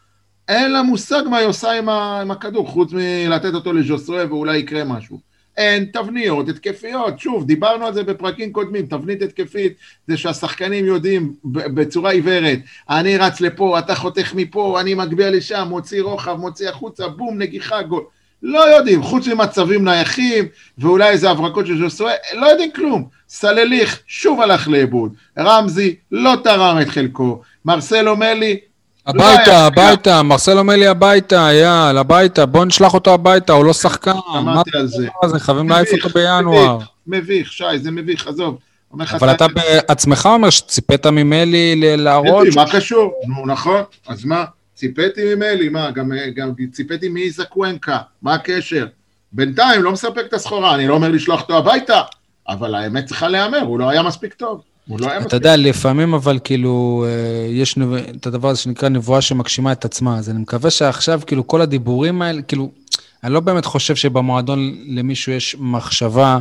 אין 0.48 0.72
לה 0.72 0.82
מושג 0.82 1.22
מה 1.30 1.36
היא 1.36 1.46
עושה 1.46 1.72
עם, 1.72 1.88
ה, 1.88 2.20
עם 2.20 2.30
הכדור, 2.30 2.68
חוץ 2.68 2.92
מלתת 2.92 3.54
אותו 3.54 3.72
לז'וסוי 3.72 4.24
ואולי 4.24 4.58
יקרה 4.58 4.84
משהו. 4.84 5.33
אין 5.56 5.84
תבניות 5.84 6.48
התקפיות. 6.48 7.20
שוב, 7.20 7.46
דיברנו 7.46 7.86
על 7.86 7.94
זה 7.94 8.02
בפרקים 8.02 8.52
קודמים, 8.52 8.86
תבנית 8.86 9.22
התקפית 9.22 9.72
זה 10.08 10.16
שהשחקנים 10.16 10.86
יודעים 10.86 11.34
בצורה 11.44 12.10
עיוורת, 12.10 12.58
אני 12.90 13.16
רץ 13.16 13.40
לפה, 13.40 13.78
אתה 13.78 13.94
חותך 13.94 14.32
מפה, 14.34 14.80
אני 14.80 14.94
מגביה 14.94 15.30
לשם, 15.30 15.66
מוציא 15.68 16.02
רוחב, 16.02 16.36
מוציא 16.40 16.68
החוצה, 16.68 17.08
בום, 17.08 17.38
נגיחה, 17.38 17.82
גול. 17.82 18.04
לא 18.42 18.76
יודעים, 18.76 19.02
חוץ 19.02 19.28
ממצבים 19.28 19.84
נייחים, 19.84 20.44
ואולי 20.78 21.08
איזה 21.08 21.30
הברקות 21.30 21.66
של 21.66 21.78
ז'וסוי, 21.78 22.12
לא 22.34 22.46
יודעים 22.46 22.70
כלום. 22.72 23.08
סלליך 23.28 24.00
שוב 24.06 24.40
הלך 24.40 24.68
לאיבוד, 24.68 25.14
רמזי 25.38 25.94
לא 26.12 26.34
תרם 26.44 26.78
את 26.82 26.88
חלקו, 26.88 27.42
מרסלו 27.64 28.16
מלי 28.16 28.58
לא 29.14 29.22
היה- 29.28 29.34
הביתה, 29.34 29.66
הביתה, 29.66 30.22
מרסלו 30.22 30.64
מלי 30.64 30.86
הביתה, 30.86 31.48
יאללה, 31.52 32.00
הביתה, 32.00 32.46
בוא 32.46 32.64
נשלח 32.64 32.94
אותו 32.94 33.14
הביתה, 33.14 33.52
הוא 33.52 33.64
לא 33.64 33.72
שחקן. 33.72 34.12
מה 34.12 34.40
שמעתי 34.40 34.70
על 34.76 34.86
זה. 34.86 35.08
זה, 35.26 35.38
חייבים 35.40 35.68
להעיף 35.68 35.88
אותו 35.92 36.08
בינואר. 36.08 36.78
מביך, 37.06 37.52
שי, 37.52 37.64
זה 37.78 37.90
מביך, 37.90 38.26
עזוב. 38.26 38.58
אומר 38.92 39.04
אבל 39.12 39.30
אתה 39.30 39.46
בעצמך 39.48 40.28
אומר 40.32 40.50
שציפית 40.50 41.06
ממלי 41.06 41.96
להראות... 41.96 42.46
מה 42.56 42.64
קשור? 42.72 43.12
נו, 43.26 43.46
נכון, 43.46 43.82
אז 44.08 44.24
מה? 44.24 44.44
ציפיתי 44.74 45.34
ממלי, 45.34 45.68
מה? 45.68 45.90
גם 45.90 46.12
ציפיתי 46.72 47.08
מאיזה 47.08 47.44
קוונקה, 47.44 47.98
מה 48.22 48.34
הקשר? 48.34 48.86
בינתיים 49.32 49.82
לא 49.82 49.92
מספק 49.92 50.22
את 50.28 50.32
הסחורה, 50.32 50.74
אני 50.74 50.88
לא 50.88 50.94
אומר 50.94 51.08
לשלוח 51.08 51.40
אותו 51.40 51.58
הביתה, 51.58 52.00
אבל 52.48 52.74
האמת 52.74 53.04
צריכה 53.04 53.28
להיאמר, 53.28 53.60
הוא 53.60 53.78
לא 53.78 53.88
היה 53.88 54.02
מספיק 54.02 54.34
טוב. 54.34 54.60
הוא 54.88 55.00
לא 55.00 55.10
היה 55.10 55.20
אתה 55.20 55.36
יודע, 55.36 55.56
לפעמים 55.56 56.14
אבל 56.14 56.38
כאילו, 56.44 57.04
אה, 57.08 57.12
יש 57.52 57.76
נב- 57.76 57.92
את 57.94 58.26
הדבר 58.26 58.48
הזה 58.48 58.60
שנקרא 58.60 58.88
נבואה 58.88 59.20
שמגשימה 59.20 59.72
את 59.72 59.84
עצמה, 59.84 60.18
אז 60.18 60.30
אני 60.30 60.38
מקווה 60.38 60.70
שעכשיו, 60.70 61.20
כאילו, 61.26 61.46
כל 61.46 61.60
הדיבורים 61.60 62.22
האלה, 62.22 62.42
כאילו, 62.42 62.70
אני 63.24 63.32
לא 63.32 63.40
באמת 63.40 63.64
חושב 63.64 63.94
שבמועדון 63.96 64.58
למישהו 64.88 65.32
יש 65.32 65.56
מחשבה 65.60 66.38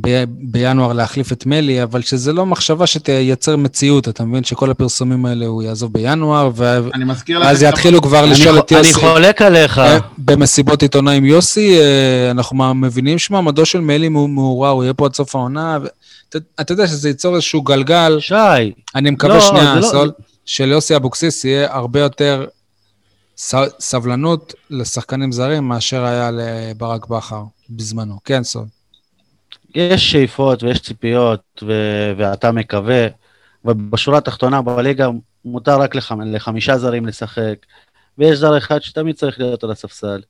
ב- 0.00 0.24
בינואר 0.28 0.92
להחליף 0.92 1.32
את 1.32 1.46
מלי, 1.46 1.82
אבל 1.82 2.02
שזה 2.02 2.32
לא 2.32 2.46
מחשבה 2.46 2.86
שתייצר 2.86 3.56
מציאות, 3.56 4.08
אתה 4.08 4.24
מבין 4.24 4.44
שכל 4.44 4.70
הפרסומים 4.70 5.26
האלה 5.26 5.46
הוא 5.46 5.62
יעזוב 5.62 5.92
בינואר, 5.92 6.50
אני. 6.94 7.04
ואז 7.40 7.62
יתחילו 7.62 8.02
כבר 8.02 8.22
אני 8.24 8.30
לשאול 8.30 8.52
חו- 8.54 8.58
את 8.58 8.72
אני 8.72 8.78
יוסי. 8.78 8.94
חולק 8.94 9.42
עליך. 9.42 9.78
אה, 9.78 9.98
במסיבות 10.18 10.82
עיתונאים 10.82 11.24
יוסי, 11.24 11.78
אה, 11.80 12.30
אנחנו 12.30 12.74
מבינים 12.74 13.18
שמעמדו 13.18 13.66
של 13.66 13.80
מלי 13.80 14.08
מו- 14.08 14.28
מעורער, 14.28 14.70
הוא 14.72 14.84
יהיה 14.84 14.94
פה 14.94 15.06
עד 15.06 15.14
סוף 15.14 15.36
העונה. 15.36 15.78
ו- 15.82 15.86
אתה- 16.28 16.38
אתה 16.60 16.72
יודע 16.72 16.86
שזה 16.86 17.08
ייצור 17.08 17.34
איזשהו 17.34 17.62
גלגל, 17.62 18.16
שי, 18.20 18.34
אני 18.94 19.10
מקווה 19.10 19.34
לא, 19.34 19.40
שנייה, 19.40 19.74
לא- 19.74 19.82
סול, 19.90 20.10
שליוסי 20.46 20.96
אבוקסיס 20.96 21.44
יהיה 21.44 21.74
הרבה 21.74 22.00
יותר 22.00 22.44
סבלנות 23.78 24.54
לשחקנים 24.70 25.32
זרים 25.32 25.68
מאשר 25.68 26.04
היה 26.04 26.30
לברק 26.30 27.06
בכר 27.06 27.42
בזמנו. 27.70 28.18
כן, 28.24 28.42
סול. 28.42 28.64
יש 29.74 30.12
שאיפות 30.12 30.62
ויש 30.62 30.80
ציפיות, 30.80 31.62
ו- 31.62 32.12
ואתה 32.16 32.52
מקווה, 32.52 33.06
ובשורה 33.64 34.18
התחתונה 34.18 34.62
בליגה 34.62 35.08
מותר 35.44 35.80
רק 35.80 35.94
לחמ- 35.94 36.24
לחמישה 36.24 36.78
זרים 36.78 37.06
לשחק, 37.06 37.54
ויש 38.18 38.38
זר 38.38 38.58
אחד 38.58 38.82
שתמיד 38.82 39.16
צריך 39.16 39.40
להיות 39.40 39.64
על 39.64 39.70
הספסל. 39.70 40.20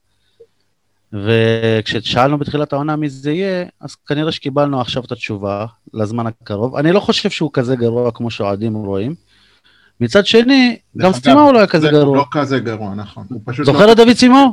וכששאלנו 1.13 2.37
בתחילת 2.37 2.73
העונה 2.73 2.95
מי 2.95 3.09
זה 3.09 3.31
יהיה, 3.31 3.65
אז 3.81 3.95
כנראה 3.95 4.31
שקיבלנו 4.31 4.81
עכשיו 4.81 5.03
את 5.03 5.11
התשובה 5.11 5.65
לזמן 5.93 6.27
הקרוב. 6.27 6.75
אני 6.75 6.91
לא 6.91 6.99
חושב 6.99 7.29
שהוא 7.29 7.49
כזה 7.53 7.75
גרוע 7.75 8.11
כמו 8.11 8.31
שאוהדים 8.31 8.73
רואים. 8.75 9.15
מצד 10.01 10.25
שני, 10.25 10.77
גם 10.97 11.13
סטימאו 11.13 11.51
לא 11.51 11.57
היה 11.57 11.67
כזה 11.67 11.85
זה 11.87 11.91
גרוע. 11.91 12.17
לא 12.17 12.25
כזה 12.31 12.59
גרוע, 12.59 12.95
נכון. 12.95 13.25
הוא 13.29 13.41
פשוט 13.45 13.65
זוכר 13.65 13.85
לא... 13.85 13.91
את 13.91 13.97
דוד 13.97 14.13
סימאו? 14.13 14.47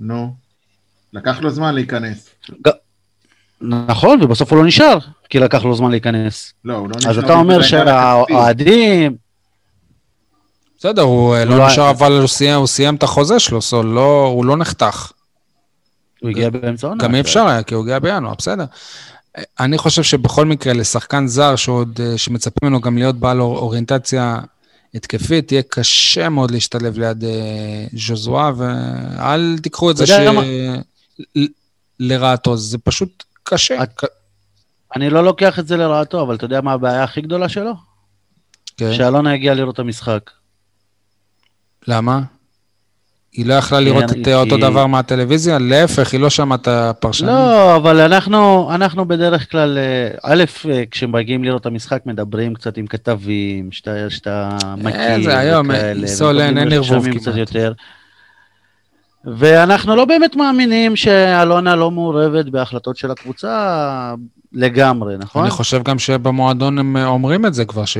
נו. 0.00 0.34
לקח 1.12 1.40
לו 1.40 1.50
זמן 1.50 1.74
להיכנס. 1.74 2.28
נכון, 3.60 4.22
ובסוף 4.22 4.52
הוא 4.52 4.58
לא 4.58 4.66
נשאר, 4.66 4.98
כי 5.28 5.38
לקח 5.38 5.64
לו 5.64 5.74
זמן 5.74 5.90
להיכנס. 5.90 6.52
לא, 6.64 6.74
הוא 6.74 6.88
לא 6.88 6.94
אז 6.96 7.06
נשאר 7.06 7.24
אתה 7.24 7.34
אומר. 7.34 7.62
שהאוהדים, 7.62 9.16
בסדר, 10.78 11.02
הוא 11.02 11.34
אה, 11.34 11.44
לא 11.44 11.58
לא 11.58 11.66
נשאר, 11.66 11.90
אבל 11.90 12.12
הוא 12.12 12.26
סיים- 12.28 12.58
הוא 12.58 12.66
סיים 12.66 12.94
את 12.94 13.02
החוזה 13.02 13.40
שלו, 13.40 13.62
סול, 13.62 13.86
לא- 13.86 14.26
הוא 14.34 14.44
לא 14.44 14.56
נחתך. 14.56 15.12
הוא 16.20 16.30
הגיע 16.30 16.50
באמצע 16.50 16.86
העונה. 16.86 17.04
גם 17.04 17.14
אי 17.14 17.20
אפשר 17.20 17.46
היה, 17.46 17.62
כי 17.62 17.74
הוא 17.74 17.82
הגיע 17.82 17.98
בינואר, 17.98 18.34
בסדר. 18.38 18.64
אני 19.60 19.78
חושב 19.78 20.02
שבכל 20.02 20.46
מקרה, 20.46 20.72
לשחקן 20.72 21.26
זר 21.26 21.56
שעוד, 21.56 22.00
אה, 22.02 22.18
שמצפים 22.18 22.58
ממנו 22.62 22.80
גם 22.80 22.98
להיות 22.98 23.16
בעל 23.16 23.40
אור- 23.40 23.58
אוריינטציה 23.58 24.40
התקפית, 24.94 25.52
יהיה 25.52 25.62
קשה 25.68 26.28
מאוד 26.28 26.50
להשתלב 26.50 26.98
ליד 26.98 27.24
אה, 27.24 27.86
ז'וזואה, 27.92 28.50
ואל 28.56 29.58
תיקחו 29.62 29.90
את 29.90 29.96
זה 29.96 30.06
ש... 30.06 30.10
לרעתו, 32.00 32.56
זה 32.56 32.78
פשוט 32.78 33.24
קשה. 33.42 33.82
את- 33.82 34.04
אני 34.96 35.10
לא 35.10 35.24
לוקח 35.24 35.58
את 35.58 35.66
זה 35.68 35.76
לרעתו, 35.76 36.22
אבל 36.22 36.34
אתה 36.34 36.44
יודע 36.44 36.60
מה 36.60 36.72
הבעיה 36.72 37.04
הכי 37.04 37.20
גדולה 37.20 37.48
שלו? 37.48 37.72
כן. 38.76 38.94
שאלונה 38.94 39.32
הגיעה 39.34 39.54
לראות 39.54 39.74
את 39.74 39.78
המשחק. 39.78 40.30
למה? 41.88 42.20
היא 43.32 43.46
לא 43.46 43.54
יכלה 43.54 43.80
לראות 43.80 44.04
את 44.04 44.26
היא- 44.26 44.34
אותו 44.34 44.56
דבר 44.56 44.86
מהטלוויזיה? 44.86 45.58
להפך, 45.58 46.12
היא 46.12 46.20
לא 46.20 46.30
שמעה 46.30 46.58
את 46.62 46.68
הפרשנים. 46.68 47.30
לא, 47.30 47.76
אבל 47.76 48.00
אנחנו, 48.00 48.70
אנחנו 48.74 49.08
בדרך 49.08 49.50
כלל, 49.50 49.78
אה, 49.78 50.08
א', 50.22 50.44
אה, 50.70 50.82
כשמגיעים 50.90 51.44
לראות 51.44 51.60
את 51.60 51.66
המשחק, 51.66 52.02
מדברים 52.06 52.54
קצת 52.54 52.76
עם 52.76 52.86
כתבים, 52.86 53.72
שאתה, 53.72 54.10
שאתה 54.10 54.48
מכיר, 54.76 55.22
זה 55.24 55.38
היום, 55.38 55.66
וכאלה, 55.70 56.06
סול, 56.06 56.40
אין- 56.40 56.58
ערבוב 56.72 57.04
כמעט. 57.10 57.36
יותר. 57.36 57.72
ואנחנו 59.24 59.96
לא 59.96 60.04
באמת 60.04 60.36
מאמינים 60.36 60.96
שאלונה 60.96 61.76
לא 61.76 61.90
מעורבת 61.90 62.44
בהחלטות 62.46 62.96
של 62.96 63.10
הקבוצה 63.10 64.14
לגמרי, 64.52 65.16
נכון? 65.18 65.42
אני 65.42 65.50
חושב 65.50 65.82
גם 65.82 65.98
שבמועדון 65.98 66.78
הם 66.78 66.96
אומרים 66.96 67.46
את 67.46 67.54
זה 67.54 67.64
כבר, 67.64 67.84
ש... 67.84 67.98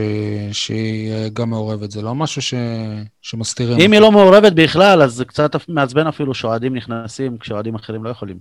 שהיא 0.53 1.29
גם 1.33 1.51
מעורבת. 1.51 1.91
זה 1.91 2.03
לא 2.03 2.15
משהו 2.15 2.43
ש... 2.43 2.55
שמסתירים. 3.23 3.81
אם 3.81 3.93
היא 3.93 4.01
לא 4.01 4.13
מעורבת 4.13 4.53
בכלל, 4.53 5.03
אז 5.03 5.15
זה 5.15 5.25
קצת 5.25 5.57
מעצבן 5.69 6.07
אפילו 6.07 6.35
שאוהדים 6.35 6.77
נכנסים 6.77 7.39
כשאוהדים 7.39 7.75
אחרים 7.75 8.05
לא 8.05 8.11
יכולים. 8.11 8.39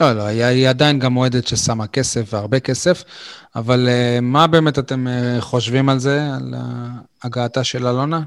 לא, 0.00 0.12
לא, 0.12 0.22
היא, 0.22 0.44
היא 0.44 0.68
עדיין 0.68 0.98
גם 0.98 1.16
אוהדת 1.16 1.46
ששמה 1.46 1.86
כסף, 1.86 2.34
והרבה 2.34 2.60
כסף, 2.60 3.04
אבל 3.56 3.88
uh, 3.88 4.20
מה 4.20 4.46
באמת 4.46 4.78
אתם 4.78 5.06
uh, 5.06 5.40
חושבים 5.40 5.88
על 5.88 5.98
זה, 5.98 6.34
על 6.34 6.54
הגעתה 7.22 7.64
של 7.64 7.86
אלונה? 7.86 8.22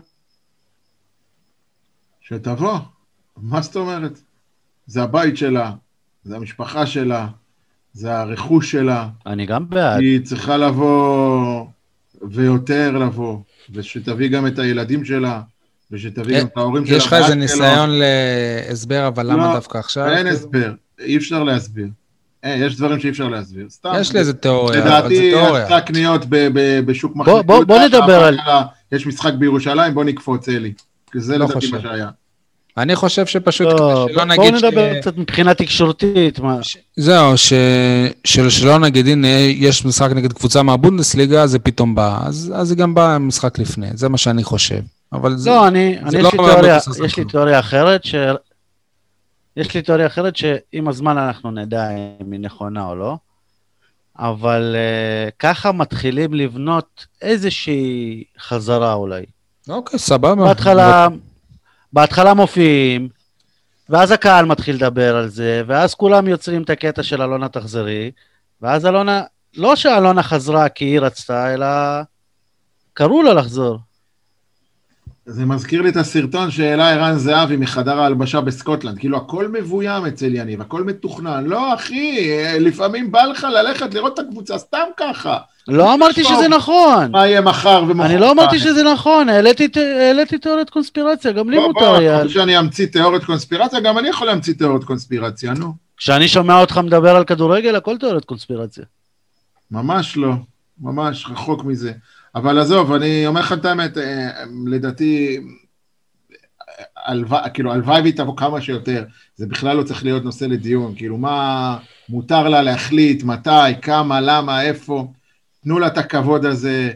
שתבוא, 2.22 2.78
מה 3.38 3.62
זאת 3.62 3.76
אומרת? 3.76 4.20
זה 4.88 5.04
הבית 5.04 5.38
שלה, 5.38 5.72
זה 6.24 6.36
המשפחה 6.36 6.86
שלה, 6.86 7.28
זה 7.94 8.18
הרכוש 8.20 8.72
שלה. 8.72 9.08
אני 9.26 9.46
גם 9.46 9.70
בעד. 9.70 10.00
היא 10.00 10.20
צריכה 10.26 10.58
לבוא, 10.58 11.66
ויותר 12.32 12.92
לבוא, 12.92 13.38
ושתביא 13.74 14.28
גם 14.28 14.48
את 14.48 14.60
הילדים 14.60 15.06
שלה, 15.06 15.42
ושתביא 15.92 16.36
אה, 16.36 16.40
גם 16.42 16.48
את 16.48 16.58
ההורים 16.58 16.86
שלה. 16.86 16.98
יש 16.98 17.06
לך 17.08 17.14
איזה. 17.14 17.36
ניסיון 17.36 17.90
להסבר, 18.70 19.08
אבל 19.08 19.26
למה 19.32 19.48
לא, 19.48 19.54
דווקא 19.54 19.78
עכשיו? 19.78 20.08
אין 20.10 20.28
הסבר, 20.28 20.74
אי 21.00 21.18
אפשר 21.18 21.44
להסביר. 21.44 21.88
אה, 22.46 22.56
יש 22.60 22.78
דברים 22.78 23.00
שאי 23.00 23.10
אפשר 23.10 23.28
להסביר, 23.28 23.70
סתם. 23.70 23.94
יש 24.00 24.14
לי 24.14 24.20
איזה 24.20 24.34
תיאוריה, 24.34 24.80
אבל 24.82 24.90
זה 24.90 24.98
לדעתי, 24.98 25.20
תיאוריה. 25.32 25.64
עשתה 25.64 25.82
קניות 25.82 26.26
בשוק 26.86 27.16
מחנה 27.16 27.42
בוא- 27.42 27.80
נדבר 27.86 28.24
על- 28.24 28.40
יש 28.92 29.08
משחק 29.08 29.34
בירושלים, 29.34 29.94
בוא 29.94 30.04
נקפוץ, 30.04 30.50
אלי. 30.50 30.74
כי 31.12 31.20
זה 31.20 31.38
לא 31.38 31.46
לדעתי. 31.46 31.72
מה 31.72 31.82
שהיה. 31.82 32.10
אני 32.78 32.96
חושב 32.96 33.26
שפשוט, 33.26 33.68
לא, 33.68 34.08
שלא 34.10 34.16
בוא- 34.16 34.24
נגיד 34.24 34.40
בואו 34.54 34.70
נדבר 34.70 35.02
קצת 35.02 35.18
מבחינה 35.18 35.54
תקשורתית. 35.54 36.40
מה- 36.40 36.58
זהו, 36.96 37.38
ש... 37.38 37.54
של... 38.24 38.50
שלא 38.50 38.80
נגיד, 38.80 39.08
הנה, 39.08 39.28
יש 39.38 39.86
משחק 39.86 40.12
נגד 40.12 40.34
קבוצה 40.34 40.64
מהבונדסליגה, 40.64 41.48
זה 41.48 41.60
פתאום 41.60 41.96
בא. 41.96 42.20
אז, 42.26 42.54
אז 42.56 42.72
היא 42.72 42.78
גם 42.78 42.94
באה 42.96 43.18
משחק 43.18 43.60
לפני, 43.60 43.88
זה 43.94 44.10
מה 44.10 44.18
שאני 44.18 44.44
חושב. 44.44 44.80
אבל 45.14 45.36
זה... 45.38 45.50
לא, 45.50 45.68
אני, 45.68 46.00
אני 46.00 46.22
לא 46.22 46.28
יש, 46.28 46.34
לי 46.34 46.40
תיאוריה, 46.40 46.78
יש 47.06 47.18
לי. 47.18 47.26
תיאוריה 47.26 47.60
אחרת, 47.60 48.04
ש... 48.06 48.16
יש 49.58 49.74
לי 49.76 49.82
תיאוריה 49.82 50.08
אחרת 50.08 50.36
שעם 50.36 50.88
הזמן 50.88 51.18
אנחנו 51.18 51.52
נדע 51.52 51.90
אם 52.22 52.32
היא 52.32 52.40
נכונה 52.40 52.86
או 52.88 52.96
לא, 52.96 53.16
אבל 54.20 54.76
uh, 54.76 55.32
ככה 55.40 55.72
מתחילים 55.72 56.34
לבנות 56.34 57.06
איזושהי 57.22 58.24
חזרה 58.40 58.94
אולי. 58.94 59.24
אוקיי, 59.70 60.00
סבבה. 60.00 60.36
בהתחלה, 60.36 61.08
בהתחלה 61.94 62.34
מופיעים, 62.34 63.10
ואז 63.90 64.12
הקהל 64.12 64.46
מתחיל 64.46 64.76
לדבר 64.76 65.16
על 65.16 65.28
זה, 65.28 65.64
ואז 65.68 65.96
כולם 65.96 66.28
יוצרים 66.28 66.62
את 66.64 66.70
הקטע 66.70 67.04
של 67.04 67.22
אלונה 67.22 67.50
תחזרי, 67.50 68.12
ואז 68.62 68.86
אלונה, 68.86 69.24
לא 69.58 69.76
שאלונה 69.76 70.24
חזרה 70.24 70.70
כי 70.70 70.86
היא 70.86 71.00
רצתה, 71.00 71.54
אלא 71.54 71.68
קראו 72.94 73.24
לה 73.24 73.34
לחזור. 73.34 73.80
זה 75.26 75.46
מזכיר 75.46 75.82
לי 75.82 75.90
את 75.90 75.98
הסרטון 75.98 76.52
שהעלה 76.52 76.90
ערן 76.92 77.18
זהבי 77.18 77.58
מחדר 77.58 78.00
ההלבשה 78.00 78.42
בסקוטלנד. 78.42 79.00
כאילו, 79.00 79.18
הכל 79.18 79.48
מבוים 79.48 80.06
אצל 80.06 80.36
יניב, 80.36 80.62
הכל 80.62 80.84
מתוכנן. 80.84 81.44
לא, 81.46 81.74
אחי, 81.74 82.30
לפעמים 82.60 83.12
בא 83.12 83.24
לך 83.24 83.48
ללכת 83.54 83.94
לראות 83.94 84.14
את 84.14 84.20
הקבוצה 84.20 84.58
סתם 84.58 84.78
ככה. 84.98 85.38
לא 85.68 85.94
אמרתי. 85.94 86.24
שזה 86.24 86.48
נכון. 86.48 87.12
מה 87.12 87.28
יהיה 87.28 87.42
מחר 87.42 87.84
ומחר? 87.88 88.06
אני 88.06 88.18
לא 88.18 88.32
אמרתי 88.32 88.60
שזה 88.60 88.84
נכון, 88.84 89.30
העליתי 89.30 90.38
תיאוריית 90.42 90.70
קונספירציה, 90.70 91.32
גם 91.32 91.50
לי 91.50 91.58
בוא, 91.58 91.68
מותר 91.68 91.80
בוא, 91.80 91.98
היה. 91.98 92.16
אתה 92.16 92.24
רוצה 92.24 92.34
שאני 92.34 92.60
אמציא 92.60 92.86
תיאוריות 92.86 93.24
קונספירציה? 93.24 93.80
גם 93.80 93.98
אני 93.98 94.10
יכול 94.10 94.28
להמציא 94.28 94.54
תיאוריות 94.54 94.84
קונספירציה, 94.84 95.54
נו. 95.54 95.74
כשאני 95.98 96.28
שומע 96.28 96.62
אותך 96.62 96.78
מדבר 96.78 97.16
על 97.16 97.24
כדורגל, 97.24 97.76
הכל 97.76 97.98
תיאוריית 97.98 98.26
קונספירציה. 98.26 98.84
ממש 99.72 100.18
לא, 100.18 100.34
ממש 100.82 101.26
רחוק 101.32 101.66
מזה. 101.66 101.92
אבל 102.36 102.60
עזוב, 102.60 102.92
אני 102.94 103.28
אומר 103.28 103.42
לך 103.42 103.54
את 103.54 103.66
האמת, 103.66 103.98
אה, 103.98 104.44
לדעתי, 104.68 105.40
הלוואי, 107.06 107.50
כאילו, 107.54 107.72
הלוואי 107.74 108.02
והיא 108.02 108.18
תבוא 108.18 108.38
כמה 108.38 108.62
שיותר, 108.62 109.04
זה 109.36 109.46
בכלל 109.48 109.78
לא 109.78 109.84
צריך 109.84 110.04
להיות 110.04 110.24
נושא 110.24 110.46
לדיון, 110.46 110.94
כאילו, 110.96 111.18
מה 111.18 111.78
מותר 112.10 112.50
לה 112.50 112.62
להחליט, 112.62 113.24
מתי, 113.24 113.50
כמה, 113.82 114.22
למה, 114.22 114.62
איפה, 114.62 115.08
תנו 115.64 115.80
לה 115.80 115.88
את 115.88 115.98
הכבוד 115.98 116.46
הזה, 116.46 116.92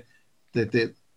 ת, 0.52 0.58
ת, 0.58 0.76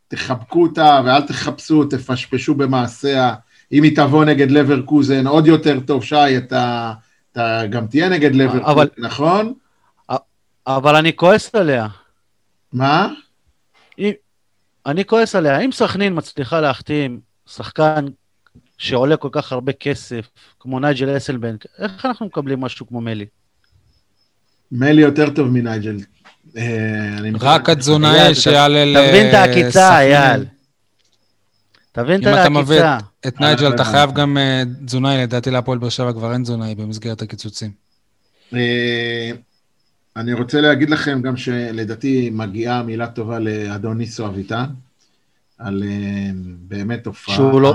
תחבקו 0.09 0.62
אותה 0.62 1.01
ואל 1.05 1.22
תחפשו, 1.22 1.84
תפשפשו 1.84 2.55
במעשיה. 2.55 3.34
אם 3.72 3.82
היא 3.82 3.97
תבוא 3.97 4.24
נגד 4.24 4.51
לברקוזן, 4.51 5.26
עוד 5.26 5.47
יותר 5.47 5.80
טוב, 5.80 6.05
שי, 6.05 6.36
אתה, 6.36 6.92
אתה 7.32 7.62
גם 7.70 7.86
תהיה 7.86 8.09
נגד 8.09 8.34
לברקוזן, 8.34 8.70
אבל- 8.70 8.88
נכון? 8.98 9.55
אבל 10.66 10.97
אני 10.97 11.16
כועס 11.16 11.55
עליה. 11.55 11.86
מה? 12.72 13.09
אני 14.86 15.05
כועס 15.05 15.35
עליה. 15.35 15.60
אם 15.60 15.72
סכנין 15.72 16.18
מצליחה 16.18 16.60
להחתים 16.60 17.20
שחקן 17.48 18.06
שעולה 18.78 19.16
כל 19.16 19.28
כך 19.32 19.52
הרבה 19.52 19.72
כסף, 19.72 20.28
כמו 20.60 20.81
נייג'ל 20.81 21.16
אסלבנק, 21.16 21.66
איך 21.78 22.06
אנחנו 22.06 22.27
מקבלים 22.27 22.60
משהו 22.60 22.86
כמו 22.86 23.01
מלי? 23.01 23.27
מלי 24.72 25.02
יותר 25.02 25.31
טוב 25.31 25.48
מנייג'ל. 25.48 25.97
אה, 26.56 27.18
רק 27.40 27.68
התזונאי 27.68 28.35
שיעלה 28.35 28.85
ל... 28.85 29.09
תבין 29.09 29.28
את 29.28 29.35
העקיצה. 29.35 29.98
אייל. 29.98 30.44
תבין 31.93 32.22
את 32.22 32.27
אם 32.27 32.35
אתה 32.35 32.48
מביא 32.51 32.82
העקיצה. 32.82 33.06
את 33.27 33.40
נייג'ל, 33.40 33.74
אתה 33.74 33.82
אה, 33.82 33.90
חייב 33.90 34.12
גם 34.12 34.39
אה, 34.39 34.62
תזונאי, 34.86 35.22
לדעתי 35.22 35.51
להפועל 35.51 35.78
באר 35.78 35.89
שבע 35.89 36.12
כבר 36.12 36.32
אין 36.32 36.43
תזונאי 36.43 36.74
במסגרת 36.74 37.22
הקיצוצים. 37.22 37.70
אני 40.16 40.32
רוצה 40.32 40.61
להגיד 40.61 40.91
לכם 40.91 41.23
גם 41.23 41.37
שלדעתי 41.37 42.31
מגיעה 42.32 42.82
מילה 42.82 43.07
טובה 43.07 43.39
לאדון 43.39 43.99
ניסו 43.99 44.27
אביטן, 44.27 44.65
על 45.59 45.82
אה, 45.87 46.31
באמת 46.69 47.07
הופעה, 47.07 47.35
שהוא 47.35 47.61
לא- 47.61 47.74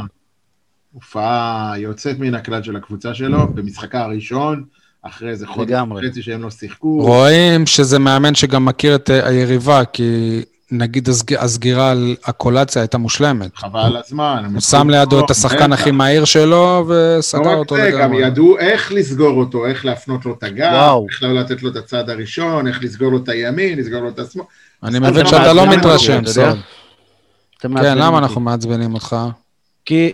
הופעה 0.94 1.74
יוצאת 1.78 2.20
מן 2.20 2.36
הכלל 2.36 2.64
של 2.64 2.76
הקבוצה 2.76 3.14
שלו, 3.14 3.48
במשחקה 3.48 4.02
הראשון, 4.02 4.64
אחרי 5.02 5.30
איזה 5.30 5.48
חודש. 5.48 5.80
וחצי 5.92 6.22
שהם 6.22 6.42
לא 6.42 6.50
שיחקו. 6.52 6.98
רואים 7.02 7.66
שזה 7.66 8.00
מאמן 8.00 8.36
שגם 8.36 8.66
מכיר 8.66 8.96
את 8.96 9.10
אה, 9.10 9.28
היריבה, 9.28 9.86
כי 9.86 10.42
נגיד 10.72 11.10
הסג- 11.10 11.38
הסגירה 11.38 11.92
על 11.92 12.16
הקולציה 12.26 12.82
הייתה 12.82 12.98
מושלמת. 12.98 13.56
חבל 13.56 13.80
על 13.80 13.98
הזמן. 13.98 14.46
הוא 14.54 14.62
שם 14.62 14.90
לידו 14.90 15.26
את 15.26 15.30
השחקן. 15.32 15.74
הכי 15.74 15.92
מהיר 15.92 16.26
שלו, 16.26 16.46
לא 16.46 16.86
וסגר 16.88 17.42
רק 17.50 17.58
אותו 17.58 17.76
זה, 17.76 17.90
גם 17.92 17.98
לגמרי. 18.00 18.22
ידעו 18.28 18.58
איך 18.58 18.92
לסגור 18.92 19.40
אותו, 19.40 19.66
איך 19.66 19.86
להפנות 19.86 20.26
לו 20.26 20.34
את 20.38 20.44
הגב. 20.44 21.00
איך 21.10 21.24
לא 21.24 21.34
לתת 21.36 21.64
לו 21.64 21.70
את 21.72 21.76
הצד 21.76 22.10
הראשון, 22.10 22.68
איך 22.68 22.84
לסגור 22.84 23.12
לו 23.12 23.18
את 23.18 23.30
הימין, 23.30 23.80
לסגור 23.80 24.00
לו 24.02 24.10
את 24.10 24.20
השמאל. 24.20 24.46
אני 24.84 25.00
מבין 25.00 25.22
אתה 25.22 25.30
שאתה 25.30 25.54
לא 25.54 25.68
מתרשם. 25.68 26.22
אתם 27.60 27.78
כן, 27.82 27.98
למה. 27.98 28.18
אנחנו 28.18 28.42
מעצבנים 28.42 28.94
אותך? 28.94 29.16
כי, 29.86 30.14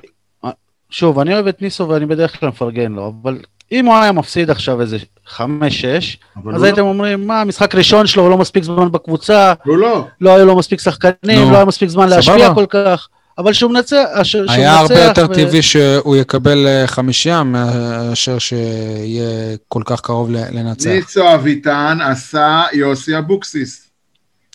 שוב, 0.89 1.19
אני 1.19 1.33
אוהב 1.33 1.47
את 1.47 1.61
ניסו 1.61 1.89
ואני 1.89 2.05
בדרך 2.05 2.39
כלל 2.39 2.49
מפרגן 2.49 2.91
לו, 2.91 3.13
אבל 3.21 3.39
אם 3.71 3.85
הוא 3.85 3.95
היה 3.95 4.11
מפסיד 4.11 4.49
עכשיו 4.49 4.81
איזה 4.81 4.97
חמש-שש, 5.27 6.17
אבל 6.43 6.55
אז 6.55 6.61
הוא 6.61 6.65
הייתם 6.65 6.81
אומרים, 6.81 7.27
מה, 7.27 7.43
משחק 7.43 7.75
ראשון 7.75 8.07
שלו, 8.07 8.23
הוא 8.23 8.29
לא 8.29 8.37
מספיק 8.37 8.63
זמן 8.63 8.91
בקבוצה, 8.91 9.53
לא, 9.65 9.71
הוא 9.71 9.77
לא. 9.77 10.07
לא 10.21 10.35
היו 10.35 10.45
לו 10.45 10.57
מספיק 10.57 10.79
שחקנים, 10.79 11.13
נו, 11.23 11.51
לא 11.51 11.55
היה 11.55 11.65
מספיק 11.65 11.89
זמן 11.89 12.03
סבבה. 12.03 12.15
להשפיע 12.15 12.53
כל 12.53 12.65
כך, 12.69 13.07
אבל 13.37 13.53
שהוא 13.53 13.71
מנצח, 13.71 14.05
שהוא 14.23 14.41
מנצח... 14.41 14.53
היה 14.53 14.79
הרבה 14.79 15.03
יותר 15.03 15.27
ו- 15.29 15.33
טבעי 15.33 15.61
שהוא 15.61 16.15
יקבל 16.15 16.67
אה, 16.67 16.87
חמישייה 16.87 17.43
מאשר 17.43 18.39
שיהיה 18.39 19.57
כל 19.67 19.81
כך 19.85 20.01
קרוב 20.01 20.29
לנצח. 20.31 20.89
ניצו 20.89 21.33
אביטן 21.33 21.97
עשה 22.01 22.63
יוסי 22.73 23.17
אבוקסיס. 23.17 23.87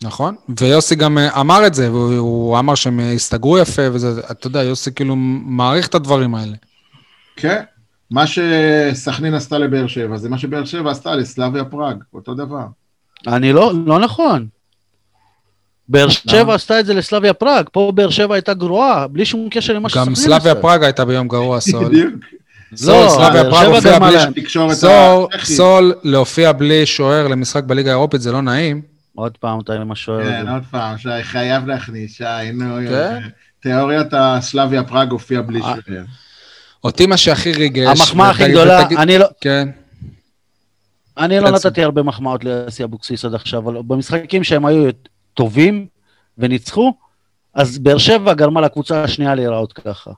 נכון? 0.03 0.35
ויוסי 0.61 0.95
גם 0.95 1.19
אה, 1.19 1.41
אמר 1.41 1.67
את 1.67 1.75
זה, 1.75 1.93
והוא 1.93 2.15
הוא 2.15 2.59
אמר 2.59 2.75
שהם 2.75 3.01
הסתגרו 3.15 3.59
יפה, 3.59 3.83
וזה, 3.93 4.21
אתה 4.31 4.47
יודע, 4.47 4.63
יוסי 4.63 4.93
כאילו 4.95 5.15
מעריך 5.17 5.87
את 5.87 5.95
הדברים 5.95 6.35
האלה. 6.35 6.57
כן. 7.37 7.63
מה 8.11 8.25
שסכנין 8.27 9.35
עשתה 9.35 9.59
לבאר 9.59 9.87
שבע, 9.87 10.17
זה 10.17 10.29
מה 10.29 10.39
שבאר 10.39 10.65
שבע 10.65 10.91
עשתה 10.91 11.15
לסלאביה 11.15 11.65
פראג, 11.65 11.97
אותו 12.15 12.35
דבר. 12.35 12.67
אני 13.27 13.53
לא, 13.53 13.73
לא 13.87 13.99
נכון. 13.99 14.47
באר 15.89 16.09
שבע 16.09 16.55
עשתה 16.55 16.81
את 16.81 16.87
זה 16.87 16.95
לסלאביה 16.95 17.35
פראג, 17.35 17.67
פה 17.73 17.93
באר 17.95 18.11
שבע 18.11 18.35
הייתה 18.35 18.55
גרועה, 18.55 19.07
בלי 19.07 19.25
שום 19.25 19.49
קשר 19.51 19.73
למה 19.73 19.83
גם 19.83 19.89
שסכנין 19.89 20.15
סלאביה 20.15 20.53
עשתה. 20.53 20.63
פראג 20.63 20.85
הייתה 20.85 21.05
ביום 21.05 21.29
גרוע, 21.29 21.61
סול. 21.61 21.85
בדיוק. 21.85 22.15
סול, 22.77 23.09
סלאביה 23.09 23.51
פראג 23.51 23.67
הופיע 23.67 23.99
בלי... 23.99 24.43
תקשורת 24.43 24.77
סול, 25.45 25.95
להופיע 26.03 26.53
בלי 26.53 26.87
שוער 26.87 27.29
למשחק 27.29 27.65
בליגה 27.65 27.91
האירופית 27.91 28.21
זה 28.21 28.33
לא 28.33 28.43
נעים. 28.43 28.83
עוד 29.15 29.37
פעם 29.37 29.61
אתה 29.61 29.73
עם 29.73 29.93
השוער 29.93 30.25
כן, 30.25 30.41
הזה. 30.43 30.51
עוד 30.51 30.63
פעם, 30.71 30.99
שי, 30.99 31.23
חייב 31.23 31.67
להכניס, 31.67 32.17
שי, 32.17 32.53
נו, 32.55 32.77
כן? 32.89 33.19
תיאוריית 33.61 34.09
הסלאביה 34.13 34.85
פראג 34.85 35.11
הופיע 35.11 35.43
בלי 35.43 35.61
אה. 35.61 35.75
שוער. 35.87 36.03
אותי 36.85 37.07
מה 37.07 37.17
שהכי 37.17 37.53
ריגש... 37.53 38.01
המחמאה 38.01 38.31
הכי 38.31 38.49
גדולה, 38.49 38.81
ותגיד- 38.83 38.99
אני 38.99 39.19
לא- 39.19 39.27
כן. 39.41 39.69
אני 41.19 41.41
לא. 41.41 41.51
נתתי 41.51 41.83
הרבה 41.85 42.03
מחמאות 42.03 42.45
לאסי 42.45 42.85
אבוקסיס 42.85 43.25
עד 43.25 43.35
עכשיו, 43.35 43.59
אבל 43.71 43.83
במשחקים 43.83 44.45
שהם 44.45 44.67
היו 44.67 44.91
טובים 45.35 45.87
וניצחו, 46.39 46.93
אז 47.55 47.79
באר 47.79 47.99
שבע 47.99 48.35
גרמה 48.35 48.61
לקבוצה 48.61 49.03
השנייה 49.05 49.35
להיראות 49.35 49.73
ככה. 49.73 50.11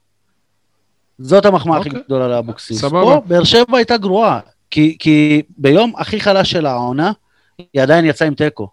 זאת 1.18 1.46
המחמאה 1.46 1.78
הכי 1.78 1.88
אוקיי. 1.88 2.02
גדולה 2.06 2.28
לאבוקסיס. 2.28 2.80
סבבה. 2.80 3.02
פה 3.02 3.22
באר 3.26 3.44
שבע 3.44 3.76
הייתה 3.76 3.96
גרועה, 3.96 4.40
כי, 4.70 4.96
כי 4.98 5.42
ביום 5.58 5.92
הכי 5.98 6.20
חלש 6.20 6.50
של 6.50 6.66
העונה, 6.66 7.12
היא 7.58 7.82
עדיין 7.82 8.04
יצאה 8.04 8.28
עם 8.28 8.34
תיקו. 8.34 8.68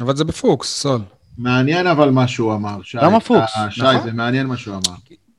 אבל 0.00 0.16
זה 0.16 0.24
בפוקס, 0.24 0.80
סול. 0.80 1.00
מעניין 1.38 1.86
אבל 1.86 2.10
מה 2.10 2.28
שהוא 2.28 2.54
אמר, 2.54 2.82
שי. 2.82 2.98
למה 3.02 3.20
פוקס? 3.20 3.56
אה, 3.56 3.70
שי, 3.70 3.80
נכון. 3.82 4.00
זה 4.02 4.12
מעניין 4.12 4.46
מה 4.46 4.56
שהוא 4.56 4.74
אמר. 4.74 4.96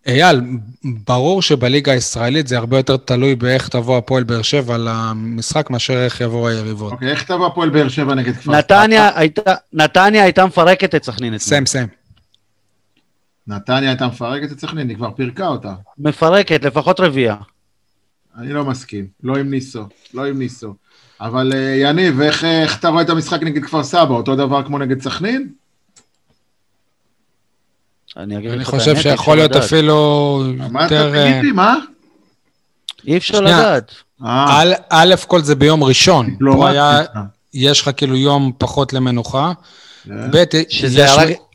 אייל, 0.08 0.42
ברור 0.84 1.42
שבליגה 1.42 1.92
הישראלית 1.92 2.48
זה 2.48 2.58
הרבה 2.58 2.78
יותר 2.78 2.98
תלוי 2.98 3.36
באיך 3.36 3.68
תבוא 3.68 3.98
הפועל 3.98 4.24
באר 4.24 4.42
שבע 4.42 4.78
למשחק 4.78 5.70
מאשר 5.70 5.94
איך 5.94 6.22
יבואו 6.22 6.48
היריבות. 6.48 6.92
אוקיי, 6.92 7.12
איך 7.12 7.24
תבוא 7.24 7.48
הפועל 7.48 7.70
באר 7.70 7.90
שבע 7.90 8.16
נגד 8.16 8.36
כפר 8.36 8.52
נתניה 8.52 9.20
הייתה, 9.20 9.54
נתניה 9.74 10.24
הייתה 10.24 10.46
מפרקת 10.46 10.96
את 10.96 11.04
סכנין 11.04 11.36
אתמול. 11.36 11.40
סם, 11.40 11.66
סם. 11.66 11.86
נתניה 13.48 13.90
הייתה 13.90 14.08
מפרקת 14.08 14.52
את 14.52 14.60
סכנין, 14.60 14.90
היא 14.90 14.98
כבר 14.98 15.12
פירקה 15.12 15.48
אותה. 15.48 15.74
מפרקת, 15.98 16.66
לפחות 16.66 17.00
רביעייה. 17.00 17.36
אני 18.38 18.54
לא 18.54 18.66
מסכים, 18.66 19.08
לא 19.24 19.38
עם 19.38 19.52
ניסו, 19.52 19.84
לא 20.14 20.26
עם 20.26 20.40
ניסו. 20.40 20.74
אבל 21.22 21.54
אה, 21.54 21.76
יניב, 21.78 22.22
איך, 22.22 22.44
איך 22.44 22.80
אתה 22.80 22.88
רואה 22.90 23.02
את 23.02 23.10
המשחק 23.10 23.44
נגד 23.44 23.64
כפר 23.64 23.84
סבא? 23.84 24.14
אותו 24.14 24.36
דבר 24.36 24.64
כמו 24.64 24.78
נגד 24.78 25.02
סכנין? 25.02 25.50
אני 28.18 28.38
אגיד 28.38 28.52
אני 28.52 28.60
לך 28.60 28.70
את 28.70 28.74
חושב 28.74 28.96
שיכול 28.98 29.38
להיות. 29.38 29.56
אפילו 29.56 30.44
יותר... 30.82 31.12
לי, 31.42 31.52
מה? 31.52 31.76
אי 33.08 33.18
אפשר. 33.18 33.42
לדעת. 33.42 33.92
אה, 34.26 34.64
א', 34.90 35.16
כל 35.28 35.42
זה 35.42 35.56
ביום 35.56 35.84
ראשון. 35.84 36.38
יש 37.54 37.82
לך 37.82 37.90
כאילו 37.98 38.16
יום 38.16 38.52
פחות 38.58 38.94
למנוחה. 38.94 39.52
כן. 40.04 40.32
ב', 40.32 40.44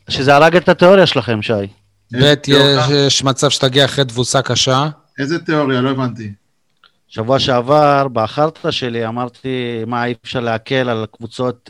שזה 0.09 0.35
הרג, 0.35 0.55
את 0.55 0.69
התיאוריה 0.69 1.05
שלכם, 1.05 1.41
שי. 1.41 1.53
ב', 2.11 2.33
יש 2.89 3.23
מצב 3.23 3.49
שתגיע 3.49 3.85
אחרי 3.85 4.05
תבוסה 4.05 4.41
קשה. 4.41 4.89
איזה 5.19 5.39
תיאוריה? 5.39 5.81
לא 5.81 5.89
הבנתי. 5.89 6.31
שבוע 7.07 7.39
שעבר, 7.39 8.07
בחרטא 8.13 8.71
שלי, 8.71 9.07
אמרתי, 9.07 9.83
מה, 9.87 10.05
אי 10.05 10.13
אפשר 10.23 10.39
להקל 10.39 10.89
על 10.89 11.05
קבוצות 11.17 11.69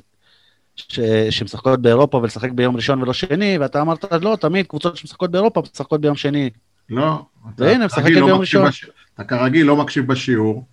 ש... 0.77 0.99
שמשחקות 1.29 1.81
באירופה 1.81 2.17
ולשחק 2.17 2.51
ביום 2.51 2.75
ראשון 2.75 3.01
ולא 3.01 3.13
שני, 3.13 3.57
ואתה 3.57 3.81
אמרת, 3.81 4.05
לא, 4.21 4.37
תמיד 4.41 4.67
קבוצות 4.67 4.97
שמשחקות 4.97 5.31
באירופה 5.31 5.61
משחקות 5.73 6.01
ביום 6.01 6.15
שני. 6.15 6.49
לא. 6.89 7.21
והנה, 7.57 7.85
משחק 7.85 8.01
כרגיל 8.01 8.19
לא 8.19 8.25
ביום 8.25 8.39
ראשון. 8.39 8.67
בש- 8.67 8.85
אתה 9.15 9.23
כרגיל 9.23 9.65
לא 9.65 9.75
מקשיב 9.75 10.07
בשיעור, 10.07 10.65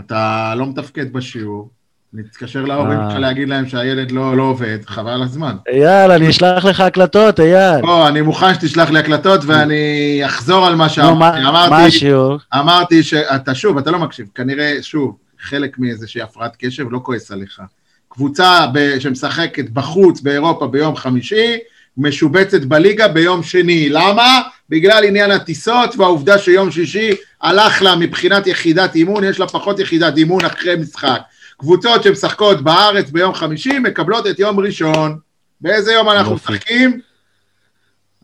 אתה 0.00 0.52
לא 0.56 0.66
מתפקד 0.66 1.12
בשיעור, 1.12 1.70
נתקשר 2.12 2.64
להורים 2.64 2.98
אה. 3.00 3.10
שלך 3.10 3.20
להגיד 3.20 3.48
להם 3.48 3.68
שהילד 3.68 4.10
לא 4.10 4.36
לא 4.36 4.42
עובד, 4.42 4.78
חבל 4.86 5.10
על 5.10 5.22
הזמן. 5.22 5.56
אייל, 5.72 6.10
אני 6.10 6.28
אשלח 6.30 6.64
לך 6.64 6.80
הקלטות, 6.80 7.40
אייל. 7.40 7.80
לא, 7.82 8.08
אני 8.08 8.20
מוכן 8.20 8.54
שתשלח 8.54 8.90
לי 8.90 8.98
הקלטות 8.98 9.40
ואני 9.46 10.22
אחזור 10.26 10.66
על 10.66 10.74
מה 10.74 10.88
שאמרתי. 10.88 11.40
מה 11.70 11.84
השיעור? 11.84 12.38
אמרתי 12.54 13.02
שאתה 13.02 13.54
שוב, 13.54 13.78
אתה 13.78 13.90
לא 13.90 13.98
מקשיב, 13.98 14.26
כנראה, 14.34 14.76
שוב, 14.82 15.16
חלק 15.40 15.78
מאיזושהי 15.78 16.22
הפרעת 16.22 16.56
קשב, 16.58 16.84
לא 16.90 17.00
כועס 17.02 17.30
עליך. 17.30 17.60
קבוצה 18.12 18.66
ב- 18.72 18.98
שמשחקת 18.98 19.70
בחוץ 19.70 20.20
באירופה 20.20 20.66
ביום 20.66 20.96
חמישי, 20.96 21.58
משובצת 21.96 22.60
בליגה 22.60 23.08
ביום 23.08 23.42
שני. 23.42 23.88
למה? 23.88 24.40
בגלל 24.68 25.04
עניין 25.04 25.30
הטיסות 25.30 25.96
והעובדה 25.96 26.38
שיום 26.38 26.70
שישי 26.70 27.10
הלך 27.42 27.82
לה 27.82 27.96
מבחינת 27.96 28.46
יחידת 28.46 28.94
אימון, 28.94 29.24
יש 29.24 29.40
לה 29.40 29.48
פחות 29.48 29.78
יחידת 29.78 30.16
אימון 30.16 30.44
אחרי 30.44 30.76
משחק. 30.76 31.20
קבוצות 31.58 32.02
שמשחקות 32.02 32.62
בארץ 32.62 33.10
ביום 33.10 33.34
חמישי 33.34 33.78
מקבלות 33.78 34.26
את 34.26 34.38
יום 34.38 34.60
ראשון. 34.60 35.18
באיזה 35.60 35.92
יום 35.92 36.10
אנחנו. 36.10 36.34
משחקים? 36.34 37.00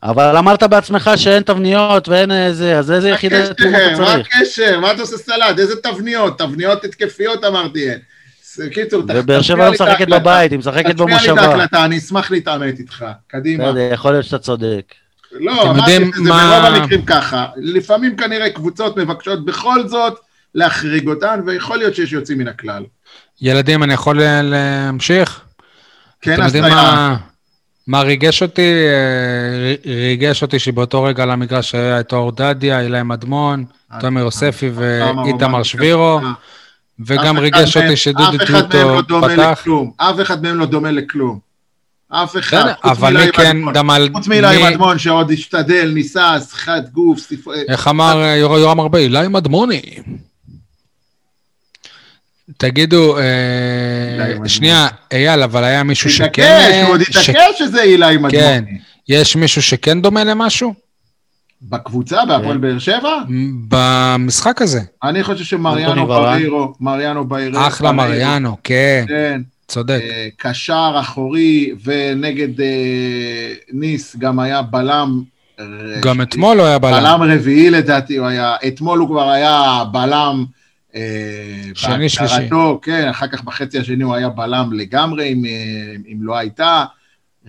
אבל 0.02 0.36
אמרת 0.36 0.62
בעצמך 0.62 1.10
שאין 1.16 1.42
תבניות 1.42 2.08
ואין 2.08 2.32
איזה, 2.32 2.78
אז 2.78 2.92
איזה 2.92 3.08
יחידת? 3.08 3.56
תיאום 3.56 3.74
אתה 3.74 3.90
מה 4.00 4.06
צריך? 4.06 4.28
הקשר? 4.36 4.80
מה 4.80 4.92
אתה 4.92 5.00
עושה 5.00 5.16
סלט? 5.16 5.58
איזה 5.58 5.76
תבניות? 5.76 6.38
תבניות 6.38 6.84
התקפיות 6.84 7.44
אמרתי. 7.44 7.90
אין. 7.90 7.98
קיצור, 8.74 9.02
תח- 9.02 9.14
ובאר 9.16 9.42
שבע 9.42 9.54
תצביע 9.54 9.64
לא 9.64 9.70
לי 9.70 9.76
את 9.76 9.80
משחקת 9.80 9.90
ההקלטה. 10.00 10.18
בבית, 10.18 10.50
היא 10.50 10.58
משחקת 10.58 10.86
תצביע 10.90 11.06
לי 11.06 11.14
את 11.14 11.30
במושבה. 11.30 11.40
ההקלטה, 11.40 11.84
אני 11.84 11.98
אשמח 11.98 12.30
להתעמת 12.30 12.78
איתך. 12.78 13.04
קדימה. 13.28 13.64
בסדר, 13.72 13.88
יכול 13.92 14.12
להיות 14.12 14.24
שאתה 14.24 14.38
צודק. 14.38 14.94
לא, 15.32 15.70
אמרתי 15.70 15.90
שזה 15.92 16.22
מה- 16.30 16.60
ברוב 16.62 16.74
המקרים 16.82 17.02
ככה. 17.04 17.46
לפעמים 17.56 18.16
כנראה 18.16 18.50
קבוצות 18.50 18.96
מבקשות 18.96 19.44
בכל 19.44 19.88
זאת 19.88 20.14
להחריג 20.54 21.08
אותן, 21.08 21.40
ויכול 21.46 21.78
להיות 21.78 21.94
שיש 21.94 22.12
יוצאים 22.12 22.38
מן 22.38 22.48
הכלל. 22.48 22.82
ילדים, 23.42 23.82
אני 23.82 23.94
יכול 23.94 24.20
להמשיך? 24.42 25.40
כן, 26.20 26.42
אז 26.42 26.56
מה, 26.56 27.16
מה 27.86 28.00
ריגש 28.02 28.42
אותי? 28.42 28.62
אה, 28.86 29.74
ריגש 29.94 30.42
אותי 30.42 30.58
שבאותו 30.58 31.02
רגע 31.02 31.22
על 31.22 31.30
המגרש 31.30 31.74
היה 31.74 32.00
את 32.00 32.12
אור 32.12 32.32
דדיה, 32.32 32.80
אילי 32.80 33.02
מדמון, 33.02 33.64
אה, 33.92 34.00
תומר 34.00 34.20
יוספי 34.20 34.70
ואיתמר. 34.74 35.62
שבירו, 35.62 36.20
וגם 37.06 37.38
ריגש 37.38 37.76
אותי 37.76 37.96
שדודי 37.96 38.36
אף 38.36 38.42
אחד 38.42 38.74
מהם 38.74 38.88
לא 38.88 38.96
טוטו 39.00 39.20
דומה 39.20 39.28
פתח. 39.28 39.58
לכלום. 39.60 39.90
אף 39.96 40.20
אחד 40.22 40.42
מהם 40.42 40.58
לא 40.58 40.66
דומה 40.66 40.90
לכלום. 40.90 41.38
אף 42.08 42.36
אחד. 42.36 42.72
חוץ 42.82 42.90
אבל 42.90 43.26
מי 43.26 43.32
כן, 43.32 43.56
מדמון. 43.56 43.72
גם 43.74 43.90
על... 43.90 44.08
חוץ 44.14 44.28
מי- 44.28 44.40
מדמון 44.70 44.98
שעוד 44.98 45.30
השתדל, 45.30 45.90
ניסה, 45.94 46.36
שיחת 46.50 46.88
גוף, 46.92 47.18
ספר... 47.18 47.50
איך 47.68 47.88
אמר 47.88 48.22
אה, 48.22 48.36
יור- 48.36 48.58
יורם 48.58 48.80
ארבעי? 48.80 49.02
אילי 49.02 49.28
מדמוני. 49.28 49.82
תגידו, 52.58 53.18
אה. 53.18 53.22
שנייה, 54.48 54.88
אייל, 55.12 55.42
אבל 55.42 55.64
היה 55.64 55.82
מישהו 55.82 56.10
שכן... 56.10 56.82
הוא 56.86 56.92
עוד 56.94 57.00
התעקש 57.00 57.58
שזה 57.58 57.82
אילי 57.82 58.06
מדמוני. 58.16 58.30
כן. 58.32 58.64
יש 59.08 59.36
מישהו 59.36 59.62
שכן 59.62 60.02
דומה 60.02 60.24
למשהו? 60.24 60.85
בקבוצה, 61.62 62.24
בהפועל 62.24 62.58
באר 62.58 62.78
שבע? 62.78 63.18
במשחק 63.68 64.62
הזה. 64.62 64.80
אני 65.02 65.22
חושב 65.22 65.44
שמריאנו. 65.44 66.06
בריירו, 66.06 66.72
מריאנו 66.80 67.24
בריירו. 67.24 67.66
אחלה 67.66 67.92
מריאנו, 67.92 68.56
כן, 68.64 69.04
כן, 69.08 69.40
צודק. 69.68 70.00
אה, 70.02 70.28
קשר 70.36 70.96
אחורי, 71.00 71.72
ונגד 71.84 72.60
אה, 72.60 73.52
ניס 73.72 74.16
גם 74.16 74.38
היה 74.38 74.62
בלם. 74.62 75.22
גם 76.02 76.22
אתמול 76.22 76.56
לא 76.56 76.66
היה 76.66 76.78
בלם. 76.78 76.92
בלם 76.92 77.22
רביעי 77.22 77.70
לדעתי 77.70 78.16
הוא 78.16 78.26
היה, 78.26 78.56
אתמול 78.68 78.98
הוא 78.98 79.08
כבר 79.08 79.30
היה 79.30 79.84
בלם. 79.92 80.44
אה, 80.94 81.00
שני, 81.74 82.08
שלישי. 82.08 82.34
כן, 82.82 83.08
אחר 83.08 83.26
כך 83.26 83.44
בחצי 83.44 83.78
השני 83.78 84.04
הוא 84.04 84.14
היה 84.14 84.28
בלם 84.28 84.72
לגמרי, 84.72 85.32
אם, 85.32 85.44
אם 86.12 86.18
לא 86.20 86.36
הייתה. 86.36 86.84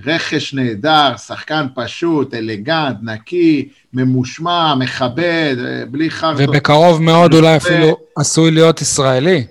רכש 0.06 0.54
נהדר, 0.54 1.18
שחקן 1.18 1.66
פשוט, 1.76 2.34
אלגנט, 2.34 2.98
נקי, 3.02 3.70
ממושמע, 3.94 4.76
מכבד, 4.76 5.56
אה, 5.66 5.84
בלי 5.92 6.10
חרטות. 6.10 6.50
ובקרוב 6.50 7.02
מאוד 7.02 7.34
אולי 7.34 7.58
אפילו 7.58 7.98
עשוי 8.16 8.52
להיות 8.52 8.82
ישראלי. 8.82 9.44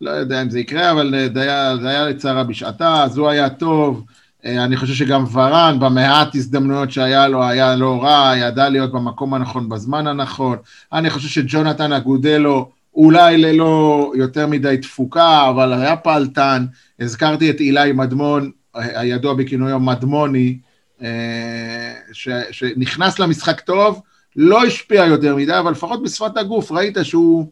לא 0.00 0.10
יודע 0.10 0.42
אם 0.42 0.50
זה 0.50 0.60
יקרה, 0.60 0.90
אבל 0.90 1.14
אה, 1.14 1.28
זה 1.34 1.40
היה, 1.42 1.76
זה 1.80 1.88
היה 1.88 2.08
לצערה 2.08 2.44
בשעתה, 2.44 3.02
אז 3.02 3.18
הוא 3.18 3.28
היה 3.28 3.48
טוב. 3.48 4.04
אה, 4.44 4.64
אני 4.64 4.76
חושב 4.76 4.94
שגם 4.94 5.24
ורן, 5.32 5.76
במעט 5.80 6.34
הזדמנויות 6.34 6.90
שהיה 6.90 7.28
לו, 7.28 7.44
היה 7.44 7.76
לא 7.76 8.02
רע, 8.02 8.32
ידע 8.36 8.68
להיות 8.68 8.92
במקום 8.92 9.34
הנכון 9.34 9.68
בזמן 9.68 10.06
הנכון. 10.06 10.56
אני 10.92 11.10
חושב 11.10 11.28
שג'ונתן 11.28 11.92
אגודלו, 11.92 12.70
אולי 12.94 13.38
ללא 13.38 14.12
יותר 14.16 14.46
מדי 14.46 14.76
תפוקה, 14.82 15.48
אבל 15.48 15.72
היה 15.72 15.96
פעלתן. 15.96 16.66
הזכרתי 17.00 17.50
את 17.50 17.60
אילי 17.60 17.92
מדמון, 17.92 18.50
הידוע 18.74 19.34
בכינויו 19.34 19.80
מדמוני, 19.80 20.58
אה, 21.02 21.94
ש, 22.12 22.28
שנכנס 22.50 23.18
למשחק 23.18 23.60
טוב, 23.60 24.02
לא 24.36 24.64
השפיע 24.64 25.04
יותר 25.04 25.36
מדי, 25.36 25.58
אבל 25.58 25.72
לפחות 25.72 26.02
בשפת 26.02 26.36
הגוף 26.36 26.72
ראית 26.72 26.96
שהוא... 27.02 27.50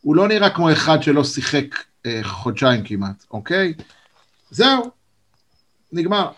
הוא 0.00 0.16
לא 0.16 0.28
נראה 0.28 0.50
כמו 0.50 0.72
אחד 0.72 1.02
שלא 1.02 1.24
שיחק 1.24 1.74
אה, 2.06 2.20
חודשיים 2.22 2.84
כמעט, 2.84 3.24
אוקיי? 3.30 3.74
זהו, 4.50 4.90
נגמר. 5.92 6.30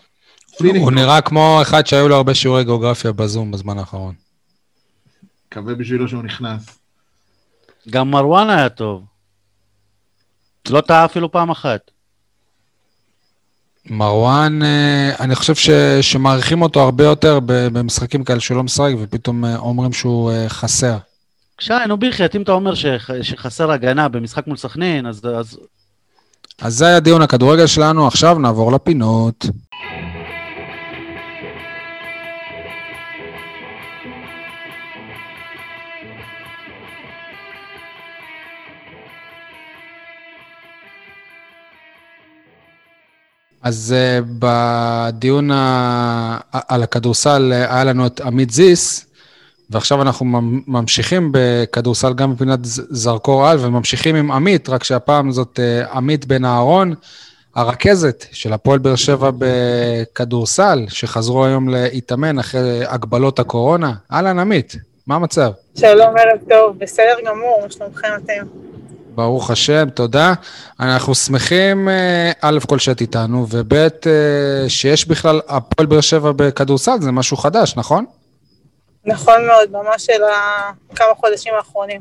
הוא 0.58 0.92
נראה 0.92 1.20
כמו 1.20 1.58
אחד 1.62 1.86
שהיו 1.86 2.08
לו 2.08 2.16
הרבה 2.16 2.34
שיעורי 2.34 2.64
גיאוגרפיה 2.64 3.12
בזום 3.12 3.50
בזמן 3.50 3.78
האחרון. 3.78 4.14
מקווה 5.46 5.74
בשבילו 5.74 6.08
שהוא 6.08 6.22
נכנס. 6.22 6.78
גם 7.90 8.10
מרואן 8.10 8.50
היה 8.50 8.68
טוב. 8.68 9.04
לא 10.70 10.80
טעה 10.80 11.04
אפילו 11.04 11.32
פעם 11.32 11.50
אחת. 11.50 11.90
מרואן, 13.90 14.62
אה, 14.62 15.10
אני 15.20 15.34
חושב 15.34 15.54
ש, 15.54 15.70
שמעריכים 16.00 16.62
אותו 16.62 16.80
הרבה 16.80 17.04
יותר 17.04 17.38
במשחקים 17.44 18.24
כאלה 18.24 18.40
שהוא 18.40 18.56
לא 18.56 18.62
משחק, 18.62 18.92
ופתאום 19.00 19.44
אה, 19.44 19.56
אומרים 19.56 19.92
שהוא 19.92 20.30
אה, 20.32 20.48
חסר. 20.48 20.96
שי, 21.60 21.72
נו 21.88 21.96
בחייאת, 21.96 22.36
אם 22.36 22.42
אתה 22.42 22.52
אומר 22.52 22.74
שח- 22.74 23.22
שחסר 23.22 23.70
הגנה 23.70 24.08
במשחק 24.08 24.46
מול 24.46 24.56
סכנין, 24.56 25.06
אז, 25.06 25.20
אז 25.38 25.58
אז 26.62 26.74
זה 26.74 26.86
היה 26.86 27.00
דיון 27.00 27.22
הכדורגל 27.22 27.66
שלנו, 27.66 28.06
עכשיו 28.06 28.38
נעבור 28.38 28.72
לפינות. 28.72 29.46
אז 43.62 43.94
uh, 43.94 44.24
בדיון. 44.38 45.50
על 46.68 46.82
הכדורסל 46.82 47.52
uh, 47.52 47.72
היה 47.72 47.84
לנו 47.84 48.06
את 48.06 48.20
עמית 48.20 48.50
זיס, 48.50 49.06
ועכשיו 49.70 50.02
אנחנו 50.02 50.26
ממ- 50.26 50.62
ממשיכים 50.66 51.30
בכדורסל 51.32 52.12
גם 52.14 52.34
בפינת 52.34 52.64
ז- 52.64 52.82
זרקור 52.90 53.46
על, 53.48 53.58
וממשיכים 53.60 54.16
עם 54.16 54.30
עמית, 54.30 54.68
רק 54.68 54.84
שהפעם 54.84 55.32
זאת 55.32 55.58
uh, 55.86 55.90
עמית 55.96 56.26
בן 56.26 56.44
אהרון, 56.44 56.94
הרכזת 57.54 58.24
של 58.32 58.52
הפועל 58.52 58.78
באר 58.78 58.96
שבע 58.96 59.30
בכדורסל, 59.38 60.84
שחזרו 60.88 61.44
היום 61.44 61.68
להתאמן 61.68 62.38
אחרי 62.38 62.84
הגבלות 62.86 63.38
הקורונה. 63.38 63.92
אהלן 64.12 64.38
עמית, 64.38 64.76
מה 65.06 65.14
המצב? 65.14 65.50
שלום, 65.78 66.08
ערב 66.16 66.40
טוב, 66.48 66.78
בסדר 66.78 67.14
גמור, 67.26 67.60
מה 67.64 67.70
שלומכם 67.70 68.08
אתם? 68.24 68.46
ברוך 69.14 69.50
השם, 69.50 69.88
תודה. 69.94 70.34
אנחנו 70.80 71.14
שמחים, 71.14 71.88
אה, 71.88 72.32
א' 72.40 72.58
כל 72.68 72.78
שאת 72.78 73.00
איתנו, 73.00 73.46
וב' 73.50 73.74
אה, 73.74 73.88
שיש 74.68 75.08
בכלל 75.08 75.40
הפועל 75.48 75.86
באר 75.86 76.00
שבע 76.00 76.32
בכדורסל, 76.36 77.00
זה 77.00 77.12
משהו 77.12 77.36
חדש, 77.36 77.76
נכון? 77.76 78.04
נכון 79.04 79.46
מאוד, 79.46 79.70
ממש 79.70 80.04
של 80.04 80.22
כמה 80.94 81.14
חודשים 81.16 81.52
האחרונים. 81.56 82.00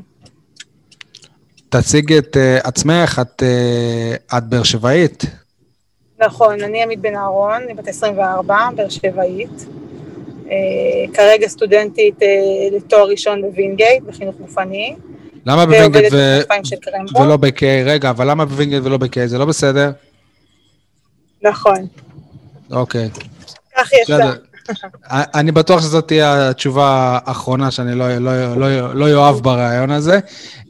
תציג 1.68 2.12
את 2.12 2.36
אה, 2.36 2.58
עצמך, 2.64 3.20
את, 3.22 3.42
אה, 3.42 4.38
את 4.38 4.44
באר 4.44 4.62
שבעית. 4.62 5.24
נכון, 6.18 6.60
אני 6.60 6.82
עמית 6.82 7.00
בן 7.00 7.16
אהרון, 7.16 7.62
אני 7.62 7.74
בת 7.74 7.88
24, 7.88 8.68
באר 8.76 8.88
שבעית. 8.88 9.66
אה, 10.50 11.14
כרגע 11.14 11.48
סטודנטית 11.48 12.22
אה, 12.22 12.28
לתואר 12.72 13.08
ראשון 13.08 13.42
בווינגייט, 13.42 14.02
בחינוך 14.02 14.36
גופני. 14.36 14.94
למה 15.46 15.66
בווינגייט 15.66 16.12
ו... 16.12 16.40
ולא 17.20 17.36
בקיי? 17.36 17.62
רגע, 17.84 18.10
אבל 18.10 18.30
למה 18.30 18.44
בווינגייט 18.44 18.84
ולא 18.84 18.96
בקיי? 18.96 19.26
זה 19.26 19.38
לא 19.38 19.44
בסדר? 19.44 19.90
נכון, 21.42 21.86
אוקיי, 22.70 23.10
כך 23.76 23.92
יצא. 23.92 24.32
אני 25.10 25.52
בטוח 25.52 25.80
שזאת 25.80 26.08
תהיה 26.08 26.50
התשובה 26.50 27.18
האחרונה 27.24 27.70
שאני 27.70 27.94
לא, 27.94 28.16
לא, 28.16 28.56
לא, 28.56 28.94
לא 28.94 29.10
יאהב 29.10 29.36
ברעיון 29.36 29.90
הזה. 29.90 30.18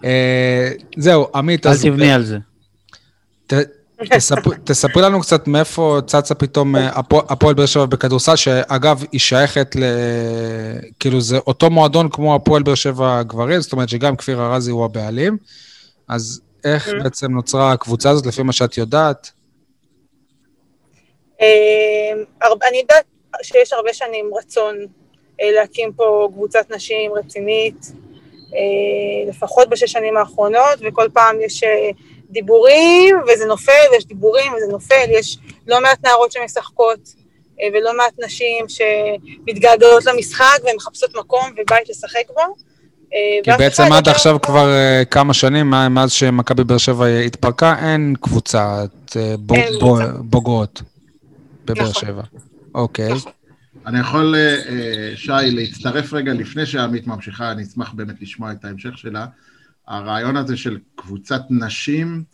אה, 0.05 0.70
זהו, 0.97 1.27
עמית, 1.35 1.66
אל 1.66 1.70
אז 1.70 1.82
תבני 1.82 2.12
על 2.12 2.24
זה. 2.24 2.39
תספרי 4.65 5.03
לנו 5.03 5.20
קצת 5.20 5.49
מאיפה 5.49 5.99
צצה 6.07 6.35
פתאום 6.35 6.77
אה, 6.77 6.89
הפוע- 6.89 7.23
הפועל 7.29 7.55
באר 7.55 7.66
שבע 7.66 7.87
בכדורסל, 7.87 8.37
שאגב, 8.37 9.05
היא 9.12 9.20
שייכת 9.20 9.77
ל... 9.77 9.83
כאילו, 11.01 11.20
זה 11.20 11.39
אותו 11.39 11.70
מועדון 11.70 12.09
כמו 12.09 12.35
הפועל 12.35 12.62
באר 12.62 12.74
שבע 12.74 13.19
הגברים, 13.19 13.61
זאת 13.61 13.73
אומרת 13.73 13.89
שגם 13.89 14.16
כפיר 14.16 14.41
ארזי 14.43 14.70
הוא 14.70 14.85
הבעלים. 14.85 15.37
אז 16.09 16.41
איך 16.65 16.89
Mhm. 16.89 17.03
בעצם 17.03 17.33
נוצרה 17.33 17.73
הקבוצה 17.73 18.11
הזאת, 18.11 18.27
לפי 18.27 18.43
מה 18.43 18.53
שאת 18.53 18.79
יודעת? 18.79 19.31
הרבה- 22.43 22.69
אני 22.69 22.77
יודעת 22.79 23.05
שיש 23.43 23.73
הרבה 23.73 23.93
שנים 23.95 24.31
רצון 24.39 24.77
אה, 25.41 25.51
להקים 25.53 25.93
פה 25.93 26.29
קבוצת 26.33 26.70
נשים 26.70 27.12
רצינית, 27.15 27.93
אה, 28.55 29.29
לפחות 29.29 29.69
בשש 29.69 29.93
שנים 29.93 30.16
האחרונות, 30.16 30.79
וכל 30.81 31.09
פעם 31.12 31.37
יש 31.41 31.62
דיבורים 32.33 33.17
וזה 33.33 33.45
נופל, 33.47 33.73
ויש 33.93 34.07
דיבורים 34.07 34.53
וזה 34.53 34.73
נופל, 34.73 35.05
יש 35.11 35.39
לא 35.67 35.81
מעט 35.83 36.05
נערות 36.07 36.33
שמשחקות 36.33 37.15
אה, 37.61 37.69
ולא 37.75 37.97
מעט 37.97 38.13
נשים 38.25 38.65
שמתגעגעות 38.69 40.05
למשחק 40.07 40.59
ומחפשות 40.73 41.17
מקום 41.17 41.45
ובית 41.53 41.89
לשחק 41.89 42.23
בו. 42.29 42.41
אה, 43.15 43.19
כי 43.45 43.51
בעצם 43.59 43.83
עד 43.93 44.07
לא- 44.07 44.13
עכשיו 44.13 44.41
כבר 44.43 44.69
אה, 44.73 45.03
כמה 45.11 45.35
שנים, 45.35 45.71
מה- 45.71 45.89
מאז 45.89 46.13
שמכבי 46.13 46.65
באר 46.65 46.79
שבע 46.79 47.07
התפרקה, 47.07 47.75
אין 47.83 48.15
קבוצת. 48.21 48.89
בוגרות 50.19 50.83
בבאר 51.65 51.89
נכון. 51.89 52.03
שבע. 52.03 52.23
אוקיי. 52.75 53.13
אני 53.87 54.01
יכול, 54.01 54.35
שי, 55.15 55.31
להצטרף 55.51 56.13
רגע 56.13 56.33
לפני 56.33 56.67
שעמית 56.67 57.07
ממשיכה, 57.07 57.51
אני 57.51 57.63
אשמח 57.63 57.93
באמת 57.93 58.15
לשמוע 58.21 58.53
את 58.53 58.65
ההמשך 58.65 58.99
שלה. 58.99 59.27
הרעיון 59.93 60.36
הזה 60.36 60.56
של 60.56 60.78
קבוצת 60.94 61.43
נשים, 61.51 62.24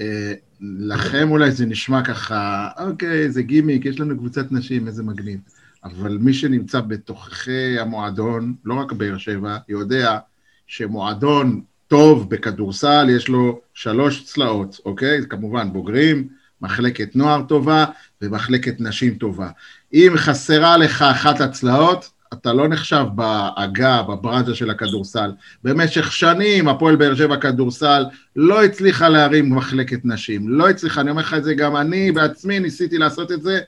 אה, 0.00 0.32
לכם 0.60 1.30
אולי 1.30 1.50
זה 1.50 1.66
נשמע 1.66 2.04
ככה, 2.04 2.68
אוקיי, 2.78 3.30
זה 3.30 3.42
גימיק, 3.42 3.84
יש 3.84 4.00
לנו 4.00 4.18
קבוצת 4.18 4.52
נשים, 4.52 4.86
איזה 4.86 5.02
מגניב. 5.02 5.40
אבל 5.84 6.18
מי 6.18 6.34
שנמצא 6.34 6.80
בתוככי 6.80 7.78
המועדון, 7.78 8.54
לא 8.64 8.74
רק 8.74 8.92
באר 8.92 9.18
שבע, 9.18 9.58
יודע 9.68 10.18
שמועדון 10.66 11.60
טוב 11.88 12.30
בכדורסל, 12.30 13.06
יש 13.10 13.28
לו 13.28 13.60
שלוש 13.74 14.24
צלעות, 14.24 14.80
אוקיי? 14.84 15.26
כמובן 15.28 15.72
בוגרים, 15.72 16.28
מחלקת 16.60 17.16
נוער 17.16 17.42
טובה 17.42 17.84
ומחלקת 18.22 18.80
נשים 18.80 19.14
טובה. 19.14 19.48
אם 19.92 20.12
חסרה 20.16 20.76
לך 20.76 21.02
אחת 21.02 21.40
הצלעות, 21.40 22.10
אתה 22.34 22.52
לא 22.52 22.68
נחשב 22.68 23.04
בעגה, 23.14 24.02
בברנז'ה 24.02 24.54
של 24.54 24.70
הכדורסל. 24.70 25.30
במשך 25.64 26.12
שנים 26.12 26.68
הפועל 26.68 26.96
באר 26.96 27.14
שבע 27.14 27.36
כדורסל 27.36 28.04
לא 28.36 28.64
הצליחה 28.64 29.08
להרים 29.08 29.54
מחלקת 29.54 30.00
נשים. 30.04 30.48
לא 30.48 30.68
הצליחה, 30.68 31.00
אני 31.00 31.10
אומר 31.10 31.22
לך 31.22 31.34
את 31.34 31.44
זה 31.44 31.54
גם 31.54 31.76
אני 31.76 32.12
בעצמי, 32.12 32.60
ניסיתי 32.60 32.98
לעשות 32.98 33.32
את 33.32 33.42
זה. 33.42 33.60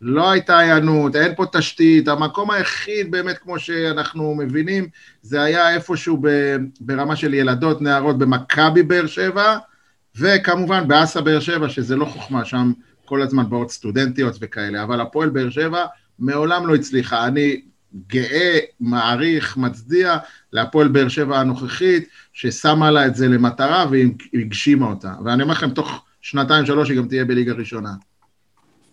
לא 0.00 0.30
הייתה 0.30 0.58
היענות, 0.58 1.16
אין 1.16 1.34
פה 1.34 1.44
תשתית, 1.52 2.08
המקום 2.08 2.50
היחיד 2.50 3.10
באמת, 3.10 3.38
כמו 3.38 3.58
שאנחנו 3.58 4.34
מבינים, 4.34 4.88
זה 5.22 5.42
היה 5.42 5.74
איפשהו 5.74 6.18
ב- 6.22 6.56
ברמה 6.80 7.16
של 7.16 7.34
ילדות, 7.34 7.82
נערות 7.82 8.18
במכבי 8.18 8.82
באר 8.82 9.06
שבע, 9.06 9.58
וכמובן 10.16 10.88
באסה 10.88 11.20
באר 11.20 11.40
שבע, 11.40 11.68
שזה 11.68 11.96
לא 11.96 12.04
חוכמה, 12.04 12.44
שם 12.44 12.72
כל 13.04 13.22
הזמן 13.22 13.50
באות 13.50 13.70
סטודנטיות 13.70 14.36
וכאלה, 14.40 14.82
אבל 14.82 15.00
הפועל 15.00 15.28
באר 15.28 15.50
שבע 15.50 15.86
מעולם 16.18 16.66
לא 16.66 16.74
הצליחה. 16.74 17.26
אני 17.26 17.60
גאה, 18.06 18.58
מעריך, 18.80 19.56
מצדיע 19.56 20.16
להפועל 20.52 20.88
באר 20.88 21.08
שבע 21.08 21.38
הנוכחית, 21.38 22.08
ששמה 22.32 22.90
לה 22.90 23.06
את 23.06 23.14
זה 23.14 23.28
למטרה 23.28 23.86
והגשימה 23.90 24.86
אותה. 24.86 25.12
ואני 25.24 25.42
אומר 25.42 25.52
לכם, 25.52 25.70
תוך 25.70 26.04
שנתיים, 26.20 26.66
שלוש, 26.66 26.90
היא 26.90 26.98
גם 26.98 27.08
תהיה 27.08 27.24
בליגה 27.24 27.52
ראשונה. 27.52 27.90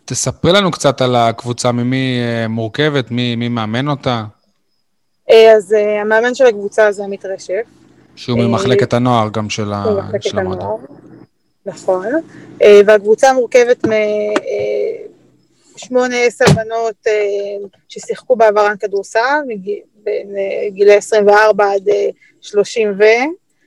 תספרי 0.05 0.53
לנו 0.53 0.71
קצת 0.71 1.01
על 1.01 1.15
הקבוצה, 1.15 1.71
ממי 1.71 2.19
אה, 2.21 2.47
מורכבת, 2.47 3.11
מי, 3.11 3.35
מי 3.35 3.49
מאמן 3.49 3.87
אותה, 3.87 4.23
אה, 5.31 5.51
אז 5.55 5.73
אה, 5.73 6.01
המאמן 6.01 6.35
של 6.35 6.45
הקבוצה 6.45 6.91
זה 6.91 7.03
עמית 7.03 7.25
רשף. 7.25 7.61
שהוא 8.15 8.39
ממחלקת 8.39 8.93
הנוער 8.93 9.29
גם 9.29 9.49
של, 9.49 9.73
המועדון. 9.73 10.81
נכון. 11.65 12.05
והקבוצה 12.85 13.33
מורכבת 13.33 13.85
משמונה, 15.77 16.15
עשר 16.15 16.45
בנות 16.55 17.07
אה, 17.07 17.67
ששיחקו 17.89 18.35
בעברן 18.35 18.77
כדורסל, 18.79 19.39
בין 20.03 20.37
אה, 20.37 20.69
גילי 20.69 20.93
24 20.95 21.73
עד 21.73 21.89
אה, 21.89 22.09
30 22.41 22.93
ו... 22.99 23.03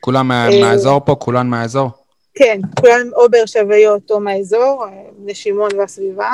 כולם 0.01 0.29
מה, 0.29 0.49
אה, 0.49 0.61
מהאזור 0.61 1.01
פה? 1.05 1.15
כולן 1.15 1.47
מהאזור? 1.47 1.89
כן, 2.35 2.61
כולן 2.81 3.09
או 3.13 3.31
באר 3.31 3.47
שבעיות 3.47 4.11
או 4.11 4.21
מהאזור, 4.21 4.85
אה, 4.85 5.03
בני 5.19 5.35
שמעון 5.35 5.71
והסביבה. 5.79 6.33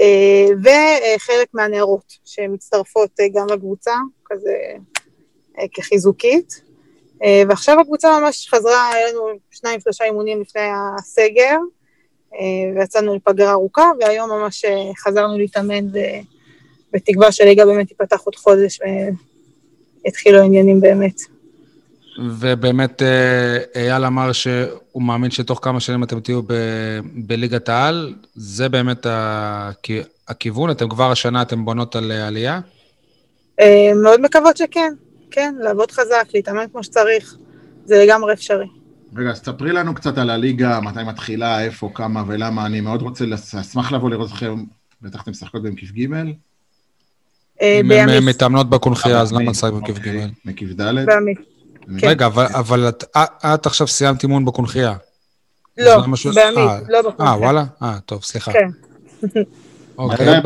אה, 0.00 0.46
וחלק 0.62 1.48
מהנערות 1.54 2.12
שמצטרפות 2.24 3.10
אה, 3.20 3.26
גם 3.34 3.46
לקבוצה, 3.50 3.94
כזה 4.24 4.56
אה, 5.58 5.64
כחיזוקית. 5.74 6.60
אה, 7.24 7.42
ועכשיו 7.48 7.80
הקבוצה 7.80 8.20
ממש 8.20 8.48
חזרה, 8.48 8.90
היה 8.92 9.12
לנו 9.12 9.20
שניים, 9.50 9.80
שלושה 9.80 10.04
אימונים 10.04 10.40
לפני 10.40 10.62
הסגר, 10.98 11.50
אה, 11.50 11.58
ויצאנו 12.76 13.14
לפגרה 13.14 13.52
ארוכה, 13.52 13.90
והיום 14.00 14.30
ממש 14.30 14.64
אה, 14.64 14.90
חזרנו 14.98 15.38
להתאמן, 15.38 15.86
ו- 15.92 15.98
בתקווה 16.92 17.32
שהליגה 17.32 17.66
באמת 17.66 17.88
תיפתח 17.88 18.20
עוד 18.24 18.36
חודש 18.36 18.78
ויתחילו 20.04 20.38
העניינים 20.38 20.80
באמת. 20.80 21.20
ובאמת 22.38 23.02
אה, 23.02 23.58
אייל 23.74 24.04
אמר 24.04 24.32
שהוא 24.32 25.02
מאמין 25.02 25.30
שתוך 25.30 25.58
כמה 25.62 25.80
שנים 25.80 26.02
אתם 26.04 26.20
תהיו 26.20 26.42
ב, 26.42 26.52
בליגת 27.14 27.68
העל, 27.68 28.14
זה 28.34 28.68
באמת 28.68 29.06
הכ- 29.06 30.06
הכיוון, 30.28 30.70
אתם 30.70 30.88
כבר 30.88 31.10
השנה 31.10 31.42
אתם 31.42 31.64
בונות 31.64 31.96
על 31.96 32.12
אה, 32.12 32.26
עלייה? 32.26 32.60
אה, 33.60 33.92
מאוד 34.02 34.20
מקוות 34.20 34.56
שכן, 34.56 34.92
כן, 35.30 35.54
לעבוד 35.60 35.90
חזק, 35.90 36.24
להתאמן 36.34 36.64
כמו 36.72 36.84
שצריך, 36.84 37.36
זה 37.84 38.04
לגמרי 38.04 38.32
אפשרי. 38.32 38.66
רגע, 39.16 39.30
אז 39.30 39.38
ספרי 39.38 39.72
לנו 39.72 39.94
קצת 39.94 40.18
על 40.18 40.30
הליגה, 40.30 40.80
מתי 40.80 41.02
מתחילה, 41.06 41.64
איפה, 41.64 41.90
כמה 41.94 42.22
ולמה. 42.26 42.66
אני 42.66 42.80
מאוד 42.80 43.02
רוצה, 43.02 43.24
אשמח 43.60 43.92
לבוא 43.92 44.10
לראות 44.10 44.28
אתכם, 44.30 44.64
בטח 45.02 45.22
אתם 45.22 45.30
משחקות 45.30 45.62
במקיף 45.62 45.90
ג'. 45.92 46.12
אה, 47.62 47.80
אם 47.80 47.90
הן 47.90 48.08
אה, 48.08 48.20
מתאמנות 48.20 48.70
בקונחייה, 48.70 49.20
אז 49.20 49.32
למה 49.32 49.40
אוקיי, 49.40 49.50
לשחק 49.50 49.72
בכיף 49.72 49.98
ג'? 49.98 50.26
מקיף 50.44 50.70
ד'. 50.70 50.94
בימית, 51.06 51.38
כן. 52.00 52.08
רגע, 52.08 52.26
אבל- 52.26 52.88
את- 52.88 53.66
עכשיו 53.66 53.86
סיימת 53.88 54.22
אימון 54.22 54.44
בקונכייה. 54.44 54.94
לא, 55.78 55.96
בעמית, 56.34 56.58
אה, 56.58 56.78
לא 56.88 56.96
אה, 56.96 57.02
בקונכייה. 57.02 57.30
וואלה? 57.38 57.64
אה, 57.82 57.98
טוב, 58.06 58.24
סליחה. 58.24 58.52
כן. 58.52 58.68
אוקיי. 59.98 60.40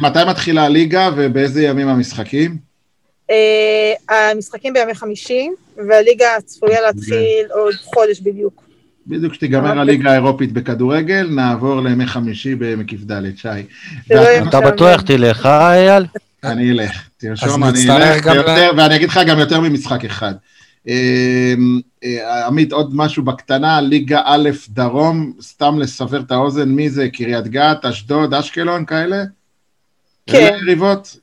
מתי 0.00 0.18
מתחילה 0.28 0.64
הליגה 0.64 1.10
ובאיזה 1.16 1.62
ימים 1.62 1.88
המשחקים? 1.88 2.58
אה, 3.30 3.92
המשחקים 4.30 4.72
בימי 4.72 4.94
חמישי, 4.94 5.48
והליגה 5.88 6.26
צפויה 6.44 6.80
להתחיל 6.80 7.46
עוד 7.50 7.74
חודש 7.74 8.20
בדיוק. 8.20 8.64
בדיוק 9.06 9.32
כשתיגמר 9.32 9.68
אוקיי. 9.68 9.80
הליגה 9.80 10.10
האירופית 10.10 10.52
בכדורגל, 10.52 11.28
נעבור 11.30 11.80
לימי 11.80 12.06
חמישי 12.06 12.54
במקיף 12.54 13.00
ד', 13.04 13.36
שי. 13.36 13.48
לא 14.10 14.48
אתה. 14.48 14.60
בטוח 14.60 15.00
תלך, 15.00 15.46
אה, 15.46 15.74
אייל? 15.74 16.06
אני 16.44 16.70
אלך, 16.70 17.08
תרשום, 17.16 17.64
אני 17.64 17.90
אלך, 17.90 18.26
ואני 18.76 18.96
אגיד 18.96 19.08
לך 19.08 19.20
גם 19.26 19.38
יותר 19.38 19.60
ממשחק 19.60 20.04
אחד. 20.04 20.34
אה, 20.88 21.54
אה, 22.04 22.46
עמית, 22.46 22.72
עוד 22.72 22.90
משהו 22.96 23.22
בקטנה, 23.22 23.80
ליגה 23.80 24.20
א' 24.24 24.50
דרום, 24.68 25.32
סתם 25.40 25.78
לסבר 25.78 26.20
את 26.20 26.30
האוזן, 26.30 26.68
מי 26.68 26.90
זה? 26.90 27.08
קריית 27.08 27.48
גת, 27.48 27.84
אשדוד, 27.84 28.34
אשקלון, 28.34 28.84
כאלה? 28.84 29.24
כן. 30.26 30.36
אלה 30.36 30.56
יריבות? 30.56 31.16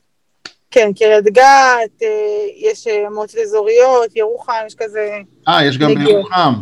כן, 0.72 0.90
קריית 0.98 1.24
גת, 1.24 2.02
אה, 2.02 2.08
יש 2.56 2.86
אה, 2.86 3.10
מועצות 3.10 3.38
אזוריות, 3.38 4.16
ירוחם, 4.16 4.52
יש 4.66 4.74
כזה... 4.74 5.18
אה, 5.48 5.64
יש 5.64 5.78
גם. 5.78 5.94
בירוחם. 5.94 6.52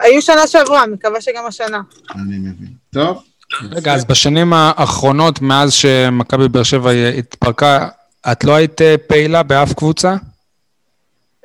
היו 0.00 0.22
שנה 0.22 0.46
שעברה, 0.46 0.86
מקווה 0.86 1.20
שגם 1.20 1.46
השנה. 1.46 1.80
אני 2.14 2.38
מבין. 2.38 2.68
טוב. 2.94 3.22
רגע, 3.70 3.94
אז 3.94 4.04
בשנים 4.04 4.52
האחרונות, 4.52 5.40
מאז 5.40 5.72
שמכבי 5.72 6.48
באר 6.48 6.62
שבע 6.62 6.90
התפרקה, 7.18 7.88
את 8.32 8.44
לא 8.44 8.54
היית 8.54 8.80
אה, 8.80 8.94
פעילה 9.06 9.42
באף 9.42 9.72
קבוצה? 9.72 10.14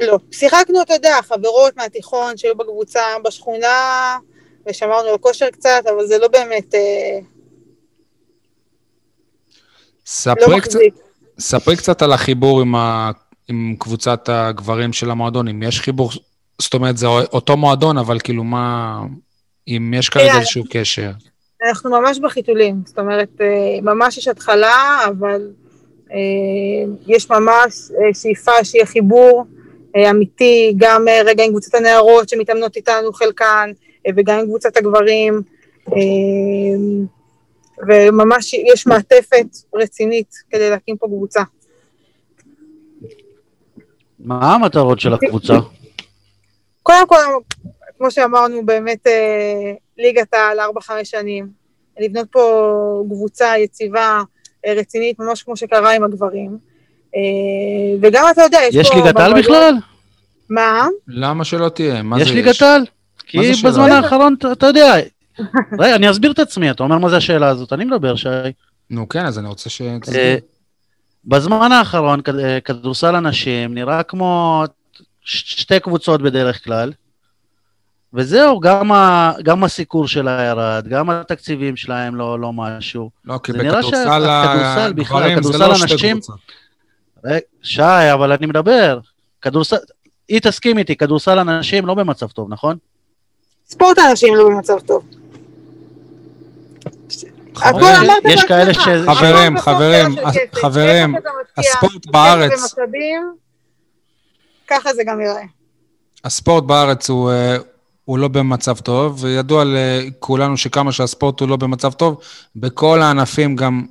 לא. 0.02 0.18
שיחקנו, 0.32 0.82
אתה 0.82 0.94
יודע, 0.94 1.16
חברות 1.22 1.78
מהתיכון 1.78 2.38
שהיו 2.38 2.56
בקבוצה 2.56 3.02
בשכונה, 3.24 4.18
ושמרנו 4.70 5.10
על 5.10 5.18
כושר 5.18 5.50
קצת, 5.50 5.84
אבל 5.96 6.08
זה 6.08 6.18
לא 6.18 6.28
באמת... 6.28 6.76
אה, 6.76 7.20
לא 7.20 7.26
ספרי 10.06 10.62
קצת, 10.62 10.76
מחזיק. 10.76 10.94
ספרי 11.40 11.76
קצת 11.76 12.02
על 12.02 12.14
החיבור 12.14 12.62
עם, 12.62 12.76
ה... 12.76 13.12
עם 13.48 13.76
קבוצת 13.80 14.30
הגברים 14.30 14.94
של 14.94 15.12
המועדון, 15.12 15.48
אם 15.48 15.64
יש 15.64 15.82
חיבור, 15.82 16.12
זאת 16.62 16.74
אומרת, 16.74 16.98
זה 16.98 17.08
אותו 17.08 17.58
מועדון, 17.58 17.98
אבל 17.98 18.20
כאילו 18.20 18.44
מה, 18.44 19.02
אם 19.68 19.94
יש 19.98 20.10
כרגע 20.10 20.26
תראה, 20.26 20.40
איזשהו 20.40 20.64
קשר. 20.70 21.12
אנחנו 21.68 21.90
ממש 21.90 22.20
בחיתולים, 22.20 22.82
זאת 22.86 23.00
אומרת, 23.00 23.42
אה, 23.42 23.82
ממש 23.82 24.18
יש 24.18 24.28
התחלה, 24.28 25.00
אבל 25.08 25.42
אה, 26.12 26.18
יש 27.08 27.30
ממש 27.30 27.92
אה, 27.92 28.14
שאיפה 28.14 28.64
שיהיה 28.64 28.86
חיבור 28.86 29.46
אמיתי, 30.10 30.74
גם 30.78 31.06
רגע 31.26 31.44
עם 31.44 31.50
קבוצת 31.50 31.76
הנערות 31.76 32.30
שמתאמנות 32.30 32.76
איתנו 32.76 33.14
חלקן, 33.14 33.72
וגם 34.16 34.40
עם 34.40 34.46
קבוצת 34.46 34.78
הגברים, 34.78 35.42
וממש 37.88 38.54
יש 38.54 38.88
מעטפת 38.88 39.46
רצינית 39.76 40.36
כדי 40.50 40.70
להקים 40.70 40.98
פה 40.98 41.08
קבוצה. 41.08 41.42
מה 44.20 44.56
המטרות 44.56 45.00
של 45.00 45.14
הקבוצה? 45.14 45.54
קודם 46.84 47.08
כל, 47.08 47.16
כמו 47.98 48.12
שאמרנו, 48.12 48.66
באמת 48.66 49.08
אה, 49.08 49.74
ליגת 49.98 50.34
העל 50.34 50.60
4-5 50.60 50.64
שנים. 51.04 51.48
לבנות 52.00 52.28
פה 52.32 52.44
קבוצה 53.10 53.58
יציבה, 53.58 54.22
אה, 54.66 54.74
רצינית, 54.74 55.20
ממש 55.20 55.44
כמו 55.44 55.58
שקרה 55.58 55.92
עם 55.96 56.04
הגברים. 56.04 56.58
אה, 57.16 57.22
וגם, 58.02 58.26
אתה 58.32 58.42
יודע, 58.42 58.60
יש, 58.68 58.76
יש 58.76 58.90
פה... 58.90 58.96
ליגת 58.96 59.16
על 59.20 59.32
במועדון- 59.32 59.40
בכלל? 59.40 59.74
מה? 60.50 60.88
למה 61.08 61.46
שלא 61.46 61.70
תהיה? 61.70 62.02
מה 62.04 62.22
יש 62.22 62.28
זה 62.28 62.34
ליגת 62.34 62.62
על? 62.62 62.86
כי 63.28 63.54
זה? 63.56 63.68
בזמן 63.68 63.92
האחרון, 63.92 64.36
אתה 64.52 64.68
יודע... 64.68 64.94
רגע, 65.82 65.96
אני 65.96 66.12
אסביר 66.12 66.32
את 66.32 66.40
עצמי, 66.40 66.72
אתה 66.72 66.84
אומר 66.84 66.98
מה 66.98 67.10
זה 67.10 67.18
השאלה 67.18 67.48
הזאת, 67.48 67.74
אני 67.74 67.86
מדבר, 67.86 68.16
שי. 68.16 68.30
נו 68.90 69.10
כן, 69.10 69.26
אז 69.26 69.40
אני 69.40 69.48
רוצה 69.48 69.70
ש... 69.70 69.82
אה, 70.16 70.38
בזמן 71.26 71.72
האחרון 71.72 72.22
אה, 72.44 72.60
כדורסל 72.62 73.16
הנשים 73.16 73.74
נראה 73.74 74.04
כמו 74.04 74.64
ש- 75.22 75.62
שתי 75.62 75.80
קבוצות 75.80 76.22
בדרך 76.22 76.64
כלל, 76.64 76.94
וזהו, 78.14 78.60
גם, 78.60 78.92
ה, 78.92 79.32
גם 79.44 79.64
הסיקור 79.64 80.08
שלה 80.08 80.44
ירד, 80.44 80.88
גם 80.90 81.10
התקציבים 81.10 81.76
שלהם 81.76 82.16
לא, 82.16 82.40
לא 82.40 82.54
משהו. 82.54 83.10
לא, 83.26 83.40
כי 83.44 83.52
בכדורסל 83.54 83.92
שהכדורסל 83.92 84.94
בכלל, 84.94 85.24
הגברים 85.24 85.44
זה 85.44 85.50
כדורסל 85.54 85.68
לא 85.70 85.76
שתי 85.76 85.94
הנשים- 85.94 86.18
קבוצות. 86.20 86.40
שי, 87.62 87.82
אבל 88.14 88.32
אני 88.32 88.46
מדבר, 88.46 89.00
כדורסל, 89.42 89.76
היא 90.28 90.40
תסכים 90.40 90.78
איתי, 90.78 90.96
כדורסל 90.96 91.40
הנשים 91.40 91.86
לא 91.86 91.94
במצב 91.94 92.28
טוב, 92.28 92.48
נכון? 92.50 92.78
ספורט 93.66 93.98
הנשים 93.98 94.36
לא 94.36 94.50
במצב 94.50 94.80
טוב. 94.80 95.06
הכל 97.62 97.82
יש-. 98.30 98.44
כאלה 98.44 98.74
ש- 98.74 98.80
חברים, 99.08 99.58
חברים. 99.60 100.16
חברים, 100.54 101.16
הספורט 101.58 102.06
בארץ, 102.06 102.76
ככה 104.68 104.94
זה 104.94 105.04
גם 105.08 105.22
ייראה. 105.22 105.44
הספורט 106.24 106.64
בארץ 106.64 107.10
הוא, 107.10 107.32
אה, 107.32 107.58
הוא 108.06 108.18
לא 108.18 108.28
במצב 108.28 108.78
טוב, 108.78 109.24
וידוע 109.24 109.64
לכולנו 109.68 110.58
שכמה 110.58 110.92
שהספורט 110.92 111.40
הוא 111.40 111.50
לא 111.50 111.56
במצב 111.56 111.92
טוב, 111.94 112.18
בכל 112.56 113.02
הענפים 113.02 113.56
גם 113.56 113.86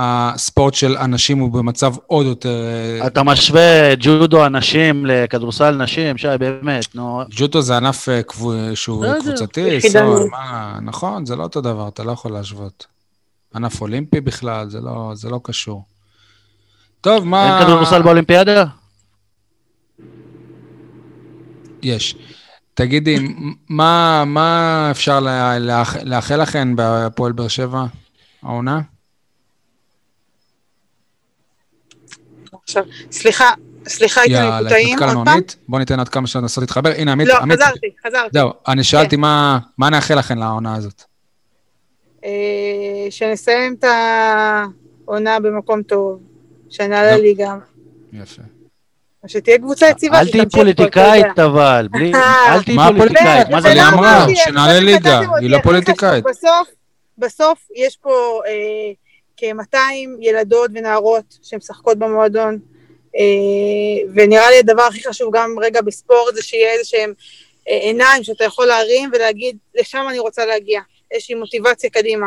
הספורט 0.00 0.74
של 0.74 0.96
אנשים 0.96 1.38
הוא 1.38 1.52
במצב 1.52 1.94
עוד 2.06 2.26
יותר... 2.26 2.64
אה, 3.00 3.06
אתה 3.06 3.22
משווה 3.22 3.94
ג'ודו 3.98 4.44
הנשים 4.44 5.06
לכדורסל 5.06 5.76
נשים, 5.76 6.18
שי, 6.18 6.28
באמת, 6.38 6.94
נו. 6.94 7.22
ג'וטו 7.30 7.62
זה 7.62 7.76
ענף 7.76 8.08
אה, 8.08 8.20
שהוא 8.74 9.04
בסדר. 9.04 9.20
קבוצתי, 9.20 9.78
נכון, 10.82 11.26
זה 11.26 11.36
לא 11.36 11.42
אותו 11.42 11.60
דבר, 11.60 11.88
אתה 11.88 12.04
לא 12.04 12.12
יכול 12.12 12.32
להשוות. 12.32 12.86
ענף 13.54 13.80
אולימפי 13.80 14.20
בכלל, 14.20 14.70
זה 14.70 14.80
לא, 14.80 15.10
זה 15.14 15.28
לא 15.30 15.40
קשור. 15.42 15.84
טוב, 17.00 17.24
מה... 17.24 17.58
אין 17.58 17.66
כדורסל 17.66 18.02
באולימפיאדה? 18.02 18.64
יש. 21.82 22.16
תגידי, 22.74 23.34
מה, 23.68 24.24
מה 24.26 24.88
אפשר 24.90 25.20
לאחל 26.04 26.42
לכן 26.42 26.76
בהפועל 26.76 27.32
באר 27.32 27.48
שבע, 27.48 27.84
העונה? 28.42 28.80
עכשיו, 32.68 32.84
סליחה, 33.12 33.50
סליחה, 33.88 34.20
הייתם 34.20 34.34
יאללה, 34.34 34.60
מקוטעים 34.60 34.88
התנתקה 34.88 35.04
עוד 35.04 35.14
לנו 35.14 35.24
פעם? 35.24 35.34
עמית. 35.34 35.56
בוא 35.68 35.78
ניתן 35.78 35.98
עוד 35.98 36.08
כמה 36.08 36.26
שעות 36.26 36.42
לנסות 36.42 36.62
להתחבר. 36.62 36.90
הנה, 36.96 37.12
עמית, 37.12 37.28
לא, 37.28 37.34
עמית. 37.38 37.60
חזרתי, 37.60 37.86
חזרתי. 38.06 38.28
זהו, 38.32 38.50
אני 38.68 38.84
שאלתי 38.84 39.16
מה, 39.16 39.58
מה 39.78 39.90
נאחל 39.90 40.18
לכן 40.18 40.38
לעונה 40.38 40.74
הזאת. 40.74 41.02
אה, 42.24 42.30
שנסיים 43.10 43.76
את 43.78 43.84
העונה 43.84 45.40
במקום 45.40 45.82
טוב, 45.82 46.20
שנעלה 46.70 47.16
לא. 47.16 47.22
ליגה, 47.22 47.54
יפה. 48.12 48.42
שתהיה 49.26 49.58
קבוצה 49.58 49.86
יציבה. 49.88 50.20
אל 50.20 50.28
תהיי. 50.28 50.46
פוליטיקאית 50.46 51.38
אבל, 51.38 51.88
בלי- 51.90 52.14
אה. 52.14 52.54
אל 52.54 52.62
תהיי 52.62 52.76
מה 52.76 52.88
פוליטיקאית, 52.96 53.48
מה 53.50 53.60
זה 53.60 53.72
אני 53.72 53.80
אמרה, 53.88 54.24
אמרה? 54.24 54.34
שנעלה 54.34 54.80
ליגה, 54.80 55.20
היא 55.40 55.50
לא 55.50 55.58
פוליטיקאית. 55.62 56.24
בסוף, 56.24 56.68
בסוף 57.18 57.58
יש 57.76 57.96
פה 57.96 58.10
אה, 58.46 58.52
כ-200 59.38 59.78
ילדות 60.20 60.70
ונערות 60.74 61.38
שמשחקות 61.42 61.98
במועדון, 61.98 62.58
אה, 63.16 64.10
ונראה 64.14 64.50
לי 64.50 64.58
הדבר 64.58 64.82
הכי 64.82 65.08
חשוב 65.08 65.36
גם 65.36 65.56
רגע 65.62 65.80
בספורט 65.80 66.34
זה 66.34 66.42
שיהיה 66.42 66.72
איזה 66.72 66.84
שהם 66.84 67.12
אה, 67.68 67.76
עיניים 67.76 68.24
שאתה 68.24 68.44
יכול 68.44 68.66
להרים 68.66 69.10
ולהגיד, 69.12 69.56
לשם 69.74 70.06
אני 70.08 70.18
רוצה 70.18 70.46
להגיע, 70.46 70.80
איזושהי 71.10 71.34
מוטיבציה 71.34 71.90
קדימה. 71.90 72.26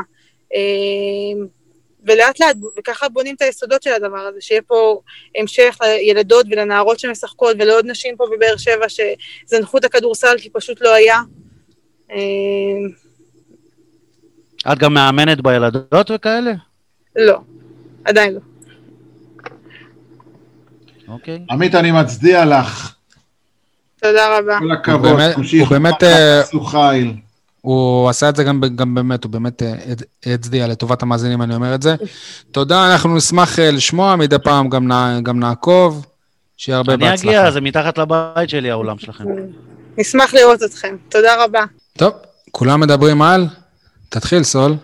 אה, 0.53 1.45
ולאט 2.05 2.39
לאט, 2.39 2.55
וככה 2.79 3.09
בונים 3.09 3.35
את 3.35 3.41
היסודות 3.41 3.83
של 3.83 3.93
הדבר 3.93 4.17
הזה, 4.17 4.41
שיהיה 4.41 4.61
פה 4.61 5.01
המשך 5.35 5.77
לילדות 5.81 6.45
ולנערות 6.49 6.99
שמשחקות 6.99 7.55
ולעוד 7.59 7.85
נשים 7.85 8.17
פה 8.17 8.25
בבאר 8.31 8.57
שבע 8.57 8.85
שזנחו 8.89 9.77
את 9.77 9.85
הכדורסל 9.85 10.35
כי 10.37 10.49
פשוט 10.49 10.81
לא 10.81 10.93
היה. 10.93 11.19
את 14.71 14.77
גם 14.77 14.93
מאמנת 14.93 15.41
בילדות 15.41 16.11
וכאלה? 16.11 16.70
לא, 17.15 17.39
עדיין 18.05 18.33
לא. 18.33 18.39
אוקיי. 21.07 21.39
עמית, 21.49 21.75
אני 21.75 21.91
מצדיע 21.91 22.45
לך. 22.45 22.93
תודה 24.03 24.37
רבה. 24.39 24.59
כל 24.59 24.71
הכבוד. 24.71 25.31
תמשיכו, 25.33 25.63
הוא 25.75 25.79
באמת, 25.81 26.03
אה. 26.03 26.41
הוא 27.61 28.09
עשה 28.09 28.29
את 28.29 28.35
זה 28.35 28.43
גם, 28.43 28.61
גם 28.75 28.95
באמת, 28.95 29.23
הוא 29.23 29.31
באמת 29.31 29.63
אה, 29.63 29.73
הצ- 29.73 30.03
הצדיע 30.33 30.67
לטובת 30.67 31.01
המאזינים, 31.03 31.41
אני 31.41 31.55
אומר 31.55 31.75
את 31.75 31.81
זה. 31.81 31.95
תודה, 32.51 32.91
אנחנו 32.91 33.15
נשמח 33.15 33.59
אה, 33.59 33.71
לשמוע, 33.71 34.15
מדי 34.15 34.35
פעם 34.43 34.69
גם, 34.69 34.87
נע, 34.87 35.19
גם 35.23 35.39
נעקוב, 35.39 36.05
שיהיה 36.57 36.77
הרבה 36.77 36.93
אני 36.93 37.05
בהצלחה. 37.05 37.27
אגיע, 37.29 37.51
זה 37.51 37.61
מתחת 37.61 37.97
לבית 37.97 38.49
שלי 38.49 38.71
האולם 38.71 38.97
שלכם. 38.99 39.23
נשמח 39.97 40.33
לראות 40.33 40.63
אתכם. 40.63 40.95
תודה 41.09 41.43
רבה. 41.43 41.63
טוב, 41.97 42.13
כולם 42.51 42.79
מדברים 42.79 43.21
על... 43.21 43.47
תתחיל, 44.09 44.43
סול. 44.43 44.75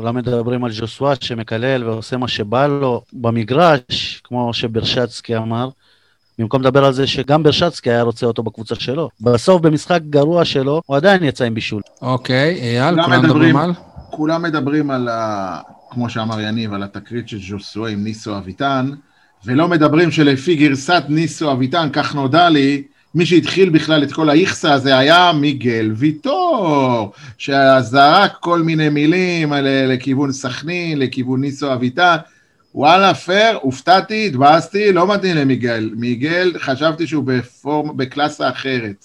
כולם 0.00 0.16
מדברים 0.16 0.64
על 0.64 0.72
ז'וסווה 0.72 1.14
שמקלל 1.20 1.84
ועושה 1.84 2.16
מה 2.16 2.28
שבא 2.28 2.66
לו 2.66 3.02
במגרש, 3.12 4.20
כמו 4.24 4.54
שברשצקי 4.54 5.36
אמר. 5.36 5.68
במקום 6.38 6.62
לדבר 6.62 6.84
על 6.84 6.92
זה 6.92 7.06
שגם 7.06 7.42
ברשצקי 7.42 7.90
היה 7.90 8.02
רוצה 8.02 8.26
אותו 8.26 8.42
בקבוצה 8.42 8.74
שלו. 8.74 9.08
בסוף, 9.20 9.62
במשחק 9.62 10.00
גרוע 10.10 10.44
שלו, 10.44 10.82
הוא 10.86 10.96
עדיין 10.96 11.24
יצא 11.24 11.44
עם 11.44 11.54
בישול. 11.54 11.82
אוקיי, 12.02 12.60
אייל, 12.60 13.02
כולם 13.02 13.22
מדברים 13.24 13.56
על? 13.56 13.72
כולם 14.10 14.42
מדברים 14.42 14.90
על, 14.90 15.08
ה... 15.08 15.60
כמו 15.90 16.10
שאמר 16.10 16.40
יניב, 16.40 16.72
על 16.72 16.82
התקרית 16.82 17.28
של 17.28 17.38
ז'וסואה 17.38 17.90
עם 17.90 18.04
ניסו 18.04 18.38
אביטן, 18.38 18.90
ולא 19.44 19.68
מדברים 19.68 20.10
שלפי 20.10 20.54
גרסת 20.54 21.02
ניסו 21.08 21.52
אביטן, 21.52 21.88
כך 21.92 22.14
נודע 22.14 22.48
לי, 22.48 22.82
מי 23.14 23.26
שהתחיל 23.26 23.68
בכלל 23.70 24.02
את 24.02 24.12
כל 24.12 24.30
האיכסה 24.30 24.72
הזה 24.72 24.98
היה 24.98 25.32
מיגל 25.32 25.92
ויטור, 25.96 27.12
שזרק 27.38 28.32
כל 28.40 28.62
מיני 28.62 28.88
מילים 28.88 29.52
על- 29.52 29.92
לכיוון 29.92 30.32
סכנין, 30.32 30.98
לכיוון 30.98 31.40
ניסו 31.40 31.72
אביטן. 31.72 32.16
וואלה, 32.74 33.14
פייר, 33.14 33.58
הופתעתי, 33.62 34.26
התבאסתי, 34.26 34.92
לא 34.92 35.06
מתאים 35.14 35.36
למיגל. 35.36 35.90
מיגל, 35.96 36.52
חשבתי 36.58 37.06
שהוא 37.06 37.24
בפורם, 37.26 37.96
בקלאסה 37.96 38.48
אחרת. 38.50 39.04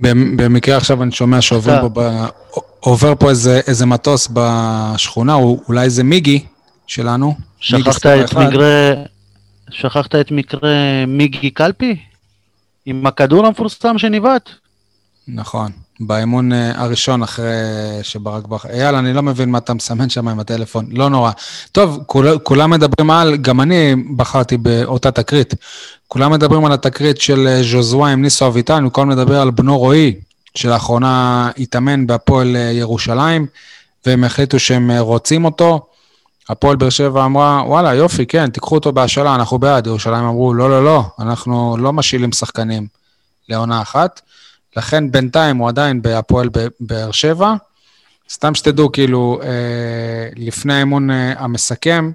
במ- 0.00 0.36
במקרה 0.36 0.76
עכשיו 0.76 1.02
אני 1.02 1.12
שומע 1.12 1.40
שעובר 1.40 1.80
פה, 1.80 2.00
ב... 2.02 2.26
עובר 2.80 3.14
פה 3.18 3.30
איזה, 3.30 3.60
איזה 3.66 3.86
מטוס 3.86 4.28
בשכונה, 4.32 5.34
או 5.34 5.60
אולי 5.68 5.90
זה 5.90 6.04
מיגי 6.04 6.44
שלנו. 6.86 7.26
מיגי 7.26 7.36
שכחת 7.84 7.92
ספר 7.98 8.24
את 8.24 8.30
אחד. 8.32 8.40
שכחת 9.70 10.14
את 10.14 10.30
מקרה 10.30 11.04
מיגי 11.06 11.50
קלפי? 11.50 11.96
עם 12.86 13.06
הכדור 13.06 13.46
המפורסם 13.46 13.98
שניווט? 13.98 14.50
נכון, 15.28 15.72
באימון 16.00 16.52
אה, 16.52 16.82
הראשון 16.82 17.22
אחרי 17.22 17.54
שברק 18.02 18.46
בכר. 18.46 18.68
אייל, 18.68 18.94
אני 18.94 19.12
לא 19.12 19.22
מבין 19.22 19.50
מה 19.50 19.58
אתה 19.58 19.74
מסמן 19.74 20.08
שם 20.08 20.28
עם 20.28 20.40
הטלפון, 20.40 20.86
לא 20.90 21.10
נורא. 21.10 21.30
טוב, 21.72 22.02
כול, 22.06 22.38
כולם 22.38 22.70
מדברים 22.70 23.10
על, 23.10 23.36
גם 23.36 23.60
אני 23.60 23.94
בחרתי 24.16 24.56
באותה 24.56 25.10
תקרית. 25.10 25.54
כולם 26.08 26.32
מדברים 26.32 26.64
על 26.64 26.72
התקרית 26.72 27.20
של 27.20 27.46
אה, 27.46 27.62
ז'וזווה 27.62 28.12
עם 28.12 28.22
ניסו 28.22 28.46
אביטן, 28.46 28.84
במקום 28.84 29.10
לדבר 29.10 29.40
על 29.40 29.50
בנו 29.50 29.78
רועי, 29.78 30.14
שלאחרונה 30.54 31.50
התאמן 31.58 32.06
בהפועל 32.06 32.56
אה, 32.56 32.60
ירושלים, 32.60 33.46
והם 34.06 34.24
החליטו 34.24 34.58
שהם 34.58 34.90
רוצים 34.90 35.44
אותו. 35.44 35.86
הפועל 36.48 36.76
באר 36.76 36.90
שבע 36.90 37.24
אמרה, 37.24 37.62
וואלה, 37.66 37.94
יופי, 37.94 38.26
כן, 38.26 38.50
תיקחו 38.50 38.74
אותו 38.74 38.92
בהשאלה, 38.92 39.34
אנחנו 39.34 39.58
בעד. 39.58 39.86
ירושלים 39.86 40.24
אמרו, 40.24 40.54
לא, 40.54 40.70
לא, 40.70 40.84
לא, 40.84 41.02
אנחנו 41.18 41.76
לא 41.76 41.92
משאילים 41.92 42.32
שחקנים 42.32 42.86
לעונה 43.48 43.82
אחת. 43.82 44.20
לכן 44.76 45.10
בינתיים 45.10 45.56
הוא 45.56 45.68
עדיין 45.68 46.02
בהפועל 46.02 46.48
באר 46.80 47.10
שבע. 47.10 47.54
סתם 48.30 48.54
שתדעו, 48.54 48.92
כאילו, 48.92 49.40
אה, 49.42 50.28
לפני 50.36 50.74
האימון 50.74 51.10
אה, 51.10 51.32
המסכם, 51.36 52.10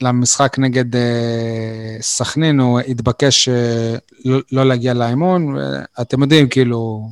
למשחק 0.00 0.56
נגד 0.58 0.96
אה, 0.96 1.96
סכנין, 2.00 2.60
הוא 2.60 2.80
התבקש 2.80 3.48
אה, 3.48 3.96
לא, 4.24 4.38
לא 4.52 4.66
להגיע 4.66 4.94
לאימון. 4.94 5.56
אתם 6.00 6.22
יודעים, 6.22 6.48
כאילו, 6.48 7.08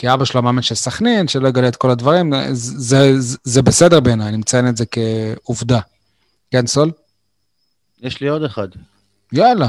כי 0.00 0.12
אבא 0.12 0.24
שלו 0.24 0.42
מאמן 0.42 0.62
של 0.62 0.74
סכנין, 0.74 1.28
שלא 1.28 1.48
יגלה 1.48 1.68
את 1.68 1.76
כל 1.76 1.90
הדברים, 1.90 2.32
זה, 2.52 3.20
זה, 3.20 3.36
זה 3.44 3.62
בסדר 3.62 4.00
בעיניי, 4.00 4.28
אני 4.28 4.36
מציין 4.36 4.68
את 4.68 4.76
זה 4.76 4.84
כעובדה. 4.86 5.80
כן, 6.50 6.66
סול? 6.66 6.90
יש 8.00 8.20
לי 8.20 8.28
עוד 8.28 8.44
אחד. 8.44 8.68
יאללה. 9.32 9.68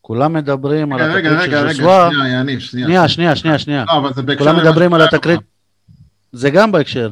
כולם 0.00 0.32
מדברים 0.32 0.92
על 0.92 1.02
רגע, 1.02 1.14
רגע, 1.14 1.30
התקרית 1.30 1.48
רגע, 1.48 1.58
של 1.58 1.64
רגע, 1.64 1.72
ז'וסווה. 1.72 2.10
שנייה, 2.12 2.40
יניב, 2.40 2.58
שנייה. 2.58 3.08
שנייה, 3.08 3.36
שנייה, 3.36 3.58
שנייה. 3.58 3.84
לא, 3.86 3.98
אבל 3.98 4.14
זה 4.14 4.22
בהקשר 4.22 4.44
כולם 4.44 4.56
מדברים 4.56 4.94
על 4.94 5.02
התקרית. 5.02 5.40
זה 6.32 6.50
גם 6.50 6.72
בהקשר. 6.72 7.10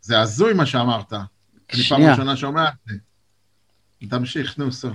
זה 0.00 0.20
הזוי 0.20 0.52
מה 0.52 0.66
שאמרת. 0.66 1.12
אני 1.12 1.22
פעם 1.70 1.82
שנייה. 1.82 2.10
ראשונה 2.10 2.36
שומע 2.36 2.64
את 2.64 2.74
זה. 2.88 2.94
תמשיך, 4.08 4.58
נו, 4.58 4.72
סוף. 4.72 4.92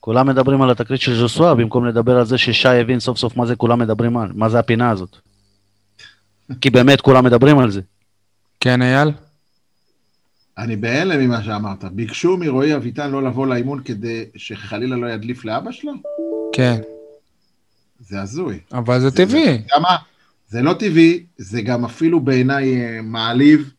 כולם 0.00 0.26
מדברים 0.26 0.62
על 0.62 0.70
התקרית 0.70 1.00
של 1.00 1.14
ז'וסווה, 1.16 1.54
במקום 1.54 1.86
לדבר 1.86 2.16
על 2.16 2.24
זה 2.24 2.38
ששי 2.38 2.68
הבין 2.68 3.00
סוף 3.00 3.18
סוף 3.18 3.36
מה 3.36 3.46
זה 3.46 3.56
כולם 3.56 3.78
מדברים 3.78 4.16
על, 4.16 4.32
מה 4.34 4.48
זה 4.48 4.58
הפינה 4.58 4.90
הזאת. 4.90 5.25
כי 6.60 6.70
באמת 6.70 7.00
כולם 7.00 7.24
מדברים 7.24 7.58
על 7.58 7.70
זה. 7.70 7.80
כן, 8.60 8.82
אייל? 8.82 9.08
אני 10.58 10.76
בהלם 10.76 11.20
ממה 11.20 11.42
שאמרת. 11.42 11.84
ביקשו 11.84 12.36
מרועי 12.36 12.74
אביטן 12.76 13.10
לא 13.10 13.22
לבוא 13.22 13.46
לאימון 13.46 13.82
כדי 13.84 14.24
שחלילה 14.36 14.96
לא 14.96 15.06
ידליף 15.06 15.44
לאבא 15.44 15.72
שלו? 15.72 15.92
כן. 16.52 16.80
זה 18.00 18.22
הזוי. 18.22 18.58
אבל 18.72 19.00
זה 19.00 19.08
זה- 19.08 19.16
טבעי. 19.16 19.62
מה? 19.82 19.96
זה 20.48 20.62
לא 20.62 20.72
טבעי, 20.72 21.26
זה 21.38 21.62
גם 21.62 21.84
אפילו 21.84 22.20
בעיניי 22.20 22.76
אה, 22.82 23.00
מעליב. 23.02 23.70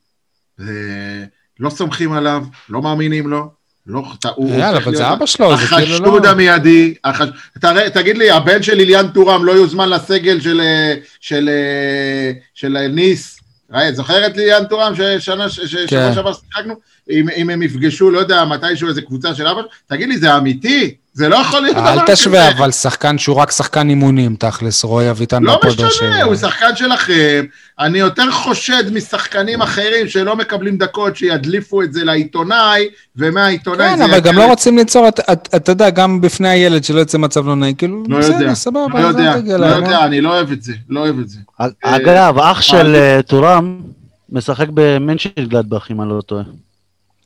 זה... 0.57 1.26
לא 1.60 1.69
סומכים 1.69 2.11
עליו, 2.14 2.45
לא 2.69 2.81
מאמינים 2.81 3.27
לו. 3.27 3.52
לא, 3.88 4.03
אתה- 4.19 4.30
הוא 4.35 4.53
הופך 4.55 4.84
אבל 4.88 4.95
זה 4.95 5.14
אבא 5.14 5.26
שלו, 5.26 5.57
זה 5.57 5.68
כאילו 5.68 5.81
החשוד 5.95 6.26
לא... 6.26 6.30
המיידי, 6.30 6.93
החש... 7.03 7.27
תראה, 7.61 7.89
תגיד 7.89 8.18
לי, 8.18 8.31
הבן 8.31 8.64
של 8.64 8.73
ליליאן 8.73 9.07
טורם 9.07 9.45
לא 9.45 9.51
יוזמן 9.51 9.89
לסגל 9.89 10.39
של, 10.41 10.61
אה, 10.61 10.93
של, 11.19 11.49
אה, 11.49 12.31
של 12.53 12.88
ניס? 12.88 13.39
ראי, 13.72 13.93
זוכר 13.95 14.26
את 14.27 14.38
ליליאן 14.38 14.64
טורם 14.65 14.93
ששנה 14.95 15.49
ש- 15.49 15.59
ש- 15.59 15.76
כן. 15.88 16.11
שעבר 16.15 16.34
שיחקנו? 16.34 16.73
אם, 17.11 17.29
אם 17.35 17.49
הם 17.49 17.61
יפגשו, 17.61 18.11
לא 18.11 18.19
יודע, 18.19 18.45
מתישהו 18.45 18.88
איזה 18.89 19.01
קבוצה 19.01 19.35
של 19.35 19.47
אבא? 19.47 19.61
תגיד 19.88 20.09
לי, 20.09 20.17
זה 20.17 20.38
אמיתי? 20.38 20.93
זה 21.13 21.29
לא 21.29 21.35
יכול 21.35 21.59
להיות 21.61 21.77
דבר 21.77 21.93
אל 21.93 21.99
כזה. 22.03 22.13
תשווה, 22.13 22.49
אבל 22.51 22.71
שחקן 22.71 23.17
שהוא 23.17 23.35
רק 23.35 23.51
שחקן 23.51 23.89
אימונים, 23.89 24.35
תכלס, 24.35 24.84
רועי 24.84 25.09
אביטן 25.09 25.43
לא 25.43 25.59
משנה, 25.67 25.89
שבע. 25.89 26.23
הוא 26.23 26.35
שחקן 26.35 26.75
שלכם. 26.75 27.45
אני 27.79 27.99
יותר 27.99 28.31
חושד 28.31 28.84
משחקנים 28.93 29.61
אחרים 29.61 30.07
שלא 30.07 30.35
מקבלים 30.35 30.77
דקות, 30.77 31.15
שידליפו 31.15 31.81
את 31.84 31.93
זה 31.93 32.03
לעיתונאי, 32.03 32.88
ומהעיתונאי 33.15 33.89
כן, 33.89 33.97
זה 33.97 34.05
אבל 34.05 34.19
גם 34.19 34.35
לא 34.35 34.45
רוצים 34.45 34.77
ליצור, 34.77 35.07
את- 35.07 35.19
את- 35.31 35.49
אתה 35.55 35.71
יודע, 35.71 35.89
גם 35.89 36.21
בפני 36.21 36.49
הילד 36.49 36.84
שלא 36.84 36.99
יוצא 36.99 37.17
מצב 37.17 37.47
לא 37.47 37.55
נעים, 37.55 37.75
כאילו, 37.75 38.03
לא 38.07 38.17
יודע, 38.17 38.35
בסדר, 38.38 38.55
סבבה, 38.55 39.01
לא 39.01 39.07
יודע, 39.07 39.34
אל 39.35 39.57
לא. 39.57 39.65
יודע, 39.65 40.05
אני 40.05 40.21
לא 40.21 40.29
אוהב 40.29 40.51
את 40.51 40.63
זה, 40.63 40.73
לא 40.89 40.99
אוהב 40.99 41.19
את 41.19 41.29
זה. 41.29 41.39
אגב, 41.84 42.39
אח 42.39 42.61
של 42.61 42.95
אה, 42.95 43.21
טורם 43.21 43.81
משחק 44.29 44.67
במנצ'גלדבך, 44.73 45.88
אם 45.91 46.01
אני 46.01 46.09
לא 46.09 46.21
טועה. 46.21 46.43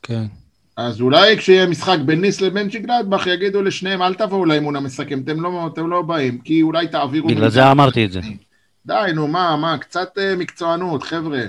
כן. 0.02 0.24
אז 0.76 1.00
אולי 1.00 1.36
כשיהיה 1.38 1.66
משחק 1.66 1.98
בין 2.04 2.20
ניס 2.20 2.40
למנשנגלדבך, 2.40 3.26
יגידו 3.26 3.62
לשניהם, 3.62 4.02
אל 4.02 4.14
תבואו 4.14 4.44
לאימון 4.44 4.76
המסכם, 4.76 5.20
אתם 5.24 5.40
לא, 5.40 5.70
אתם 5.72 5.90
לא 5.90 6.02
באים, 6.02 6.38
כי 6.38 6.62
אולי 6.62 6.88
תעבירו... 6.88 7.28
בגלל. 7.28 7.48
זה 7.48 7.70
אמרתי 7.70 8.04
את 8.04 8.12
זה. 8.12 8.20
די, 8.86 9.12
נו, 9.14 9.28
מה, 9.28 9.56
מה, 9.56 9.78
קצת 9.78 10.18
אה, 10.18 10.36
מקצוענות, 10.36 11.02
חבר'ה. 11.02 11.42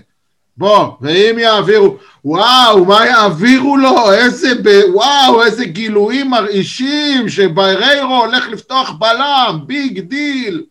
בוא, 0.58 0.96
ואם 1.02 1.36
יעבירו, 1.40 1.98
וואו, 2.26 2.86
מה 2.86 3.06
יעבירו 3.06 3.78
לו? 3.78 4.12
איזה, 4.12 4.56
ב... 4.64 4.70
וואו, 4.94 5.44
איזה 5.44 5.66
גילויים 5.66 6.30
מרעישים, 6.30 7.30
שבריירו 7.30 8.16
הולך 8.16 8.50
לפתוח 8.50 8.92
בלם, 8.92 9.60
big 9.66 10.00
deal. 10.00 10.64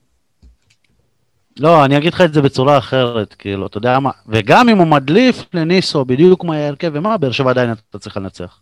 לא, 1.59 1.85
אני 1.85 1.97
אגיד 1.97 2.15
לך 2.15 2.21
את 2.21 2.35
זה 2.35 2.43
בצורה 2.43 2.79
אחרת, 2.79 3.35
כאילו, 3.35 3.67
אתה 3.67 3.79
יודע 3.79 3.99
מה, 3.99 4.11
וגם 4.27 4.69
אם 4.69 4.79
הוא 4.79 4.87
מדליף 4.87 5.45
לניסו 5.55 6.05
בדיוק 6.05 6.45
מה 6.45 6.57
ההרכב 6.57 6.91
ומה, 6.95 7.17
באר 7.17 7.33
שבע 7.33 7.51
עדיין 7.51 7.73
אתה 7.91 7.99
צריך 7.99 8.17
לנצח. 8.17 8.61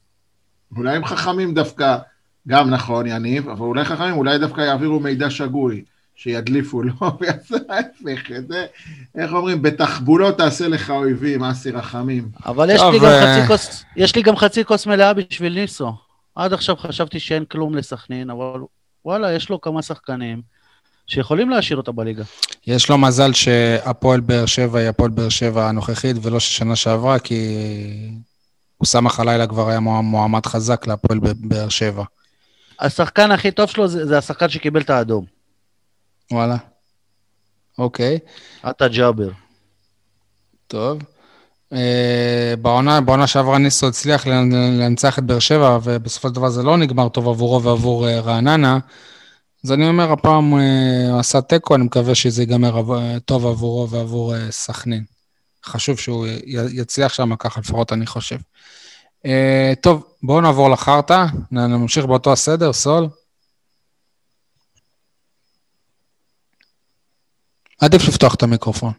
אולי 0.76 0.96
הם 0.96 1.04
חכמים 1.04 1.54
דווקא, 1.54 1.96
גם 2.48 2.70
נכון, 2.70 3.06
יניב, 3.06 3.48
אבל 3.48 3.66
אולי 3.66 3.84
חכמים, 3.84 4.14
אולי 4.14 4.38
דווקא 4.38 4.60
יעבירו 4.60 5.00
מידע 5.00 5.30
שגוי, 5.30 5.84
שידליפו 6.14 6.82
לו, 6.82 6.94
ויעשה 7.20 7.56
ההפך, 7.68 8.30
זה, 8.48 8.66
איך 9.14 9.32
אומרים, 9.32 9.62
בתחבולות 9.62 10.38
תעשה 10.38 10.68
לך 10.68 10.90
אויבים, 10.90 11.44
אסי 11.44 11.70
רחמים. 11.70 12.28
אבל 12.46 12.70
יש 12.70 12.80
טוב, 12.80 12.92
לי 12.92 12.98
גם 12.98 13.06
אה, 13.06 13.36
חצי 13.36 13.46
כוס, 13.46 13.84
יש 13.96 14.16
לי 14.16 14.22
גם 14.22 14.36
חצי 14.36 14.64
כוס 14.64 14.86
מלאה 14.86 15.14
בשביל 15.14 15.54
ניסו. 15.54 15.92
עד 16.34 16.52
עכשיו 16.52 16.76
חשבתי 16.76 17.20
שאין 17.20 17.44
כלום 17.44 17.74
לסכנין, 17.74 18.30
אבל 18.30 18.60
וואלה, 19.04 19.32
יש 19.32 19.50
לו 19.50 19.60
כמה 19.60 19.82
שחקנים 19.82 20.42
שיכולים 21.10 21.50
להשאיר 21.50 21.76
אותה 21.76 21.92
בליגה. 21.92 22.22
יש 22.66 22.88
לו 22.90 22.98
מזל 22.98 23.32
שהפועל 23.32 24.20
באר 24.20 24.46
שבע 24.46 24.78
היא 24.78 24.88
הפועל 24.88 25.10
באר 25.10 25.28
שבע 25.28 25.68
הנוכחית, 25.68 26.16
ולא 26.22 26.40
של 26.40 26.50
שנה 26.50 26.76
שעברה, 26.76 27.18
כי 27.18 27.56
אוסאמה 28.80 29.10
חלילה 29.10 29.46
כבר 29.46 29.68
היה 29.68 29.80
מוע- 29.80 30.00
מועמד 30.00 30.46
חזק 30.46 30.86
להפועל 30.86 31.18
באר 31.40 31.68
שבע. 31.68 32.04
השחקן 32.80 33.30
הכי 33.30 33.50
טוב 33.50 33.68
שלו 33.70 33.88
זה, 33.88 34.06
זה 34.06 34.18
השחקן 34.18 34.48
שקיבל 34.48 34.80
את 34.80 34.90
האדום, 34.90 35.24
וואלה. 36.32 36.56
אוקיי, 37.78 38.18
עטה 38.62 38.88
ג'אבר. 38.88 39.30
טוב. 40.66 40.98
אה, 41.72 42.54
בעונה, 42.62 43.00
בעונה 43.00 43.26
שעברה 43.26 43.58
ניסו 43.58 43.88
הצליח 43.88 44.26
לנ- 44.26 44.80
לנצח 44.80 45.18
את 45.18 45.24
באר 45.24 45.38
שבע, 45.38 45.78
ובסופו 45.82 46.28
של 46.28 46.34
דבר 46.34 46.48
זה 46.48 46.62
לא 46.62 46.76
נגמר 46.76 47.08
טוב 47.08 47.28
עבורו 47.28 47.62
ועבור 47.62 48.08
אה, 48.08 48.20
רעננה. 48.20 48.78
אז 49.64 49.72
אני 49.72 49.88
אומר, 49.88 50.12
הפעם 50.12 50.54
אה, 50.54 51.10
הוא 51.10 51.20
עשה 51.20 51.40
תיקו, 51.40 51.74
אני 51.74 51.84
מקווה 51.84 52.14
שזה 52.14 52.42
ייגמר 52.42 52.94
אה, 52.98 53.20
טוב 53.20 53.46
עבורו 53.46 53.90
ועבור 53.90 54.34
אה, 54.34 54.50
סכנין. 54.50 55.04
חשוב 55.64 55.98
שהוא 55.98 56.26
יצליח 56.72 57.12
שם, 57.12 57.36
ככה 57.36 57.60
לפחות 57.60 57.92
אני 57.92 58.06
חושב. 58.06 58.38
אה, 59.26 59.72
טוב, 59.80 60.04
בואו 60.22 60.40
נעבור 60.40 60.70
לחרטא, 60.70 61.24
נמשיך 61.52 62.04
באותו 62.04 62.32
הסדר, 62.32 62.72
סול. 62.72 63.08
עדיף 67.80 68.08
לפתוח 68.08 68.34
את 68.34 68.42
המיקרופון. 68.42 68.92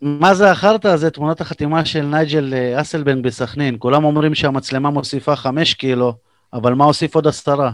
מה 0.00 0.34
זה 0.34 0.50
החרטא? 0.50 0.96
זה 0.96 1.10
תמונת 1.10 1.40
החתימה 1.40 1.84
של 1.84 2.02
נייג'ל 2.02 2.54
אה, 2.54 2.80
אסלבנג 2.80 3.24
בסכנין. 3.24 3.76
כולם 3.78 4.04
אומרים 4.04 4.34
שהמצלמה 4.34 4.90
מוסיפה 4.90 5.36
חמש 5.36 5.74
קילו, 5.74 6.14
אבל 6.52 6.74
מה 6.74 6.84
הוסיף 6.84 7.14
עוד 7.14 7.26
עשרה? 7.26 7.70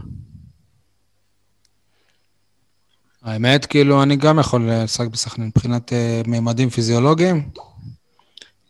האמת, 3.25 3.67
כאילו, 3.67 4.03
אני 4.03 4.17
גם 4.17 4.39
יכול 4.39 4.71
לשחק 4.71 5.07
בסכנין 5.07 5.47
מבחינת 5.49 5.93
uh, 5.93 6.29
מימדים 6.29 6.71
פיזיולוגיים. 6.71 7.49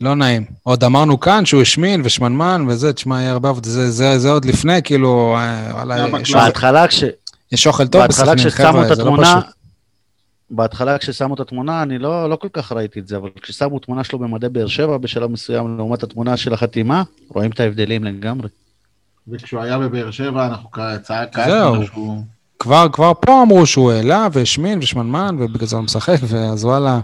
לא 0.00 0.14
נעים. 0.14 0.44
עוד 0.62 0.84
אמרנו 0.84 1.20
כאן 1.20 1.46
שהוא 1.46 1.62
השמין 1.62 2.02
ושמנמן 2.04 2.64
וזה, 2.68 2.92
תשמע, 2.92 3.20
יהיה 3.20 3.32
הרבה 3.32 3.48
עבודה. 3.48 3.68
זה, 3.68 3.90
זה, 3.90 4.18
זה 4.18 4.30
עוד 4.30 4.44
לפני, 4.44 4.82
כאילו, 4.82 5.36
אה, 5.36 5.70
וואלה, 5.72 6.06
יש, 6.20 6.34
בהתחלה 6.34 6.88
כש... 6.88 7.04
יש 7.52 7.66
אוכל 7.66 7.86
טוב 7.88 8.06
בסכנין, 8.06 8.50
חבר'ה, 8.50 8.94
זה 8.94 9.04
לא 9.04 9.16
פשוט. 9.22 9.44
בהתחלה 10.50 10.98
כששמו 10.98 11.34
את 11.34 11.40
התמונה, 11.40 11.82
אני 11.82 11.98
לא, 11.98 12.30
לא 12.30 12.36
כל 12.36 12.48
כך 12.52 12.72
ראיתי 12.72 13.00
את 13.00 13.08
זה, 13.08 13.16
אבל 13.16 13.28
כששמו 13.42 13.78
תמונה 13.78 14.04
שלו 14.04 14.18
במדי 14.18 14.48
באר 14.48 14.66
שבע 14.66 14.98
בשלב 14.98 15.30
מסוים 15.30 15.76
לעומת 15.76 16.02
התמונה 16.02 16.36
של 16.36 16.54
החתימה, 16.54 17.02
רואים 17.28 17.50
את 17.50 17.60
ההבדלים 17.60 18.04
לגמרי. 18.04 18.48
וכשהוא 19.28 19.60
היה 19.60 19.78
בבאר 19.78 20.10
שבע, 20.10 20.46
אנחנו 20.46 20.70
צעק, 21.02 21.36
זהו. 21.36 21.72
צעקנו 21.72 21.86
שהוא... 21.86 22.22
כבר, 22.60 22.86
כבר 22.92 23.12
פה 23.20 23.42
אמרו 23.42 23.66
שהוא 23.66 23.92
העלה 23.92 24.28
והשמין 24.32 24.78
ושמנמן, 24.78 25.36
ובגלל 25.38 25.66
זה 25.66 25.76
הוא 25.76 25.84
משחק, 25.84 26.16
ואז 26.28 26.64
וואלה. 26.64 27.00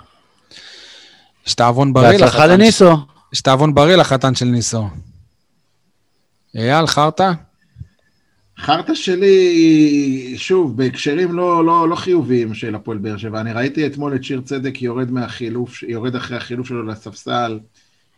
יש 1.46 1.54
תאבון 1.54 1.92
בריא 1.92 2.10
בהצלחה 2.10 2.46
לחתן. 2.46 2.50
לניסו. 2.60 2.96
יש 3.32 3.40
תאבון 3.40 3.74
בריא 3.74 3.96
לחתן 3.96 4.34
של 4.34 4.46
ניסו. 4.46 4.88
אייל, 6.54 6.86
חרטא? 6.86 7.32
חרטא 8.58 8.94
שלי, 8.94 10.34
שוב, 10.36 10.76
בהקשרים 10.76 11.32
לא, 11.32 11.64
לא, 11.64 11.88
לא 11.88 11.96
חיוביים 11.96 12.54
של 12.54 12.74
הפועל 12.74 12.98
באר 12.98 13.16
שבע. 13.16 13.40
אני 13.40 13.52
ראיתי 13.52 13.86
אתמול 13.86 14.14
את 14.14 14.24
שיר 14.24 14.40
צדק 14.40 14.82
יורד 14.82 15.10
מהחילוף, 15.10 15.82
יורד 15.82 16.16
אחרי 16.16 16.36
החילוף 16.36 16.68
שלו 16.68 16.82
לספסל, 16.82 17.58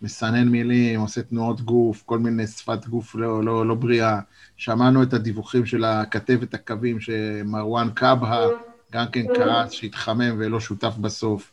מסנן 0.03 0.49
מילים, 0.49 1.01
עושה 1.01 1.23
תנועות 1.23 1.61
גוף, 1.61 2.03
כל 2.07 2.19
מיני 2.19 2.47
שפת 2.47 2.87
גוף 2.87 3.15
לא, 3.15 3.45
לא, 3.45 3.67
לא 3.67 3.75
בריאה. 3.75 4.19
שמענו 4.57 5.03
את 5.03 5.15
הדיווחים 5.15 5.67
של 5.67 5.85
הכתבת 5.85 6.55
הקווים 6.55 7.01
שמרואן 7.01 7.89
קבהה 7.95 8.47
גם 8.93 9.05
כן 9.13 9.23
כעס, 9.37 9.71
שהתחמם 9.73 10.35
ולא 10.39 10.61
שותף 10.61 10.93
בסוף. 11.01 11.51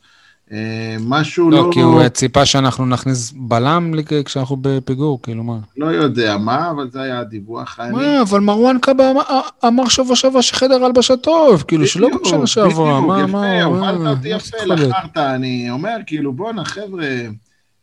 אה, 0.52 0.96
משהו 1.00 1.52
לא... 1.52 1.58
לא, 1.58 1.70
כי 1.74 1.82
הוא 1.82 2.08
ציפה 2.10 2.46
שאנחנו 2.46 2.86
נכניס 2.86 3.34
בלם 3.36 3.92
כשאנחנו 4.26 4.58
בפיגור, 4.62 5.22
כאילו 5.22 5.44
מה? 5.44 5.58
לא 5.78 5.86
יודע 5.86 6.38
מה, 6.38 6.72
אבל 6.72 6.90
זה 6.92 7.02
היה 7.02 7.20
הדיווח. 7.20 7.80
מה, 7.92 8.22
אבל 8.22 8.40
מרואן 8.40 8.80
קאבה 8.80 9.12
אמר- 9.12 9.24
אמר 9.68 9.88
שבוע 9.88 10.16
שעבר 10.16 10.42
שחדר 10.42 10.86
הלבשה 10.86 11.18
טוב, 11.18 11.64
כאילו 11.68 11.88
שלא 11.88 12.08
כמו 12.18 12.26
שנה 12.30 12.48
שעברה, 12.48 13.02
מה, 13.02 13.16
בדיוק, 13.16 13.30
מה, 13.30 13.56
יפה, 13.60 13.70
מה, 13.70 13.90
הובלת 13.90 14.18
אותי 14.18 14.30
מה 14.30 14.36
יפה? 14.36 14.58
לחרת, 14.66 15.18
אני 15.18 15.70
אומר, 15.72 15.96
כאילו, 16.06 16.34
בואנה, 16.34 16.66
חבר'ה, 16.66 17.08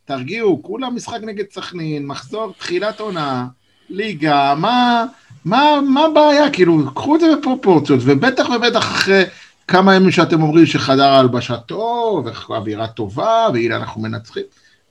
תרגיעו, 0.05 0.63
כולה 0.63 0.91
משחק 0.91 1.21
נגד 1.23 1.45
סכנין, 1.51 2.07
מחזור 2.07 2.53
תחילת 2.59 3.01
עונה, 3.01 3.47
ליגה, 3.91 4.55
מה, 4.55 5.05
מה, 5.45 5.81
מה 5.89 6.05
הבעיה? 6.05 6.51
כאילו, 6.51 6.95
קחו 6.95 7.17
את 7.17 7.21
זה 7.21 7.27
בפרופורציות, 7.37 8.01
ובטח 8.03 8.47
ובטח 8.57 8.79
אחרי 8.79 9.25
כמה 9.69 9.95
ימים 9.95 10.11
שאתם 10.11 10.43
אומרים 10.43 10.67
שחדר 10.67 11.05
ההלבשה 11.05 11.57
טוב, 11.57 12.29
ואווירה 12.49 12.87
טובה, 12.87 13.47
והנה 13.55 13.77
אנחנו 13.77 14.03
מנצחים. 14.03 14.43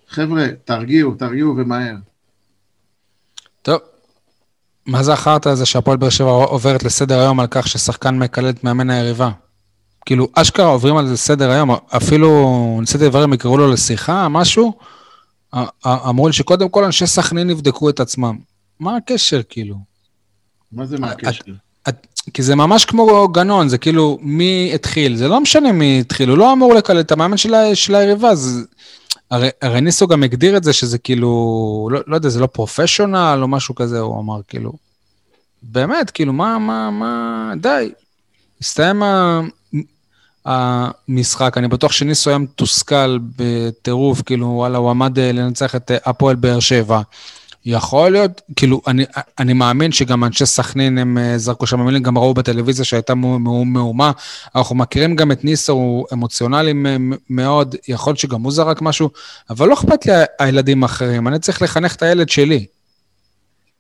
חבר'ה, 0.10 0.48
תרגיעו, 0.66 1.16
תרגיעו 1.16 1.56
ומהר. 1.58 1.96
טוב, 3.62 3.80
מה 4.86 5.04
זה 5.04 5.14
החרטא 5.14 5.50
הזה 5.50 5.66
שהפועל 5.66 5.98
באר 5.98 6.10
שבע 6.10 6.30
עוברת 6.30 6.84
לסדר 6.84 7.20
היום 7.20 7.40
על 7.40 7.48
כך 7.52 7.68
ששחקן 7.68 8.20
מקלל 8.20 8.50
את 8.50 8.64
מאמן 8.64 8.90
היריבה? 8.90 9.30
כאילו, 10.06 10.28
אשכרה 10.36 10.66
עוברים 10.66 10.98
על 10.98 11.08
זה 11.08 11.18
סדר 11.18 11.52
היום, 11.52 11.72
אפילו 11.98 12.78
ניסיתי 12.82 13.06
לברר 13.06 13.24
אם 13.24 13.34
יקראו 13.34 13.58
לו 13.58 13.72
לשיחה, 13.72 14.28
משהו, 14.30 14.74
אמרו 15.86 16.28
לי 16.28 16.34
שקודם 16.34 16.70
כל 16.70 16.84
אנשי 16.84 17.08
סכנין 17.08 17.50
יבדקו 17.50 17.90
את 17.90 18.00
עצמם. 18.00 18.38
מה 18.80 18.98
הקשר, 18.98 19.42
כאילו? 19.50 19.76
מה 20.72 20.86
זה 20.86 20.98
מה 20.98 21.12
הקשר? 21.12 21.44
את- 21.90 22.08
כי 22.34 22.44
זה 22.44 22.56
ממש 22.56 22.86
כמו 22.86 23.28
גנון, 23.28 23.70
זה 23.70 23.78
כאילו 23.78 24.18
מי 24.22 24.72
התחיל, 24.76 25.16
זה 25.16 25.28
לא 25.28 25.42
משנה 25.42 25.72
מי 25.72 26.00
התחיל, 26.00 26.30
הוא 26.30 26.38
לא 26.38 26.54
אמור 26.54 26.74
לקלל 26.74 27.00
את 27.00 27.12
המאמן 27.12 27.38
של, 27.38 27.54
של 27.74 27.96
היריבה, 27.96 28.36
זה... 28.36 28.64
הרי, 29.32 29.50
הרי 29.62 29.82
ניסו 29.82 30.08
גם 30.08 30.24
הגדיר 30.24 30.58
את 30.58 30.64
זה 30.64 30.74
שזה 30.74 30.98
כאילו, 30.98 31.90
לא, 31.92 32.02
לא 32.08 32.16
יודע, 32.16 32.30
זה 32.30 32.40
לא 32.40 32.48
פרופשיונל 32.48 33.40
או 33.42 33.48
משהו 33.48 33.76
כזה, 33.76 34.00
הוא 34.00 34.20
אמר, 34.20 34.42
כאילו. 34.48 34.74
באמת, 35.64 36.10
כאילו, 36.12 36.34
מה, 36.34 36.60
מה, 36.60 36.92
מה, 36.92 37.54
די. 37.62 37.92
הסתיים 38.62 39.04
המשחק, 40.46 41.58
אני 41.58 41.68
בטוח 41.68 41.92
שניסו 41.92 42.30
היה 42.30 42.40
מתוסכל 42.40 43.20
בטירוף, 43.36 44.22
כאילו, 44.22 44.48
וואלה, 44.48 44.78
הוא 44.78 44.90
עמד 44.90 45.20
אה, 45.20 45.32
לנצח 45.32 45.76
את 45.76 45.92
אה, 45.92 45.98
הפועל 46.06 46.36
באר 46.36 46.60
שבע. 46.60 47.02
יכול 47.66 48.12
להיות, 48.12 48.42
כאילו, 48.56 48.82
אני, 48.88 49.06
אני 49.40 49.54
מאמין 49.54 49.92
שגם 49.92 50.24
אנשי 50.24 50.46
סכנין 50.46 50.98
הם 50.98 51.18
אה, 51.18 51.38
זרקו 51.38 51.68
שם 51.68 51.80
מילים, 51.80 52.04
גם 52.04 52.18
ראו 52.18 52.34
בטלוויזיה 52.34 52.86
שהייתה 52.86 53.16
מהומה. 53.16 54.12
אנחנו 54.56 54.76
מכירים 54.76 55.16
גם 55.16 55.32
את 55.32 55.44
ניסו, 55.44 55.74
הוא 55.74 56.06
אמוציונלי 56.14 56.74
מאוד, 57.30 57.76
יכול 57.88 58.12
להיות 58.12 58.20
שגם 58.20 58.42
הוא 58.42 58.52
זרק 58.52 58.82
משהו, 58.82 59.10
אבל 59.50 59.68
לא 59.68 59.74
אכפת 59.74 60.06
לי 60.06 60.14
הילדים 60.40 60.84
האחרים, 60.84 61.28
אני 61.28 61.40
צריך 61.40 61.62
לחנך 61.62 61.96
את 61.96 62.02
הילד 62.02 62.30
שלי. 62.30 62.66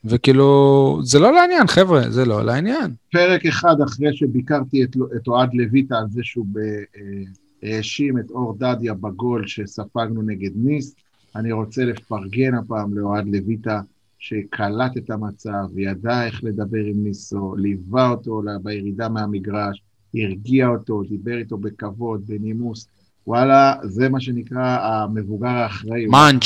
וכאילו, 0.05 0.99
זה 1.03 1.19
לא 1.19 1.33
לעניין, 1.33 1.67
חבר'ה, 1.67 2.11
זה 2.11 2.25
לא 2.25 2.45
לעניין. 2.45 2.91
פרק 3.11 3.45
אחד 3.45 3.75
אחרי 3.81 4.17
שביקרתי 4.17 4.83
את, 4.83 4.95
את 5.15 5.27
אוהד 5.27 5.53
לויטה 5.53 5.97
על 5.97 6.05
זה 6.09 6.21
שהוא 6.23 6.45
ב- 6.51 6.57
אה, 6.59 7.23
האשים 7.63 8.17
את 8.17 8.31
אור 8.31 8.55
דדיה 8.59 8.93
בגול 8.93 9.47
שספגנו 9.47 10.21
נגד 10.21 10.51
ניס, 10.55 10.95
אני 11.35 11.51
רוצה 11.51 11.85
לפרגן 11.85 12.55
הפעם 12.55 12.97
לאוהד 12.97 13.25
לויטה, 13.27 13.81
שקלט 14.19 14.97
את 14.97 15.09
המצב, 15.09 15.77
ידע 15.77 16.25
איך 16.25 16.43
לדבר 16.43 16.83
עם 16.85 17.03
ניסו, 17.03 17.55
ליווה 17.55 18.09
אותו 18.09 18.41
בירידה 18.63 19.09
מהמגרש, 19.09 19.81
הרגיע 20.15 20.67
אותו, 20.67 21.03
דיבר 21.03 21.37
איתו 21.37 21.57
בכבוד, 21.57 22.21
בנימוס. 22.27 22.87
וואלה, 23.27 23.73
זה 23.83 24.09
מה 24.09 24.21
שנקרא 24.21 24.77
המבוגר 24.81 25.47
האחראי. 25.47 26.05
מאנץ'. 26.05 26.43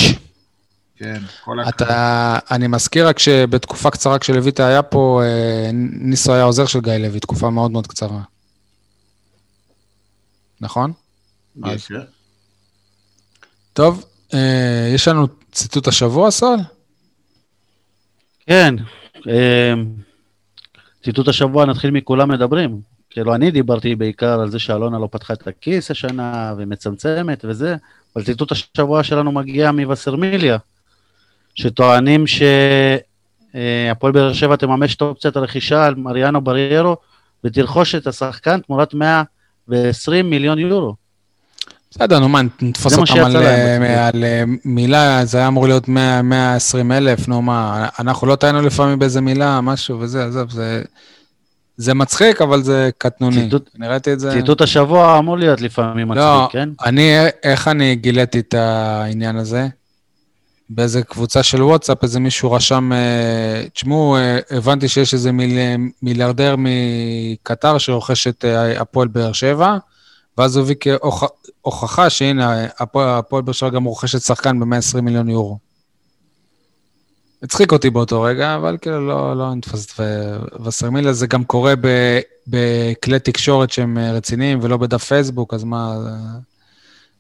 כן, 0.98 1.22
כל 1.44 1.60
הכבוד. 1.60 1.74
אתה, 1.76 2.40
אני 2.52 2.68
מזכיר 2.68 3.08
רק 3.08 3.20
שבתקופה 3.20 3.90
קצרה 3.92 4.20
כשלויטה 4.20 4.68
היה 4.68 4.84
פה, 4.84 5.22
אה, 5.24 5.70
ניסו 6.00 6.34
היה 6.34 6.44
עוזר 6.44 6.66
של 6.66 6.80
גיא 6.82 6.94
לוי, 6.94 7.20
תקופה 7.20 7.50
מאוד 7.50 7.72
מאוד 7.72 7.88
קצרה. 7.88 8.22
נכון? 10.62 10.94
אז- 11.64 11.86
כן. 11.86 11.96
טוב, 13.74 14.06
אה, 14.34 14.92
יש 14.96 15.08
לנו 15.08 15.28
ציטוט 15.52 15.88
השבוע, 15.88 16.32
סול? 16.32 16.58
כן, 18.48 18.76
אה, 19.30 19.74
ציטוט 21.04 21.28
השבוע 21.28 21.66
נתחיל 21.66 21.92
מכולם 21.92 22.32
מדברים. 22.32 22.82
כאילו, 23.10 23.36
אני 23.36 23.52
דיברתי 23.52 23.96
בעיקר 23.96 24.40
על 24.42 24.50
זה 24.52 24.60
שאלונה 24.60 25.00
לא 25.00 25.08
פתחה 25.12 25.34
את 25.34 25.48
הכיס 25.48 25.92
השנה 25.92 26.54
ומצמצמת 26.58 27.46
וזה, 27.48 27.76
אבל 28.16 28.26
ציטוט 28.26 28.52
השבוע 28.52 29.04
שלנו 29.04 29.32
מגיע 29.32 29.72
מווסרמיליה, 29.72 30.58
שטוענים 31.56 32.24
שהפועל 32.28 34.12
באר 34.14 34.34
שבע 34.34 34.56
תממש 34.56 34.96
את 34.96 35.02
אופציית 35.02 35.36
הרכישה 35.36 35.86
על 35.86 35.96
מריאנו 35.96 36.42
בריירו 36.42 36.98
ותרכוש 37.44 37.96
את 37.96 38.08
השחקן 38.08 38.60
תמורת 38.60 38.94
120 38.94 40.30
מיליון 40.30 40.60
יורו. 40.60 40.96
בסדר, 41.92 42.20
נו 42.20 42.30
מה, 42.30 42.42
נתפוס 42.62 42.98
אותם 42.98 43.18
על, 43.26 43.36
אה, 43.38 44.08
על 44.08 44.24
אה, 44.24 44.44
מילה, 44.66 45.26
זה 45.26 45.38
היה 45.38 45.48
אמור 45.48 45.68
להיות 45.68 45.88
100 45.88 46.22
120 46.22 46.92
אלף, 46.92 47.28
נו 47.28 47.42
מה, 47.42 47.88
אנחנו 48.00 48.28
לא 48.28 48.36
טעינו 48.36 48.62
לפעמים 48.62 49.00
באיזה 49.00 49.22
מילה, 49.22 49.62
משהו 49.62 50.00
וזה, 50.00 50.26
עזוב, 50.26 50.52
זה... 50.52 50.82
זה 51.78 51.94
מצחיק, 51.94 52.42
אבל 52.42 52.62
זה 52.64 52.90
קטנוני. 52.98 53.50
ציטוט- 53.50 53.70
אני 53.80 53.88
ראיתי 53.88 54.14
את 54.14 54.20
זה... 54.20 54.32
ציטוט 54.32 54.62
השבוע 54.62 55.20
אמור 55.20 55.38
להיות 55.38 55.62
לפעמים 55.62 56.12
לא, 56.12 56.42
מצחיק, 56.44 56.52
כן? 56.62 56.70
אני, 56.86 57.12
איך 57.44 57.68
אני 57.68 57.96
גיליתי 57.96 58.40
את 58.40 58.54
העניין 58.54 59.36
הזה? 59.36 59.68
באיזה 60.70 61.04
קבוצה 61.04 61.44
של 61.44 61.64
וואטסאפ, 61.64 62.04
איזה 62.04 62.20
מישהו 62.20 62.52
רשם, 62.52 62.92
אה, 62.94 63.66
תשמעו, 63.74 64.18
אה, 64.18 64.40
הבנתי 64.52 64.88
שיש 64.88 65.14
איזה 65.14 65.32
מיל, 65.32 65.58
מיליארדר 66.02 66.56
מקטר 66.58 67.78
שרוכש 67.78 68.28
את 68.28 68.46
אה, 68.46 68.82
הפועל 68.82 69.08
באר 69.08 69.32
שבע, 69.34 69.78
ואז 70.38 70.56
הוא 70.56 70.64
הביא 70.64 70.76
כהוכחה 70.80 72.10
שהנה, 72.10 72.66
הפועל 72.80 73.42
באר 73.42 73.54
שבע 73.54 73.70
גם 73.70 73.84
רוכשת 73.84 74.22
שחקן 74.22 74.60
ב-120 74.60 75.02
מיליון 75.02 75.30
יורו. 75.30 75.58
הצחיק 77.44 77.72
אותי 77.72 77.90
באותו 77.90 78.22
רגע, 78.22 78.56
אבל 78.56 78.78
כאילו 78.82 79.08
לא, 79.08 79.38
לא 79.38 79.56
נתפס 79.56 79.86
את 79.86 80.00
ו- 80.00 80.64
וסרמיליה, 80.64 81.14
זה 81.14 81.28
גם 81.28 81.44
קורה 81.44 81.74
ב- 81.82 82.20
בכלי 82.48 83.20
תקשורת 83.20 83.72
שהם 83.72 83.98
רציניים 83.98 84.60
ולא 84.62 84.78
בדף 84.78 85.04
פייסבוק, 85.04 85.54
אז 85.54 85.64
מה, 85.64 85.94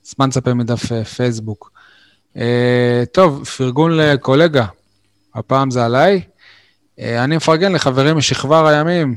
אז 0.06 0.16
מה 0.20 0.26
נצפה 0.26 0.54
מדף 0.54 1.04
פייסבוק? 1.04 1.75
אה, 2.38 3.03
טוב, 3.12 3.44
פרגון 3.45 3.91
לקולגה, 3.98 4.66
הפעם 5.36 5.72
זה 5.72 5.86
עליי. 5.86 6.22
אה, 6.99 7.24
אני 7.24 7.38
מפרגן 7.38 7.72
לחברים 7.74 8.18
משכבר 8.18 8.68
הימים, 8.68 9.16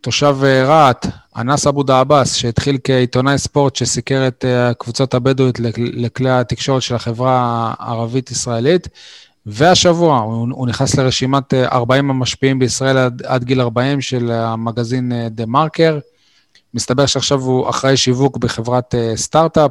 תושב 0.00 0.36
אה, 0.44 0.64
רהט, 0.64 1.06
אנס 1.36 1.66
אבו 1.66 1.82
דעבאס, 1.82 2.34
שהתחיל 2.34 2.78
כעיתונאי 2.84 3.38
ספורט 3.38 3.76
שסיקר 3.76 4.28
את 4.28 4.44
הקבוצות 4.48 5.14
הבדואית 5.14 5.60
לכ- 5.60 5.78
לכלי 5.78 6.30
התקשורת 6.30 6.82
של 6.82 6.94
החברה 6.94 7.34
הערבית-ישראלית, 7.78 8.88
והשבוע 9.46 10.18
הוא, 10.18 10.48
הוא 10.50 10.68
נכנס 10.68 10.94
לרשימת 10.94 11.54
אה, 11.54 11.68
40 11.68 12.10
המשפיעים 12.10 12.58
בישראל 12.58 12.98
עד, 12.98 13.22
עד 13.26 13.44
גיל 13.44 13.60
40 13.60 14.00
של 14.00 14.30
המגזין 14.30 15.12
דה 15.30 15.46
מרקר. 15.46 15.98
מסתבר 16.74 17.06
שעכשיו 17.06 17.40
הוא 17.40 17.70
אחראי 17.70 17.96
שיווק 17.96 18.36
בחברת 18.36 18.94
סטארט-אפ. 19.14 19.70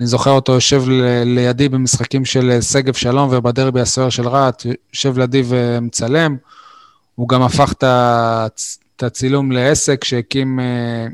אני 0.00 0.06
זוכר 0.06 0.30
אותו 0.30 0.52
יושב 0.52 0.82
ל- 0.88 1.22
לידי 1.24 1.68
במשחקים 1.68 2.24
של 2.24 2.50
אה, 2.50 2.62
שגב 2.62 2.94
שלום 2.94 3.28
ובדרבי 3.32 3.80
הסוער 3.80 4.10
של 4.10 4.28
רהט, 4.28 4.66
יושב 4.92 5.18
לידי 5.18 5.42
ומצלם. 5.48 6.36
הוא 7.14 7.28
גם 7.28 7.42
הפך 7.42 7.72
את 7.72 7.82
הצ- 7.82 8.78
את 8.96 9.02
הצילום 9.02 9.52
לעסק 9.52 10.04
שהקים 10.04 10.60
אה, 10.60 11.06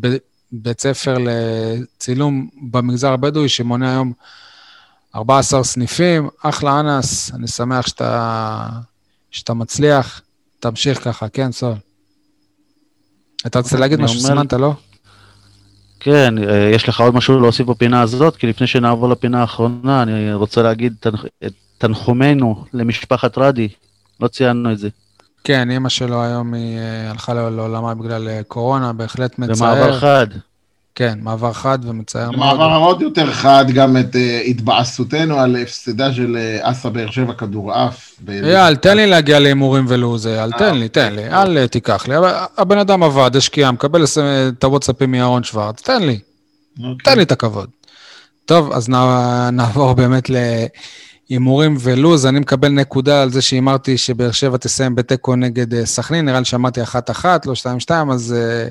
ב- 0.00 0.16
בית 0.52 0.80
ספר 0.80 1.16
לצילום 1.18 2.48
במגזר 2.70 3.12
הבדואי, 3.12 3.48
שמונה 3.48 3.90
היום 3.90 4.12
14 5.14 5.64
סניפים. 5.64 6.28
אחלה 6.42 6.80
אנס, 6.80 7.30
אני 7.34 7.46
שמח 7.48 7.86
שאתה, 7.86 8.68
שאתה 9.30 9.54
מצליח. 9.54 10.20
תמשיך 10.60 11.04
ככה, 11.04 11.28
כן, 11.28 11.52
סול. 11.52 11.74
אתה 13.46 13.58
רוצה 13.58 13.76
להגיד 13.78 13.98
אני 13.98 14.04
משהו, 14.04 14.20
סימנת, 14.20 14.52
לא? 14.52 14.72
כן, 16.00 16.34
אה, 16.38 16.70
יש 16.74 16.88
לך 16.88 17.00
עוד 17.00 17.14
משהו 17.14 17.40
להוסיף 17.40 17.66
בפינה 17.66 18.00
הזאת? 18.00 18.36
כי 18.36 18.46
לפני 18.46 18.66
שנעבור 18.66 19.08
לפינה 19.08 19.40
האחרונה, 19.40 20.02
אני 20.02 20.34
רוצה 20.34 20.62
להגיד 20.62 20.94
את 21.46 21.52
תנחומינו 21.78 22.64
למשפחת 22.72 23.38
רדי. 23.38 23.68
לא 24.20 24.28
ציינו 24.28 24.72
את 24.72 24.78
זה. 24.78 24.88
כן, 25.44 25.70
אימא 25.70 25.88
שלו 25.88 26.22
היום 26.22 26.54
היא 26.54 26.78
אה, 26.78 27.10
הלכה 27.10 27.34
לעולמה 27.34 27.94
בגלל 27.94 28.28
אה, 28.28 28.40
קורונה, 28.48 28.92
בהחלט 28.92 29.38
מצער. 29.38 29.74
במעבר 29.74 30.00
חד. 30.00 30.26
כן, 30.98 31.18
מעבר 31.22 31.52
חד 31.52 31.78
ומצער 31.82 32.30
מאוד. 32.30 32.34
במעבר 32.58 32.76
עוד 32.76 33.02
יותר 33.02 33.32
חד 33.32 33.64
גם 33.74 33.96
את 33.96 34.16
אה, 34.16 34.40
התבאסותנו 34.46 35.38
על 35.38 35.56
הפסדה 35.56 36.12
של 36.12 36.36
אה, 36.36 36.70
אסה 36.70 36.90
באר 36.90 37.10
שבע 37.10 37.32
כדורעף. 37.32 38.12
אייל, 38.28 38.76
תן 38.76 38.96
לי 38.96 39.06
להגיע 39.06 39.38
להימורים 39.38 39.84
ולוז, 39.88 40.26
אייל, 40.26 40.52
תן 40.52 40.74
לי, 40.76 40.88
תן 40.88 41.14
לי, 41.14 41.28
אל 41.28 41.58
אה, 41.58 41.68
תיקח 41.68 42.08
לי. 42.08 42.14
הבן 42.58 42.78
אדם 42.78 43.02
עבד, 43.02 43.36
השקיע, 43.36 43.70
מקבל 43.70 44.02
לס- 44.02 44.18
את 44.58 44.64
הוואטסאפים 44.64 45.10
מאהרון 45.12 45.42
שוורץ, 45.44 45.80
תן 45.82 46.02
לי, 46.02 46.18
אוקיי. 46.78 46.94
תן 47.04 47.16
לי 47.16 47.22
את 47.22 47.32
הכבוד. 47.32 47.68
טוב, 48.46 48.72
אז 48.72 48.88
נע- 48.88 49.50
נעבור 49.52 49.92
באמת 49.94 50.30
להימורים 51.30 51.76
ולוז. 51.80 52.26
אני 52.26 52.38
מקבל 52.40 52.68
נקודה 52.68 53.22
על 53.22 53.30
זה 53.30 53.42
שהימרתי 53.42 53.98
שבאר 53.98 54.30
שבע 54.30 54.56
תסיים 54.56 54.94
בתיקו 54.94 55.36
נגד 55.36 55.74
אה, 55.74 55.86
סכנין, 55.86 56.24
נראה 56.24 56.38
לי 56.38 56.44
שאמרתי 56.44 56.82
אחת-אחת, 56.82 57.46
לא 57.46 57.54
שתיים-שתיים, 57.54 58.10
אז 58.10 58.34
אה, 58.38 58.68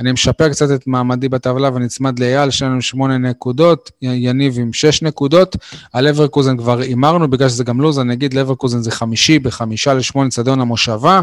אני 0.00 0.12
משפר 0.12 0.48
קצת 0.48 0.70
את 0.74 0.86
מעמדי 0.86 1.28
בטבלה 1.28 1.70
ונצמד 1.74 2.18
לאייל, 2.18 2.48
יש 2.48 2.62
לנו 2.62 2.82
שמונה 2.82 3.18
נקודות, 3.18 3.90
יניב 4.02 4.58
עם 4.58 4.72
שש 4.72 5.02
נקודות. 5.02 5.56
על 5.92 6.08
אברקוזן 6.08 6.56
כבר 6.56 6.78
הימרנו, 6.78 7.30
בגלל 7.30 7.48
שזה 7.48 7.64
גם 7.64 7.80
לוז, 7.80 7.98
אני 7.98 8.12
אגיד 8.12 8.34
לאברקוזן 8.34 8.82
זה 8.82 8.90
חמישי, 8.90 9.38
בחמישה 9.38 9.94
לשמונה 9.94 10.30
צדיון 10.30 10.60
המושבה. 10.60 11.20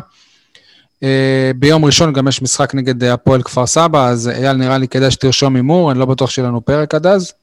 אה, 1.03 1.51
ביום 1.55 1.85
ראשון 1.85 2.13
גם 2.13 2.27
יש 2.27 2.41
משחק 2.41 2.75
נגד 2.75 3.03
אה, 3.03 3.13
הפועל 3.13 3.43
כפר 3.43 3.65
סבא, 3.65 4.07
אז 4.07 4.29
אייל, 4.29 4.57
נראה 4.57 4.77
לי 4.77 4.87
כדאי 4.87 5.11
שתרשום 5.11 5.55
הימור, 5.55 5.91
אני 5.91 5.99
לא 5.99 6.05
בטוח 6.05 6.29
שיהיה 6.29 6.47
לנו 6.47 6.65
פרק 6.65 6.95
עד 6.95 7.07
אז. 7.07 7.33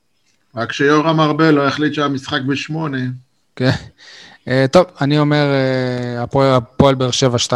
רק 0.57 0.73
שיורם 0.73 1.21
ארבל 1.21 1.51
לא 1.51 1.67
החליט 1.67 1.95
שהמשחק 1.95 2.41
בשמונה. 2.47 2.99
כן. 3.57 3.71
אה, 4.49 4.67
טוב, 4.71 4.85
אני 5.01 5.19
אומר, 5.19 5.47
הפועל 6.19 6.95
באר 6.95 7.11
שבע 7.11 7.39
2-0, 7.39 7.51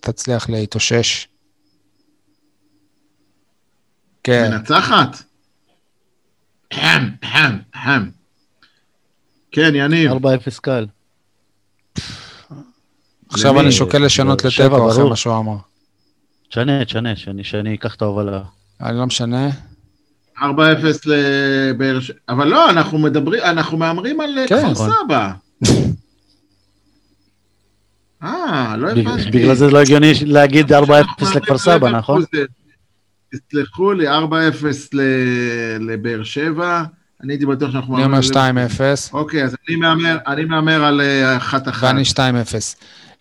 תצליח 0.00 0.50
להתאושש. 0.50 1.28
כן, 4.24 4.50
מנצחת? 4.52 5.22
אהם, 6.72 7.10
אהם, 7.24 7.58
אהם. 7.76 8.10
כן, 9.52 9.72
יניב. 9.74 10.10
4-0 10.12 10.14
קל. 10.62 10.86
עכשיו? 13.30 13.60
אני 13.60 13.72
שוקל 13.72 13.98
לשנות 13.98 14.44
לתיקו 14.44 14.90
אחרי. 14.90 15.04
מה 15.08 15.16
שהוא 15.16 15.38
אמר. 15.38 15.56
תשנה, 16.50 16.84
תשנה, 16.84 17.16
שאני- 17.16 17.44
שאני 17.44 17.74
אקח 17.74 17.94
את 17.94 18.02
ההובלה. 18.02 18.42
אני 18.80 18.98
לא 18.98 19.06
משנה. 19.06 19.50
4-0 20.38 20.42
לבאר 21.06 22.00
שבע. 22.00 22.16
אבל 22.28 22.48
לא, 22.48 22.70
אנחנו 22.70 22.98
מדברים, 22.98 23.42
אנחנו 23.42 23.76
מהמרים 23.78 24.20
על 24.20 24.38
אה, 24.38 24.48
כן, 24.48 24.58
כפר 24.60 24.70
נכון. 24.70 24.90
סבא. 25.04 25.32
אה, 28.22 28.76
לא 28.76 28.90
הבנתי. 28.90 29.30
בגלל 29.30 29.54
זה 29.54 29.70
לא 29.70 29.78
הגיוני 29.78 30.12
להגיד 30.26 30.72
4-0 30.72 30.76
אנחנו 30.76 31.26
לכפר 31.34 31.58
סבא, 31.58 31.88
נכון? 31.90 32.22
תסלחו 33.32 33.92
לי, 33.92 34.08
4-0 34.08 34.12
ל- 34.92 35.02
לבאר 35.90 36.24
שבע. 36.24 36.82
אני 37.22 37.32
הייתי 37.32 37.46
בטוח 37.46 37.72
שאנחנו 37.72 37.96
אני 37.96 38.04
אומר 38.04 38.18
מהמרים 38.34 38.66
2-0. 38.68 38.80
אוקיי, 39.12 39.44
אז 39.44 39.56
אני 39.68 39.76
מהמר, 39.76 40.18
אני 40.26 40.44
מהמר 40.44 40.84
על 40.84 41.00
אה, 41.00 41.36
אחת-אחת. 41.36 41.86
ואני 41.88 42.02
2-0. 42.04 42.16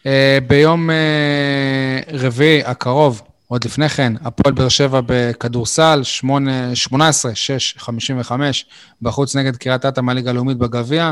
אה, 0.05 0.37
ביום 0.47 0.89
אה, 0.89 1.99
רביעי 2.13 2.63
הקרוב, 2.65 3.21
עוד 3.47 3.65
לפני 3.65 3.89
כן, 3.89 4.13
הפועל 4.23 4.53
באר 4.53 4.69
שבע 4.69 5.01
בכדורסל, 5.05 6.01
18, 6.03 7.35
6, 7.35 7.75
55, 7.77 8.65
בחוץ 9.01 9.35
נגד 9.35 9.55
קריית 9.55 9.85
אתא 9.85 10.01
מהליגה 10.01 10.29
הלאומית 10.29 10.57
בגביע. 10.57 11.11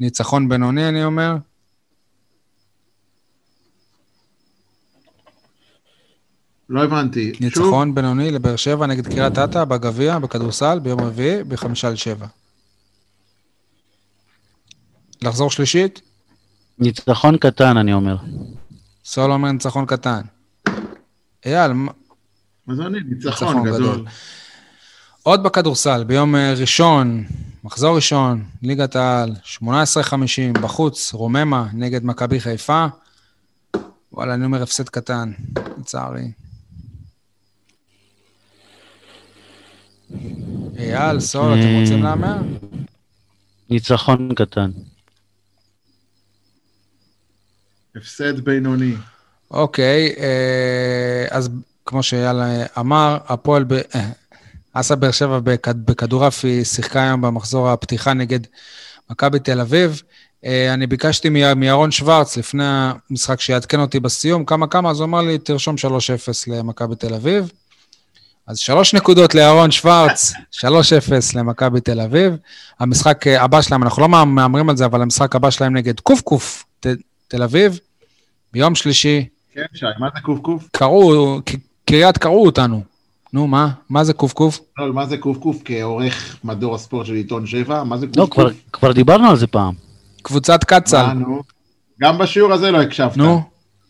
ניצחון 0.00 0.48
בינוני, 0.48 0.88
אני 0.88 1.04
אומר. 1.04 1.36
לא 6.70 6.84
הבנתי. 6.84 7.32
שוב, 7.34 7.42
ניצחון 7.42 7.94
בינוני 7.94 8.30
לבאר 8.30 8.56
שבע 8.56 8.86
נגד 8.86 9.06
קריית 9.06 9.38
אתא 9.38 9.64
בגביע, 9.64 10.18
בכדורסל, 10.18 10.78
ביום 10.78 11.00
רביעי, 11.00 11.44
בחמישה 11.44 11.90
לשבע. 11.90 12.26
לחזור 15.22 15.50
שלישית? 15.50 16.00
ניצחון 16.78 17.36
קטן, 17.36 17.76
אני 17.76 17.92
אומר. 17.92 18.16
סול 19.04 19.32
אומר 19.32 19.52
ניצחון 19.52 19.86
קטן. 19.86 20.20
אייל, 21.46 21.72
מה- 21.72 21.92
אז 22.68 22.80
אני, 22.80 22.98
ניצחון. 23.08 23.64
גדול. 23.64 24.04
עוד 25.22 25.42
בכדורסל, 25.42 26.04
ביום 26.04 26.36
אה, 26.36 26.54
ראשון, 26.56 27.24
מחזור 27.64 27.96
ראשון, 27.96 28.44
ליגת 28.62 28.96
העל, 28.96 29.32
18-50, 29.58 29.60
בחוץ, 30.62 31.12
רוממה 31.14 31.68
נגד 31.72 32.04
מכבי 32.04 32.40
חיפה. 32.40 32.86
וואלה, 34.12 34.34
אני 34.34 34.44
אומר 34.44 34.62
הפסד 34.62 34.88
קטן, 34.88 35.32
לצערי. 35.78 36.30
אייל, 40.78 41.20
סול, 41.20 41.52
אתם 41.60 41.80
רוצים 41.80 42.02
להמר? 42.02 42.36
ניצחון 43.70 44.34
קטן. 44.36 44.70
הפסד 47.96 48.40
בינוני. 48.40 48.94
אוקיי, 49.50 50.14
אה, 50.18 51.26
אז 51.30 51.48
כמו 51.86 52.02
שאייל 52.02 52.36
אה, 52.40 52.66
אמר, 52.78 53.18
הפועל, 53.26 53.64
ב- 53.64 53.72
אה, 53.72 54.10
אסה 54.72 54.96
באר 54.96 55.10
שבע 55.10 55.38
בכד- 55.38 55.84
בכדורעף 55.86 56.44
היא 56.44 56.64
שיחקה 56.64 57.02
היום 57.02 57.20
במחזור 57.20 57.68
הפתיחה 57.70 58.12
נגד 58.14 58.40
מכבי 59.10 59.38
תל 59.38 59.60
אביב. 59.60 60.02
אה, 60.44 60.74
אני 60.74 60.86
ביקשתי 60.86 61.28
מ- 61.28 61.60
מירון 61.60 61.90
שוורץ 61.90 62.36
לפני 62.36 62.64
המשחק 62.66 63.40
שיעדכן 63.40 63.80
אותי 63.80 64.00
בסיום, 64.00 64.44
כמה 64.44 64.66
כמה, 64.66 64.90
אז 64.90 65.00
הוא 65.00 65.04
אמר 65.06 65.20
לי, 65.22 65.38
תרשום 65.38 65.74
3-0 65.78 65.82
למכבי 66.48 66.96
תל 66.96 67.14
אביב. 67.14 67.52
אז 68.50 68.58
שלוש 68.58 68.94
נקודות 68.94 69.34
לירון 69.34 69.70
שוורץ, 69.70 70.32
3-0 70.52 70.64
למכבי 71.34 71.80
תל 71.80 72.00
אביב. 72.00 72.36
המשחק 72.80 73.26
אה, 73.26 73.42
הבא 73.42 73.62
שלהם, 73.62 73.82
אנחנו 73.82 74.02
לא 74.02 74.08
מהמרים 74.08 74.70
על 74.70 74.76
זה, 74.76 74.84
אבל 74.84 75.02
המשחק 75.02 75.36
הבא 75.36 75.50
שלהם 75.50 75.76
נגד 75.76 76.00
קוף 76.00 76.64
ת- 76.80 76.86
תל 77.28 77.42
אביב, 77.42 77.78
ביום 78.52 78.74
שלישי, 78.74 79.26
כן, 79.54 79.62
שי, 79.74 79.86
מה 79.98 80.08
זה 80.14 80.20
קוף? 80.20 80.68
קראו, 80.72 81.38
ק- 81.44 81.50
קריית 81.84 82.18
קראו 82.18 82.46
אותנו. 82.46 82.82
נו, 83.32 83.46
מה? 83.46 83.68
מה 83.90 84.04
זה 84.04 84.12
קוף? 84.12 84.60
לא, 84.78 84.92
מה 84.92 85.06
זה 85.06 85.16
קוף? 85.16 85.36
כעורך 85.64 86.36
מדור 86.44 86.74
הספורט 86.74 87.06
של 87.06 87.14
עיתון 87.14 87.46
שבע? 87.46 87.82
מה 87.84 87.98
זה 87.98 88.06
לא, 88.16 88.26
קוף? 88.26 88.34
כבר- 88.34 88.50
כבר 88.72 88.92
דיברנו 88.92 89.30
על 89.30 89.36
זה 89.36 89.46
פעם. 89.46 89.74
קבוצת 90.22 90.64
קצ"ל. 90.64 91.06
מה, 91.06 91.12
נו? 91.12 91.42
גם 92.00 92.18
בשיעור 92.18 92.52
הזה 92.52 92.70
לא 92.70 92.82
הקשבת. 92.82 93.16
נו. 93.16 93.42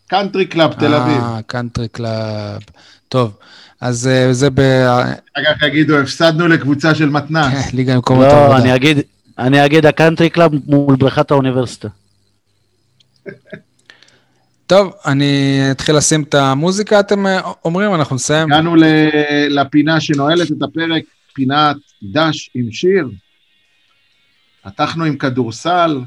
קאנטרי 0.06 0.46
קלאב 0.46 0.72
תל 0.72 0.94
אביב. 0.94 1.22
אה, 1.22 1.40
קאנטרי 1.46 1.88
קלאב. 1.88 2.60
טוב, 3.08 3.32
אז 3.80 4.06
אה, 4.06 4.32
זה 4.32 4.48
אחר 4.48 5.54
כך 5.54 5.62
יגידו, 5.62 5.98
הפסדנו 5.98 6.48
לקבוצה 6.48 6.94
של 6.94 7.08
מתנ"ס. 7.08 7.72
בליגה 7.72 7.94
למקומות 7.94 8.24
לא, 8.24 8.32
העבודה. 8.32 8.58
אני 8.58 8.74
אגיד, 8.74 8.98
אני 9.38 9.64
אגיד 9.66 9.86
הקאנטרי 9.86 10.30
קלאב 10.30 10.52
מול 10.66 10.96
בריכת 10.96 11.30
האוניברסיטה. 11.30 11.88
טוב, 14.66 14.92
אני 15.06 15.60
אתחיל 15.70 15.96
לשים 15.96 16.22
את 16.22 16.34
המוזיקה, 16.34 17.00
אתם 17.00 17.26
אה, 17.26 17.40
אומרים, 17.64 17.94
אנחנו 17.94 18.16
נסיים. 18.16 18.52
הגענו 18.52 18.74
לפינה 19.48 20.00
שנועלת 20.00 20.52
את 20.52 20.62
הפרק, 20.62 21.02
פינת 21.34 21.76
דש 22.02 22.50
עם 22.54 22.72
שיר. 22.72 23.08
פתחנו 24.64 25.04
עם 25.04 25.16
כדורסל, 25.16 26.00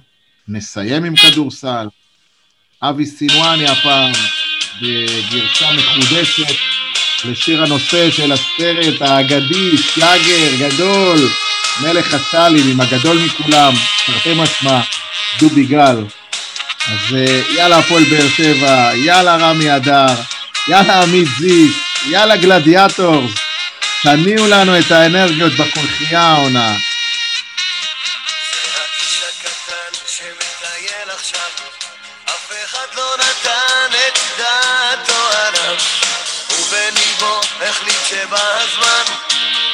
נסיים 0.47 1.03
עם 1.03 1.15
כדורסל. 1.15 1.87
אבי 2.81 3.05
סינואני 3.05 3.67
הפעם, 3.67 4.11
בגרסה 4.81 5.65
מחודשת 5.77 6.55
לשיר 7.25 7.63
הנושא 7.63 8.11
של 8.11 8.31
הסרט 8.31 9.01
האגדי, 9.01 9.77
שלאגר 9.77 10.55
גדול, 10.59 11.29
מלך 11.81 12.13
הסטלים 12.13 12.71
עם 12.71 12.81
הגדול 12.81 13.17
מכולם, 13.17 13.73
תרתי 14.05 14.33
משמע, 14.35 14.79
דובי 15.39 15.65
גל. 15.65 15.97
אז 16.87 17.15
אה, 17.15 17.41
יאללה 17.55 17.77
הפועל 17.77 18.03
באר 18.03 18.29
שבע, 18.29 18.95
יאללה 18.95 19.35
רמי 19.35 19.75
אדר, 19.75 20.15
יאללה 20.67 21.01
עמית 21.01 21.27
זיף, 21.39 21.83
יאללה 22.09 22.35
גלדיאטורס, 22.35 23.31
תניעו 24.03 24.47
לנו 24.47 24.79
את 24.79 24.91
האנרגיות 24.91 25.53
בקונכייה 25.53 26.21
העונה. 26.21 26.75
החליט 37.73 38.05
שבא 38.05 38.57
הזמן 38.61 39.03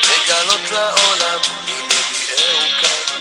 לגלות 0.03 0.71
לעולם 0.71 1.39
הנה 1.67 1.95
תראהו 2.09 2.69
כאן. 2.81 3.19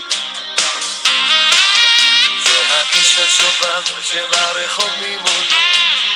זה 2.43 2.59
האיש 2.69 3.19
השובב 3.19 4.01
שברחוב 4.01 4.91
ממול, 5.01 5.45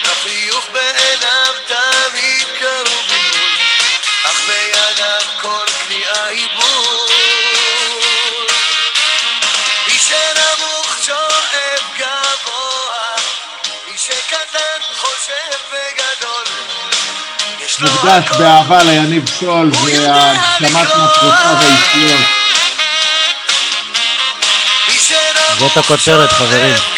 החיוך 0.03 0.69
בעיניו 0.73 1.53
תמיד 1.67 2.47
קרוב 2.59 3.12
מוקדש 17.81 18.37
באהבה 18.37 18.83
ליניב 18.83 19.29
סול 19.39 19.71
והגשמת 19.83 20.87
מטרותיו 20.87 21.55
האישיות. 21.59 22.19
שנמוך 24.99 25.59
זאת 25.59 25.77
הכותרת, 25.77 26.31
חברים. 26.31 26.92